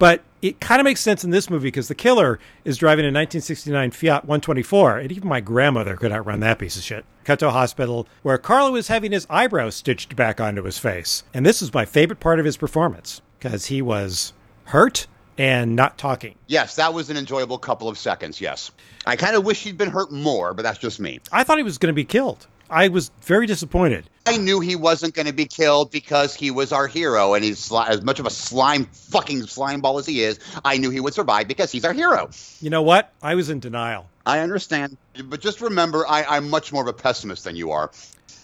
But 0.00 0.24
it 0.42 0.58
kind 0.58 0.80
of 0.80 0.84
makes 0.84 1.00
sense 1.00 1.22
in 1.22 1.30
this 1.30 1.48
movie 1.48 1.68
because 1.68 1.86
the 1.86 1.94
killer 1.94 2.40
is 2.64 2.76
driving 2.76 3.04
a 3.04 3.14
1969 3.14 3.92
Fiat 3.92 4.24
124, 4.24 4.98
and 4.98 5.12
even 5.12 5.28
my 5.28 5.40
grandmother 5.40 5.94
could 5.94 6.10
outrun 6.10 6.40
that 6.40 6.58
piece 6.58 6.76
of 6.76 6.82
shit. 6.82 7.04
Cut 7.22 7.38
to 7.38 7.46
a 7.46 7.52
hospital 7.52 8.08
where 8.22 8.36
Carlo 8.36 8.74
is 8.74 8.88
having 8.88 9.12
his 9.12 9.28
eyebrows 9.30 9.76
stitched 9.76 10.16
back 10.16 10.40
onto 10.40 10.64
his 10.64 10.80
face. 10.80 11.22
And 11.32 11.46
this 11.46 11.62
is 11.62 11.72
my 11.72 11.84
favorite 11.84 12.18
part 12.18 12.40
of 12.40 12.46
his 12.46 12.56
performance 12.56 13.22
because 13.38 13.66
he 13.66 13.80
was 13.80 14.32
hurt 14.64 15.06
and 15.40 15.74
not 15.74 15.96
talking. 15.96 16.34
Yes, 16.48 16.76
that 16.76 16.92
was 16.92 17.08
an 17.08 17.16
enjoyable 17.16 17.56
couple 17.56 17.88
of 17.88 17.96
seconds. 17.96 18.42
Yes. 18.42 18.70
I 19.06 19.16
kind 19.16 19.34
of 19.34 19.42
wish 19.42 19.62
he'd 19.62 19.78
been 19.78 19.88
hurt 19.88 20.12
more, 20.12 20.52
but 20.52 20.64
that's 20.64 20.78
just 20.78 21.00
me. 21.00 21.20
I 21.32 21.44
thought 21.44 21.56
he 21.56 21.64
was 21.64 21.78
going 21.78 21.88
to 21.88 21.94
be 21.94 22.04
killed. 22.04 22.46
I 22.68 22.88
was 22.88 23.10
very 23.22 23.46
disappointed. 23.46 24.04
I 24.26 24.36
knew 24.36 24.60
he 24.60 24.76
wasn't 24.76 25.14
going 25.14 25.26
to 25.26 25.32
be 25.32 25.46
killed 25.46 25.90
because 25.90 26.34
he 26.34 26.50
was 26.50 26.72
our 26.72 26.86
hero, 26.86 27.32
and 27.32 27.42
he's 27.42 27.70
sli- 27.70 27.88
as 27.88 28.02
much 28.02 28.20
of 28.20 28.26
a 28.26 28.30
slime, 28.30 28.84
fucking 28.84 29.44
slime 29.46 29.80
ball 29.80 29.98
as 29.98 30.04
he 30.04 30.22
is. 30.22 30.38
I 30.62 30.76
knew 30.76 30.90
he 30.90 31.00
would 31.00 31.14
survive 31.14 31.48
because 31.48 31.72
he's 31.72 31.86
our 31.86 31.94
hero. 31.94 32.28
You 32.60 32.68
know 32.68 32.82
what? 32.82 33.10
I 33.22 33.34
was 33.34 33.48
in 33.48 33.60
denial. 33.60 34.10
I 34.26 34.40
understand, 34.40 34.98
but 35.24 35.40
just 35.40 35.62
remember, 35.62 36.06
I, 36.06 36.22
I'm 36.24 36.50
much 36.50 36.70
more 36.70 36.82
of 36.82 36.88
a 36.88 36.92
pessimist 36.92 37.44
than 37.44 37.56
you 37.56 37.70
are. 37.70 37.90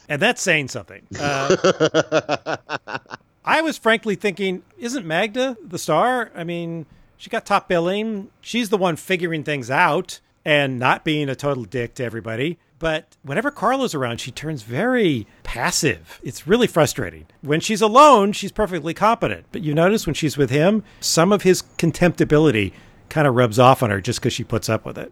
And 0.09 0.23
that's 0.23 0.41
saying 0.41 0.69
something. 0.69 1.07
Uh, 1.21 2.57
I 3.47 3.61
was 3.61 3.79
frankly 3.79 4.17
thinking, 4.17 4.63
isn't 4.79 5.07
Magda 5.07 5.57
the 5.63 5.79
star? 5.79 6.31
I 6.35 6.45
mean, 6.45 6.87
she 7.17 7.31
got 7.31 7.47
top 7.47 7.69
billing. 7.69 8.29
She's 8.41 8.69
the 8.71 8.77
one 8.77 8.97
figuring 8.97 9.45
things 9.45 9.71
out 9.71 10.21
and 10.45 10.79
not 10.79 11.05
being 11.05 11.29
a 11.29 11.35
total 11.37 11.65
dick 11.65 11.95
to 11.95 12.05
everybody. 12.05 12.59
But 12.79 13.17
whenever 13.23 13.51
Carlo's 13.51 13.95
around, 13.95 14.21
she 14.21 14.31
turns 14.31 14.63
very 14.63 15.27
passive. 15.45 16.21
It's 16.23 16.47
really 16.47 16.67
frustrating. 16.67 17.27
When 17.41 17.61
she's 17.61 17.81
alone, 17.81 18.33
she's 18.33 18.53
perfectly 18.53 18.93
competent. 18.93 19.47
But 19.51 19.63
you 19.63 19.73
notice 19.73 20.07
when 20.07 20.15
she's 20.15 20.37
with 20.37 20.51
him, 20.51 20.83
some 21.01 21.33
of 21.33 21.43
his 21.43 21.63
contemptibility 21.79 22.73
kind 23.09 23.27
of 23.27 23.35
rubs 23.35 23.59
off 23.59 23.83
on 23.83 23.89
her 23.91 24.01
just 24.01 24.21
because 24.21 24.35
she 24.35 24.45
puts 24.45 24.69
up 24.69 24.85
with 24.85 24.99
it. 24.99 25.11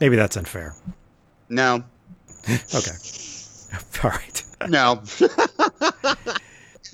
Maybe 0.00 0.16
that's 0.16 0.36
unfair. 0.36 0.74
No, 1.48 1.84
Okay. 2.74 2.90
All 4.02 4.10
right. 4.10 4.44
no. 4.68 5.02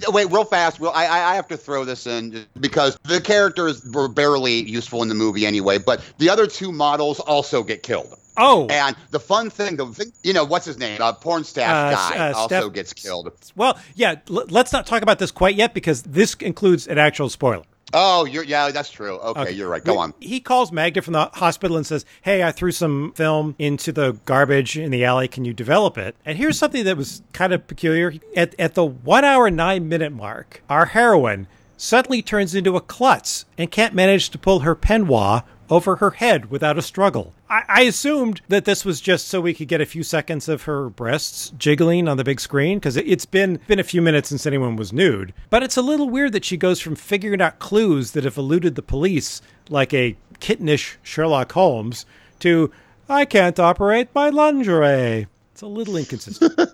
Wait, 0.08 0.30
real 0.30 0.44
fast. 0.44 0.80
Well, 0.80 0.92
I, 0.94 1.06
I 1.06 1.30
I 1.32 1.34
have 1.34 1.48
to 1.48 1.56
throw 1.56 1.84
this 1.84 2.06
in 2.06 2.46
because 2.58 2.98
the 3.04 3.20
characters 3.20 3.84
were 3.92 4.08
barely 4.08 4.62
useful 4.68 5.02
in 5.02 5.08
the 5.08 5.14
movie 5.14 5.46
anyway. 5.46 5.78
But 5.78 6.00
the 6.18 6.28
other 6.30 6.46
two 6.46 6.72
models 6.72 7.20
also 7.20 7.62
get 7.62 7.82
killed. 7.82 8.14
Oh, 8.36 8.66
And 8.70 8.96
the 9.10 9.20
fun 9.20 9.50
thing, 9.50 9.76
the 9.76 9.86
thing, 9.86 10.12
you 10.22 10.32
know, 10.32 10.44
what's 10.44 10.64
his 10.64 10.78
name? 10.78 11.02
Uh, 11.02 11.12
porn 11.12 11.44
staff 11.44 11.92
Uh, 11.92 11.96
guy 12.16 12.30
uh, 12.30 12.34
also 12.34 12.60
Steph- 12.60 12.72
gets 12.72 12.92
killed. 12.94 13.30
Well, 13.56 13.78
yeah, 13.94 14.16
l- 14.30 14.46
let's 14.48 14.72
not 14.72 14.86
talk 14.86 15.02
about 15.02 15.18
this 15.18 15.30
quite 15.30 15.56
yet 15.56 15.74
because 15.74 16.02
this 16.04 16.34
includes 16.34 16.86
an 16.86 16.96
actual 16.96 17.28
spoiler. 17.28 17.64
Oh, 17.92 18.24
you're 18.24 18.44
yeah, 18.44 18.70
that's 18.70 18.90
true. 18.90 19.18
Okay, 19.18 19.50
you're 19.52 19.68
right. 19.68 19.84
Go 19.84 19.98
on. 19.98 20.14
He 20.20 20.40
calls 20.40 20.72
Magda 20.72 21.02
from 21.02 21.12
the 21.12 21.26
hospital 21.34 21.76
and 21.76 21.86
says, 21.86 22.04
Hey, 22.22 22.42
I 22.42 22.52
threw 22.52 22.72
some 22.72 23.12
film 23.12 23.54
into 23.58 23.92
the 23.92 24.18
garbage 24.24 24.78
in 24.78 24.90
the 24.90 25.04
alley. 25.04 25.28
Can 25.28 25.44
you 25.44 25.52
develop 25.52 25.98
it? 25.98 26.16
And 26.24 26.38
here's 26.38 26.58
something 26.58 26.84
that 26.84 26.96
was 26.96 27.22
kind 27.32 27.52
of 27.52 27.66
peculiar. 27.66 28.14
At, 28.36 28.54
at 28.58 28.74
the 28.74 28.84
one 28.84 29.24
hour, 29.24 29.50
nine 29.50 29.88
minute 29.88 30.12
mark, 30.12 30.62
our 30.68 30.86
heroine 30.86 31.46
suddenly 31.76 32.22
turns 32.22 32.54
into 32.54 32.76
a 32.76 32.80
klutz 32.80 33.46
and 33.56 33.70
can't 33.70 33.94
manage 33.94 34.30
to 34.30 34.38
pull 34.38 34.60
her 34.60 34.76
peignoir 34.76 35.44
over 35.70 35.96
her 35.96 36.10
head 36.10 36.50
without 36.50 36.76
a 36.76 36.82
struggle. 36.82 37.32
I, 37.48 37.62
I 37.68 37.80
assumed 37.82 38.40
that 38.48 38.64
this 38.64 38.84
was 38.84 39.00
just 39.00 39.28
so 39.28 39.40
we 39.40 39.54
could 39.54 39.68
get 39.68 39.80
a 39.80 39.86
few 39.86 40.02
seconds 40.02 40.48
of 40.48 40.64
her 40.64 40.90
breasts 40.90 41.52
jiggling 41.56 42.08
on 42.08 42.16
the 42.16 42.24
big 42.24 42.40
screen 42.40 42.78
because 42.78 42.96
it, 42.96 43.06
it's 43.06 43.26
been 43.26 43.60
been 43.66 43.78
a 43.78 43.84
few 43.84 44.02
minutes 44.02 44.28
since 44.28 44.46
anyone 44.46 44.76
was 44.76 44.92
nude. 44.92 45.32
But 45.48 45.62
it's 45.62 45.76
a 45.76 45.82
little 45.82 46.10
weird 46.10 46.32
that 46.32 46.44
she 46.44 46.56
goes 46.56 46.80
from 46.80 46.96
figuring 46.96 47.40
out 47.40 47.58
clues 47.60 48.12
that 48.12 48.24
have 48.24 48.36
eluded 48.36 48.74
the 48.74 48.82
police, 48.82 49.40
like 49.68 49.94
a 49.94 50.16
kittenish 50.40 50.96
Sherlock 51.02 51.52
Holmes, 51.52 52.04
to 52.40 52.72
I 53.08 53.24
can't 53.24 53.58
operate 53.58 54.08
my 54.14 54.28
lingerie. 54.30 55.26
It's 55.52 55.62
a 55.62 55.66
little 55.66 55.96
inconsistent. 55.96 56.58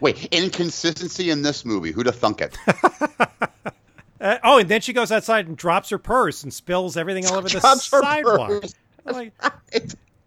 Wait, 0.00 0.24
inconsistency 0.32 1.30
in 1.30 1.42
this 1.42 1.64
movie. 1.64 1.92
Who'd 1.92 2.06
have 2.06 2.16
thunk 2.16 2.40
it? 2.40 2.58
Uh, 4.22 4.38
oh, 4.44 4.58
and 4.58 4.68
then 4.68 4.80
she 4.80 4.92
goes 4.92 5.10
outside 5.10 5.48
and 5.48 5.56
drops 5.56 5.90
her 5.90 5.98
purse 5.98 6.44
and 6.44 6.54
spills 6.54 6.96
everything 6.96 7.26
all 7.26 7.34
over 7.34 7.48
the 7.48 7.58
Drops 7.58 7.88
sidewalk. 7.88 8.64
like, 9.04 9.32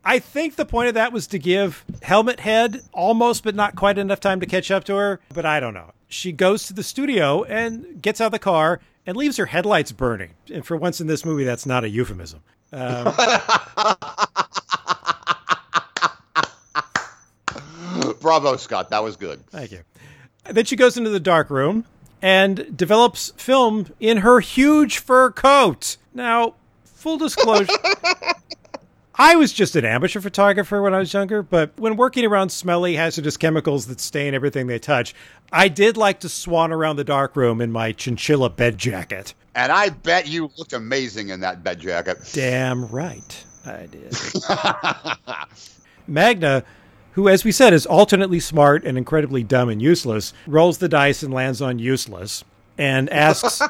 I 0.04 0.20
think 0.20 0.58
the 0.58 0.66
point 0.66 0.90
of 0.90 0.96
that 0.96 1.14
was 1.14 1.28
to 1.28 1.40
give 1.40 1.86
Helmet 2.02 2.42
Head 2.42 2.82
almost, 2.92 3.46
but 3.46 3.56
not 3.56 3.78
quite 3.78 3.98
enough 3.98 4.20
time 4.20 4.42
to 4.42 4.46
catch 4.46 4.70
up 4.70 4.84
to 4.86 4.96
her. 4.96 5.22
But 5.34 5.46
I 5.46 5.62
don't 5.62 5.74
know. 5.74 5.94
She 6.10 6.34
goes 6.34 6.68
to 6.68 6.74
the 6.74 6.84
studio 6.84 7.44
and 7.46 8.02
gets 8.02 8.20
out 8.20 8.26
of 8.28 8.32
the 8.34 8.40
car 8.40 8.82
and 9.06 9.16
leaves 9.16 9.38
her 9.38 9.46
headlights 9.46 9.94
burning. 9.94 10.32
And 10.54 10.66
for 10.66 10.76
once 10.76 11.00
in 11.00 11.08
this 11.08 11.24
movie, 11.24 11.46
that's 11.46 11.66
not 11.66 11.86
a 11.86 11.90
euphemism. 11.90 12.42
Um, 12.74 13.06
Bravo, 18.20 18.58
Scott. 18.58 18.90
That 18.90 19.04
was 19.04 19.16
good. 19.16 19.48
Thank 19.52 19.72
you. 19.72 19.84
Then 20.44 20.66
she 20.66 20.76
goes 20.76 20.98
into 20.98 21.12
the 21.12 21.20
dark 21.22 21.50
room 21.50 21.86
and 22.26 22.76
develops 22.76 23.32
film 23.38 23.86
in 24.00 24.18
her 24.18 24.40
huge 24.40 24.98
fur 24.98 25.30
coat. 25.30 25.98
Now, 26.12 26.56
full 26.84 27.20
disclosure, 27.20 27.72
I 29.16 29.36
was 29.36 29.54
just 29.54 29.76
an 29.76 29.86
amateur 29.86 30.20
photographer 30.20 30.82
when 30.82 30.96
I 30.96 30.98
was 30.98 31.14
younger, 31.14 31.44
but 31.44 31.80
when 31.80 31.98
working 31.98 32.26
around 32.26 32.50
smelly, 32.50 32.96
hazardous 32.96 33.38
chemicals 33.38 33.86
that 33.86 34.00
stain 34.00 34.34
everything 34.34 34.66
they 34.66 34.80
touch, 34.80 35.14
I 35.52 35.68
did 35.68 35.98
like 35.98 36.22
to 36.22 36.30
swan 36.30 36.72
around 36.72 36.96
the 36.96 37.04
dark 37.04 37.36
room 37.36 37.62
in 37.62 37.72
my 37.72 37.92
chinchilla 37.92 38.50
bed 38.50 38.80
jacket. 38.80 39.36
And 39.54 39.72
I 39.72 39.90
bet 39.90 40.28
you 40.28 40.50
looked 40.58 40.74
amazing 40.74 41.30
in 41.30 41.42
that 41.42 41.64
bed 41.64 41.80
jacket. 41.80 42.18
Damn 42.34 42.88
right 42.88 43.46
I 43.68 43.86
did. 43.86 44.18
Magda, 46.08 46.64
who, 47.16 47.30
as 47.30 47.46
we 47.46 47.52
said, 47.52 47.74
is 47.74 47.86
alternately 47.86 48.42
smart 48.42 48.84
and 48.84 48.98
incredibly 48.98 49.42
dumb 49.42 49.70
and 49.70 49.82
useless, 49.82 50.34
rolls 50.46 50.80
the 50.80 50.90
dice 50.90 51.24
and 51.24 51.34
lands 51.34 51.62
on 51.62 51.80
useless 51.80 52.44
and 52.78 53.10
asks 53.12 53.62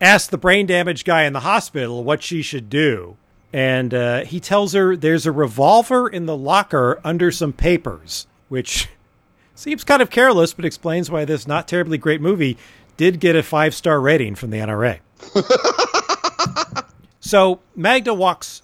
asks 0.00 0.28
the 0.28 0.36
brain 0.36 0.66
damaged 0.66 1.06
guy 1.06 1.22
in 1.22 1.32
the 1.32 1.40
hospital 1.40 2.02
what 2.02 2.20
she 2.20 2.42
should 2.42 2.68
do. 2.68 3.16
And 3.52 3.94
uh, 3.94 4.24
he 4.24 4.40
tells 4.40 4.72
her 4.72 4.96
there's 4.96 5.24
a 5.24 5.30
revolver 5.30 6.08
in 6.08 6.26
the 6.26 6.36
locker 6.36 7.00
under 7.04 7.30
some 7.30 7.52
papers, 7.52 8.26
which 8.48 8.88
seems 9.54 9.84
kind 9.84 10.02
of 10.02 10.10
careless, 10.10 10.52
but 10.52 10.64
explains 10.64 11.08
why 11.08 11.24
this 11.24 11.46
not 11.46 11.68
terribly 11.68 11.96
great 11.96 12.20
movie 12.20 12.58
did 12.96 13.20
get 13.20 13.36
a 13.36 13.44
five 13.44 13.72
star 13.72 14.00
rating 14.00 14.34
from 14.34 14.50
the 14.50 14.58
NRA. 14.58 14.98
so 17.20 17.60
Magda 17.76 18.12
walks 18.12 18.62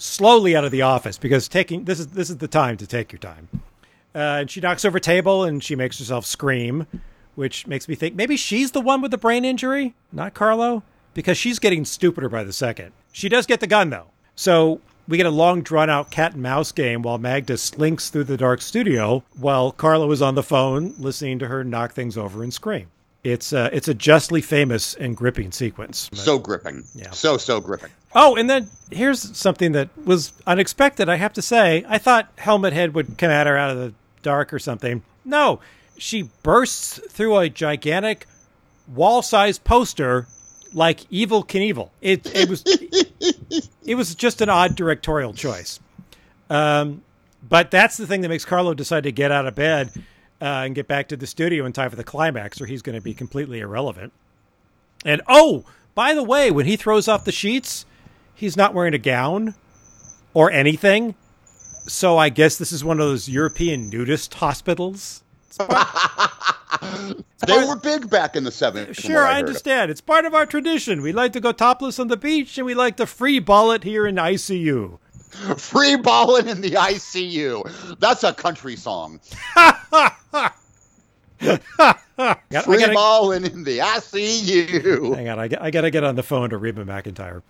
slowly 0.00 0.56
out 0.56 0.64
of 0.64 0.70
the 0.70 0.82
office 0.82 1.18
because 1.18 1.48
taking 1.48 1.84
this 1.84 2.00
is 2.00 2.08
this 2.08 2.30
is 2.30 2.38
the 2.38 2.48
time 2.48 2.76
to 2.78 2.86
take 2.86 3.12
your 3.12 3.18
time. 3.18 3.48
Uh, 4.14 4.42
and 4.42 4.50
she 4.50 4.60
knocks 4.60 4.84
over 4.84 4.98
a 4.98 5.00
table 5.00 5.44
and 5.44 5.62
she 5.62 5.76
makes 5.76 5.98
herself 5.98 6.26
scream, 6.26 6.86
which 7.36 7.66
makes 7.66 7.88
me 7.88 7.94
think 7.94 8.14
maybe 8.14 8.36
she's 8.36 8.72
the 8.72 8.80
one 8.80 9.00
with 9.00 9.12
the 9.12 9.18
brain 9.18 9.44
injury, 9.44 9.94
not 10.12 10.34
Carlo, 10.34 10.82
because 11.14 11.38
she's 11.38 11.58
getting 11.58 11.84
stupider 11.84 12.28
by 12.28 12.42
the 12.42 12.52
second. 12.52 12.92
She 13.12 13.28
does 13.28 13.46
get 13.46 13.60
the 13.60 13.66
gun 13.66 13.90
though, 13.90 14.08
so 14.34 14.80
we 15.06 15.16
get 15.16 15.26
a 15.26 15.30
long 15.30 15.62
drawn 15.62 15.90
out 15.90 16.10
cat 16.10 16.32
and 16.32 16.42
mouse 16.42 16.72
game 16.72 17.02
while 17.02 17.18
Magda 17.18 17.56
slinks 17.56 18.10
through 18.10 18.24
the 18.24 18.36
dark 18.36 18.62
studio 18.62 19.22
while 19.38 19.70
Carlo 19.70 20.10
is 20.10 20.22
on 20.22 20.34
the 20.34 20.42
phone 20.42 20.94
listening 20.98 21.38
to 21.40 21.48
her 21.48 21.62
knock 21.62 21.92
things 21.92 22.16
over 22.16 22.42
and 22.42 22.52
scream. 22.52 22.88
It's 23.22 23.52
uh, 23.52 23.68
it's 23.72 23.86
a 23.86 23.94
justly 23.94 24.40
famous 24.40 24.94
and 24.94 25.14
gripping 25.16 25.52
sequence. 25.52 26.08
So 26.14 26.38
gripping. 26.38 26.84
Yeah. 26.94 27.10
So, 27.10 27.36
so 27.36 27.60
gripping. 27.60 27.90
Oh, 28.14 28.34
and 28.36 28.48
then 28.48 28.70
here's 28.90 29.36
something 29.36 29.72
that 29.72 29.90
was 30.04 30.32
unexpected. 30.46 31.08
I 31.08 31.16
have 31.16 31.34
to 31.34 31.42
say, 31.42 31.84
I 31.86 31.98
thought 31.98 32.32
Helmet 32.38 32.72
Head 32.72 32.94
would 32.94 33.18
come 33.18 33.30
at 33.30 33.46
her 33.46 33.56
out 33.56 33.70
of 33.70 33.76
the 33.76 33.92
dark 34.22 34.52
or 34.52 34.58
something. 34.58 35.02
No, 35.24 35.60
she 35.98 36.30
bursts 36.42 36.98
through 37.10 37.36
a 37.36 37.50
gigantic 37.50 38.26
wall-sized 38.88 39.64
poster 39.64 40.26
like 40.72 41.00
Evel 41.10 41.46
Knievel. 41.46 41.90
It 42.00 42.26
it 42.34 42.48
was 42.48 42.62
it 43.84 43.94
was 43.96 44.14
just 44.14 44.40
an 44.40 44.48
odd 44.48 44.76
directorial 44.76 45.34
choice. 45.34 45.78
Um, 46.48 47.02
but 47.46 47.70
that's 47.70 47.96
the 47.96 48.06
thing 48.06 48.22
that 48.22 48.28
makes 48.28 48.44
Carlo 48.44 48.74
decide 48.74 49.04
to 49.04 49.12
get 49.12 49.30
out 49.30 49.46
of 49.46 49.54
bed 49.54 49.92
uh, 50.40 50.64
and 50.64 50.74
get 50.74 50.88
back 50.88 51.08
to 51.08 51.16
the 51.16 51.26
studio 51.26 51.64
in 51.64 51.72
time 51.72 51.90
for 51.90 51.96
the 51.96 52.04
climax, 52.04 52.60
or 52.60 52.66
he's 52.66 52.82
going 52.82 52.96
to 52.96 53.02
be 53.02 53.14
completely 53.14 53.60
irrelevant. 53.60 54.12
And 55.04 55.22
oh, 55.28 55.64
by 55.94 56.14
the 56.14 56.22
way, 56.22 56.50
when 56.50 56.66
he 56.66 56.76
throws 56.76 57.08
off 57.08 57.24
the 57.24 57.32
sheets, 57.32 57.84
he's 58.34 58.56
not 58.56 58.74
wearing 58.74 58.94
a 58.94 58.98
gown 58.98 59.54
or 60.34 60.50
anything. 60.50 61.14
So 61.86 62.18
I 62.18 62.28
guess 62.28 62.56
this 62.56 62.72
is 62.72 62.84
one 62.84 63.00
of 63.00 63.06
those 63.06 63.28
European 63.28 63.90
nudist 63.90 64.34
hospitals. 64.34 65.22
They 67.46 67.64
were 67.64 67.76
big 67.76 68.10
back 68.10 68.36
in 68.36 68.44
the 68.44 68.50
70s. 68.50 68.94
Sure, 68.96 69.24
I 69.24 69.34
heard. 69.34 69.38
understand. 69.46 69.90
It's 69.90 70.00
part 70.00 70.24
of 70.24 70.34
our 70.34 70.46
tradition. 70.46 71.02
We 71.02 71.12
like 71.12 71.32
to 71.32 71.40
go 71.40 71.52
topless 71.52 71.98
on 71.98 72.08
the 72.08 72.16
beach, 72.16 72.58
and 72.58 72.66
we 72.66 72.74
like 72.74 72.96
to 72.98 73.06
free 73.06 73.38
ball 73.38 73.72
it 73.72 73.82
here 73.82 74.06
in 74.06 74.16
ICU. 74.16 74.98
Free 75.56 75.96
balling 75.96 76.48
in 76.48 76.60
the 76.60 76.72
ICU. 76.72 77.98
That's 78.00 78.24
a 78.24 78.32
country 78.32 78.76
song. 78.76 79.20
Free 81.38 81.38
gotta- 81.38 82.92
balling 82.94 83.44
in 83.44 83.64
the 83.64 83.78
ICU. 83.78 85.14
Hang 85.14 85.28
on, 85.28 85.38
I, 85.38 85.48
got- 85.48 85.62
I 85.62 85.70
got 85.70 85.82
to 85.82 85.90
get 85.90 86.04
on 86.04 86.16
the 86.16 86.22
phone 86.22 86.50
to 86.50 86.58
Reba 86.58 86.84
McEntire. 86.84 87.42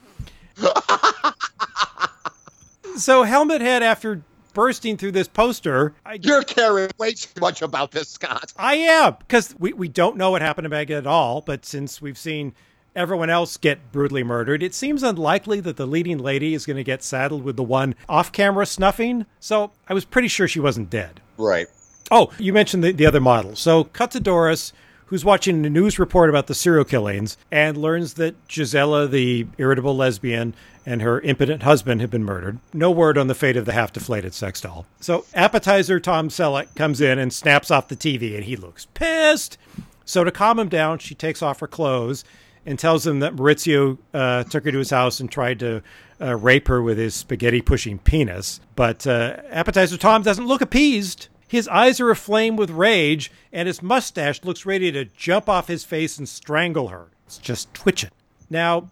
so, 2.97 3.23
Helmet 3.23 3.61
Head, 3.61 3.83
after 3.83 4.23
bursting 4.53 4.97
through 4.97 5.13
this 5.13 5.29
poster, 5.29 5.95
I, 6.05 6.19
You're 6.21 6.43
caring 6.43 6.91
way 6.99 7.13
too 7.13 7.41
much 7.41 7.63
about 7.63 7.93
this, 7.93 8.09
Scott. 8.09 8.53
I 8.57 8.75
am, 8.75 9.17
because 9.21 9.55
we, 9.59 9.73
we 9.73 9.89
don't 9.89 10.17
know 10.17 10.31
what 10.31 10.43
happened 10.43 10.65
to 10.67 10.69
Magda 10.69 10.97
at 10.97 11.07
all, 11.07 11.41
but 11.41 11.65
since 11.65 12.03
we've 12.03 12.19
seen 12.19 12.53
everyone 12.95 13.31
else 13.31 13.57
get 13.57 13.93
brutally 13.93 14.23
murdered, 14.23 14.63
it 14.63 14.75
seems 14.75 15.03
unlikely 15.03 15.61
that 15.61 15.77
the 15.77 15.87
leading 15.87 16.19
lady 16.19 16.55
is 16.55 16.67
going 16.67 16.77
to 16.77 16.85
get 16.85 17.03
saddled 17.03 17.45
with 17.45 17.57
the 17.57 17.63
one 17.63 17.95
off 18.09 18.33
camera 18.33 18.67
snuffing. 18.67 19.27
So, 19.39 19.73
I 19.89 19.95
was 19.95 20.05
pretty 20.05 20.29
sure 20.29 20.49
she 20.49 20.61
wasn't 20.61 20.91
dead. 20.91 21.21
Right. 21.37 21.69
Oh, 22.11 22.33
you 22.39 22.53
mentioned 22.53 22.83
the, 22.83 22.93
the 22.93 23.07
other 23.07 23.21
model. 23.21 23.55
So, 23.57 23.85
cut 23.85 24.11
to 24.13 24.21
Doris, 24.21 24.73
who's 25.07 25.25
watching 25.25 25.65
a 25.65 25.71
news 25.71 25.99
report 25.99 26.31
about 26.31 26.47
the 26.47 26.55
serial 26.55 26.85
killings 26.85 27.37
and 27.51 27.77
learns 27.77 28.15
that 28.15 28.37
Gisela, 28.49 29.09
the 29.09 29.47
irritable 29.59 29.97
lesbian, 29.97 30.55
and 30.87 31.03
her 31.03 31.21
impotent 31.21 31.63
husband 31.63 32.01
have 32.01 32.11
been 32.11 32.25
murdered. 32.25 32.59
No 32.73 32.91
word 32.91 33.19
on 33.19 33.27
the 33.27 33.35
fate 33.35 33.57
of 33.57 33.65
the 33.65 33.73
half 33.73 33.93
deflated 33.93 34.35
sex 34.35 34.61
doll. 34.61 34.87
So, 35.01 35.25
appetizer 35.35 36.01
Tom 36.01 36.29
Selleck 36.29 36.75
comes 36.75 37.01
in 37.01 37.19
and 37.19 37.33
snaps 37.33 37.71
off 37.71 37.89
the 37.89 37.97
TV, 37.97 38.35
and 38.35 38.45
he 38.45 38.57
looks 38.57 38.87
pissed. 38.95 39.59
So, 40.05 40.25
to 40.25 40.31
calm 40.33 40.59
him 40.59 40.69
down, 40.69 40.99
she 40.99 41.15
takes 41.15 41.43
off 41.43 41.61
her 41.61 41.69
clothes 41.69 42.25
and 42.71 42.79
tells 42.79 43.05
him 43.05 43.19
that 43.19 43.35
Maurizio 43.35 43.99
uh, 44.15 44.45
took 44.45 44.65
her 44.65 44.71
to 44.71 44.79
his 44.79 44.91
house 44.91 45.19
and 45.19 45.31
tried 45.31 45.59
to 45.59 45.83
uh, 46.21 46.37
rape 46.37 46.69
her 46.69 46.81
with 46.81 46.99
his 46.99 47.17
spaghetti 47.17 47.61
pushing 47.61 47.99
penis. 47.99 48.61
But 48.77 49.09
uh, 49.09 49.39
appetizer 49.51 49.97
Tom 49.97 50.23
doesn't 50.23 50.47
look 50.47 50.61
appeased. 50.61 51.27
His 51.49 51.67
eyes 51.67 51.99
are 51.99 52.11
aflame 52.11 52.55
with 52.55 52.71
rage, 52.71 53.33
and 53.53 53.67
his 53.67 53.83
mustache 53.83 54.45
looks 54.45 54.65
ready 54.65 54.93
to 54.93 55.05
jump 55.05 55.49
off 55.49 55.67
his 55.67 55.85
face 55.85 56.17
and 56.17 56.29
strangle 56.29 56.89
her. 56.89 57.09
It's 57.27 57.39
just 57.39 57.75
twitching. 57.75 58.13
Now, 58.49 58.89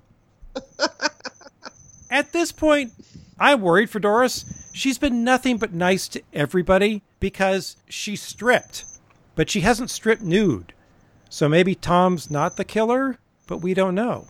at 2.10 2.32
this 2.32 2.50
point, 2.50 2.92
I'm 3.38 3.60
worried 3.60 3.90
for 3.90 4.00
Doris. 4.00 4.44
She's 4.72 4.98
been 4.98 5.22
nothing 5.22 5.58
but 5.58 5.72
nice 5.72 6.08
to 6.08 6.22
everybody 6.32 7.02
because 7.20 7.76
she's 7.88 8.22
stripped, 8.22 8.84
but 9.36 9.48
she 9.48 9.60
hasn't 9.60 9.90
stripped 9.90 10.22
nude. 10.22 10.72
So 11.28 11.48
maybe 11.48 11.76
Tom's 11.76 12.28
not 12.28 12.56
the 12.56 12.64
killer, 12.64 13.18
but 13.48 13.58
we 13.58 13.74
don't 13.74 13.96
know. 13.96 14.28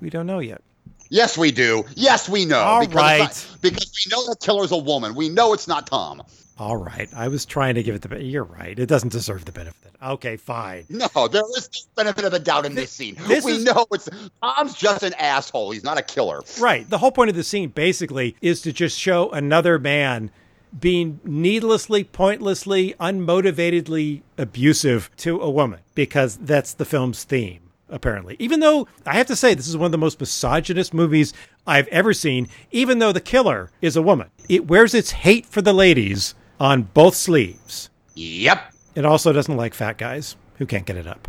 We 0.00 0.10
don't 0.10 0.26
know 0.26 0.38
yet. 0.38 0.62
Yes, 1.10 1.36
we 1.36 1.50
do. 1.50 1.84
Yes, 1.96 2.28
we 2.28 2.44
know. 2.44 2.58
All 2.60 2.80
because, 2.80 2.94
right. 2.94 3.18
not- 3.20 3.46
because 3.62 3.92
we 4.06 4.10
know 4.16 4.24
the 4.28 4.36
killer's 4.36 4.70
a 4.70 4.76
woman. 4.76 5.14
We 5.16 5.28
know 5.28 5.52
it's 5.54 5.66
not 5.66 5.88
Tom. 5.88 6.22
All 6.58 6.76
right. 6.76 7.08
I 7.16 7.28
was 7.28 7.46
trying 7.46 7.76
to 7.76 7.82
give 7.82 7.94
it 7.94 8.02
the 8.02 8.08
benefit. 8.08 8.28
You're 8.28 8.44
right. 8.44 8.78
It 8.78 8.86
doesn't 8.86 9.10
deserve 9.10 9.44
the 9.44 9.52
benefit. 9.52 9.92
Okay, 10.02 10.36
fine. 10.36 10.84
No, 10.90 11.08
there 11.28 11.42
is 11.56 11.68
no 11.96 12.02
benefit 12.02 12.24
of 12.24 12.32
the 12.32 12.38
doubt 12.40 12.66
in 12.66 12.74
this 12.74 12.90
scene. 12.92 13.16
this 13.26 13.44
we 13.44 13.52
is- 13.52 13.64
know 13.64 13.86
it's 13.92 14.08
Tom's 14.42 14.74
just 14.74 15.02
an 15.02 15.14
asshole. 15.14 15.70
He's 15.70 15.82
not 15.84 15.98
a 15.98 16.02
killer. 16.02 16.42
Right. 16.60 16.88
The 16.88 16.98
whole 16.98 17.10
point 17.12 17.30
of 17.30 17.36
the 17.36 17.42
scene 17.44 17.70
basically 17.70 18.36
is 18.42 18.60
to 18.62 18.72
just 18.72 18.98
show 18.98 19.30
another 19.30 19.78
man 19.78 20.30
being 20.78 21.20
needlessly, 21.24 22.04
pointlessly, 22.04 22.94
unmotivatedly 23.00 24.22
abusive 24.36 25.10
to 25.16 25.40
a 25.40 25.48
woman 25.50 25.80
because 25.94 26.36
that's 26.36 26.74
the 26.74 26.84
film's 26.84 27.24
theme, 27.24 27.60
apparently. 27.88 28.36
Even 28.38 28.60
though 28.60 28.86
I 29.06 29.14
have 29.14 29.26
to 29.28 29.36
say, 29.36 29.54
this 29.54 29.68
is 29.68 29.76
one 29.76 29.86
of 29.86 29.92
the 29.92 29.98
most 29.98 30.20
misogynist 30.20 30.92
movies 30.94 31.32
I've 31.66 31.88
ever 31.88 32.12
seen, 32.12 32.48
even 32.70 32.98
though 32.98 33.12
the 33.12 33.20
killer 33.20 33.70
is 33.80 33.96
a 33.96 34.02
woman. 34.02 34.30
It 34.48 34.66
wears 34.66 34.94
its 34.94 35.10
hate 35.10 35.46
for 35.46 35.62
the 35.62 35.72
ladies 35.72 36.34
on 36.60 36.82
both 36.82 37.14
sleeves. 37.14 37.90
Yep. 38.14 38.72
It 38.94 39.04
also 39.04 39.32
doesn't 39.32 39.56
like 39.56 39.74
fat 39.74 39.98
guys 39.98 40.36
who 40.56 40.66
can't 40.66 40.86
get 40.86 40.96
it 40.96 41.06
up. 41.06 41.28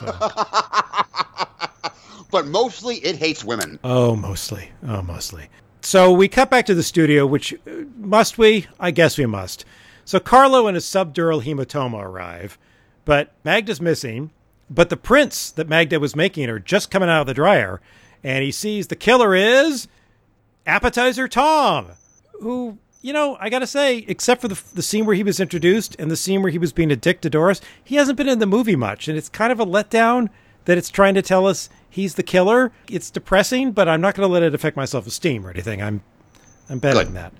But 2.30 2.46
mostly 2.46 2.96
it 2.96 3.16
hates 3.16 3.44
women. 3.44 3.78
Oh, 3.82 4.14
mostly. 4.14 4.70
Oh, 4.86 5.02
mostly. 5.02 5.48
So 5.80 6.12
we 6.12 6.28
cut 6.28 6.50
back 6.50 6.66
to 6.66 6.74
the 6.74 6.82
studio, 6.82 7.26
which 7.26 7.54
uh, 7.54 7.84
must 7.96 8.36
we? 8.36 8.66
I 8.78 8.90
guess 8.90 9.16
we 9.16 9.26
must. 9.26 9.64
So 10.04 10.20
Carlo 10.20 10.66
and 10.66 10.74
his 10.74 10.84
subdural 10.84 11.42
hematoma 11.42 12.02
arrive, 12.02 12.58
but 13.04 13.32
Magda's 13.44 13.80
missing. 13.80 14.30
But 14.70 14.90
the 14.90 14.96
prints 14.96 15.50
that 15.52 15.68
Magda 15.68 15.98
was 15.98 16.14
making 16.14 16.48
are 16.50 16.58
just 16.58 16.90
coming 16.90 17.08
out 17.08 17.22
of 17.22 17.26
the 17.26 17.34
dryer, 17.34 17.80
and 18.22 18.44
he 18.44 18.52
sees 18.52 18.88
the 18.88 18.96
killer 18.96 19.34
is 19.34 19.88
Appetizer 20.66 21.26
Tom, 21.28 21.92
who, 22.40 22.78
you 23.00 23.12
know, 23.12 23.36
I 23.40 23.48
gotta 23.48 23.66
say, 23.66 24.04
except 24.08 24.42
for 24.42 24.48
the, 24.48 24.62
the 24.74 24.82
scene 24.82 25.06
where 25.06 25.16
he 25.16 25.22
was 25.22 25.40
introduced 25.40 25.96
and 25.98 26.10
the 26.10 26.16
scene 26.16 26.42
where 26.42 26.52
he 26.52 26.58
was 26.58 26.72
being 26.72 26.90
a 26.90 26.96
dick 26.96 27.22
to 27.22 27.30
Doris, 27.30 27.60
he 27.82 27.96
hasn't 27.96 28.18
been 28.18 28.28
in 28.28 28.38
the 28.38 28.46
movie 28.46 28.76
much, 28.76 29.08
and 29.08 29.16
it's 29.16 29.30
kind 29.30 29.50
of 29.50 29.60
a 29.60 29.66
letdown 29.66 30.28
that 30.66 30.76
it's 30.76 30.90
trying 30.90 31.14
to 31.14 31.22
tell 31.22 31.46
us 31.46 31.70
he's 31.88 32.16
the 32.16 32.22
killer. 32.22 32.70
It's 32.90 33.10
depressing, 33.10 33.72
but 33.72 33.88
I'm 33.88 34.02
not 34.02 34.14
gonna 34.14 34.28
let 34.28 34.42
it 34.42 34.54
affect 34.54 34.76
my 34.76 34.84
self 34.84 35.06
esteem 35.06 35.46
or 35.46 35.50
anything. 35.50 35.82
I'm 35.82 36.02
I'm 36.68 36.78
better 36.78 37.02
than 37.04 37.14
that. 37.14 37.32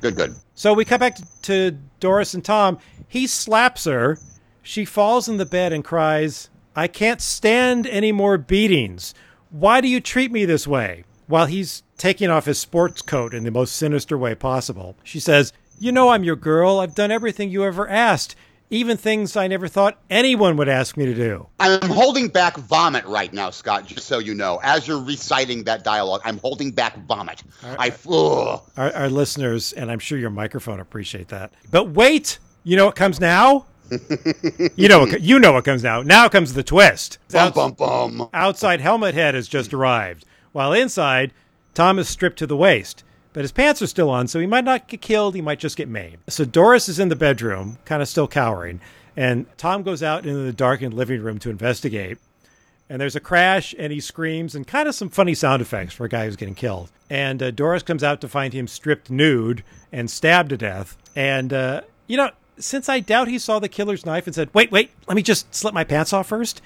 Good, 0.00 0.16
good. 0.16 0.34
So 0.54 0.72
we 0.72 0.84
cut 0.84 1.00
back 1.00 1.16
to, 1.16 1.24
to 1.42 1.78
Doris 2.00 2.34
and 2.34 2.44
Tom. 2.44 2.78
He 3.06 3.26
slaps 3.26 3.84
her. 3.84 4.18
She 4.62 4.84
falls 4.84 5.28
in 5.28 5.36
the 5.36 5.46
bed 5.46 5.72
and 5.72 5.84
cries, 5.84 6.48
I 6.76 6.88
can't 6.88 7.20
stand 7.20 7.86
any 7.86 8.12
more 8.12 8.38
beatings. 8.38 9.14
Why 9.50 9.80
do 9.80 9.88
you 9.88 10.00
treat 10.00 10.32
me 10.32 10.44
this 10.44 10.66
way? 10.66 11.04
While 11.26 11.46
he's 11.46 11.84
taking 11.96 12.30
off 12.30 12.46
his 12.46 12.58
sports 12.58 13.02
coat 13.02 13.34
in 13.34 13.44
the 13.44 13.50
most 13.50 13.76
sinister 13.76 14.18
way 14.18 14.34
possible. 14.34 14.96
She 15.04 15.20
says, 15.20 15.52
You 15.78 15.92
know 15.92 16.10
I'm 16.10 16.24
your 16.24 16.36
girl. 16.36 16.80
I've 16.80 16.94
done 16.94 17.10
everything 17.10 17.50
you 17.50 17.64
ever 17.64 17.88
asked, 17.88 18.34
even 18.70 18.96
things 18.96 19.36
I 19.36 19.46
never 19.46 19.68
thought 19.68 19.98
anyone 20.10 20.56
would 20.56 20.68
ask 20.68 20.96
me 20.96 21.06
to 21.06 21.14
do. 21.14 21.48
I'm 21.60 21.88
holding 21.88 22.28
back 22.28 22.56
vomit 22.56 23.04
right 23.04 23.32
now, 23.32 23.50
Scott, 23.50 23.86
just 23.86 24.06
so 24.06 24.18
you 24.18 24.34
know. 24.34 24.60
As 24.62 24.88
you're 24.88 25.02
reciting 25.02 25.64
that 25.64 25.84
dialogue, 25.84 26.22
I'm 26.24 26.38
holding 26.38 26.72
back 26.72 26.96
vomit. 27.06 27.42
I 27.62 27.92
ugh. 28.08 28.62
Our, 28.76 28.92
our 28.92 29.08
listeners, 29.08 29.72
and 29.72 29.90
I'm 29.90 29.98
sure 29.98 30.18
your 30.18 30.30
microphone 30.30 30.80
appreciate 30.80 31.28
that. 31.28 31.52
But 31.70 31.90
wait, 31.90 32.38
you 32.64 32.76
know 32.76 32.86
what 32.86 32.96
comes 32.96 33.20
now? 33.20 33.66
You 34.76 34.88
know, 34.88 35.00
what, 35.00 35.20
you 35.20 35.38
know 35.38 35.52
what 35.52 35.64
comes 35.64 35.82
now. 35.82 36.02
Now 36.02 36.28
comes 36.28 36.54
the 36.54 36.62
twist. 36.62 37.18
bum 37.30 37.52
bum 37.52 37.72
bum. 37.72 38.28
Outside 38.32 38.80
Helmet 38.80 39.14
Head 39.14 39.34
has 39.34 39.48
just 39.48 39.74
arrived, 39.74 40.24
while 40.52 40.72
inside, 40.72 41.32
Tom 41.74 41.98
is 41.98 42.08
stripped 42.08 42.38
to 42.38 42.46
the 42.46 42.56
waist. 42.56 43.04
But 43.32 43.42
his 43.42 43.52
pants 43.52 43.82
are 43.82 43.88
still 43.88 44.10
on, 44.10 44.28
so 44.28 44.38
he 44.38 44.46
might 44.46 44.64
not 44.64 44.86
get 44.86 45.00
killed. 45.00 45.34
He 45.34 45.42
might 45.42 45.58
just 45.58 45.76
get 45.76 45.88
maimed. 45.88 46.18
So 46.28 46.44
Doris 46.44 46.88
is 46.88 47.00
in 47.00 47.08
the 47.08 47.16
bedroom, 47.16 47.78
kind 47.84 48.00
of 48.00 48.08
still 48.08 48.28
cowering, 48.28 48.80
and 49.16 49.46
Tom 49.58 49.82
goes 49.82 50.02
out 50.02 50.24
into 50.24 50.40
the 50.40 50.52
darkened 50.52 50.94
living 50.94 51.20
room 51.20 51.38
to 51.40 51.50
investigate. 51.50 52.18
And 52.88 53.00
there's 53.00 53.16
a 53.16 53.20
crash, 53.20 53.74
and 53.78 53.92
he 53.92 53.98
screams, 53.98 54.54
and 54.54 54.66
kind 54.66 54.86
of 54.86 54.94
some 54.94 55.08
funny 55.08 55.34
sound 55.34 55.62
effects 55.62 55.94
for 55.94 56.04
a 56.04 56.08
guy 56.08 56.26
who's 56.26 56.36
getting 56.36 56.54
killed. 56.54 56.90
And 57.10 57.42
uh, 57.42 57.50
Doris 57.50 57.82
comes 57.82 58.04
out 58.04 58.20
to 58.20 58.28
find 58.28 58.52
him 58.52 58.68
stripped 58.68 59.10
nude 59.10 59.64
and 59.90 60.10
stabbed 60.10 60.50
to 60.50 60.56
death. 60.56 60.96
And, 61.16 61.52
uh, 61.52 61.80
you 62.06 62.16
know, 62.16 62.30
since 62.58 62.88
I 62.88 63.00
doubt 63.00 63.28
he 63.28 63.38
saw 63.38 63.58
the 63.58 63.68
killer's 63.68 64.06
knife 64.06 64.26
and 64.26 64.34
said, 64.34 64.50
wait, 64.52 64.70
wait, 64.70 64.90
let 65.06 65.14
me 65.14 65.22
just 65.22 65.54
slip 65.54 65.74
my 65.74 65.84
pants 65.84 66.12
off 66.12 66.28
first, 66.28 66.60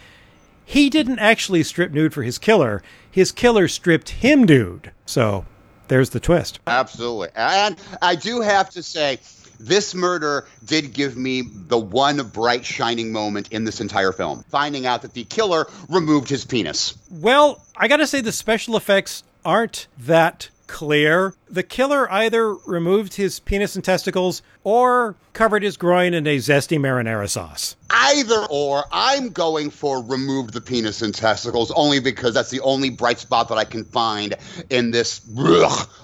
he 0.65 0.91
didn't 0.91 1.19
actually 1.19 1.63
strip 1.63 1.93
nude 1.93 2.13
for 2.13 2.23
his 2.23 2.39
killer. 2.39 2.83
His 3.11 3.33
killer 3.33 3.69
stripped 3.69 4.11
him 4.11 4.45
nude. 4.45 4.93
So 5.07 5.47
there's 5.89 6.11
the 6.11 6.21
twist. 6.21 6.61
Absolutely. 6.67 7.29
And 7.35 7.77
I 8.03 8.15
do 8.15 8.41
have 8.41 8.71
to 8.71 8.83
say, 8.83 9.19
this 9.59 9.95
murder 9.95 10.47
did 10.65 10.93
give 10.93 11.17
me 11.17 11.43
the 11.43 11.79
one 11.79 12.19
bright 12.29 12.65
shining 12.65 13.13
moment 13.13 13.49
in 13.51 13.65
this 13.65 13.81
entire 13.81 14.13
film 14.13 14.45
finding 14.49 14.87
out 14.87 15.03
that 15.03 15.15
the 15.15 15.25
killer 15.25 15.67
removed 15.89 16.29
his 16.29 16.45
penis 16.45 16.97
Well, 17.11 17.65
I 17.77 17.89
got 17.89 17.97
to 17.97 18.07
say 18.07 18.21
the 18.21 18.31
special 18.31 18.77
effects 18.77 19.25
aren't 19.45 19.89
that 19.99 20.49
clear. 20.69 21.35
The 21.51 21.65
killer 21.65 22.11
either 22.13 22.55
removed 22.55 23.15
his 23.15 23.41
penis 23.41 23.75
and 23.75 23.85
testicles 23.85 24.43
or 24.63 25.17
covered 25.33 25.63
his 25.65 25.77
groin 25.77 26.15
in 26.15 26.27
a 26.27 26.37
zesty 26.37 26.79
marinara 26.79 27.29
sauce. 27.29 27.75
either 27.91 28.47
or 28.51 28.85
i'm 28.93 29.29
going 29.31 29.71
for 29.71 30.03
removed 30.03 30.53
the 30.53 30.61
penis 30.61 31.01
and 31.03 31.15
testicles 31.15 31.71
only 31.73 32.01
because 32.01 32.35
that's 32.35 32.51
the 32.51 32.61
only 32.61 32.91
bright 32.91 33.19
spot 33.19 33.49
that 33.49 33.57
i 33.59 33.65
can 33.65 33.85
find 33.85 34.35
in 34.71 34.91
this 34.91 35.21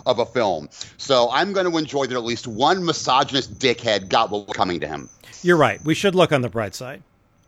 of 0.07 0.19
a 0.19 0.27
film 0.27 0.69
so 0.97 1.29
i'm 1.33 1.53
going 1.53 1.71
to 1.71 1.77
enjoy 1.77 2.07
that 2.07 2.15
at 2.17 2.25
least 2.25 2.47
one 2.47 2.85
misogynist 2.85 3.59
dickhead 3.59 4.09
got 4.09 4.31
what 4.31 4.47
was 4.47 4.57
coming 4.57 4.81
to 4.81 4.87
him 4.89 5.09
You're 5.43 5.57
right. 5.59 5.85
We 5.85 5.95
should 5.95 6.15
look 6.15 6.33
on 6.33 6.41
the 6.43 6.49
bright 6.49 6.75
side. 6.75 7.03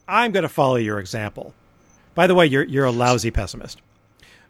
I'm 0.07 0.33
going 0.33 0.43
to 0.43 0.49
follow 0.51 0.77
your 0.77 0.99
example. 1.01 1.55
By 2.15 2.27
the 2.27 2.35
way, 2.35 2.47
you're 2.47 2.65
you're 2.65 2.85
a 2.85 2.91
lousy 2.91 3.31
pessimist. 3.31 3.81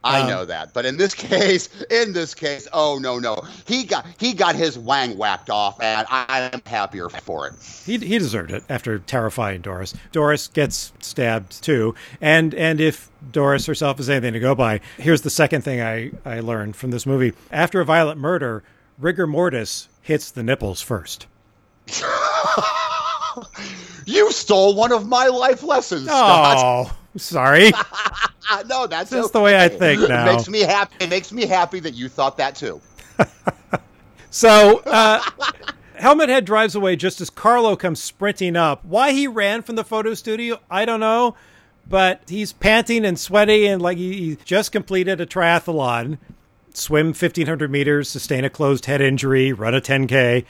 I 0.06 0.20
Um, 0.22 0.28
know 0.28 0.44
that, 0.44 0.72
but 0.72 0.86
in 0.86 0.96
this 0.96 1.14
case, 1.32 1.68
in 1.90 2.12
this 2.12 2.34
case, 2.34 2.68
oh 2.72 2.98
no, 3.00 3.18
no, 3.18 3.42
he 3.66 3.84
got 3.84 4.06
he 4.18 4.32
got 4.32 4.54
his 4.54 4.78
wang 4.78 5.16
whacked 5.18 5.50
off, 5.50 5.80
and 5.80 6.06
I 6.10 6.50
am 6.52 6.62
happier 6.66 7.08
for 7.08 7.46
it. 7.48 7.54
He, 7.84 7.98
he 7.98 8.18
deserved 8.18 8.50
it 8.52 8.64
after 8.68 8.98
terrifying 8.98 9.60
Doris. 9.62 9.94
Doris 10.12 10.48
gets 10.48 10.92
stabbed 11.00 11.62
too, 11.62 11.94
and 12.20 12.54
and 12.54 12.80
if 12.80 13.10
Doris 13.32 13.66
herself 13.66 13.98
is 14.00 14.08
anything 14.08 14.32
to 14.34 14.40
go 14.40 14.54
by, 14.54 14.80
here's 14.98 15.22
the 15.22 15.30
second 15.30 15.62
thing 15.62 15.80
I 15.82 16.12
I 16.24 16.40
learned 16.40 16.76
from 16.76 16.90
this 16.92 17.06
movie: 17.06 17.32
after 17.50 17.80
a 17.80 17.84
violent 17.84 18.20
murder, 18.20 18.62
rigor 18.98 19.26
mortis 19.26 19.88
hits 20.02 20.30
the 20.30 20.42
nipples 20.42 20.80
first. 20.82 21.26
You 24.06 24.30
stole 24.32 24.74
one 24.76 24.92
of 24.92 25.06
my 25.08 25.26
life 25.26 25.62
lessons, 25.62 26.06
Scott. 26.06 26.56
Oh, 26.58 26.96
sorry. 27.18 27.72
No, 28.68 28.86
that's 28.86 29.10
That's 29.10 29.30
the 29.30 29.40
way 29.40 29.60
I 29.60 29.68
think 29.68 30.08
now. 30.08 30.30
It 30.30 30.32
makes 30.36 30.48
me 30.48 30.60
happy. 30.60 30.94
It 31.00 31.10
makes 31.10 31.32
me 31.32 31.46
happy 31.46 31.80
that 31.80 31.94
you 31.94 32.08
thought 32.08 32.36
that 32.38 32.54
too. 32.54 32.80
So, 34.30 34.80
uh, 34.84 35.22
Helmet 35.94 36.28
Head 36.28 36.44
drives 36.44 36.74
away 36.74 36.94
just 36.96 37.20
as 37.22 37.30
Carlo 37.30 37.74
comes 37.74 38.02
sprinting 38.02 38.54
up. 38.54 38.84
Why 38.84 39.12
he 39.12 39.26
ran 39.26 39.62
from 39.62 39.76
the 39.76 39.84
photo 39.84 40.12
studio, 40.14 40.60
I 40.70 40.84
don't 40.84 41.00
know, 41.00 41.36
but 41.88 42.20
he's 42.28 42.52
panting 42.52 43.06
and 43.06 43.18
sweaty 43.18 43.66
and 43.66 43.80
like 43.80 43.96
he, 43.96 44.12
he 44.12 44.38
just 44.44 44.72
completed 44.72 45.20
a 45.22 45.26
triathlon, 45.26 46.18
swim 46.74 47.08
1500 47.08 47.70
meters, 47.70 48.10
sustain 48.10 48.44
a 48.44 48.50
closed 48.50 48.84
head 48.86 49.00
injury, 49.00 49.54
run 49.54 49.74
a 49.74 49.80
10K, 49.80 50.44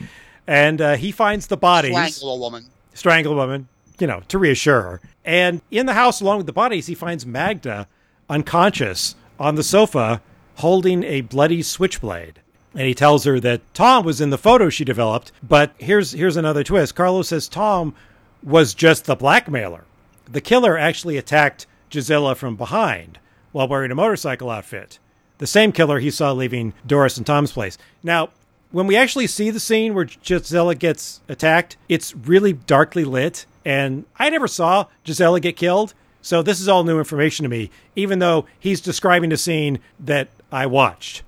and 0.49 0.81
uh, 0.81 0.97
he 0.97 1.13
finds 1.13 1.47
the 1.47 1.57
bodies 1.57 1.93
Strangle 2.17 2.35
a 2.35 2.39
woman. 2.41 2.67
strangle 2.95 3.33
a 3.35 3.37
woman, 3.37 3.69
you 3.98 4.06
know, 4.06 4.23
to 4.28 4.39
reassure 4.39 4.82
her. 4.82 5.01
And 5.24 5.60
in 5.70 5.86
the 5.86 5.94
house, 5.94 6.20
along 6.20 6.39
with 6.39 6.47
the 6.47 6.52
bodies, 6.52 6.86
he 6.86 6.94
finds 6.94 7.27
Magda 7.27 7.89
unconscious 8.28 9.14
on 9.39 9.55
the 9.55 9.62
sofa 9.62 10.20
holding 10.56 11.02
a 11.05 11.20
bloody 11.20 11.62
switchblade. 11.62 12.40
And 12.74 12.86
he 12.86 12.94
tells 12.94 13.24
her 13.24 13.40
that 13.40 13.62
Tom 13.74 14.05
was 14.05 14.20
in 14.20 14.31
the 14.31 14.39
photo 14.39 14.68
she 14.68 14.85
developed. 14.85 15.32
But 15.43 15.73
here's 15.78 16.12
here's 16.12 16.36
another 16.36 16.62
twist. 16.62 16.94
Carlos 16.94 17.28
says 17.28 17.48
Tom 17.48 17.94
was 18.43 18.74
just 18.74 19.06
the 19.06 19.16
blackmailer. 19.16 19.85
The 20.31 20.40
killer 20.40 20.77
actually 20.77 21.16
attacked 21.16 21.66
Gisela 21.89 22.35
from 22.35 22.56
behind 22.56 23.18
while 23.52 23.68
wearing 23.68 23.90
a 23.90 23.94
motorcycle 23.94 24.51
outfit. 24.51 24.98
The 25.39 25.47
same 25.47 25.73
killer 25.73 25.98
he 25.98 26.10
saw 26.10 26.32
leaving 26.32 26.74
Doris 26.86 27.16
and 27.16 27.27
Tom's 27.27 27.52
place. 27.52 27.78
Now, 28.02 28.31
when 28.73 28.86
we 28.86 28.97
actually 28.97 29.27
see 29.27 29.51
the 29.51 29.60
scene 29.60 29.94
where 29.94 30.05
Gisela 30.05 30.74
gets 30.74 31.20
attacked, 31.28 31.77
it's 31.89 32.14
really 32.14 32.52
darkly 32.52 33.05
lit, 33.05 33.47
and 33.67 34.05
I 34.17 34.31
never 34.31 34.47
saw 34.47 34.87
Gisela 35.03 35.41
get 35.41 35.57
killed. 35.57 35.93
So 36.23 36.41
this 36.41 36.61
is 36.61 36.69
all 36.69 36.85
new 36.85 36.99
information 36.99 37.43
to 37.43 37.49
me, 37.49 37.71
even 37.97 38.21
though 38.21 38.47
he's 38.59 38.81
describing 38.81 39.33
a 39.33 39.37
scene 39.37 39.81
that 40.01 40.29
I 40.53 40.67
watched. 40.67 41.23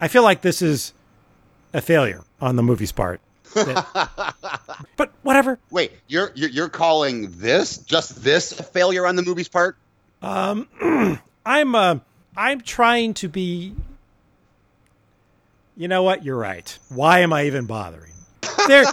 I 0.00 0.08
feel 0.08 0.22
like 0.22 0.40
this 0.40 0.62
is 0.62 0.94
a 1.74 1.82
failure 1.82 2.22
on 2.40 2.56
the 2.56 2.62
movie's 2.62 2.92
part. 2.92 3.20
But 4.96 5.12
whatever. 5.22 5.58
Wait, 5.70 5.92
you're, 6.06 6.32
you're 6.34 6.50
you're 6.50 6.68
calling 6.68 7.30
this 7.38 7.78
just 7.78 8.22
this 8.22 8.58
a 8.58 8.62
failure 8.62 9.06
on 9.06 9.16
the 9.16 9.22
movie's 9.22 9.48
part? 9.48 9.76
Um, 10.20 10.68
I'm 11.46 11.74
uh, 11.74 11.98
I'm 12.36 12.60
trying 12.60 13.14
to 13.14 13.28
be. 13.28 13.74
You 15.76 15.88
know 15.88 16.02
what? 16.02 16.24
You're 16.24 16.36
right. 16.36 16.78
Why 16.88 17.20
am 17.20 17.32
I 17.32 17.46
even 17.46 17.66
bothering? 17.66 18.12
There, 18.68 18.84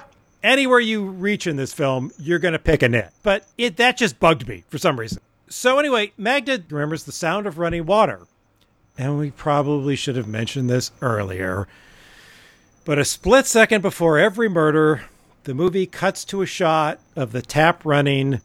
anywhere 0.44 0.80
you 0.80 1.06
reach 1.06 1.48
in 1.48 1.56
this 1.56 1.74
film, 1.74 2.12
you're 2.18 2.40
going 2.40 2.54
to 2.54 2.60
pick 2.60 2.84
a 2.84 2.90
nit. 2.90 3.12
But 3.24 3.46
it 3.58 3.78
that 3.78 3.98
just 3.98 4.20
bugged 4.20 4.48
me 4.48 4.64
for 4.70 4.78
some 4.78 5.00
reason. 5.00 5.22
So 5.50 5.80
anyway, 5.80 6.14
Magda 6.18 6.64
remembers 6.70 7.04
the 7.04 7.12
sound 7.12 7.48
of 7.48 7.58
running 7.58 7.86
water, 7.86 8.28
and 8.98 9.18
we 9.18 9.32
probably 9.32 9.96
should 9.96 10.16
have 10.16 10.28
mentioned 10.28 10.70
this 10.70 10.92
earlier. 11.02 11.68
But 12.86 13.00
a 13.00 13.06
split 13.06 13.46
second 13.46 13.82
before 13.82 14.20
every 14.20 14.50
murder, 14.50 15.04
the 15.44 15.54
movie 15.54 15.86
cuts 15.86 16.24
to 16.26 16.42
a 16.42 16.46
shot 16.46 17.00
of 17.16 17.32
the 17.32 17.42
tap 17.42 17.84
running 17.84 18.42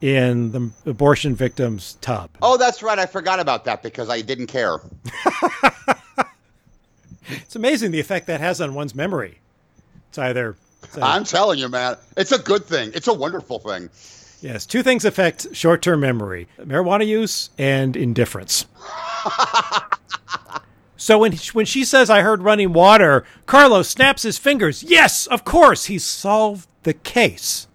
in 0.00 0.52
the 0.52 0.70
abortion 0.86 1.34
victim's 1.34 1.94
tub. 2.00 2.30
Oh, 2.40 2.56
that's 2.56 2.82
right. 2.82 2.98
I 2.98 3.06
forgot 3.06 3.38
about 3.38 3.64
that 3.66 3.82
because 3.82 4.08
I 4.08 4.22
didn't 4.22 4.46
care. 4.46 4.78
It's 7.30 7.56
amazing 7.56 7.90
the 7.90 8.00
effect 8.00 8.26
that 8.26 8.40
has 8.40 8.60
on 8.60 8.74
one's 8.74 8.94
memory. 8.94 9.38
It's 10.08 10.18
either, 10.18 10.56
either- 10.92 11.02
I'm 11.02 11.24
telling 11.24 11.58
you, 11.58 11.68
man, 11.68 11.96
it's 12.16 12.32
a 12.32 12.38
good 12.38 12.64
thing. 12.64 12.92
It's 12.94 13.08
a 13.08 13.12
wonderful 13.14 13.58
thing. 13.58 13.90
yes, 14.40 14.66
two 14.66 14.82
things 14.82 15.04
affect 15.04 15.54
short-term 15.54 16.00
memory: 16.00 16.48
marijuana 16.58 17.06
use 17.06 17.50
and 17.58 17.96
indifference. 17.96 18.66
so 20.96 21.18
when 21.18 21.32
when 21.52 21.66
she 21.66 21.84
says, 21.84 22.10
"I 22.10 22.22
heard 22.22 22.42
running 22.42 22.72
water," 22.72 23.24
Carlos 23.46 23.88
snaps 23.88 24.22
his 24.22 24.38
fingers. 24.38 24.82
Yes, 24.82 25.26
of 25.26 25.44
course, 25.44 25.86
he 25.86 25.98
solved 25.98 26.68
the 26.82 26.94
case. 26.94 27.66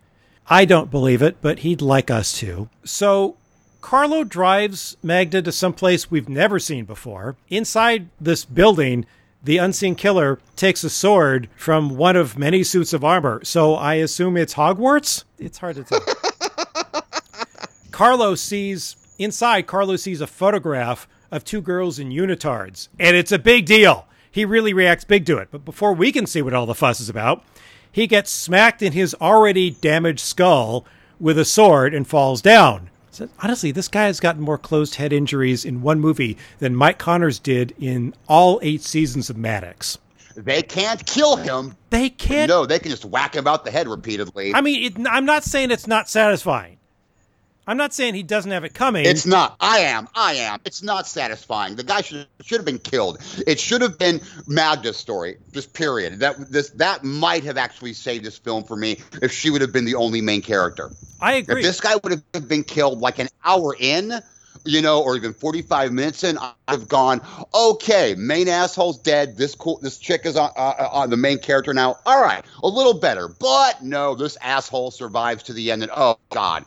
I 0.47 0.65
don't 0.65 0.91
believe 0.91 1.21
it, 1.23 1.37
but 1.41 1.59
he'd 1.59 1.81
like 1.81 2.11
us 2.11 2.37
to. 2.39 2.69
So 2.83 3.35
Carlo 3.81 4.23
drives 4.23 4.95
Magda 5.01 5.41
to 5.41 5.51
some 5.51 5.73
place 5.73 6.11
we've 6.11 6.29
never 6.29 6.59
seen 6.59 6.85
before. 6.85 7.35
Inside 7.49 8.09
this 8.21 8.45
building, 8.45 9.05
the 9.45 9.57
unseen 9.57 9.93
killer 9.93 10.39
takes 10.55 10.83
a 10.83 10.89
sword 10.89 11.47
from 11.55 11.95
one 11.95 12.15
of 12.15 12.37
many 12.37 12.63
suits 12.63 12.93
of 12.93 13.03
armor. 13.03 13.43
So 13.43 13.75
I 13.75 13.95
assume 13.95 14.37
it's 14.37 14.55
Hogwarts? 14.55 15.23
It's 15.37 15.59
hard 15.59 15.75
to 15.75 15.83
tell. 15.83 16.01
Carlo 17.91 18.33
sees 18.33 18.95
inside, 19.19 19.67
Carlo 19.67 19.97
sees 19.97 20.19
a 20.19 20.27
photograph 20.27 21.07
of 21.31 21.45
two 21.45 21.61
girls 21.61 21.99
in 21.99 22.09
unitards, 22.09 22.87
and 22.99 23.15
it's 23.15 23.31
a 23.31 23.39
big 23.39 23.67
deal. 23.67 24.07
He 24.31 24.45
really 24.45 24.73
reacts 24.73 25.05
big 25.05 25.25
to 25.27 25.37
it. 25.37 25.49
But 25.51 25.63
before 25.63 25.93
we 25.93 26.11
can 26.11 26.25
see 26.25 26.41
what 26.41 26.53
all 26.53 26.65
the 26.65 26.73
fuss 26.73 26.99
is 26.99 27.07
about, 27.07 27.43
he 27.91 28.07
gets 28.07 28.31
smacked 28.31 28.81
in 28.81 28.93
his 28.93 29.15
already 29.21 29.69
damaged 29.69 30.21
skull 30.21 30.85
with 31.19 31.37
a 31.37 31.45
sword 31.45 31.93
and 31.93 32.07
falls 32.07 32.41
down. 32.41 32.89
So, 33.15 33.29
honestly, 33.39 33.71
this 33.71 33.87
guy 33.87 34.07
has 34.07 34.19
gotten 34.19 34.41
more 34.41 34.57
closed 34.57 34.95
head 34.95 35.13
injuries 35.13 35.63
in 35.63 35.81
one 35.81 36.01
movie 36.01 36.37
than 36.59 36.75
Mike 36.75 36.97
Connors 36.97 37.39
did 37.39 37.73
in 37.79 38.13
all 38.27 38.59
eight 38.61 38.81
seasons 38.81 39.29
of 39.29 39.37
Mannix. 39.37 39.97
They 40.35 40.61
can't 40.61 41.05
kill 41.05 41.37
him. 41.37 41.77
They 41.91 42.09
can't. 42.09 42.49
No, 42.49 42.65
they 42.65 42.77
can 42.77 42.91
just 42.91 43.05
whack 43.05 43.33
him 43.33 43.47
out 43.47 43.63
the 43.63 43.71
head 43.71 43.87
repeatedly. 43.87 44.53
I 44.53 44.59
mean, 44.59 44.83
it, 44.83 45.07
I'm 45.09 45.23
not 45.23 45.45
saying 45.45 45.71
it's 45.71 45.87
not 45.87 46.09
satisfying. 46.09 46.77
I'm 47.67 47.77
not 47.77 47.93
saying 47.93 48.13
he 48.13 48.23
doesn't 48.23 48.51
have 48.51 48.63
it 48.63 48.73
coming. 48.73 49.05
It's 49.05 49.25
not. 49.25 49.55
I 49.59 49.79
am. 49.79 50.07
I 50.13 50.33
am. 50.33 50.59
It's 50.65 50.83
not 50.83 51.07
satisfying. 51.07 51.75
The 51.75 51.83
guy 51.83 52.01
should 52.01 52.27
should 52.41 52.57
have 52.57 52.65
been 52.65 52.79
killed. 52.79 53.19
It 53.47 53.59
should 53.59 53.81
have 53.81 53.97
been 53.97 54.21
Magda's 54.47 54.97
story. 54.97 55.37
Just 55.51 55.73
period. 55.73 56.19
That 56.19 56.51
this 56.51 56.69
that 56.71 57.03
might 57.03 57.43
have 57.43 57.57
actually 57.57 57.93
saved 57.93 58.23
this 58.23 58.37
film 58.37 58.63
for 58.63 58.75
me 58.75 58.99
if 59.21 59.31
she 59.31 59.49
would 59.49 59.61
have 59.61 59.73
been 59.73 59.85
the 59.85 59.95
only 59.95 60.21
main 60.21 60.41
character. 60.41 60.91
I 61.21 61.33
agree. 61.33 61.61
If 61.61 61.65
this 61.65 61.81
guy 61.81 61.95
would 62.03 62.21
have 62.33 62.47
been 62.47 62.63
killed 62.63 62.99
like 62.99 63.17
an 63.19 63.29
hour 63.43 63.75
in, 63.79 64.13
you 64.65 64.81
know, 64.81 65.01
or 65.01 65.15
even 65.15 65.33
45 65.33 65.91
minutes 65.91 66.23
in, 66.23 66.37
I've 66.67 66.87
gone, 66.87 67.21
okay, 67.53 68.15
main 68.17 68.47
asshole's 68.47 68.97
dead. 68.97 69.37
This 69.37 69.55
cool, 69.55 69.79
this 69.81 69.97
chick 69.97 70.21
is 70.25 70.35
on, 70.35 70.51
uh, 70.55 70.89
on 70.91 71.09
the 71.09 71.17
main 71.17 71.39
character 71.39 71.73
now. 71.73 71.97
All 72.05 72.21
right, 72.21 72.43
a 72.63 72.67
little 72.67 72.93
better. 72.93 73.27
But 73.27 73.83
no, 73.83 74.13
this 74.15 74.37
asshole 74.41 74.91
survives 74.91 75.43
to 75.43 75.53
the 75.53 75.71
end. 75.71 75.83
And 75.83 75.91
oh 75.95 76.17
god, 76.29 76.65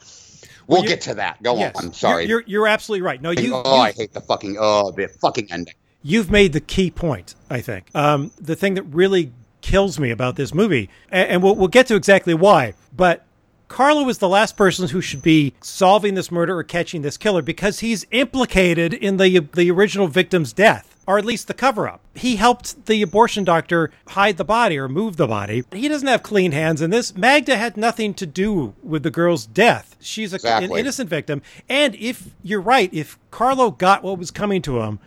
we'll 0.68 0.82
you- 0.82 0.88
get 0.88 1.00
to 1.02 1.14
that. 1.14 1.42
Go 1.42 1.56
yes, 1.58 1.74
on. 1.76 1.86
I'm 1.86 1.92
sorry. 1.92 2.26
You're, 2.26 2.40
you're, 2.40 2.48
you're 2.48 2.68
absolutely 2.68 3.02
right. 3.02 3.20
No, 3.20 3.30
you, 3.32 3.54
oh, 3.54 3.80
I 3.80 3.90
hate 3.92 4.12
the 4.12 4.20
fucking 4.20 4.56
oh 4.60 4.92
the 4.92 5.08
fucking 5.08 5.50
ending. 5.50 5.74
you've 6.02 6.30
made 6.30 6.52
the 6.52 6.60
key 6.60 6.90
point. 6.90 7.34
I 7.50 7.60
think 7.60 7.86
um, 7.94 8.30
the 8.40 8.54
thing 8.54 8.74
that 8.74 8.84
really 8.84 9.32
kills 9.60 9.98
me 9.98 10.10
about 10.12 10.36
this 10.36 10.54
movie, 10.54 10.88
and, 11.10 11.28
and 11.30 11.42
we'll, 11.42 11.56
we'll 11.56 11.68
get 11.68 11.86
to 11.88 11.96
exactly 11.96 12.34
why. 12.34 12.74
But 12.96 13.24
Carlo 13.66 14.08
is 14.08 14.18
the 14.18 14.28
last 14.28 14.56
person 14.56 14.88
who 14.88 15.00
should 15.00 15.20
be 15.20 15.52
solving 15.60 16.14
this 16.14 16.30
murder 16.30 16.56
or 16.56 16.62
catching 16.62 17.02
this 17.02 17.16
killer 17.16 17.42
because 17.42 17.80
he's 17.80 18.06
implicated 18.12 18.94
in 18.94 19.16
the 19.16 19.40
the 19.54 19.70
original 19.70 20.06
victim's 20.06 20.52
death. 20.52 20.94
Or 21.08 21.16
at 21.16 21.24
least 21.24 21.48
the 21.48 21.54
cover 21.54 21.88
up. 21.88 22.02
He 22.14 22.36
helped 22.36 22.84
the 22.84 23.00
abortion 23.00 23.42
doctor 23.42 23.90
hide 24.08 24.36
the 24.36 24.44
body 24.44 24.76
or 24.76 24.90
move 24.90 25.16
the 25.16 25.26
body. 25.26 25.64
He 25.72 25.88
doesn't 25.88 26.06
have 26.06 26.22
clean 26.22 26.52
hands 26.52 26.82
in 26.82 26.90
this. 26.90 27.16
Magda 27.16 27.56
had 27.56 27.78
nothing 27.78 28.12
to 28.12 28.26
do 28.26 28.74
with 28.82 29.04
the 29.04 29.10
girl's 29.10 29.46
death. 29.46 29.96
She's 30.00 30.34
a, 30.34 30.38
an 30.46 30.70
innocent 30.70 31.08
victim. 31.08 31.40
And 31.66 31.94
if 31.94 32.34
you're 32.42 32.60
right, 32.60 32.92
if 32.92 33.18
Carlo 33.30 33.70
got 33.70 34.02
what 34.02 34.18
was 34.18 34.30
coming 34.30 34.60
to 34.62 34.80
him 34.80 34.98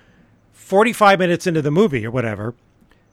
45 0.53 1.19
minutes 1.19 1.45
into 1.45 1.61
the 1.61 1.69
movie 1.69 2.03
or 2.03 2.09
whatever, 2.09 2.55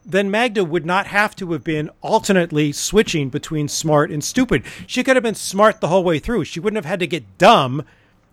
then 0.06 0.31
Magda 0.31 0.65
would 0.65 0.86
not 0.86 1.09
have 1.09 1.36
to 1.36 1.52
have 1.52 1.62
been 1.62 1.90
alternately 2.01 2.73
switching 2.73 3.28
between 3.28 3.69
smart 3.69 4.10
and 4.10 4.24
stupid. 4.24 4.62
She 4.86 5.05
could 5.05 5.15
have 5.15 5.23
been 5.23 5.35
smart 5.35 5.82
the 5.82 5.89
whole 5.89 6.05
way 6.05 6.19
through. 6.19 6.44
She 6.44 6.59
wouldn't 6.59 6.82
have 6.82 6.90
had 6.90 7.01
to 7.01 7.06
get 7.06 7.36
dumb 7.36 7.85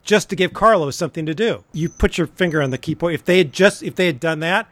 just 0.06 0.30
to 0.30 0.36
give 0.36 0.54
Carlos 0.54 0.96
something 0.96 1.26
to 1.26 1.34
do. 1.36 1.64
You 1.74 1.90
put 1.90 2.18
your 2.18 2.28
finger 2.28 2.62
on 2.62 2.70
the 2.70 2.78
key 2.78 2.96
point. 2.96 3.16
If 3.16 3.26
they 3.26 3.40
had 3.40 3.52
just 3.52 3.84
if 3.84 3.96
they 3.96 4.06
had 4.06 4.20
done 4.22 4.40
that, 4.40 4.68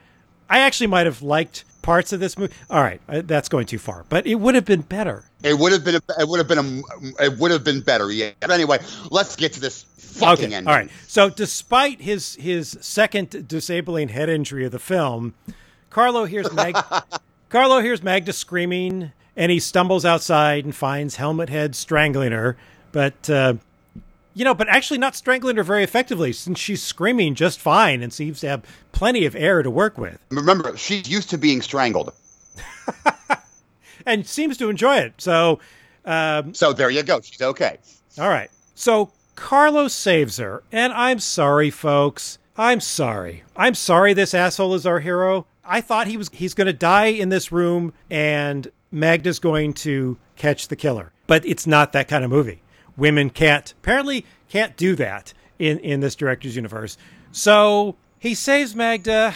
I 0.48 0.60
actually 0.60 0.86
might 0.86 1.04
have 1.06 1.20
liked 1.20 1.64
parts 1.82 2.12
of 2.14 2.20
this 2.20 2.38
movie. 2.38 2.54
All 2.70 2.80
right, 2.82 3.00
uh, 3.08 3.20
that's 3.24 3.48
going 3.50 3.66
too 3.66 3.78
far, 3.78 4.06
but 4.08 4.26
it 4.26 4.36
would 4.36 4.54
have 4.54 4.64
been 4.64 4.80
better. 4.80 5.24
It 5.42 5.58
would 5.58 5.72
have 5.72 5.84
been. 5.84 5.96
A, 5.96 6.00
it 6.20 6.28
would 6.28 6.38
have 6.38 6.48
been. 6.48 6.58
A, 7.18 7.24
it 7.24 7.38
would 7.38 7.50
have 7.50 7.64
been 7.64 7.80
better. 7.82 8.10
Yeah. 8.10 8.30
But 8.40 8.52
anyway, 8.52 8.78
let's 9.10 9.36
get 9.36 9.52
to 9.54 9.60
this 9.60 9.82
fucking 9.98 10.46
Okay, 10.46 10.54
ending. 10.54 10.68
all 10.68 10.74
right. 10.74 10.90
So 11.06 11.28
despite 11.28 12.00
his 12.00 12.36
his 12.36 12.78
second 12.80 13.46
disabling 13.48 14.08
head 14.08 14.28
injury 14.30 14.64
of 14.64 14.72
the 14.72 14.78
film, 14.78 15.34
Carlo 15.90 16.24
hears 16.24 16.50
Mag- 16.54 16.76
Carlo 17.50 17.80
hears 17.80 18.02
Magda 18.02 18.32
screaming, 18.32 19.12
and 19.36 19.50
he 19.52 19.58
stumbles 19.60 20.04
outside 20.04 20.64
and 20.64 20.74
finds 20.74 21.16
Helmet 21.16 21.48
Head 21.50 21.74
strangling 21.74 22.32
her. 22.32 22.56
But 22.92 23.28
uh, 23.28 23.54
you 24.34 24.44
know, 24.44 24.54
but 24.54 24.68
actually 24.68 24.98
not 24.98 25.14
strangling 25.16 25.56
her 25.56 25.62
very 25.62 25.84
effectively, 25.84 26.32
since 26.32 26.58
she's 26.58 26.82
screaming 26.82 27.34
just 27.34 27.60
fine 27.60 28.02
and 28.02 28.12
seems 28.12 28.40
to 28.40 28.48
have 28.48 28.62
plenty 28.92 29.24
of 29.24 29.34
air 29.34 29.62
to 29.62 29.70
work 29.70 29.96
with, 29.96 30.18
Remember, 30.30 30.76
she's 30.76 31.08
used 31.08 31.30
to 31.30 31.38
being 31.38 31.62
strangled. 31.62 32.12
and 34.06 34.26
seems 34.26 34.56
to 34.58 34.68
enjoy 34.68 34.96
it. 34.98 35.14
So, 35.18 35.60
um, 36.04 36.54
So 36.54 36.72
there 36.72 36.90
you 36.90 37.02
go. 37.02 37.20
She's 37.20 37.40
okay. 37.40 37.78
All 38.18 38.28
right. 38.28 38.50
So 38.74 39.12
Carlos 39.36 39.92
saves 39.92 40.36
her, 40.38 40.62
and 40.70 40.92
I'm 40.92 41.18
sorry, 41.18 41.70
folks. 41.70 42.38
I'm 42.56 42.80
sorry. 42.80 43.42
I'm 43.56 43.74
sorry 43.74 44.14
this 44.14 44.34
asshole 44.34 44.74
is 44.74 44.86
our 44.86 45.00
hero. 45.00 45.46
I 45.64 45.80
thought 45.80 46.06
he 46.06 46.16
was 46.16 46.28
he's 46.32 46.54
going 46.54 46.66
to 46.66 46.72
die 46.72 47.06
in 47.06 47.30
this 47.30 47.50
room 47.50 47.92
and 48.10 48.70
Magda's 48.92 49.38
going 49.38 49.72
to 49.74 50.18
catch 50.36 50.68
the 50.68 50.76
killer. 50.76 51.10
But 51.26 51.44
it's 51.46 51.66
not 51.66 51.92
that 51.94 52.06
kind 52.06 52.22
of 52.22 52.30
movie. 52.30 52.60
Women 52.96 53.30
can't 53.30 53.72
apparently 53.72 54.24
can't 54.48 54.76
do 54.76 54.94
that 54.96 55.32
in 55.58 55.78
in 55.78 56.00
this 56.00 56.14
director's 56.14 56.56
universe. 56.56 56.96
So 57.32 57.96
he 58.18 58.34
saves 58.34 58.74
Magda 58.76 59.34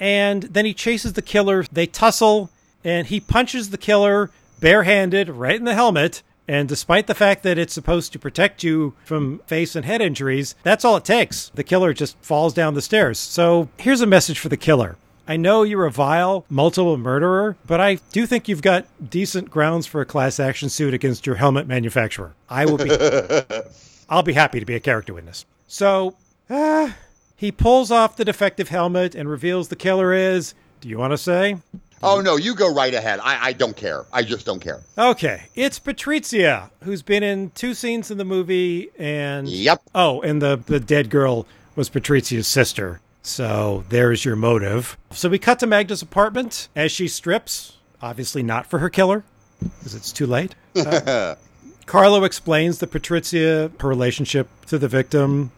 and 0.00 0.44
then 0.44 0.64
he 0.64 0.74
chases 0.74 1.12
the 1.12 1.22
killer. 1.22 1.64
They 1.70 1.86
tussle, 1.86 2.50
and 2.82 3.06
he 3.06 3.20
punches 3.20 3.70
the 3.70 3.78
killer 3.78 4.30
barehanded 4.58 5.28
right 5.28 5.56
in 5.56 5.64
the 5.64 5.74
helmet. 5.74 6.22
And 6.48 6.68
despite 6.68 7.06
the 7.06 7.14
fact 7.14 7.44
that 7.44 7.58
it's 7.58 7.74
supposed 7.74 8.12
to 8.12 8.18
protect 8.18 8.64
you 8.64 8.94
from 9.04 9.40
face 9.46 9.76
and 9.76 9.84
head 9.84 10.00
injuries, 10.00 10.56
that's 10.64 10.84
all 10.84 10.96
it 10.96 11.04
takes. 11.04 11.50
The 11.54 11.62
killer 11.62 11.92
just 11.92 12.16
falls 12.22 12.54
down 12.54 12.74
the 12.74 12.82
stairs. 12.82 13.18
So 13.18 13.68
here's 13.76 14.00
a 14.00 14.06
message 14.06 14.38
for 14.38 14.48
the 14.48 14.56
killer. 14.56 14.96
I 15.30 15.36
know 15.36 15.62
you're 15.62 15.86
a 15.86 15.92
vile, 15.92 16.44
multiple 16.50 16.96
murderer, 16.98 17.56
but 17.64 17.80
I 17.80 18.00
do 18.10 18.26
think 18.26 18.48
you've 18.48 18.62
got 18.62 18.84
decent 19.10 19.48
grounds 19.48 19.86
for 19.86 20.00
a 20.00 20.04
class 20.04 20.40
action 20.40 20.68
suit 20.68 20.92
against 20.92 21.24
your 21.24 21.36
helmet 21.36 21.68
manufacturer. 21.68 22.34
I 22.48 22.64
will 22.64 22.78
be 22.78 22.90
I'll 24.10 24.24
be 24.24 24.32
happy 24.32 24.58
to 24.58 24.66
be 24.66 24.74
a 24.74 24.80
character 24.80 25.14
witness. 25.14 25.46
So, 25.68 26.16
uh, 26.48 26.90
he 27.36 27.52
pulls 27.52 27.92
off 27.92 28.16
the 28.16 28.24
defective 28.24 28.70
helmet 28.70 29.14
and 29.14 29.28
reveals 29.28 29.68
the 29.68 29.76
killer 29.76 30.12
is. 30.12 30.52
Do 30.80 30.88
you 30.88 30.98
want 30.98 31.12
to 31.12 31.18
say? 31.18 31.58
Oh 32.02 32.20
no, 32.20 32.34
you 32.34 32.56
go 32.56 32.74
right 32.74 32.92
ahead. 32.92 33.20
I, 33.22 33.50
I 33.50 33.52
don't 33.52 33.76
care. 33.76 34.06
I 34.12 34.24
just 34.24 34.44
don't 34.44 34.58
care. 34.58 34.80
Okay, 34.98 35.44
it's 35.54 35.78
Patrizia, 35.78 36.70
who's 36.82 37.02
been 37.02 37.22
in 37.22 37.50
two 37.50 37.74
scenes 37.74 38.10
in 38.10 38.18
the 38.18 38.24
movie, 38.24 38.90
and 38.98 39.48
Yep. 39.48 39.80
oh, 39.94 40.22
and 40.22 40.42
the 40.42 40.56
the 40.66 40.80
dead 40.80 41.08
girl 41.08 41.46
was 41.76 41.88
Patrizia's 41.88 42.48
sister. 42.48 43.00
So 43.22 43.84
there's 43.88 44.24
your 44.24 44.36
motive. 44.36 44.96
So 45.10 45.28
we 45.28 45.38
cut 45.38 45.58
to 45.60 45.66
Magda's 45.66 46.02
apartment 46.02 46.68
as 46.74 46.90
she 46.90 47.08
strips, 47.08 47.76
obviously 48.00 48.42
not 48.42 48.66
for 48.66 48.78
her 48.78 48.88
killer, 48.88 49.24
because 49.60 49.94
it's 49.94 50.12
too 50.12 50.26
late. 50.26 50.54
Uh, 50.74 51.34
Carlo 51.86 52.24
explains 52.24 52.78
the 52.78 52.86
Patrizia, 52.86 53.78
her 53.80 53.88
relationship 53.88 54.48
to 54.66 54.78
the 54.78 54.88
victim. 54.88 55.50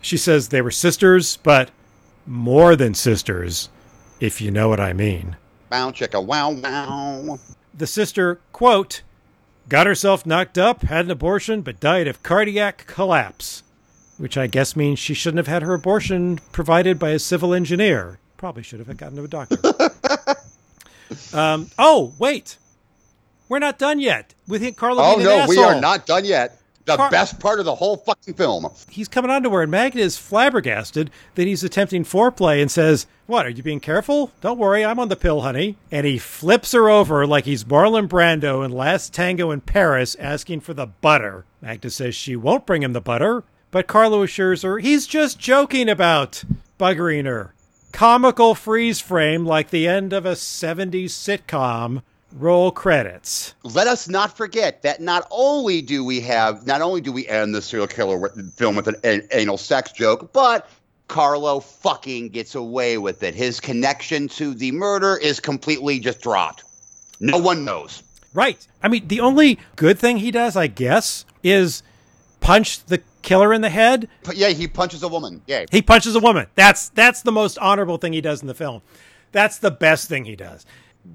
She 0.00 0.16
says 0.16 0.48
they 0.48 0.62
were 0.62 0.70
sisters, 0.70 1.38
but 1.38 1.70
more 2.26 2.76
than 2.76 2.94
sisters, 2.94 3.70
if 4.20 4.40
you 4.40 4.50
know 4.50 4.68
what 4.68 4.80
I 4.80 4.92
mean. 4.92 5.36
Bow 5.70 5.90
chicka 5.90 6.24
wow 6.24 6.50
wow. 6.50 7.38
The 7.72 7.86
sister, 7.86 8.40
quote, 8.52 9.02
got 9.68 9.86
herself 9.86 10.24
knocked 10.24 10.58
up, 10.58 10.82
had 10.82 11.06
an 11.06 11.10
abortion, 11.10 11.62
but 11.62 11.80
died 11.80 12.06
of 12.06 12.22
cardiac 12.22 12.86
collapse, 12.86 13.63
which 14.18 14.36
I 14.36 14.46
guess 14.46 14.76
means 14.76 14.98
she 14.98 15.14
shouldn't 15.14 15.38
have 15.38 15.46
had 15.46 15.62
her 15.62 15.74
abortion 15.74 16.40
provided 16.52 16.98
by 16.98 17.10
a 17.10 17.18
civil 17.18 17.54
engineer. 17.54 18.18
Probably 18.36 18.62
should 18.62 18.80
have 18.80 18.96
gotten 18.96 19.16
to 19.16 19.24
a 19.24 19.28
doctor. 19.28 19.56
um, 21.36 21.70
oh, 21.78 22.12
wait. 22.18 22.58
We're 23.48 23.58
not 23.58 23.78
done 23.78 24.00
yet 24.00 24.34
with 24.48 24.76
Carlo 24.76 25.02
Oh 25.02 25.16
being 25.16 25.28
an 25.28 25.38
no, 25.40 25.46
we 25.46 25.58
are 25.58 25.80
not 25.80 26.06
done 26.06 26.24
yet. 26.24 26.60
The 26.86 26.96
Car- 26.96 27.10
best 27.10 27.40
part 27.40 27.60
of 27.60 27.64
the 27.64 27.74
whole 27.74 27.96
fucking 27.96 28.34
film. 28.34 28.66
He's 28.90 29.08
coming 29.08 29.30
on 29.30 29.42
to 29.44 29.50
her, 29.50 29.62
and 29.62 29.70
Magda 29.70 30.00
is 30.00 30.18
flabbergasted 30.18 31.10
that 31.34 31.46
he's 31.46 31.64
attempting 31.64 32.04
foreplay 32.04 32.60
and 32.60 32.70
says, 32.70 33.06
What, 33.26 33.46
are 33.46 33.50
you 33.50 33.62
being 33.62 33.80
careful? 33.80 34.32
Don't 34.42 34.58
worry, 34.58 34.84
I'm 34.84 34.98
on 34.98 35.08
the 35.08 35.16
pill, 35.16 35.40
honey. 35.40 35.76
And 35.90 36.06
he 36.06 36.18
flips 36.18 36.72
her 36.72 36.90
over 36.90 37.26
like 37.26 37.46
he's 37.46 37.64
Marlon 37.64 38.06
Brando 38.06 38.62
in 38.64 38.70
Last 38.70 39.14
Tango 39.14 39.50
in 39.50 39.62
Paris 39.62 40.14
asking 40.16 40.60
for 40.60 40.74
the 40.74 40.86
butter. 40.86 41.46
Magda 41.62 41.88
says 41.88 42.14
she 42.14 42.36
won't 42.36 42.66
bring 42.66 42.82
him 42.82 42.92
the 42.92 43.00
butter, 43.00 43.44
but 43.74 43.88
Carlo 43.88 44.22
assures 44.22 44.62
her 44.62 44.78
he's 44.78 45.04
just 45.04 45.36
joking 45.36 45.88
about 45.88 46.44
buggering 46.78 47.24
her. 47.24 47.52
Comical 47.90 48.54
freeze 48.54 49.00
frame 49.00 49.44
like 49.44 49.70
the 49.70 49.88
end 49.88 50.12
of 50.12 50.24
a 50.24 50.34
70s 50.34 51.06
sitcom. 51.06 52.02
Roll 52.32 52.70
credits. 52.70 53.56
Let 53.64 53.88
us 53.88 54.08
not 54.08 54.36
forget 54.36 54.82
that 54.82 55.00
not 55.00 55.26
only 55.32 55.82
do 55.82 56.04
we 56.04 56.20
have, 56.20 56.64
not 56.68 56.82
only 56.82 57.00
do 57.00 57.10
we 57.10 57.26
end 57.26 57.52
the 57.52 57.60
serial 57.60 57.88
killer 57.88 58.16
with, 58.16 58.54
film 58.54 58.76
with 58.76 58.86
an, 58.86 58.94
an 59.02 59.26
anal 59.32 59.58
sex 59.58 59.90
joke, 59.90 60.32
but 60.32 60.70
Carlo 61.08 61.58
fucking 61.58 62.28
gets 62.28 62.54
away 62.54 62.96
with 62.96 63.24
it. 63.24 63.34
His 63.34 63.58
connection 63.58 64.28
to 64.28 64.54
the 64.54 64.70
murder 64.70 65.16
is 65.16 65.40
completely 65.40 65.98
just 65.98 66.20
dropped. 66.20 66.62
No 67.18 67.38
one 67.38 67.64
knows. 67.64 68.04
Right. 68.34 68.64
I 68.84 68.86
mean, 68.86 69.08
the 69.08 69.18
only 69.18 69.58
good 69.74 69.98
thing 69.98 70.18
he 70.18 70.30
does, 70.30 70.56
I 70.56 70.68
guess, 70.68 71.24
is 71.42 71.82
punch 72.38 72.84
the 72.84 73.02
killer 73.24 73.52
in 73.52 73.62
the 73.62 73.70
head. 73.70 74.08
But 74.22 74.36
yeah, 74.36 74.50
he 74.50 74.68
punches 74.68 75.02
a 75.02 75.08
woman. 75.08 75.42
Yeah. 75.46 75.64
He 75.70 75.82
punches 75.82 76.14
a 76.14 76.20
woman. 76.20 76.46
That's 76.54 76.90
that's 76.90 77.22
the 77.22 77.32
most 77.32 77.58
honorable 77.58 77.96
thing 77.96 78.12
he 78.12 78.20
does 78.20 78.42
in 78.42 78.46
the 78.46 78.54
film. 78.54 78.82
That's 79.32 79.58
the 79.58 79.72
best 79.72 80.08
thing 80.08 80.24
he 80.26 80.36
does. 80.36 80.64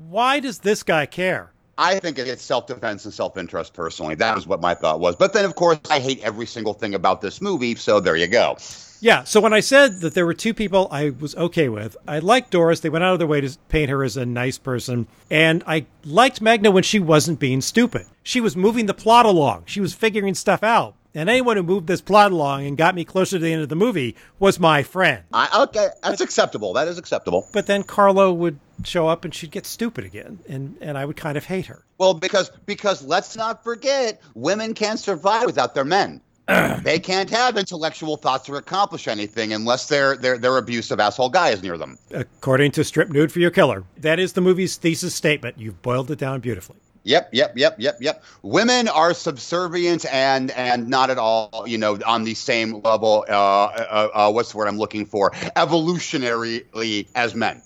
Why 0.10 0.42
does 0.42 0.60
this 0.60 0.84
guy 0.84 1.06
care? 1.06 1.52
I 1.78 1.98
think 2.00 2.20
it's 2.20 2.44
self 2.44 2.68
defense 2.68 3.06
and 3.06 3.14
self 3.14 3.38
interest 3.38 3.74
personally. 3.74 4.16
That 4.16 4.36
was 4.36 4.46
what 4.46 4.60
my 4.60 4.74
thought 4.76 5.00
was. 5.00 5.16
But 5.16 5.32
then, 5.32 5.46
of 5.46 5.56
course, 5.56 5.80
I 5.90 6.00
hate 6.00 6.20
every 6.22 6.46
single 6.46 6.74
thing 6.74 6.94
about 6.94 7.22
this 7.22 7.42
movie. 7.42 7.76
So 7.76 8.02
there 8.02 8.18
you 8.18 8.28
go. 8.28 8.58
Yeah, 9.02 9.24
so 9.24 9.40
when 9.40 9.54
I 9.54 9.62
said 9.62 10.02
that 10.02 10.14
there 10.14 10.26
were 10.26 10.34
two 10.34 10.54
people 10.54 10.90
I 10.92 11.12
was 11.12 11.34
okay 11.36 11.70
with, 11.70 11.96
I 12.06 12.20
liked 12.20 12.52
Doris. 12.52 12.82
They 12.82 12.90
went 12.90 13.06
out 13.06 13.14
of 13.14 13.20
their 13.20 13.30
way 13.30 13.40
to 13.40 13.58
paint 13.70 13.90
her 13.90 14.04
as 14.04 14.18
a 14.18 14.26
nice 14.26 14.58
person. 14.58 15.08
And 15.32 15.64
I 15.66 15.86
liked 16.04 16.42
Magda 16.42 16.70
when 16.70 16.84
she 16.84 17.00
wasn't 17.00 17.40
being 17.40 17.62
stupid. 17.62 18.08
She 18.24 18.42
was 18.42 18.58
moving 18.58 18.88
the 18.88 18.94
plot 18.94 19.26
along, 19.26 19.64
she 19.68 19.80
was 19.80 19.94
figuring 19.94 20.36
stuff 20.36 20.64
out. 20.64 20.96
And 21.16 21.30
anyone 21.30 21.58
who 21.58 21.64
moved 21.64 21.88
this 21.88 22.02
plot 22.02 22.32
along 22.32 22.66
and 22.66 22.78
got 22.78 22.94
me 22.94 23.04
closer 23.04 23.38
to 23.38 23.44
the 23.44 23.52
end 23.52 23.64
of 23.64 23.70
the 23.70 23.76
movie 23.76 24.16
was 24.38 24.60
my 24.60 24.84
friend. 24.84 25.24
I, 25.34 25.64
okay, 25.64 25.90
that's 26.04 26.22
acceptable. 26.22 26.74
That 26.74 26.88
is 26.88 26.98
acceptable. 26.98 27.48
But 27.52 27.66
then 27.66 27.84
Carlo 27.84 28.32
would 28.32 28.60
show 28.84 29.08
up 29.08 29.26
and 29.26 29.34
she'd 29.34 29.52
get 29.52 29.66
stupid 29.66 30.06
again. 30.06 30.40
And, 30.48 30.78
and 30.82 30.98
I 30.98 31.06
would 31.06 31.18
kind 31.18 31.38
of 31.38 31.46
hate 31.46 31.66
her. 31.66 31.84
Well, 31.98 32.14
because 32.14 32.52
because 32.66 33.04
let's 33.04 33.36
not 33.36 33.64
forget, 33.64 34.22
women 34.36 34.74
can't 34.74 35.00
survive 35.00 35.46
without 35.46 35.74
their 35.74 35.86
men. 35.86 36.22
they 36.84 37.00
can't 37.00 37.30
have 37.30 37.58
intellectual 37.58 38.18
thoughts 38.18 38.50
or 38.50 38.56
accomplish 38.56 39.08
anything 39.08 39.54
unless 39.54 39.88
their 39.88 40.18
their 40.18 40.38
their 40.38 40.58
abusive 40.58 41.00
asshole 41.00 41.30
guy 41.30 41.50
is 41.50 41.62
near 41.62 41.78
them. 41.78 41.98
According 42.12 42.72
to 42.72 42.84
Strip 42.84 43.10
Nude 43.10 43.32
for 43.32 43.40
Your 43.40 43.52
Killer. 43.52 43.84
That 43.98 44.20
is 44.20 44.34
the 44.34 44.42
movie's 44.42 44.76
thesis 44.78 45.14
statement. 45.14 45.60
You've 45.60 45.82
boiled 45.82 46.10
it 46.10 46.18
down 46.18 46.40
beautifully. 46.40 46.78
Yep, 47.04 47.30
yep, 47.32 47.54
yep, 47.56 47.76
yep, 47.80 47.98
yep. 48.02 48.24
Women 48.42 48.88
are 48.88 49.14
subservient 49.14 50.06
and 50.12 50.52
and 50.52 50.90
not 50.90 51.10
at 51.10 51.18
all, 51.18 51.64
you 51.66 51.78
know, 51.78 51.98
on 52.06 52.24
the 52.24 52.34
same 52.34 52.82
level. 52.82 53.26
Uh, 53.28 53.32
uh, 53.34 54.10
uh, 54.14 54.32
what's 54.32 54.52
the 54.52 54.58
word 54.58 54.68
I'm 54.68 54.78
looking 54.78 55.06
for? 55.06 55.32
Evolutionarily 55.32 57.08
as 57.16 57.36
men. 57.36 57.62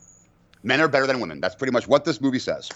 Men 0.61 0.81
are 0.81 0.87
better 0.87 1.07
than 1.07 1.19
women. 1.19 1.41
That's 1.41 1.55
pretty 1.55 1.73
much 1.73 1.87
what 1.87 2.05
this 2.05 2.21
movie 2.21 2.39
says. 2.39 2.69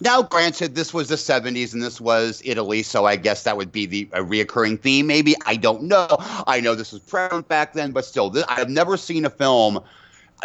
Now, 0.00 0.22
granted, 0.22 0.74
this 0.74 0.94
was 0.94 1.08
the 1.08 1.16
70s 1.16 1.74
and 1.74 1.82
this 1.82 2.00
was 2.00 2.40
Italy, 2.44 2.82
so 2.82 3.04
I 3.04 3.16
guess 3.16 3.42
that 3.42 3.56
would 3.56 3.70
be 3.70 3.86
the 3.86 4.08
a 4.12 4.22
reoccurring 4.22 4.80
theme. 4.80 5.06
Maybe 5.06 5.34
I 5.44 5.56
don't 5.56 5.82
know. 5.82 6.08
I 6.46 6.60
know 6.60 6.74
this 6.74 6.92
was 6.92 7.02
prevalent 7.02 7.48
back 7.48 7.72
then, 7.72 7.92
but 7.92 8.04
still, 8.04 8.32
I 8.48 8.54
have 8.54 8.70
never 8.70 8.96
seen 8.96 9.24
a 9.24 9.30
film. 9.30 9.80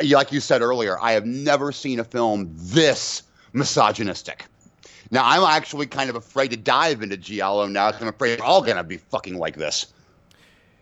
like 0.03 0.31
you 0.31 0.41
said 0.41 0.61
earlier, 0.61 0.99
I 0.99 1.13
have 1.13 1.25
never 1.25 1.71
seen 1.71 1.99
a 1.99 2.03
film 2.03 2.53
this 2.55 3.23
misogynistic. 3.53 4.45
Now 5.11 5.23
I'm 5.25 5.43
actually 5.43 5.85
kind 5.87 6.09
of 6.09 6.15
afraid 6.15 6.51
to 6.51 6.57
dive 6.57 7.01
into 7.01 7.17
Giallo 7.17 7.67
now 7.67 7.87
because 7.89 8.01
I'm 8.01 8.09
afraid 8.09 8.39
we're 8.39 8.45
all 8.45 8.61
gonna 8.61 8.83
be 8.83 8.97
fucking 8.97 9.37
like 9.37 9.55
this. 9.55 9.87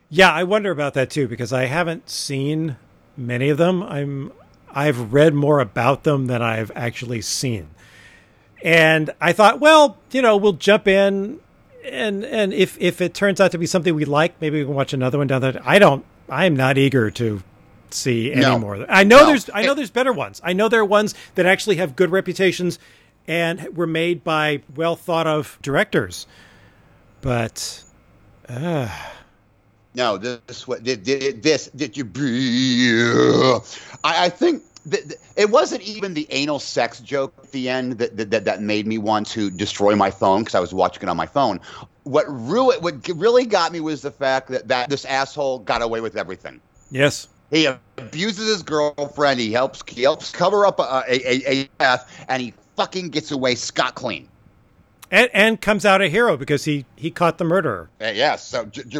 Yeah, 0.10 0.32
I 0.32 0.44
wonder 0.44 0.72
about 0.72 0.94
that 0.96 1.10
too 1.10 1.28
because 1.28 1.52
I 1.54 1.66
haven't 1.66 2.10
seen 2.10 2.78
many 3.18 3.50
of 3.50 3.58
them. 3.58 3.84
I'm 3.84 4.32
I've 4.72 5.14
read 5.14 5.34
more 5.34 5.60
about 5.60 6.04
them 6.04 6.28
than 6.28 6.42
I've 6.42 6.72
actually 6.76 7.22
seen. 7.22 7.70
And 8.64 9.12
I 9.22 9.32
thought, 9.32 9.60
well, 9.60 9.98
you 10.12 10.22
know, 10.22 10.38
we'll 10.38 10.54
jump 10.54 10.88
in 10.88 11.40
and 11.84 12.24
and 12.26 12.54
if 12.54 12.78
if 12.80 13.02
it 13.02 13.14
turns 13.14 13.40
out 13.40 13.52
to 13.52 13.58
be 13.58 13.66
something 13.68 13.94
we 13.94 14.06
like, 14.06 14.40
maybe 14.42 14.60
we 14.60 14.66
can 14.66 14.74
watch 14.74 14.94
another 14.94 15.18
one 15.20 15.28
down 15.28 15.42
there. 15.42 15.60
I 15.64 15.80
don't 15.80 16.04
I 16.30 16.46
am 16.46 16.56
not 16.56 16.78
eager 16.78 17.12
to 17.12 17.44
see 17.92 18.32
any 18.32 18.42
No. 18.42 18.58
more. 18.58 18.86
I 18.90 19.04
know 19.04 19.20
No. 19.20 19.26
there's 19.28 19.50
I 19.54 19.62
know 19.64 19.74
there's 19.76 19.92
better 19.92 20.14
ones. 20.14 20.42
I 20.44 20.54
know 20.54 20.68
there 20.68 20.80
are 20.82 20.86
ones 20.86 21.14
that 21.36 21.46
actually 21.46 21.76
have 21.78 21.96
good 21.96 22.10
reputations 22.12 22.80
and 23.28 23.76
were 23.76 23.88
made 23.88 24.24
by 24.24 24.62
well 24.76 24.96
thought 24.96 25.28
of 25.28 25.58
directors. 25.62 26.28
But 27.22 27.84
uh... 28.48 28.90
No, 29.96 30.18
this 30.18 30.68
what 30.68 30.84
did 30.84 31.06
this 31.06 31.68
did 31.70 31.96
you? 31.96 33.62
I, 34.04 34.26
I 34.26 34.30
think 34.30 34.64
th- 34.90 35.04
th- 35.04 35.20
it 35.38 35.50
wasn't 35.50 35.84
even 35.84 36.14
the 36.14 36.28
anal 36.32 36.60
sex 36.60 37.00
joke 37.00 37.34
at 37.42 37.52
the 37.54 37.70
end 37.70 37.94
that 38.00 38.18
that, 38.18 38.30
that, 38.32 38.44
that 38.44 38.62
made 38.62 38.88
me 38.88 38.98
want 38.98 39.26
to 39.28 39.50
destroy 39.50 39.96
my 39.96 40.12
phone 40.12 40.42
because 40.42 40.54
I 40.54 40.60
was 40.60 40.74
watching 40.74 41.04
it 41.04 41.10
on 41.10 41.16
my 41.16 41.26
phone. 41.26 41.62
What 42.04 42.26
really 42.28 42.78
what 42.80 43.08
really 43.08 43.46
got 43.46 43.72
me 43.72 43.80
was 43.80 44.02
the 44.02 44.12
fact 44.12 44.50
that, 44.50 44.68
that 44.68 44.90
this 44.90 45.06
asshole 45.06 45.60
got 45.60 45.82
away 45.82 46.02
with 46.02 46.18
everything. 46.18 46.60
yes. 46.92 47.30
He 47.52 47.68
abuses 47.98 48.48
his 48.48 48.64
girlfriend. 48.64 49.40
He 49.40 49.54
helps 49.54 49.82
he 49.88 50.02
helps 50.02 50.32
cover 50.32 50.66
up 50.66 50.80
a 50.80 51.04
a, 51.08 51.16
a, 51.16 51.62
a 51.62 51.70
death, 51.80 52.26
and 52.28 52.42
he 52.42 52.54
fucking 52.76 53.10
gets 53.10 53.32
away 53.32 53.56
scot 53.56 53.96
clean. 53.96 54.30
And 55.12 55.30
and 55.34 55.62
comes 55.62 55.86
out 55.86 56.02
a 56.02 56.10
hero 56.10 56.36
because 56.36 56.66
he 56.66 56.86
he 56.96 57.12
caught 57.12 57.38
the 57.38 57.44
murderer. 57.44 57.90
Uh, 58.02 58.08
yeah, 58.08 58.36
so 58.38 58.66
j- 58.66 58.84
j- 58.88 59.00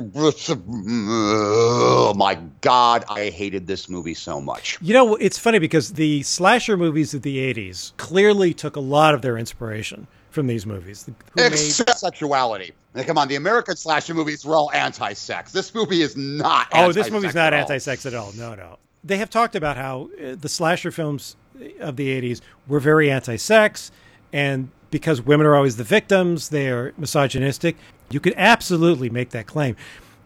oh 0.78 2.14
my 2.16 2.36
god, 2.62 3.06
I 3.10 3.30
hated 3.32 3.66
this 3.66 3.90
movie 3.90 4.14
so 4.14 4.40
much. 4.40 4.78
You 4.82 4.94
know, 4.94 5.16
it's 5.16 5.40
funny 5.40 5.58
because 5.58 5.94
the 5.94 6.22
slasher 6.22 6.78
movies 6.78 7.16
of 7.16 7.24
the 7.24 7.38
80s 7.54 7.98
clearly 7.98 8.54
took 8.54 8.76
a 8.76 8.80
lot 8.82 9.16
of 9.16 9.24
their 9.24 9.36
inspiration 9.36 10.06
from 10.30 10.46
these 10.46 10.66
movies. 10.66 11.06
Who 11.06 11.14
made, 11.50 11.56
sexuality. 11.58 12.74
Now, 12.94 13.04
come 13.04 13.18
on, 13.18 13.28
the 13.28 13.36
American 13.36 13.76
slasher 13.76 14.14
movies 14.14 14.46
were 14.46 14.56
all 14.56 14.72
anti-sex. 14.74 15.52
This 15.54 15.74
movie 15.74 16.02
is 16.02 16.16
not. 16.16 16.68
oh, 16.74 16.92
this 16.92 17.10
movie's 17.10 17.34
not 17.34 17.54
anti-sex 17.54 18.06
at 18.06 18.14
all. 18.14 18.32
No, 18.38 18.54
no. 18.54 18.78
They 19.06 19.18
have 19.18 19.30
talked 19.30 19.56
about 19.56 19.78
how 19.78 20.10
uh, 20.20 20.36
the 20.36 20.50
slasher 20.50 20.92
films 20.92 21.36
of 21.80 21.96
the 21.96 22.10
80s 22.22 22.42
were 22.68 22.80
very 22.80 23.10
anti-sex 23.12 23.92
and 24.34 24.70
because 24.92 25.22
women 25.22 25.46
are 25.46 25.56
always 25.56 25.78
the 25.78 25.84
victims, 25.84 26.50
they 26.50 26.70
are 26.70 26.94
misogynistic. 26.98 27.76
You 28.10 28.20
could 28.20 28.34
absolutely 28.38 29.10
make 29.10 29.32
that 29.32 29.46
claim. 29.46 29.76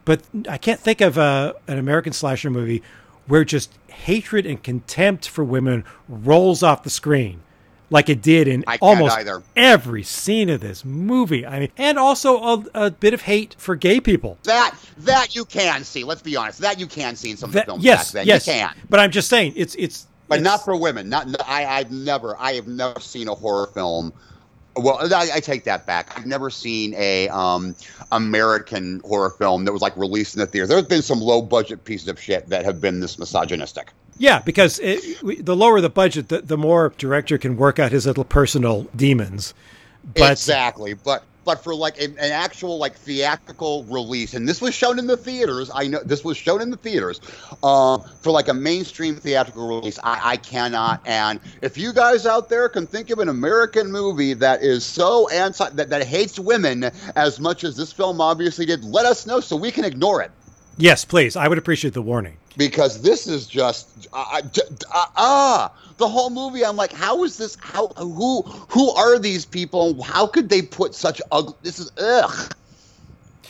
But 0.05 0.21
I 0.47 0.57
can't 0.57 0.79
think 0.79 1.01
of 1.01 1.17
a, 1.17 1.55
an 1.67 1.77
American 1.77 2.13
slasher 2.13 2.49
movie 2.49 2.81
where 3.27 3.43
just 3.43 3.77
hatred 3.87 4.45
and 4.45 4.61
contempt 4.61 5.27
for 5.27 5.43
women 5.43 5.83
rolls 6.07 6.63
off 6.63 6.83
the 6.83 6.89
screen 6.89 7.41
like 7.89 8.09
it 8.09 8.21
did 8.21 8.47
in 8.47 8.63
almost 8.81 9.17
either. 9.17 9.41
every 9.55 10.03
scene 10.03 10.49
of 10.49 10.61
this 10.61 10.85
movie. 10.85 11.45
I 11.45 11.59
mean, 11.59 11.71
and 11.77 11.97
also 11.97 12.37
a, 12.37 12.65
a 12.73 12.91
bit 12.91 13.13
of 13.13 13.21
hate 13.21 13.55
for 13.57 13.75
gay 13.75 13.99
people. 13.99 14.37
That 14.43 14.75
that 14.99 15.35
you 15.35 15.45
can 15.45 15.83
see. 15.83 16.03
Let's 16.03 16.21
be 16.21 16.35
honest. 16.35 16.59
That 16.59 16.79
you 16.79 16.87
can 16.87 17.15
see 17.15 17.31
in 17.31 17.37
some 17.37 17.49
of 17.49 17.53
the 17.53 17.63
films 17.63 17.83
yes, 17.83 18.11
back 18.11 18.13
then. 18.13 18.27
yes. 18.27 18.47
You 18.47 18.53
can. 18.53 18.75
But 18.89 18.99
I'm 18.99 19.11
just 19.11 19.29
saying, 19.29 19.53
it's 19.55 19.75
it's 19.75 20.07
but 20.27 20.39
it's- 20.39 20.43
not 20.51 20.63
for 20.63 20.75
women. 20.75 21.09
Not 21.09 21.27
no, 21.27 21.37
I. 21.45 21.65
I've 21.65 21.91
never. 21.91 22.37
I 22.39 22.53
have 22.53 22.67
never 22.67 22.99
seen 22.99 23.27
a 23.27 23.35
horror 23.35 23.67
film. 23.67 24.13
Well, 24.75 25.13
I, 25.13 25.29
I 25.35 25.39
take 25.39 25.65
that 25.65 25.85
back. 25.85 26.17
I've 26.17 26.27
never 26.27 26.49
seen 26.49 26.93
a 26.93 27.27
um, 27.29 27.75
American 28.13 29.01
horror 29.03 29.31
film 29.31 29.65
that 29.65 29.73
was 29.73 29.81
like 29.81 29.97
released 29.97 30.35
in 30.35 30.39
the 30.39 30.45
theater. 30.45 30.67
There's 30.67 30.85
been 30.85 31.01
some 31.01 31.19
low 31.19 31.41
budget 31.41 31.83
pieces 31.83 32.07
of 32.07 32.19
shit 32.19 32.47
that 32.49 32.63
have 32.63 32.79
been 32.79 32.99
this 32.99 33.19
misogynistic. 33.19 33.91
Yeah, 34.19 34.39
because 34.39 34.79
it, 34.79 35.45
the 35.45 35.55
lower 35.55 35.79
the 35.79 35.89
budget, 35.89 36.27
the, 36.27 36.41
the 36.41 36.57
more 36.57 36.93
director 36.97 37.37
can 37.37 37.55
work 37.55 37.79
out 37.79 37.93
his 37.93 38.05
little 38.05 38.25
personal 38.25 38.83
demons. 38.95 39.53
But 40.13 40.33
exactly, 40.33 40.93
but 40.93 41.23
but 41.45 41.63
for 41.63 41.73
like 41.73 41.97
a, 41.97 42.03
an 42.03 42.31
actual 42.31 42.77
like 42.77 42.95
theatrical 42.95 43.85
release, 43.85 44.33
and 44.33 44.47
this 44.47 44.61
was 44.61 44.75
shown 44.75 44.99
in 44.99 45.07
the 45.07 45.15
theaters. 45.15 45.71
I 45.73 45.87
know 45.87 45.99
this 46.03 46.23
was 46.23 46.35
shown 46.35 46.61
in 46.61 46.69
the 46.69 46.77
theaters. 46.77 47.21
Um, 47.63 48.03
for 48.21 48.31
like 48.31 48.49
a 48.49 48.53
mainstream 48.53 49.15
theatrical 49.15 49.67
release, 49.67 49.97
I, 50.03 50.31
I 50.31 50.37
cannot. 50.37 51.01
And 51.07 51.39
if 51.61 51.77
you 51.77 51.93
guys 51.93 52.25
out 52.25 52.49
there 52.49 52.67
can 52.67 52.85
think 52.85 53.09
of 53.09 53.19
an 53.19 53.29
American 53.29 53.89
movie 53.91 54.33
that 54.33 54.61
is 54.61 54.85
so 54.85 55.29
anti 55.29 55.69
that, 55.69 55.89
that 55.89 56.03
hates 56.05 56.37
women 56.37 56.91
as 57.15 57.39
much 57.39 57.63
as 57.63 57.77
this 57.77 57.93
film 57.93 58.19
obviously 58.19 58.65
did, 58.65 58.83
let 58.83 59.05
us 59.05 59.25
know 59.25 59.39
so 59.39 59.55
we 59.55 59.71
can 59.71 59.85
ignore 59.85 60.21
it. 60.21 60.31
Yes, 60.79 61.05
please, 61.05 61.35
I 61.35 61.47
would 61.47 61.57
appreciate 61.57 61.93
the 61.93 62.01
warning. 62.01 62.37
because 62.57 63.01
this 63.01 63.27
is 63.27 63.45
just 63.47 64.07
uh, 64.11 64.25
uh, 64.33 64.41
d- 64.41 64.61
d- 64.79 64.85
uh, 64.93 65.05
ah 65.15 65.71
the 65.97 66.07
whole 66.07 66.29
movie 66.31 66.65
i'm 66.65 66.75
like 66.75 66.91
how 66.91 67.23
is 67.23 67.37
this 67.37 67.55
how 67.61 67.87
who 67.97 68.41
who 68.69 68.89
are 68.95 69.19
these 69.19 69.45
people 69.45 70.01
how 70.03 70.25
could 70.25 70.49
they 70.49 70.61
put 70.61 70.95
such 70.95 71.21
ugly 71.31 71.53
this 71.61 71.77
is 71.79 71.91
ugh 71.97 72.53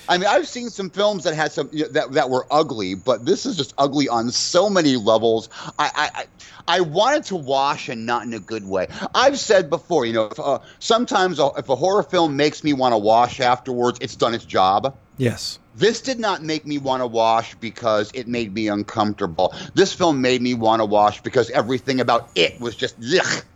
I 0.07 0.17
mean, 0.17 0.27
I've 0.27 0.47
seen 0.47 0.71
some 0.71 0.89
films 0.89 1.23
that 1.25 1.35
had 1.35 1.51
some 1.51 1.69
that 1.91 2.13
that 2.13 2.31
were 2.31 2.47
ugly, 2.49 2.95
but 2.95 3.25
this 3.25 3.45
is 3.45 3.55
just 3.55 3.75
ugly 3.77 4.09
on 4.09 4.31
so 4.31 4.67
many 4.67 4.95
levels. 4.95 5.49
I 5.77 5.91
I, 5.95 6.09
I 6.15 6.77
I 6.77 6.81
wanted 6.81 7.25
to 7.25 7.35
wash 7.35 7.89
and 7.89 8.07
not 8.07 8.23
in 8.23 8.33
a 8.33 8.39
good 8.39 8.65
way. 8.65 8.87
I've 9.13 9.37
said 9.39 9.69
before, 9.69 10.07
you 10.07 10.13
know, 10.13 10.25
if, 10.31 10.39
uh, 10.39 10.59
sometimes 10.79 11.37
a- 11.37 11.51
if 11.57 11.69
a 11.69 11.75
horror 11.75 12.01
film 12.01 12.35
makes 12.35 12.63
me 12.63 12.73
want 12.73 12.93
to 12.93 12.97
wash 12.97 13.39
afterwards, 13.39 13.99
it's 14.01 14.15
done 14.15 14.33
its 14.33 14.45
job. 14.45 14.97
Yes. 15.17 15.59
This 15.79 16.01
did 16.01 16.19
not 16.19 16.43
make 16.43 16.67
me 16.67 16.77
want 16.77 17.01
to 17.01 17.07
wash 17.07 17.55
because 17.55 18.11
it 18.13 18.27
made 18.27 18.53
me 18.53 18.67
uncomfortable. 18.67 19.53
This 19.75 19.93
film 19.93 20.21
made 20.21 20.41
me 20.41 20.53
want 20.53 20.81
to 20.81 20.85
wash 20.85 21.21
because 21.21 21.49
everything 21.51 22.01
about 22.01 22.29
it 22.35 22.59
was 22.59 22.75
just. 22.75 22.99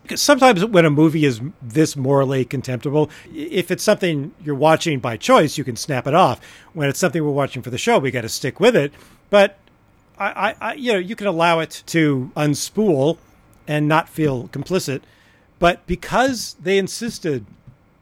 Because 0.03 0.21
sometimes 0.21 0.63
when 0.63 0.85
a 0.85 0.89
movie 0.89 1.25
is 1.25 1.41
this 1.61 1.97
morally 1.97 2.45
contemptible, 2.45 3.09
if 3.33 3.71
it's 3.71 3.83
something 3.83 4.33
you're 4.41 4.55
watching 4.55 4.99
by 4.99 5.17
choice, 5.17 5.57
you 5.57 5.65
can 5.65 5.75
snap 5.75 6.07
it 6.07 6.13
off. 6.13 6.39
When 6.71 6.87
it's 6.87 6.97
something 6.97 7.21
we're 7.21 7.31
watching 7.31 7.61
for 7.61 7.71
the 7.71 7.77
show, 7.77 7.99
we 7.99 8.09
got 8.09 8.21
to 8.21 8.29
stick 8.29 8.57
with 8.57 8.77
it. 8.77 8.93
But 9.29 9.57
I, 10.17 10.27
I, 10.27 10.55
I, 10.61 10.73
you 10.75 10.93
know, 10.93 10.99
you 10.99 11.17
can 11.17 11.27
allow 11.27 11.59
it 11.59 11.83
to 11.87 12.31
unspool 12.37 13.17
and 13.67 13.89
not 13.89 14.07
feel 14.07 14.47
complicit. 14.47 15.01
But 15.59 15.85
because 15.87 16.55
they 16.57 16.77
insisted 16.77 17.45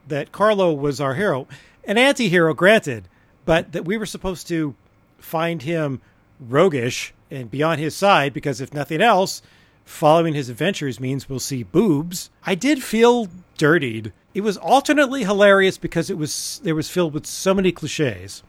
that 0.06 0.30
Carlo 0.30 0.72
was 0.72 1.00
our 1.00 1.14
hero, 1.14 1.48
an 1.84 1.98
anti-hero, 1.98 2.54
granted, 2.54 3.08
but 3.44 3.72
that 3.72 3.84
we 3.84 3.96
were 3.96 4.06
supposed 4.06 4.48
to 4.48 4.74
find 5.18 5.62
him 5.62 6.00
roguish 6.40 7.14
and 7.30 7.50
be 7.50 7.62
on 7.62 7.78
his 7.78 7.96
side 7.96 8.32
because 8.32 8.60
if 8.60 8.74
nothing 8.74 9.00
else, 9.00 9.42
following 9.84 10.34
his 10.34 10.48
adventures 10.48 11.00
means 11.00 11.28
we'll 11.28 11.38
see 11.38 11.62
boobs. 11.62 12.30
I 12.44 12.54
did 12.54 12.82
feel 12.82 13.28
dirtied. 13.56 14.12
It 14.34 14.42
was 14.42 14.56
alternately 14.56 15.24
hilarious 15.24 15.78
because 15.78 16.10
it 16.10 16.18
was 16.18 16.60
there 16.64 16.74
was 16.74 16.90
filled 16.90 17.14
with 17.14 17.26
so 17.26 17.54
many 17.54 17.72
cliches. 17.72 18.42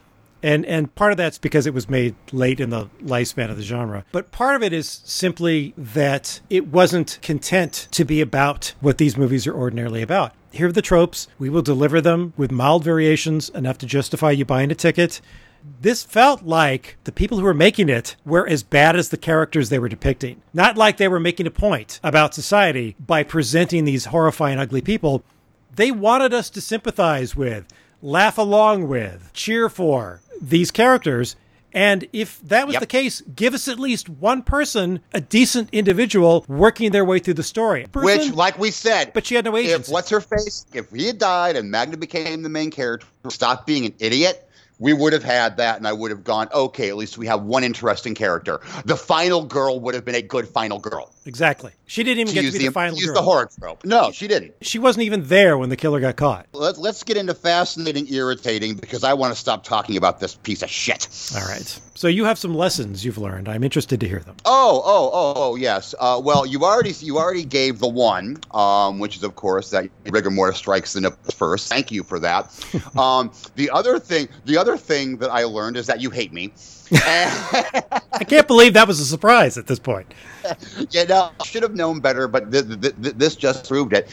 And 0.44 0.66
and 0.66 0.94
part 0.94 1.14
of 1.14 1.18
that's 1.18 1.38
because 1.38 1.66
it 1.66 1.74
was 1.74 1.90
made 1.90 2.16
late 2.34 2.60
in 2.60 2.70
the 2.70 2.88
lifespan 3.02 3.50
of 3.50 3.56
the 3.56 3.64
genre. 3.64 4.06
But 4.12 4.32
part 4.32 4.58
of 4.58 4.62
it 4.62 4.74
is 4.74 5.02
simply 5.06 5.74
that 5.78 6.42
it 6.50 6.68
wasn't 6.68 7.18
content 7.22 7.88
to 7.92 8.04
be 8.04 8.20
about 8.20 8.74
what 8.82 8.98
these 8.98 9.18
movies 9.18 9.48
are 9.48 9.56
ordinarily 9.56 10.02
about. 10.02 10.34
Here 10.52 10.68
are 10.68 10.72
the 10.72 10.82
tropes. 10.82 11.28
We 11.40 11.50
will 11.50 11.62
deliver 11.62 12.02
them 12.02 12.34
with 12.38 12.52
mild 12.52 12.84
variations 12.84 13.50
enough 13.50 13.78
to 13.80 13.88
justify 13.88 14.32
you 14.32 14.46
buying 14.46 14.70
a 14.70 14.76
ticket. 14.76 15.22
This 15.80 16.04
felt 16.04 16.44
like 16.44 16.98
the 17.06 17.12
people 17.14 17.38
who 17.40 17.46
were 17.46 17.54
making 17.54 17.88
it 17.88 18.18
were 18.26 18.48
as 18.48 18.64
bad 18.64 18.98
as 18.98 19.10
the 19.10 19.18
characters 19.18 19.70
they 19.70 19.80
were 19.80 19.88
depicting. 19.88 20.42
Not 20.54 20.78
like 20.78 20.98
they 20.98 21.08
were 21.08 21.22
making 21.22 21.48
a 21.48 21.52
point 21.52 22.02
about 22.04 22.36
society 22.36 22.98
by 23.00 23.24
presenting 23.24 23.86
these 23.86 24.06
horrifying, 24.06 24.60
ugly 24.60 24.82
people. 24.82 25.24
They 25.74 25.90
wanted 25.90 26.34
us 26.34 26.50
to 26.52 26.62
sympathize 26.62 27.36
with, 27.36 27.66
laugh 28.04 28.38
along 28.38 28.88
with, 28.88 29.32
cheer 29.34 29.70
for 29.70 30.22
these 30.42 30.70
characters. 30.70 31.36
And 31.76 32.08
if 32.14 32.40
that 32.44 32.68
was 32.68 32.74
Yep. 32.76 32.82
the 32.82 32.86
case, 32.88 33.24
give 33.36 33.56
us 33.56 33.68
at 33.68 33.80
least 33.80 34.08
one 34.08 34.44
person, 34.44 35.00
a 35.12 35.20
decent 35.20 35.70
individual, 35.72 36.46
working 36.48 36.92
their 36.92 37.04
way 37.04 37.18
through 37.18 37.34
the 37.34 37.42
story. 37.44 37.88
Which, 37.96 38.32
like 38.34 38.60
we 38.60 38.70
said, 38.70 39.12
but 39.14 39.26
she 39.26 39.34
had 39.34 39.46
no 39.46 39.56
if 39.56 39.66
agency. 39.66 39.92
what's 39.92 40.10
her 40.12 40.22
face, 40.22 40.68
if 40.72 40.92
he 40.92 41.08
had 41.08 41.18
died 41.18 41.56
and 41.56 41.72
Magda 41.72 41.98
became 41.98 42.44
the 42.44 42.50
main 42.50 42.70
character, 42.70 43.08
stop 43.30 43.66
being 43.66 43.88
an 43.88 43.96
idiot, 43.98 44.48
we 44.80 44.94
would 44.94 45.14
have 45.14 45.24
had 45.24 45.58
that, 45.58 45.78
and 45.78 45.88
I 45.88 45.94
would 45.94 46.12
have 46.12 46.24
gone, 46.24 46.50
okay, 46.54 46.90
at 46.90 46.98
least 46.98 47.18
we 47.18 47.28
have 47.28 47.44
one 47.44 47.64
interesting 47.64 48.16
character. 48.16 48.60
The 48.86 48.98
final 48.98 49.46
girl 49.46 49.80
would 49.80 49.94
have 49.96 50.04
been 50.04 50.16
a 50.16 50.22
good 50.22 50.48
final 50.48 50.80
girl. 50.80 51.14
Exactly. 51.26 51.72
She 51.86 52.04
didn't 52.04 52.22
even 52.22 52.28
To 52.30 52.34
get 52.34 52.44
use 52.44 52.54
to 52.54 52.60
be 52.60 52.66
the, 52.66 52.70
the, 52.70 52.74
final 52.74 52.98
girl. 53.00 53.14
the 53.14 53.22
horror 53.22 53.50
trope. 53.60 53.86
No, 53.86 54.12
she 54.12 54.28
didn't. 54.28 54.56
She 54.62 54.80
wasn't 54.80 55.04
even 55.06 55.24
there 55.28 55.58
when 55.58 55.70
the 55.70 55.78
killer 55.78 56.00
got 56.00 56.16
caught. 56.16 56.48
Let, 56.54 56.78
let's 56.78 57.04
get 57.04 57.18
into 57.18 57.34
fascinating, 57.34 58.12
irritating, 58.12 58.76
because 58.76 59.04
I 59.04 59.14
want 59.14 59.34
to 59.34 59.40
stop 59.40 59.64
talking 59.64 59.96
about 59.96 60.20
this 60.20 60.36
piece 60.36 60.62
of 60.64 60.70
shit. 60.70 61.08
All 61.36 61.46
right. 61.48 61.80
So 61.96 62.08
you 62.08 62.26
have 62.26 62.40
some 62.40 62.56
lessons 62.56 63.06
you've 63.06 63.20
learned. 63.20 63.48
I'm 63.48 63.64
interested 63.64 64.00
to 64.00 64.08
hear 64.08 64.20
them. 64.20 64.36
Oh, 64.46 64.82
oh, 64.84 65.12
oh, 65.14 65.34
oh, 65.36 65.56
yes. 65.56 65.94
Uh, 66.00 66.20
well, 66.24 66.46
you 66.46 66.64
already 66.64 66.92
you 67.00 67.20
already 67.20 67.46
gave 67.46 67.80
the 67.80 67.88
one, 67.88 68.38
um, 68.52 68.98
which 69.00 69.16
is 69.16 69.24
of 69.24 69.36
course 69.36 69.70
that 69.70 69.90
rigor 70.06 70.32
mortis 70.32 70.58
strikes 70.58 70.94
the 70.94 71.02
nipples 71.02 71.36
first. 71.36 71.70
Thank 71.70 71.92
you 71.92 72.04
for 72.04 72.20
that. 72.20 72.50
um, 72.98 73.32
the 73.56 73.70
other 73.70 74.00
thing, 74.00 74.28
the 74.46 74.58
other 74.58 74.76
thing 74.76 75.18
that 75.18 75.30
I 75.30 75.44
learned 75.44 75.78
is 75.78 75.86
that 75.88 76.02
you 76.02 76.10
hate 76.10 76.34
me. 76.34 76.52
I 78.14 78.24
can't 78.28 78.48
believe 78.48 78.74
that 78.74 78.88
was 78.88 79.00
a 79.00 79.06
surprise 79.06 79.58
at 79.58 79.68
this 79.68 79.80
point. 79.80 80.14
yeah, 80.92 81.04
no, 81.04 81.32
I 81.40 81.44
should 81.46 81.64
have 81.64 81.76
known 81.76 82.00
better, 82.00 82.28
but 82.28 82.52
th- 82.52 82.68
th- 82.68 82.96
th- 83.02 83.16
this 83.16 83.36
just 83.36 83.68
proved 83.68 83.94
it. 83.94 84.10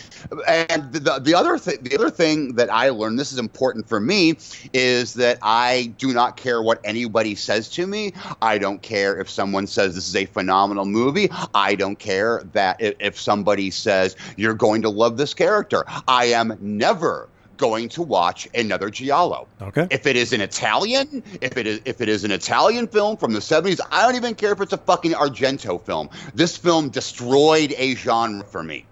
And 0.47 0.93
the, 0.93 1.21
the 1.21 1.35
other 1.35 1.59
thing, 1.59 1.79
the 1.83 1.95
other 1.97 2.11
thing 2.11 2.55
that 2.55 2.71
I 2.71 2.89
learned, 2.91 3.19
this 3.19 3.33
is 3.33 3.39
important 3.39 3.89
for 3.89 4.01
me, 4.01 4.39
is 4.73 5.15
that 5.15 5.39
I 5.43 5.95
do 5.99 6.15
not 6.15 6.37
care 6.37 6.63
what 6.63 6.81
anybody 6.85 7.35
says 7.35 7.69
to 7.71 7.87
me. 7.87 8.13
I 8.41 8.59
don't 8.59 8.81
care 8.81 9.19
if 9.21 9.29
someone 9.29 9.67
says 9.67 9.95
this 9.95 10.09
is 10.09 10.17
a 10.17 10.27
phenomenal 10.27 10.87
movie. 10.87 11.29
I 11.55 11.75
don't 11.75 11.99
care 11.99 12.43
that 12.53 12.77
if 12.81 13.21
somebody 13.21 13.71
says 13.71 14.17
you're 14.37 14.55
going 14.55 14.83
to 14.83 14.89
love 14.91 15.19
this 15.19 15.35
character. 15.35 15.85
I 16.09 16.27
am 16.27 16.57
never 16.61 17.29
going 17.61 17.91
to 17.91 18.03
watch 18.03 18.49
another 18.55 18.89
Giallo. 18.91 19.47
Okay. 19.61 19.87
If 19.91 20.07
it 20.07 20.17
is 20.17 20.33
an 20.33 20.41
Italian, 20.41 21.23
if 21.41 21.57
it 21.59 21.67
is 21.67 21.81
if 21.85 22.01
it 22.01 22.09
is 22.09 22.25
an 22.25 22.31
Italian 22.31 22.89
film 22.89 23.19
from 23.19 23.35
the 23.35 23.41
70s, 23.41 23.81
I 23.93 24.07
don't 24.07 24.17
even 24.17 24.35
care 24.35 24.53
if 24.53 24.61
it's 24.61 24.73
a 24.73 24.79
fucking 24.79 25.13
Argento 25.13 25.81
film. 25.85 26.09
This 26.35 26.57
film 26.57 26.89
destroyed 26.89 27.75
a 27.77 27.95
genre 27.95 28.45
for 28.45 28.63
me. 28.63 28.87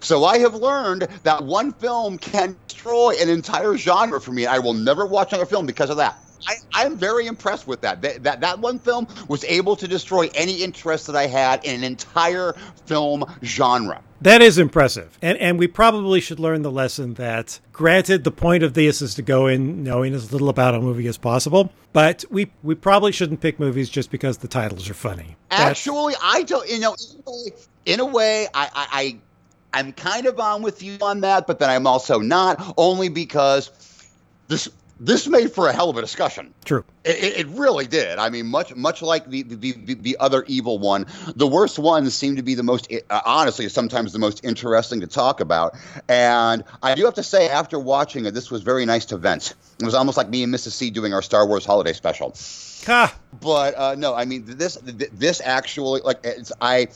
So 0.00 0.24
I 0.24 0.38
have 0.38 0.54
learned 0.54 1.06
that 1.22 1.44
one 1.44 1.72
film 1.72 2.18
can 2.18 2.56
destroy 2.66 3.14
an 3.20 3.28
entire 3.28 3.76
genre 3.76 4.20
for 4.20 4.32
me. 4.32 4.46
I 4.46 4.58
will 4.58 4.74
never 4.74 5.06
watch 5.06 5.32
another 5.32 5.46
film 5.46 5.66
because 5.66 5.90
of 5.90 5.98
that. 5.98 6.18
I, 6.46 6.54
I'm 6.72 6.96
very 6.96 7.26
impressed 7.26 7.66
with 7.66 7.80
that. 7.82 8.02
that. 8.02 8.22
That 8.22 8.40
that 8.40 8.58
one 8.58 8.78
film 8.78 9.06
was 9.28 9.44
able 9.44 9.76
to 9.76 9.86
destroy 9.88 10.30
any 10.34 10.62
interest 10.62 11.06
that 11.06 11.16
I 11.16 11.26
had 11.26 11.64
in 11.64 11.74
an 11.74 11.84
entire 11.84 12.54
film 12.86 13.24
genre. 13.42 14.02
That 14.22 14.42
is 14.42 14.58
impressive. 14.58 15.18
And 15.22 15.38
and 15.38 15.58
we 15.58 15.66
probably 15.66 16.20
should 16.20 16.38
learn 16.38 16.62
the 16.62 16.70
lesson 16.70 17.14
that 17.14 17.58
granted 17.72 18.24
the 18.24 18.30
point 18.30 18.62
of 18.62 18.74
this 18.74 19.00
is 19.00 19.14
to 19.14 19.22
go 19.22 19.46
in 19.46 19.82
knowing 19.82 20.12
as 20.14 20.32
little 20.32 20.48
about 20.50 20.74
a 20.74 20.80
movie 20.80 21.06
as 21.06 21.16
possible, 21.16 21.72
but 21.92 22.24
we 22.30 22.50
we 22.62 22.74
probably 22.74 23.12
shouldn't 23.12 23.40
pick 23.40 23.58
movies 23.58 23.88
just 23.88 24.10
because 24.10 24.38
the 24.38 24.48
titles 24.48 24.90
are 24.90 24.94
funny. 24.94 25.36
That's- 25.50 25.70
Actually, 25.70 26.14
I 26.22 26.42
don't. 26.42 26.68
You 26.68 26.80
know, 26.80 26.94
in 26.94 27.20
a 27.26 27.30
way, 27.30 27.52
in 27.86 28.00
a 28.00 28.04
way 28.06 28.46
I, 28.52 28.64
I, 28.74 28.88
I, 28.92 29.18
I'm 29.80 29.92
kind 29.92 30.26
of 30.26 30.38
on 30.38 30.60
with 30.62 30.82
you 30.82 30.98
on 31.00 31.20
that, 31.22 31.46
but 31.46 31.58
then 31.58 31.70
I'm 31.70 31.86
also 31.86 32.18
not. 32.20 32.74
Only 32.76 33.08
because 33.08 33.70
this 34.48 34.68
this 35.00 35.26
made 35.26 35.50
for 35.50 35.66
a 35.66 35.72
hell 35.72 35.88
of 35.88 35.96
a 35.96 36.02
discussion. 36.02 36.52
true. 36.64 36.84
It, 37.04 37.38
it, 37.38 37.46
really 37.48 37.86
did. 37.86 38.18
I 38.18 38.28
mean, 38.28 38.46
much 38.46 38.76
much 38.76 39.00
like 39.00 39.28
the, 39.28 39.42
the 39.42 39.72
the 39.72 39.94
the 39.94 40.16
other 40.20 40.44
evil 40.46 40.78
one, 40.78 41.06
the 41.34 41.46
worst 41.46 41.78
ones 41.78 42.14
seem 42.14 42.36
to 42.36 42.42
be 42.42 42.54
the 42.54 42.62
most 42.62 42.92
uh, 42.92 43.20
honestly 43.24 43.68
sometimes 43.70 44.12
the 44.12 44.18
most 44.18 44.44
interesting 44.44 45.00
to 45.00 45.06
talk 45.06 45.40
about. 45.40 45.74
And 46.08 46.62
I 46.82 46.94
do 46.94 47.06
have 47.06 47.14
to 47.14 47.22
say, 47.22 47.48
after 47.48 47.78
watching 47.78 48.26
it, 48.26 48.34
this 48.34 48.50
was 48.50 48.62
very 48.62 48.84
nice 48.84 49.06
to 49.06 49.16
vent. 49.16 49.54
It 49.80 49.86
was 49.86 49.94
almost 49.94 50.18
like 50.18 50.28
me 50.28 50.42
and 50.42 50.54
Mrs. 50.54 50.72
C 50.72 50.90
doing 50.90 51.14
our 51.14 51.22
Star 51.22 51.46
Wars 51.46 51.64
holiday 51.64 51.94
special 51.94 52.34
Ha! 52.86 53.14
but 53.40 53.74
uh, 53.76 53.94
no, 53.96 54.14
I 54.14 54.26
mean 54.26 54.44
this 54.44 54.76
this 54.84 55.40
actually 55.42 56.02
like 56.02 56.20
it's 56.24 56.52
I. 56.60 56.88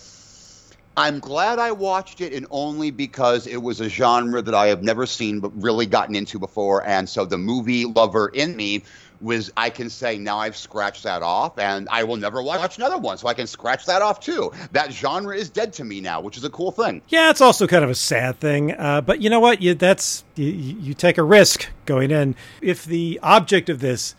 I'm 0.97 1.19
glad 1.19 1.59
I 1.59 1.73
watched 1.73 2.21
it, 2.21 2.33
and 2.33 2.47
only 2.51 2.91
because 2.91 3.47
it 3.47 3.57
was 3.57 3.81
a 3.81 3.89
genre 3.89 4.41
that 4.43 4.55
I 4.55 4.69
have 4.69 4.83
never 4.83 5.07
seen 5.07 5.41
but 5.41 5.51
really 5.61 5.87
gotten 5.87 6.15
into 6.15 6.39
before, 6.39 6.87
and 6.87 7.09
so 7.09 7.25
the 7.25 7.39
movie 7.39 7.85
lover 7.85 8.29
in 8.29 8.57
me 8.57 8.85
was 9.21 9.51
I 9.57 9.71
can 9.71 9.91
say 9.91 10.19
now 10.19 10.39
I've 10.39 10.57
scratched 10.57 11.03
that 11.03 11.23
off, 11.23 11.59
and 11.59 11.89
I 11.91 12.05
will 12.05 12.16
never 12.16 12.43
watch 12.43 12.79
another 12.79 12.99
one, 12.99 13.19
so 13.19 13.27
I 13.27 13.35
can 13.35 13.47
scratch 13.47 13.87
that 13.87 14.03
off 14.03 14.21
too. 14.21 14.53
That 14.73 14.93
genre 14.93 15.37
is 15.37 15.51
dead 15.51 15.73
to 15.75 15.85
me 15.85 16.01
now, 16.01 16.21
which 16.21 16.37
is 16.37 16.45
a 16.45 16.51
cool 16.51 16.71
thing. 16.71 17.03
Yeah, 17.09 17.31
it's 17.31 17.41
also 17.41 17.66
kind 17.66 17.83
of 17.83 17.91
a 17.91 17.95
sad 17.95 18.39
thing. 18.39 18.73
Uh, 18.73 19.01
but 19.01 19.21
you 19.21 19.31
know 19.31 19.41
what? 19.41 19.62
You 19.62 19.75
that's 19.75 20.25
you, 20.37 20.47
you 20.47 20.95
take 20.95 21.19
a 21.19 21.23
risk 21.23 21.71
going 21.87 22.11
in. 22.11 22.37
If 22.61 22.85
the 22.85 23.19
object 23.23 23.69
of 23.69 23.81
this 23.81 24.15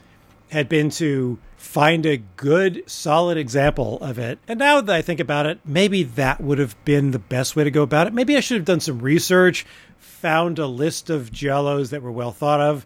had 0.49 0.67
been 0.67 0.89
to 0.89 1.37
find 1.75 2.05
a 2.05 2.15
good, 2.37 2.81
solid 2.89 3.37
example 3.37 3.97
of 3.99 4.17
it, 4.17 4.39
and 4.47 4.57
now 4.57 4.79
that 4.79 4.95
I 4.95 5.01
think 5.01 5.19
about 5.19 5.45
it, 5.45 5.59
maybe 5.65 6.03
that 6.03 6.39
would 6.39 6.57
have 6.57 6.73
been 6.85 7.11
the 7.11 7.19
best 7.19 7.57
way 7.57 7.65
to 7.65 7.69
go 7.69 7.81
about 7.81 8.07
it. 8.07 8.13
Maybe 8.13 8.37
I 8.37 8.39
should 8.39 8.55
have 8.55 8.63
done 8.63 8.79
some 8.79 8.99
research, 8.99 9.65
found 9.99 10.57
a 10.57 10.67
list 10.67 11.09
of 11.09 11.31
giallos 11.31 11.89
that 11.89 12.01
were 12.01 12.13
well 12.13 12.31
thought 12.31 12.61
of, 12.61 12.85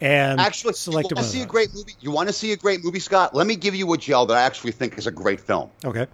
and 0.00 0.38
Actually, 0.38 0.70
you 0.70 0.74
selected 0.74 1.16
want 1.16 1.26
to 1.26 1.32
see 1.32 1.42
a 1.42 1.46
great 1.46 1.74
movie? 1.74 1.94
You 2.00 2.12
want 2.12 2.28
to 2.28 2.32
see 2.32 2.52
a 2.52 2.56
great 2.56 2.84
movie, 2.84 3.00
Scott? 3.00 3.34
Let 3.34 3.48
me 3.48 3.56
give 3.56 3.74
you 3.74 3.92
a 3.92 3.98
gel 3.98 4.24
that 4.26 4.36
I 4.36 4.42
actually 4.42 4.70
think 4.70 4.96
is 4.98 5.08
a 5.08 5.10
great 5.10 5.40
film 5.40 5.70
Okay. 5.84 6.06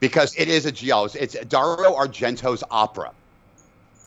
because 0.00 0.36
it 0.36 0.48
is 0.48 0.66
a 0.66 0.72
giallo. 0.72 1.06
It's, 1.06 1.14
it's 1.14 1.34
Dario 1.46 1.94
Argento's 1.96 2.62
opera. 2.70 3.12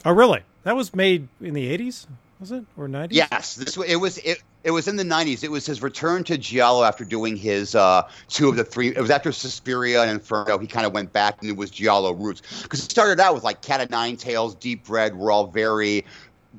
Oh, 0.05 0.11
really? 0.11 0.41
That 0.61 0.75
was 0.75 0.93
made 0.93 1.27
in 1.41 1.55
the 1.55 1.75
'80s, 1.75 2.05
was 2.43 2.51
it, 2.51 2.65
or 2.75 2.87
'90s? 2.87 3.07
Yes, 3.11 3.55
this 3.55 3.77
it 3.77 3.95
was 3.95 4.17
it, 4.19 4.43
it 4.63 4.71
was 4.71 4.87
in 4.87 4.97
the 4.97 5.03
'90s. 5.03 5.43
It 5.43 5.51
was 5.51 5.65
his 5.65 5.81
return 5.81 6.23
to 6.25 6.37
Giallo 6.37 6.83
after 6.83 7.05
doing 7.05 7.37
his 7.37 7.73
uh, 7.73 8.03
two 8.27 8.49
of 8.49 8.57
the 8.57 8.63
three. 8.65 8.89
It 8.89 8.99
was 8.99 9.09
after 9.09 9.31
Suspiria 9.31 10.01
and 10.01 10.11
Inferno. 10.11 10.57
He 10.57 10.67
kind 10.67 10.85
of 10.85 10.93
went 10.93 11.13
back 11.13 11.41
and 11.41 11.49
it 11.49 11.55
was 11.55 11.71
Giallo 11.71 12.11
roots 12.11 12.41
because 12.63 12.83
it 12.83 12.91
started 12.91 13.19
out 13.21 13.33
with 13.33 13.43
like 13.43 13.61
Cat 13.61 13.81
of 13.81 13.89
Nine 13.89 14.17
Tails, 14.17 14.55
Deep 14.55 14.89
Red. 14.89 15.15
Were 15.15 15.31
all 15.31 15.47
very 15.47 16.05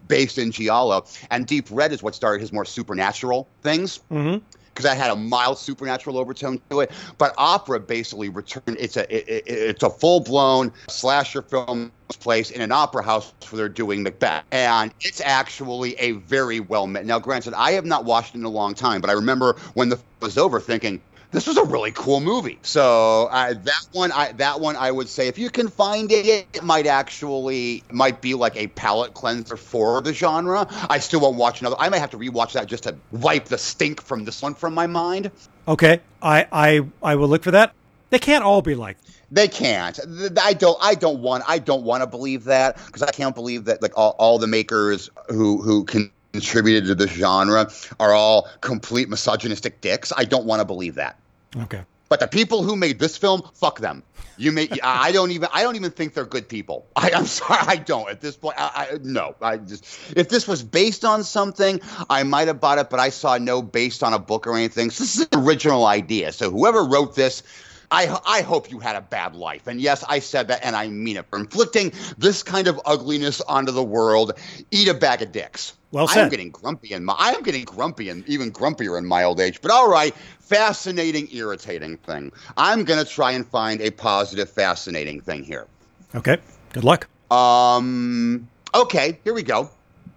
based 0.09 0.39
in 0.39 0.51
Giallo, 0.51 1.05
and 1.31 1.47
Deep 1.47 1.67
Red 1.71 1.93
is 1.93 2.03
what 2.03 2.15
started 2.15 2.41
his 2.41 2.53
more 2.53 2.65
supernatural 2.65 3.47
things 3.63 4.01
Mm-hmm. 4.11 4.39
Because 4.75 4.85
that 4.85 4.97
had 4.97 5.11
a 5.11 5.17
mild 5.17 5.57
supernatural 5.57 6.19
overtone 6.19 6.61
to 6.71 6.81
it. 6.81 6.91
But 7.17 7.33
opera 7.39 7.79
basically 7.79 8.29
returned. 8.29 8.77
It's 8.79 8.97
a 8.97 9.03
it, 9.15 9.29
it, 9.29 9.45
it's 9.47 9.83
a 9.83 9.91
full 9.91 10.21
blown 10.21 10.73
slasher 10.89 11.43
film 11.43 11.93
place 12.21 12.51
in 12.51 12.61
an 12.61 12.73
opera 12.73 13.03
house 13.03 13.33
where 13.49 13.59
they're 13.59 13.69
doing 13.69 14.03
Macbeth, 14.03 14.45
and 14.51 14.93
it's 15.01 15.21
actually 15.21 15.95
a 15.95 16.13
very 16.13 16.61
well 16.61 16.87
made. 16.87 17.07
Now, 17.07 17.19
granted, 17.19 17.55
I 17.55 17.73
have 17.73 17.85
not 17.85 18.05
watched 18.05 18.35
it 18.35 18.39
in 18.39 18.45
a 18.45 18.51
long 18.51 18.75
time, 18.75 19.01
but 19.01 19.11
I 19.11 19.15
remember 19.15 19.57
when 19.75 19.89
the 19.89 19.99
was 20.21 20.37
over 20.39 20.61
thinking. 20.61 21.01
This 21.35 21.49
was 21.49 21.57
a 21.57 21.65
really 21.65 21.91
cool 21.91 22.21
movie. 22.21 22.61
So 22.63 23.27
uh, 23.29 23.55
that 23.55 23.87
one, 23.91 24.13
I 24.13 24.31
that 24.35 24.61
one, 24.61 24.77
I 24.77 24.93
would 24.93 25.09
say, 25.09 25.27
if 25.27 25.37
you 25.37 25.51
can 25.51 25.67
find 25.67 26.13
it, 26.13 26.47
it 26.55 26.63
might 26.63 26.87
actually 26.87 27.83
might 27.91 28.21
be 28.21 28.35
like 28.35 28.57
a 28.57 28.69
palate 28.69 29.15
cleanser 29.15 29.57
for 29.57 30.01
the 30.01 30.15
genre. 30.15 30.69
I 30.89 31.01
still 31.01 31.19
won't 31.19 31.37
watch 31.37 31.61
another. 31.61 31.75
I 31.77 31.89
might 31.89 31.99
have 31.99 32.11
to 32.11 32.19
rewatch 32.19 32.53
that 32.53 32.67
just 32.67 32.85
to 32.85 32.95
wipe 33.11 33.47
the 33.47 33.59
stink 33.59 34.01
from 34.01 34.25
this 34.25 34.41
one 34.43 34.55
from 34.55 34.75
my 34.75 34.87
mind. 34.87 35.33
Okay. 35.67 36.01
I 36.23 36.47
I 36.53 36.87
I 37.03 37.17
will 37.17 37.27
look 37.27 37.43
for 37.43 37.51
that. 37.51 37.75
They 38.11 38.21
can't 38.21 38.45
all 38.45 38.63
be 38.63 38.77
like. 38.77 38.97
They 39.33 39.49
can't. 39.49 39.99
I 40.41 40.53
don't. 40.53 40.79
I 40.81 40.95
don't 40.95 41.19
want. 41.19 41.43
I 41.49 41.59
don't 41.59 41.83
want 41.83 42.05
to 42.05 42.07
believe 42.07 42.45
that 42.45 42.77
because 42.87 43.03
I 43.03 43.11
can't 43.11 43.35
believe 43.35 43.65
that 43.65 43.83
like 43.83 43.99
all, 43.99 44.15
all 44.21 44.39
the 44.39 44.47
makers 44.47 45.11
who 45.31 45.61
who 45.61 45.83
can 45.83 46.13
contributed 46.33 46.87
to 46.87 46.95
this 46.97 47.13
genre 47.13 47.71
are 48.01 48.13
all 48.13 48.49
complete 48.61 49.09
misogynistic 49.09 49.81
dicks. 49.81 50.13
I 50.17 50.25
don't 50.25 50.47
want 50.47 50.61
to 50.61 50.65
believe 50.65 50.97
that. 50.97 51.17
Okay. 51.57 51.83
But 52.09 52.21
the 52.21 52.29
people 52.29 52.63
who 52.63 52.77
made 52.77 52.99
this 52.99 53.17
film, 53.17 53.43
fuck 53.55 53.81
them. 53.81 54.03
You 54.37 54.53
may. 54.53 54.69
I 54.83 55.13
don't 55.13 55.31
even. 55.31 55.49
I 55.53 55.63
don't 55.63 55.77
even 55.77 55.91
think 55.91 56.15
they're 56.15 56.25
good 56.25 56.49
people. 56.49 56.87
I, 56.97 57.11
I'm 57.15 57.27
sorry. 57.27 57.61
I 57.67 57.77
don't. 57.77 58.09
At 58.09 58.21
this 58.21 58.37
point, 58.37 58.57
I, 58.59 58.89
I 58.93 58.99
no. 59.03 59.35
I 59.41 59.57
just. 59.57 59.85
If 60.17 60.29
this 60.29 60.47
was 60.47 60.63
based 60.63 61.05
on 61.05 61.25
something, 61.25 61.81
I 62.11 62.23
might 62.23 62.49
have 62.49 62.61
bought 62.61 62.79
it. 62.79 62.91
But 62.91 63.01
I 63.01 63.09
saw 63.09 63.39
no 63.39 63.63
based 63.63 64.03
on 64.03 64.13
a 64.13 64.19
book 64.19 64.47
or 64.47 64.57
anything. 64.57 64.91
So 64.91 65.05
this 65.05 65.17
is 65.17 65.29
an 65.33 65.41
original 65.41 65.87
idea. 65.87 66.33
So 66.33 66.51
whoever 66.51 66.85
wrote 66.85 67.15
this. 67.15 67.43
I, 67.91 68.19
I 68.27 68.41
hope 68.41 68.73
you 68.73 68.81
had 68.81 68.97
a 68.97 69.01
bad 69.03 69.37
life. 69.37 69.69
And 69.69 69.81
yes, 69.81 70.03
I 70.09 70.19
said 70.19 70.49
that, 70.49 70.65
and 70.65 70.75
I 70.75 70.89
mean 70.89 71.17
it. 71.17 71.27
For 71.31 71.39
inflicting 71.39 71.93
this 72.19 72.43
kind 72.43 72.67
of 72.67 72.81
ugliness 72.87 73.41
onto 73.43 73.71
the 73.71 73.85
world, 73.85 74.33
eat 74.73 74.89
a 74.89 74.95
bag 74.95 75.23
of 75.23 75.31
dicks. 75.31 75.75
Well 75.95 76.09
said. 76.09 76.25
I'm 76.25 76.29
getting 76.29 76.51
grumpy 76.51 76.99
my. 76.99 77.15
I 77.17 77.35
am 77.35 77.45
getting 77.45 77.65
grumpy 77.65 78.09
and 78.09 78.29
even 78.29 78.51
grumpier 78.51 78.99
in 78.99 79.07
my 79.07 79.23
old 79.23 79.39
age. 79.39 79.61
But 79.63 79.71
all 79.71 79.89
right, 79.89 80.13
fascinating, 80.45 81.29
irritating 81.33 81.97
thing. 81.99 82.33
I'm 82.57 82.85
gonna 82.85 83.05
try 83.05 83.33
and 83.33 83.47
find 83.47 83.81
a 83.81 83.91
positive, 83.91 84.51
fascinating 84.51 85.21
thing 85.21 85.45
here. 85.45 85.67
Okay. 86.15 86.39
Good 86.73 86.85
luck. 86.85 87.09
Um. 87.31 88.49
Okay, 88.75 89.19
here 89.25 89.35
we 89.35 89.43
go. 89.43 89.71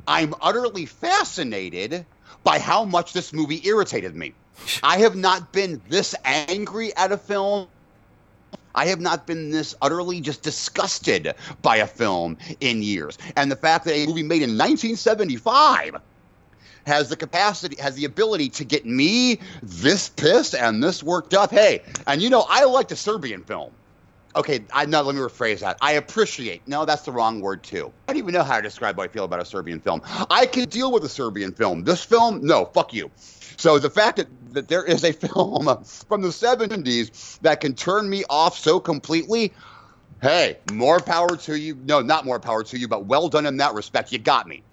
I'm 0.07 0.33
utterly 0.41 0.85
fascinated 0.85 2.05
by 2.43 2.59
how 2.59 2.85
much 2.85 3.13
this 3.13 3.33
movie 3.33 3.61
irritated 3.67 4.15
me. 4.15 4.33
I 4.83 4.99
have 4.99 5.15
not 5.15 5.51
been 5.51 5.81
this 5.89 6.15
angry 6.25 6.95
at 6.95 7.11
a 7.11 7.17
film. 7.17 7.67
I 8.73 8.85
have 8.85 8.99
not 8.99 9.25
been 9.25 9.49
this 9.49 9.75
utterly 9.81 10.21
just 10.21 10.43
disgusted 10.43 11.33
by 11.61 11.77
a 11.77 11.87
film 11.87 12.37
in 12.59 12.83
years. 12.83 13.17
And 13.35 13.51
the 13.51 13.55
fact 13.55 13.85
that 13.85 13.95
a 13.95 14.05
movie 14.05 14.23
made 14.23 14.43
in 14.43 14.51
1975 14.51 15.97
has 16.87 17.09
the 17.09 17.15
capacity, 17.15 17.79
has 17.81 17.95
the 17.95 18.05
ability 18.05 18.49
to 18.49 18.65
get 18.65 18.85
me 18.85 19.39
this 19.61 20.09
pissed 20.09 20.55
and 20.55 20.83
this 20.83 21.03
worked 21.03 21.33
up. 21.33 21.51
Hey, 21.51 21.81
and 22.07 22.21
you 22.21 22.29
know, 22.29 22.45
I 22.49 22.63
like 22.65 22.87
the 22.87 22.95
Serbian 22.95 23.43
film. 23.43 23.71
Okay, 24.35 24.59
I 24.71 24.85
no, 24.85 25.01
let 25.01 25.15
me 25.15 25.21
rephrase 25.21 25.61
that. 25.61 25.77
I 25.81 25.93
appreciate. 25.93 26.67
No, 26.67 26.85
that's 26.85 27.01
the 27.01 27.11
wrong 27.11 27.41
word 27.41 27.63
too. 27.63 27.91
I 28.07 28.13
don't 28.13 28.17
even 28.17 28.33
know 28.33 28.43
how 28.43 28.57
to 28.57 28.61
describe 28.61 28.97
what 28.97 29.09
I 29.09 29.13
feel 29.13 29.23
about 29.23 29.39
a 29.39 29.45
Serbian 29.45 29.79
film. 29.79 30.01
I 30.29 30.45
can 30.45 30.69
deal 30.69 30.91
with 30.91 31.03
a 31.03 31.09
Serbian 31.09 31.53
film. 31.53 31.83
This 31.83 32.03
film, 32.03 32.45
no, 32.45 32.65
fuck 32.65 32.93
you. 32.93 33.09
So 33.57 33.79
the 33.79 33.89
fact 33.89 34.17
that, 34.17 34.27
that 34.53 34.67
there 34.67 34.85
is 34.85 35.03
a 35.03 35.11
film 35.27 35.65
from 36.07 36.21
the 36.21 36.27
70s 36.27 37.39
that 37.39 37.61
can 37.61 37.73
turn 37.73 38.09
me 38.09 38.23
off 38.29 38.57
so 38.57 38.79
completely, 38.79 39.53
hey, 40.21 40.59
more 40.69 40.99
power 40.99 41.35
to 41.37 41.57
you. 41.57 41.75
No, 41.83 42.01
not 42.01 42.23
more 42.23 42.39
power 42.39 42.63
to 42.63 42.77
you, 42.77 42.87
but 42.87 43.05
well 43.05 43.29
done 43.29 43.47
in 43.47 43.57
that 43.57 43.73
respect. 43.73 44.11
You 44.11 44.19
got 44.19 44.47
me. 44.47 44.63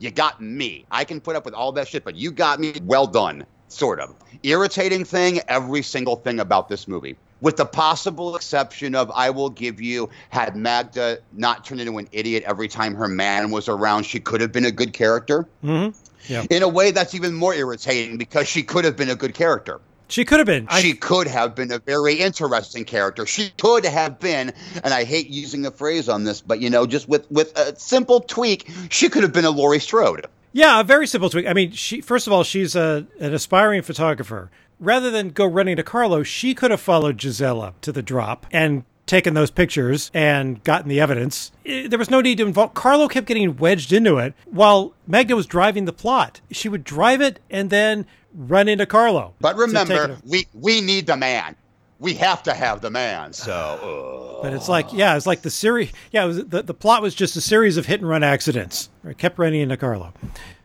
You 0.00 0.10
got 0.10 0.40
me. 0.40 0.86
I 0.90 1.04
can 1.04 1.20
put 1.20 1.36
up 1.36 1.44
with 1.44 1.52
all 1.52 1.72
that 1.72 1.86
shit, 1.86 2.04
but 2.04 2.16
you 2.16 2.32
got 2.32 2.58
me. 2.58 2.72
Well 2.82 3.06
done, 3.06 3.44
sort 3.68 4.00
of. 4.00 4.14
Irritating 4.42 5.04
thing, 5.04 5.40
every 5.46 5.82
single 5.82 6.16
thing 6.16 6.40
about 6.40 6.70
this 6.70 6.88
movie. 6.88 7.16
With 7.42 7.58
the 7.58 7.66
possible 7.66 8.34
exception 8.34 8.94
of, 8.94 9.10
I 9.14 9.28
will 9.28 9.50
give 9.50 9.78
you, 9.80 10.08
had 10.30 10.56
Magda 10.56 11.18
not 11.32 11.66
turned 11.66 11.82
into 11.82 11.98
an 11.98 12.08
idiot 12.12 12.44
every 12.46 12.66
time 12.66 12.94
her 12.94 13.08
man 13.08 13.50
was 13.50 13.68
around, 13.68 14.04
she 14.04 14.20
could 14.20 14.40
have 14.40 14.52
been 14.52 14.64
a 14.64 14.70
good 14.70 14.94
character. 14.94 15.46
Mm-hmm. 15.62 15.98
Yeah. 16.32 16.44
In 16.50 16.62
a 16.62 16.68
way 16.68 16.90
that's 16.90 17.14
even 17.14 17.34
more 17.34 17.54
irritating 17.54 18.16
because 18.16 18.48
she 18.48 18.62
could 18.62 18.86
have 18.86 18.96
been 18.96 19.10
a 19.10 19.14
good 19.14 19.34
character. 19.34 19.80
She 20.10 20.24
could 20.24 20.38
have 20.40 20.46
been. 20.46 20.66
I- 20.68 20.80
She 20.82 20.94
could 20.94 21.26
have 21.26 21.54
been 21.54 21.72
a 21.72 21.78
very 21.78 22.14
interesting 22.14 22.84
character. 22.84 23.24
She 23.26 23.50
could 23.60 23.84
have 23.84 24.18
been, 24.20 24.52
and 24.84 24.92
I 24.92 25.04
hate 25.04 25.28
using 25.28 25.64
a 25.66 25.70
phrase 25.70 26.08
on 26.08 26.24
this, 26.24 26.40
but 26.40 26.60
you 26.60 26.68
know, 26.70 26.86
just 26.86 27.08
with 27.08 27.30
with 27.30 27.56
a 27.58 27.74
simple 27.78 28.20
tweak, 28.20 28.68
she 28.90 29.08
could 29.08 29.22
have 29.22 29.32
been 29.32 29.44
a 29.44 29.50
Laurie 29.50 29.78
Strode. 29.80 30.26
Yeah, 30.52 30.80
a 30.80 30.84
very 30.84 31.06
simple 31.06 31.30
tweak. 31.30 31.46
I 31.46 31.52
mean, 31.52 31.70
she 31.72 32.00
first 32.00 32.26
of 32.26 32.32
all, 32.32 32.42
she's 32.44 32.74
a 32.76 33.06
an 33.20 33.32
aspiring 33.32 33.82
photographer. 33.82 34.50
Rather 34.80 35.10
than 35.10 35.28
go 35.28 35.44
running 35.44 35.76
to 35.76 35.82
Carlo, 35.82 36.22
she 36.22 36.54
could 36.54 36.70
have 36.70 36.80
followed 36.80 37.18
Gisela 37.18 37.74
to 37.82 37.92
the 37.92 38.02
drop 38.02 38.46
and 38.50 38.84
taken 39.06 39.34
those 39.34 39.50
pictures 39.50 40.10
and 40.14 40.62
gotten 40.64 40.88
the 40.88 41.00
evidence. 41.00 41.52
There 41.64 41.98
was 41.98 42.10
no 42.10 42.20
need 42.20 42.38
to 42.38 42.46
involve. 42.46 42.74
Carlo 42.74 43.06
kept 43.08 43.26
getting 43.26 43.56
wedged 43.56 43.92
into 43.92 44.16
it 44.18 44.34
while 44.46 44.94
Magda 45.06 45.36
was 45.36 45.46
driving 45.46 45.84
the 45.84 45.92
plot. 45.92 46.40
She 46.50 46.68
would 46.68 46.84
drive 46.84 47.20
it 47.20 47.40
and 47.50 47.68
then 47.70 48.06
run 48.34 48.68
into 48.68 48.86
Carlo. 48.86 49.34
But 49.40 49.56
remember, 49.56 50.18
we 50.24 50.46
we 50.54 50.80
need 50.80 51.06
the 51.06 51.16
man. 51.16 51.56
We 51.98 52.14
have 52.14 52.42
to 52.44 52.54
have 52.54 52.80
the 52.80 52.90
man. 52.90 53.32
So 53.32 54.38
uh, 54.38 54.42
But 54.42 54.54
it's 54.54 54.68
like, 54.68 54.92
yeah, 54.92 55.16
it's 55.16 55.26
like 55.26 55.42
the 55.42 55.50
series. 55.50 55.92
Yeah, 56.12 56.24
it 56.24 56.26
was, 56.28 56.44
the 56.46 56.62
the 56.62 56.74
plot 56.74 57.02
was 57.02 57.14
just 57.14 57.36
a 57.36 57.40
series 57.40 57.76
of 57.76 57.86
hit 57.86 58.00
and 58.00 58.08
run 58.08 58.22
accidents. 58.22 58.88
Right? 59.02 59.16
Kept 59.16 59.38
running 59.38 59.60
into 59.60 59.76
Carlo, 59.76 60.12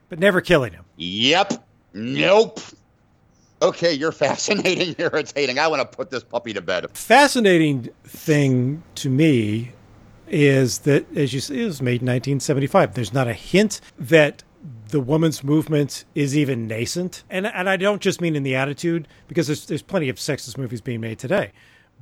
but 0.10 0.20
never 0.20 0.42
killing 0.42 0.74
him. 0.74 0.86
yep, 0.98 1.54
nope. 1.94 2.60
Okay, 3.62 3.94
you're 3.94 4.12
fascinating, 4.26 4.96
irritating. 4.98 5.60
I 5.60 5.68
want 5.68 5.82
to 5.82 5.98
put 5.98 6.10
this 6.10 6.24
puppy 6.24 6.54
to 6.54 6.62
bed. 6.62 6.86
Fascinating 6.94 7.90
thing 8.04 8.84
to 8.96 9.10
me 9.10 9.72
is 10.28 10.80
that, 10.80 11.06
as 11.16 11.34
you 11.34 11.40
say, 11.40 11.62
it 11.62 11.66
was 11.66 11.82
made 11.82 12.02
in 12.02 12.08
1975. 12.08 12.94
There's 12.96 13.14
not 13.14 13.28
a 13.28 13.34
hint 13.34 13.80
that 13.98 14.44
the 14.90 15.00
woman's 15.00 15.44
movement 15.44 16.06
is 16.14 16.38
even 16.38 16.68
nascent, 16.68 17.24
and 17.30 17.48
and 17.48 17.70
I 17.70 17.78
don't 17.78 18.02
just 18.02 18.22
mean 18.22 18.36
in 18.36 18.44
the 18.44 18.56
attitude 18.56 19.08
because 19.28 19.48
there's 19.48 19.66
there's 19.66 19.82
plenty 19.82 20.10
of 20.10 20.18
sexist 20.18 20.58
movies 20.58 20.82
being 20.82 21.02
made 21.02 21.20
today, 21.20 21.52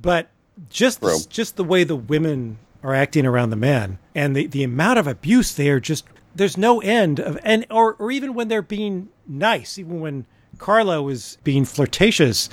but 0.00 0.30
just 0.70 1.02
just 1.30 1.56
the 1.56 1.64
way 1.64 1.84
the 1.84 1.96
women 1.96 2.58
are 2.82 2.94
acting 2.94 3.26
around 3.26 3.50
the 3.50 3.56
men 3.56 3.98
and 4.14 4.36
the, 4.36 4.46
the 4.46 4.62
amount 4.62 4.98
of 4.98 5.06
abuse 5.06 5.54
they 5.54 5.70
are 5.70 5.80
just 5.80 6.04
there's 6.34 6.58
no 6.58 6.80
end 6.82 7.18
of 7.18 7.38
and 7.42 7.66
or 7.70 7.94
or 7.94 8.10
even 8.10 8.34
when 8.34 8.48
they're 8.48 8.62
being 8.62 9.08
nice, 9.26 9.78
even 9.78 10.00
when 10.00 10.26
Carlo 10.58 11.08
is 11.08 11.38
being 11.44 11.64
flirtatious 11.64 12.48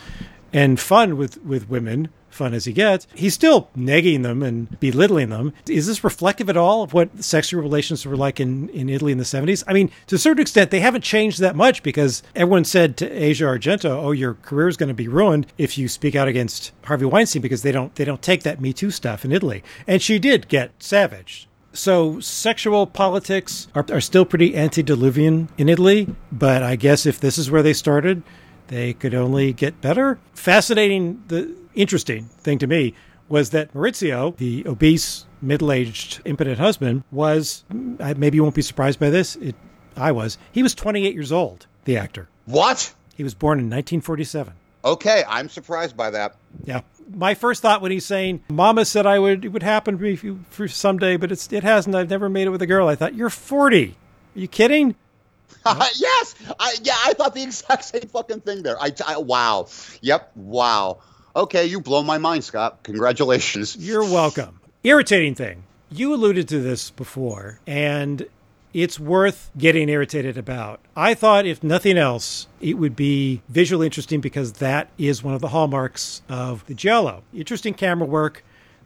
and 0.53 0.79
fun 0.79 1.17
with 1.17 1.43
with 1.43 1.69
women, 1.69 2.09
fun 2.33 2.53
as 2.53 2.65
he 2.65 2.73
gets, 2.73 3.07
he's 3.13 3.33
still 3.33 3.69
negging 3.77 4.23
them 4.23 4.43
and 4.43 4.79
belittling 4.79 5.29
them. 5.29 5.53
Is 5.67 5.87
this 5.87 6.03
reflective 6.03 6.49
at 6.49 6.57
all 6.57 6.83
of 6.83 6.93
what 6.93 7.23
sexual 7.23 7.61
relations 7.61 8.05
were 8.05 8.15
like 8.15 8.39
in, 8.39 8.69
in 8.69 8.89
Italy 8.89 9.11
in 9.11 9.17
the 9.17 9.23
70s? 9.23 9.63
I 9.67 9.73
mean, 9.73 9.91
to 10.07 10.15
a 10.15 10.19
certain 10.19 10.41
extent, 10.41 10.71
they 10.71 10.79
haven't 10.79 11.03
changed 11.03 11.39
that 11.39 11.55
much 11.55 11.83
because 11.83 12.23
everyone 12.35 12.65
said 12.65 12.97
to 12.97 13.09
Asia 13.11 13.45
Argento, 13.45 13.91
"Oh, 13.91 14.11
your 14.11 14.35
career 14.35 14.67
is 14.67 14.77
going 14.77 14.89
to 14.89 14.93
be 14.93 15.07
ruined 15.07 15.47
if 15.57 15.77
you 15.77 15.87
speak 15.87 16.15
out 16.15 16.27
against 16.27 16.71
Harvey 16.85 17.05
Weinstein 17.05 17.41
because 17.41 17.61
they 17.61 17.71
don't 17.71 17.93
they 17.95 18.05
don't 18.05 18.21
take 18.21 18.43
that 18.43 18.61
Me 18.61 18.73
Too 18.73 18.91
stuff 18.91 19.25
in 19.25 19.31
Italy." 19.31 19.63
And 19.87 20.01
she 20.01 20.19
did 20.19 20.47
get 20.47 20.71
savaged. 20.79 21.47
So 21.73 22.19
sexual 22.19 22.85
politics 22.85 23.67
are, 23.73 23.85
are 23.89 24.01
still 24.01 24.25
pretty 24.25 24.55
antediluvian 24.55 25.49
in 25.57 25.69
Italy, 25.69 26.07
but 26.31 26.63
I 26.63 26.75
guess 26.75 27.05
if 27.05 27.19
this 27.19 27.37
is 27.37 27.49
where 27.49 27.63
they 27.63 27.73
started, 27.73 28.23
they 28.67 28.93
could 28.93 29.13
only 29.13 29.53
get 29.53 29.79
better. 29.81 30.19
Fascinating, 30.33 31.23
the 31.27 31.55
interesting 31.75 32.25
thing 32.25 32.57
to 32.59 32.67
me 32.67 32.93
was 33.29 33.51
that 33.51 33.73
Maurizio, 33.73 34.35
the 34.37 34.65
obese, 34.67 35.25
middle-aged, 35.41 36.21
impotent 36.25 36.59
husband, 36.59 37.03
was 37.11 37.63
I- 37.99 38.13
maybe 38.15 38.35
you 38.37 38.43
won't 38.43 38.55
be 38.55 38.61
surprised 38.61 38.99
by 38.99 39.09
this. 39.09 39.35
It, 39.37 39.55
I 39.95 40.11
was. 40.11 40.37
He 40.51 40.63
was 40.63 40.75
28 40.75 41.13
years 41.13 41.31
old. 41.31 41.65
The 41.85 41.97
actor. 41.97 42.27
What? 42.45 42.93
He 43.15 43.23
was 43.23 43.33
born 43.33 43.59
in 43.59 43.65
1947. 43.65 44.53
Okay, 44.83 45.23
I'm 45.27 45.47
surprised 45.49 45.95
by 45.95 46.09
that. 46.11 46.35
Yeah. 46.65 46.81
My 47.13 47.33
first 47.35 47.61
thought 47.61 47.81
when 47.81 47.91
he's 47.91 48.05
saying, 48.05 48.41
"Mama 48.49 48.85
said 48.85 49.05
I 49.05 49.19
would 49.19 49.43
it 49.45 49.49
would 49.49 49.63
happen 49.63 49.97
to 49.97 50.01
me 50.03 50.13
if 50.13 50.23
you- 50.23 50.39
for 50.49 50.67
someday, 50.67 51.17
but 51.17 51.31
it's 51.31 51.51
it 51.51 51.63
hasn't. 51.63 51.93
I've 51.95 52.09
never 52.09 52.29
made 52.29 52.47
it 52.47 52.51
with 52.51 52.61
a 52.61 52.67
girl." 52.67 52.87
I 52.87 52.95
thought, 52.95 53.13
"You're 53.13 53.29
40. 53.29 53.95
Are 54.35 54.39
you 54.39 54.47
kidding?" 54.47 54.95
yes, 55.65 56.35
I, 56.59 56.75
yeah, 56.81 56.95
I 57.05 57.13
thought 57.13 57.35
the 57.35 57.43
exact 57.43 57.83
same 57.85 58.01
fucking 58.07 58.41
thing 58.41 58.63
there. 58.63 58.81
I, 58.81 58.91
I 59.05 59.17
wow, 59.17 59.67
yep, 60.01 60.31
wow. 60.35 60.99
Okay, 61.35 61.65
you 61.65 61.79
blow 61.79 62.03
my 62.03 62.17
mind, 62.17 62.43
Scott. 62.43 62.83
Congratulations. 62.83 63.77
You're 63.77 64.03
welcome. 64.03 64.59
Irritating 64.83 65.35
thing. 65.35 65.63
You 65.89 66.13
alluded 66.13 66.47
to 66.49 66.59
this 66.59 66.91
before, 66.91 67.59
and 67.65 68.25
it's 68.73 68.99
worth 68.99 69.51
getting 69.57 69.89
irritated 69.89 70.37
about. 70.37 70.79
I 70.95 71.13
thought, 71.13 71.45
if 71.45 71.63
nothing 71.63 71.97
else, 71.97 72.47
it 72.59 72.75
would 72.75 72.95
be 72.95 73.41
visually 73.49 73.87
interesting 73.87 74.21
because 74.21 74.53
that 74.53 74.89
is 74.97 75.23
one 75.23 75.33
of 75.33 75.41
the 75.41 75.49
hallmarks 75.49 76.21
of 76.29 76.65
the 76.67 76.73
Giallo. 76.73 77.23
Interesting 77.33 77.73
camera 77.73 78.07
work, 78.07 78.43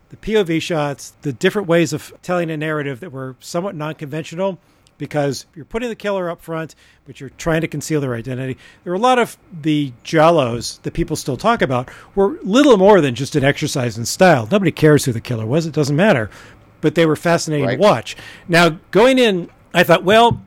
the 0.09 0.17
POV 0.17 0.61
shots, 0.61 1.13
the 1.21 1.33
different 1.33 1.67
ways 1.67 1.93
of 1.93 2.13
telling 2.21 2.49
a 2.49 2.57
narrative 2.57 2.99
that 2.99 3.11
were 3.11 3.35
somewhat 3.39 3.75
non 3.75 3.95
conventional 3.95 4.59
because 4.97 5.45
you're 5.55 5.65
putting 5.65 5.89
the 5.89 5.95
killer 5.95 6.29
up 6.29 6.41
front, 6.41 6.75
but 7.05 7.19
you're 7.19 7.29
trying 7.31 7.61
to 7.61 7.67
conceal 7.67 7.99
their 8.01 8.15
identity. 8.15 8.57
There 8.83 8.93
are 8.93 8.95
a 8.95 8.99
lot 8.99 9.19
of 9.19 9.37
the 9.61 9.91
Giallos 10.03 10.81
that 10.83 10.93
people 10.93 11.15
still 11.15 11.37
talk 11.37 11.61
about 11.61 11.89
were 12.15 12.39
little 12.43 12.77
more 12.77 13.01
than 13.01 13.15
just 13.15 13.35
an 13.35 13.43
exercise 13.43 13.97
in 13.97 14.05
style. 14.05 14.47
Nobody 14.51 14.71
cares 14.71 15.05
who 15.05 15.11
the 15.11 15.21
killer 15.21 15.45
was, 15.45 15.65
it 15.65 15.73
doesn't 15.73 15.95
matter. 15.95 16.29
But 16.81 16.95
they 16.95 17.05
were 17.05 17.15
fascinating 17.15 17.65
Right. 17.65 17.75
to 17.77 17.81
watch. 17.81 18.15
Now, 18.47 18.77
going 18.91 19.17
in, 19.19 19.49
I 19.73 19.83
thought, 19.83 20.03
well, 20.03 20.41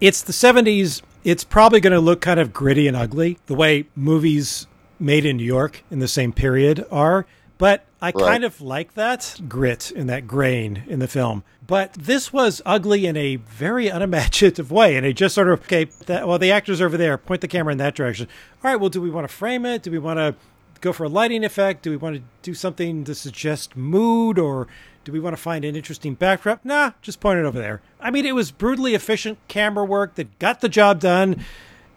it's 0.00 0.20
the 0.22 0.32
70s. 0.32 1.02
It's 1.24 1.44
probably 1.44 1.80
going 1.80 1.92
to 1.92 2.00
look 2.00 2.20
kind 2.20 2.38
of 2.40 2.52
gritty 2.52 2.86
and 2.88 2.96
ugly, 2.96 3.38
the 3.46 3.54
way 3.54 3.86
movies 3.94 4.66
made 4.98 5.24
in 5.24 5.36
New 5.36 5.44
York 5.44 5.82
in 5.90 5.98
the 6.00 6.08
same 6.08 6.32
period 6.32 6.84
are. 6.90 7.26
But 7.58 7.86
I 8.02 8.12
kind 8.12 8.44
of 8.44 8.60
like 8.60 8.94
that 8.94 9.40
grit 9.48 9.90
and 9.90 10.08
that 10.10 10.26
grain 10.26 10.84
in 10.86 10.98
the 10.98 11.08
film. 11.08 11.42
But 11.66 11.94
this 11.94 12.32
was 12.32 12.60
ugly 12.66 13.06
in 13.06 13.16
a 13.16 13.36
very 13.36 13.88
unimaginative 13.88 14.70
way. 14.70 14.96
And 14.96 15.06
it 15.06 15.14
just 15.14 15.34
sort 15.34 15.48
of, 15.48 15.60
okay, 15.62 15.84
that, 16.06 16.28
well, 16.28 16.38
the 16.38 16.52
actor's 16.52 16.80
over 16.80 16.96
there, 16.96 17.16
point 17.16 17.40
the 17.40 17.48
camera 17.48 17.72
in 17.72 17.78
that 17.78 17.94
direction. 17.94 18.28
All 18.62 18.70
right, 18.70 18.78
well, 18.78 18.90
do 18.90 19.00
we 19.00 19.10
want 19.10 19.28
to 19.28 19.34
frame 19.34 19.64
it? 19.64 19.82
Do 19.82 19.90
we 19.90 19.98
want 19.98 20.18
to 20.18 20.34
go 20.80 20.92
for 20.92 21.04
a 21.04 21.08
lighting 21.08 21.44
effect? 21.44 21.82
Do 21.82 21.90
we 21.90 21.96
want 21.96 22.16
to 22.16 22.22
do 22.42 22.54
something 22.54 23.04
to 23.04 23.14
suggest 23.14 23.74
mood 23.74 24.38
or 24.38 24.68
do 25.04 25.12
we 25.12 25.20
want 25.20 25.36
to 25.36 25.42
find 25.42 25.64
an 25.64 25.76
interesting 25.76 26.14
backdrop? 26.14 26.64
Nah, 26.64 26.92
just 27.00 27.20
point 27.20 27.38
it 27.38 27.44
over 27.44 27.58
there. 27.58 27.80
I 28.00 28.10
mean, 28.10 28.26
it 28.26 28.34
was 28.34 28.50
brutally 28.50 28.94
efficient 28.94 29.38
camera 29.48 29.84
work 29.84 30.16
that 30.16 30.38
got 30.38 30.60
the 30.60 30.68
job 30.68 31.00
done 31.00 31.44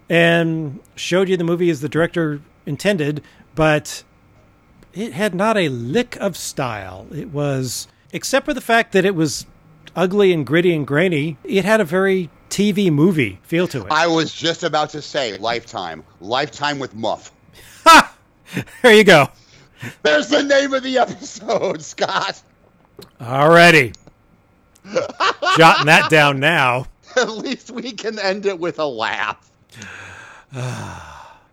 and 0.10 0.80
showed 0.96 1.28
you 1.28 1.36
the 1.36 1.44
movie 1.44 1.70
as 1.70 1.82
the 1.82 1.90
director 1.90 2.42
intended, 2.66 3.24
but 3.56 4.04
it 4.94 5.14
had 5.14 5.36
not 5.36 5.58
a 5.58 5.70
lick 5.70 6.16
of 6.18 6.36
style. 6.38 7.08
It 7.14 7.30
was, 7.30 7.88
except 8.12 8.46
for 8.46 8.54
the 8.54 8.62
fact 8.62 8.92
that 8.94 9.06
it 9.06 9.16
was 9.16 9.46
ugly 9.96 10.32
and 10.34 10.46
gritty 10.46 10.74
and 10.74 10.86
grainy, 10.86 11.38
it 11.44 11.66
had 11.66 11.82
a 11.82 11.86
very 11.86 12.30
TV 12.50 12.92
movie 12.92 13.40
feel 13.44 13.68
to 13.68 13.86
it. 13.86 13.92
I 13.92 14.08
was 14.08 14.34
just 14.34 14.64
about 14.64 14.90
to 14.92 15.02
say 15.02 15.38
Lifetime. 15.38 16.04
Lifetime 16.20 16.80
with 16.80 16.96
Muff. 16.96 17.32
Ha! 17.86 18.16
there 18.82 18.94
you 18.94 19.04
go. 19.04 19.30
There's 20.04 20.28
the 20.28 20.44
name 20.44 20.74
of 20.74 20.84
the 20.84 20.98
episode, 20.98 21.82
Scott. 21.84 22.42
Alrighty. 23.20 23.96
Jotting 25.58 25.86
that 25.86 26.10
down 26.10 26.40
now. 26.40 26.86
At 27.16 27.30
least 27.30 27.72
we 27.72 27.92
can 27.92 28.20
end 28.20 28.46
it 28.46 28.60
with 28.60 28.80
a 28.80 28.86
laugh. 28.86 29.52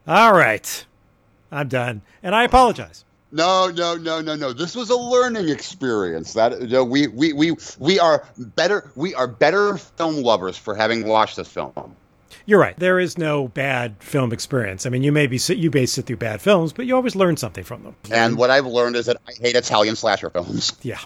All 0.06 0.32
right. 0.32 0.84
I'm 1.52 1.68
done. 1.68 2.02
And 2.22 2.34
I 2.34 2.44
apologize. 2.44 3.04
No, 3.36 3.68
no, 3.68 3.96
no, 3.96 4.22
no, 4.22 4.34
no. 4.34 4.54
This 4.54 4.74
was 4.74 4.88
a 4.88 4.96
learning 4.96 5.50
experience. 5.50 6.32
That 6.32 6.58
you 6.58 6.68
know, 6.68 6.84
we, 6.84 7.06
we, 7.06 7.34
we, 7.34 7.54
we 7.78 8.00
are 8.00 8.26
better. 8.38 8.90
We 8.96 9.14
are 9.14 9.26
better 9.26 9.76
film 9.76 10.22
lovers 10.22 10.56
for 10.56 10.74
having 10.74 11.06
watched 11.06 11.36
this 11.36 11.48
film. 11.48 11.94
You're 12.46 12.60
right. 12.60 12.78
There 12.78 12.98
is 12.98 13.18
no 13.18 13.48
bad 13.48 13.96
film 13.98 14.32
experience. 14.32 14.86
I 14.86 14.88
mean, 14.88 15.02
you 15.02 15.12
may 15.12 15.26
be 15.26 15.38
you 15.48 15.70
may 15.70 15.84
sit 15.84 16.06
through 16.06 16.16
bad 16.16 16.40
films, 16.40 16.72
but 16.72 16.86
you 16.86 16.96
always 16.96 17.14
learn 17.14 17.36
something 17.36 17.62
from 17.62 17.82
them. 17.82 17.94
And 18.10 18.38
what 18.38 18.48
I've 18.48 18.64
learned 18.64 18.96
is 18.96 19.04
that 19.04 19.18
I 19.28 19.32
hate 19.38 19.54
Italian 19.54 19.96
slasher 19.96 20.30
films. 20.30 20.72
Yeah, 20.82 21.00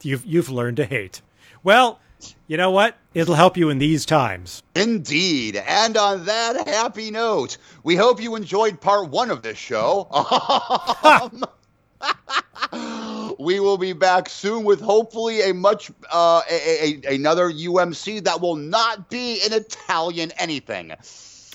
you've 0.00 0.24
you've 0.24 0.48
learned 0.48 0.78
to 0.78 0.86
hate. 0.86 1.20
Well, 1.62 2.00
you 2.46 2.56
know 2.56 2.70
what? 2.70 2.96
It'll 3.12 3.34
help 3.34 3.58
you 3.58 3.68
in 3.68 3.78
these 3.78 4.06
times. 4.06 4.62
Indeed. 4.74 5.56
And 5.56 5.96
on 5.96 6.24
that 6.24 6.68
happy 6.68 7.10
note, 7.10 7.58
we 7.82 7.96
hope 7.96 8.22
you 8.22 8.34
enjoyed 8.36 8.80
part 8.80 9.10
one 9.10 9.30
of 9.30 9.42
this 9.42 9.58
show. 9.58 10.08
Um, 11.06 11.44
we 13.38 13.60
will 13.60 13.78
be 13.78 13.92
back 13.92 14.28
soon 14.28 14.64
with 14.64 14.80
hopefully 14.80 15.42
a 15.42 15.54
much 15.54 15.90
uh, 16.12 16.42
a, 16.50 17.00
a, 17.04 17.14
another 17.14 17.50
UMC 17.50 18.24
that 18.24 18.40
will 18.40 18.56
not 18.56 19.10
be 19.10 19.40
an 19.44 19.52
Italian 19.52 20.32
anything. 20.38 20.92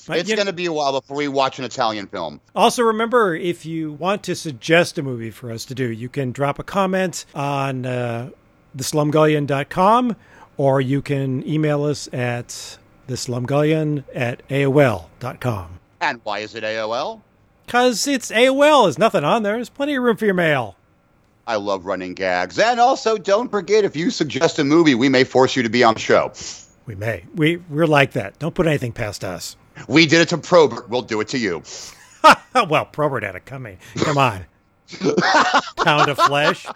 But 0.07 0.17
it's 0.17 0.33
going 0.33 0.47
to 0.47 0.53
be 0.53 0.65
a 0.65 0.73
while 0.73 0.99
before 0.99 1.17
we 1.17 1.27
watch 1.27 1.59
an 1.59 1.65
Italian 1.65 2.07
film. 2.07 2.41
Also, 2.55 2.81
remember 2.83 3.35
if 3.35 3.65
you 3.65 3.93
want 3.93 4.23
to 4.23 4.35
suggest 4.35 4.97
a 4.97 5.03
movie 5.03 5.29
for 5.29 5.51
us 5.51 5.63
to 5.65 5.75
do, 5.75 5.91
you 5.91 6.09
can 6.09 6.31
drop 6.31 6.57
a 6.57 6.63
comment 6.63 7.25
on 7.35 7.85
uh, 7.85 8.31
theslumgullion.com 8.75 10.15
or 10.57 10.81
you 10.81 11.01
can 11.01 11.47
email 11.47 11.83
us 11.83 12.09
at 12.13 12.77
theslumgullion 13.07 14.03
at 14.13 14.47
AOL.com. 14.49 15.79
And 16.01 16.19
why 16.23 16.39
is 16.39 16.55
it 16.55 16.63
AOL? 16.63 17.21
Because 17.71 18.05
it's 18.05 18.31
AOL, 18.31 18.83
there's 18.83 18.99
nothing 18.99 19.23
on 19.23 19.43
there. 19.43 19.53
There's 19.53 19.69
plenty 19.69 19.95
of 19.95 20.03
room 20.03 20.17
for 20.17 20.25
your 20.25 20.33
mail. 20.33 20.75
I 21.47 21.55
love 21.55 21.85
running 21.85 22.15
gags. 22.15 22.59
And 22.59 22.81
also, 22.81 23.17
don't 23.17 23.49
forget 23.49 23.85
if 23.85 23.95
you 23.95 24.09
suggest 24.09 24.59
a 24.59 24.65
movie, 24.65 24.93
we 24.93 25.07
may 25.07 25.23
force 25.23 25.55
you 25.55 25.63
to 25.63 25.69
be 25.69 25.81
on 25.81 25.93
the 25.93 26.01
show. 26.01 26.33
We 26.85 26.95
may. 26.95 27.23
We, 27.33 27.55
we're 27.69 27.87
like 27.87 28.11
that. 28.11 28.37
Don't 28.39 28.53
put 28.53 28.67
anything 28.67 28.91
past 28.91 29.23
us. 29.23 29.55
We 29.87 30.05
did 30.05 30.19
it 30.19 30.27
to 30.29 30.37
Probert, 30.37 30.89
we'll 30.89 31.03
do 31.03 31.21
it 31.21 31.29
to 31.29 31.37
you. 31.37 31.63
well, 32.67 32.83
Probert 32.83 33.23
had 33.23 33.37
it 33.37 33.45
coming. 33.45 33.77
Come 33.95 34.17
on. 34.17 34.45
Pound 35.77 36.09
of 36.09 36.17
flesh. 36.17 36.65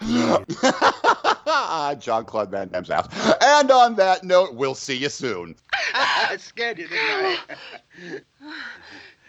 Jean 2.00 2.24
Claude 2.24 2.50
Van 2.50 2.68
Damme's 2.68 2.88
house. 2.88 3.08
And 3.42 3.70
on 3.70 3.96
that 3.96 4.24
note, 4.24 4.54
we'll 4.54 4.74
see 4.74 4.96
you 4.96 5.10
soon. 5.10 5.56
I 5.92 6.38
scared 6.38 6.78
you, 6.78 6.88
didn't 6.88 7.38
I? 8.00 8.20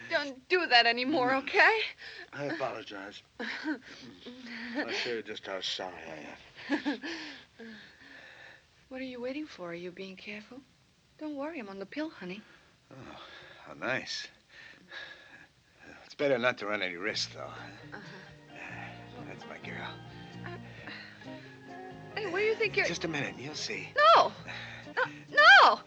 Don't 0.09 0.49
do 0.49 0.65
that 0.67 0.85
anymore, 0.85 1.31
mm. 1.31 1.39
okay? 1.39 1.79
I 2.33 2.45
apologize. 2.45 3.21
I'll 3.39 4.89
show 4.91 5.11
you 5.11 5.23
just 5.23 5.45
how 5.45 5.61
sorry 5.61 5.93
I 6.69 6.73
am. 6.73 6.99
What 8.89 9.01
are 9.01 9.05
you 9.05 9.21
waiting 9.21 9.45
for? 9.45 9.71
Are 9.71 9.73
you 9.73 9.91
being 9.91 10.15
careful? 10.15 10.59
Don't 11.19 11.35
worry, 11.35 11.59
I'm 11.59 11.67
on 11.67 11.77
the 11.77 11.85
pill, 11.85 12.09
honey. 12.09 12.41
Oh, 12.89 13.19
how 13.65 13.73
nice. 13.73 14.27
It's 16.05 16.15
better 16.15 16.37
not 16.37 16.57
to 16.59 16.67
run 16.67 16.81
any 16.81 16.95
risk, 16.95 17.33
though. 17.33 17.41
Uh-huh. 17.41 17.99
That's 19.27 19.43
my 19.49 19.57
girl. 19.57 19.89
Uh, 20.45 20.49
hey, 22.15 22.31
what 22.31 22.39
do 22.39 22.45
you 22.45 22.55
think 22.55 22.77
you're... 22.77 22.85
Just 22.85 23.03
a 23.03 23.09
minute, 23.09 23.35
you'll 23.37 23.55
see. 23.55 23.89
No! 24.15 24.31
No! 24.95 25.03
No! 25.29 25.79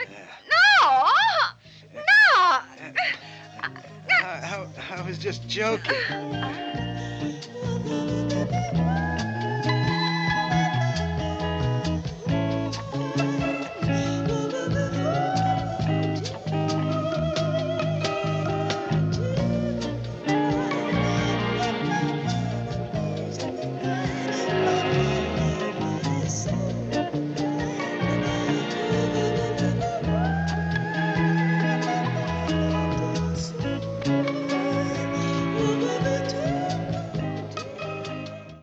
Yeah. 0.00 0.26
No! 0.50 2.02
I, 2.38 2.62
I, 4.10 4.66
I 4.90 5.06
was 5.06 5.18
just 5.18 5.48
joking. 5.48 5.94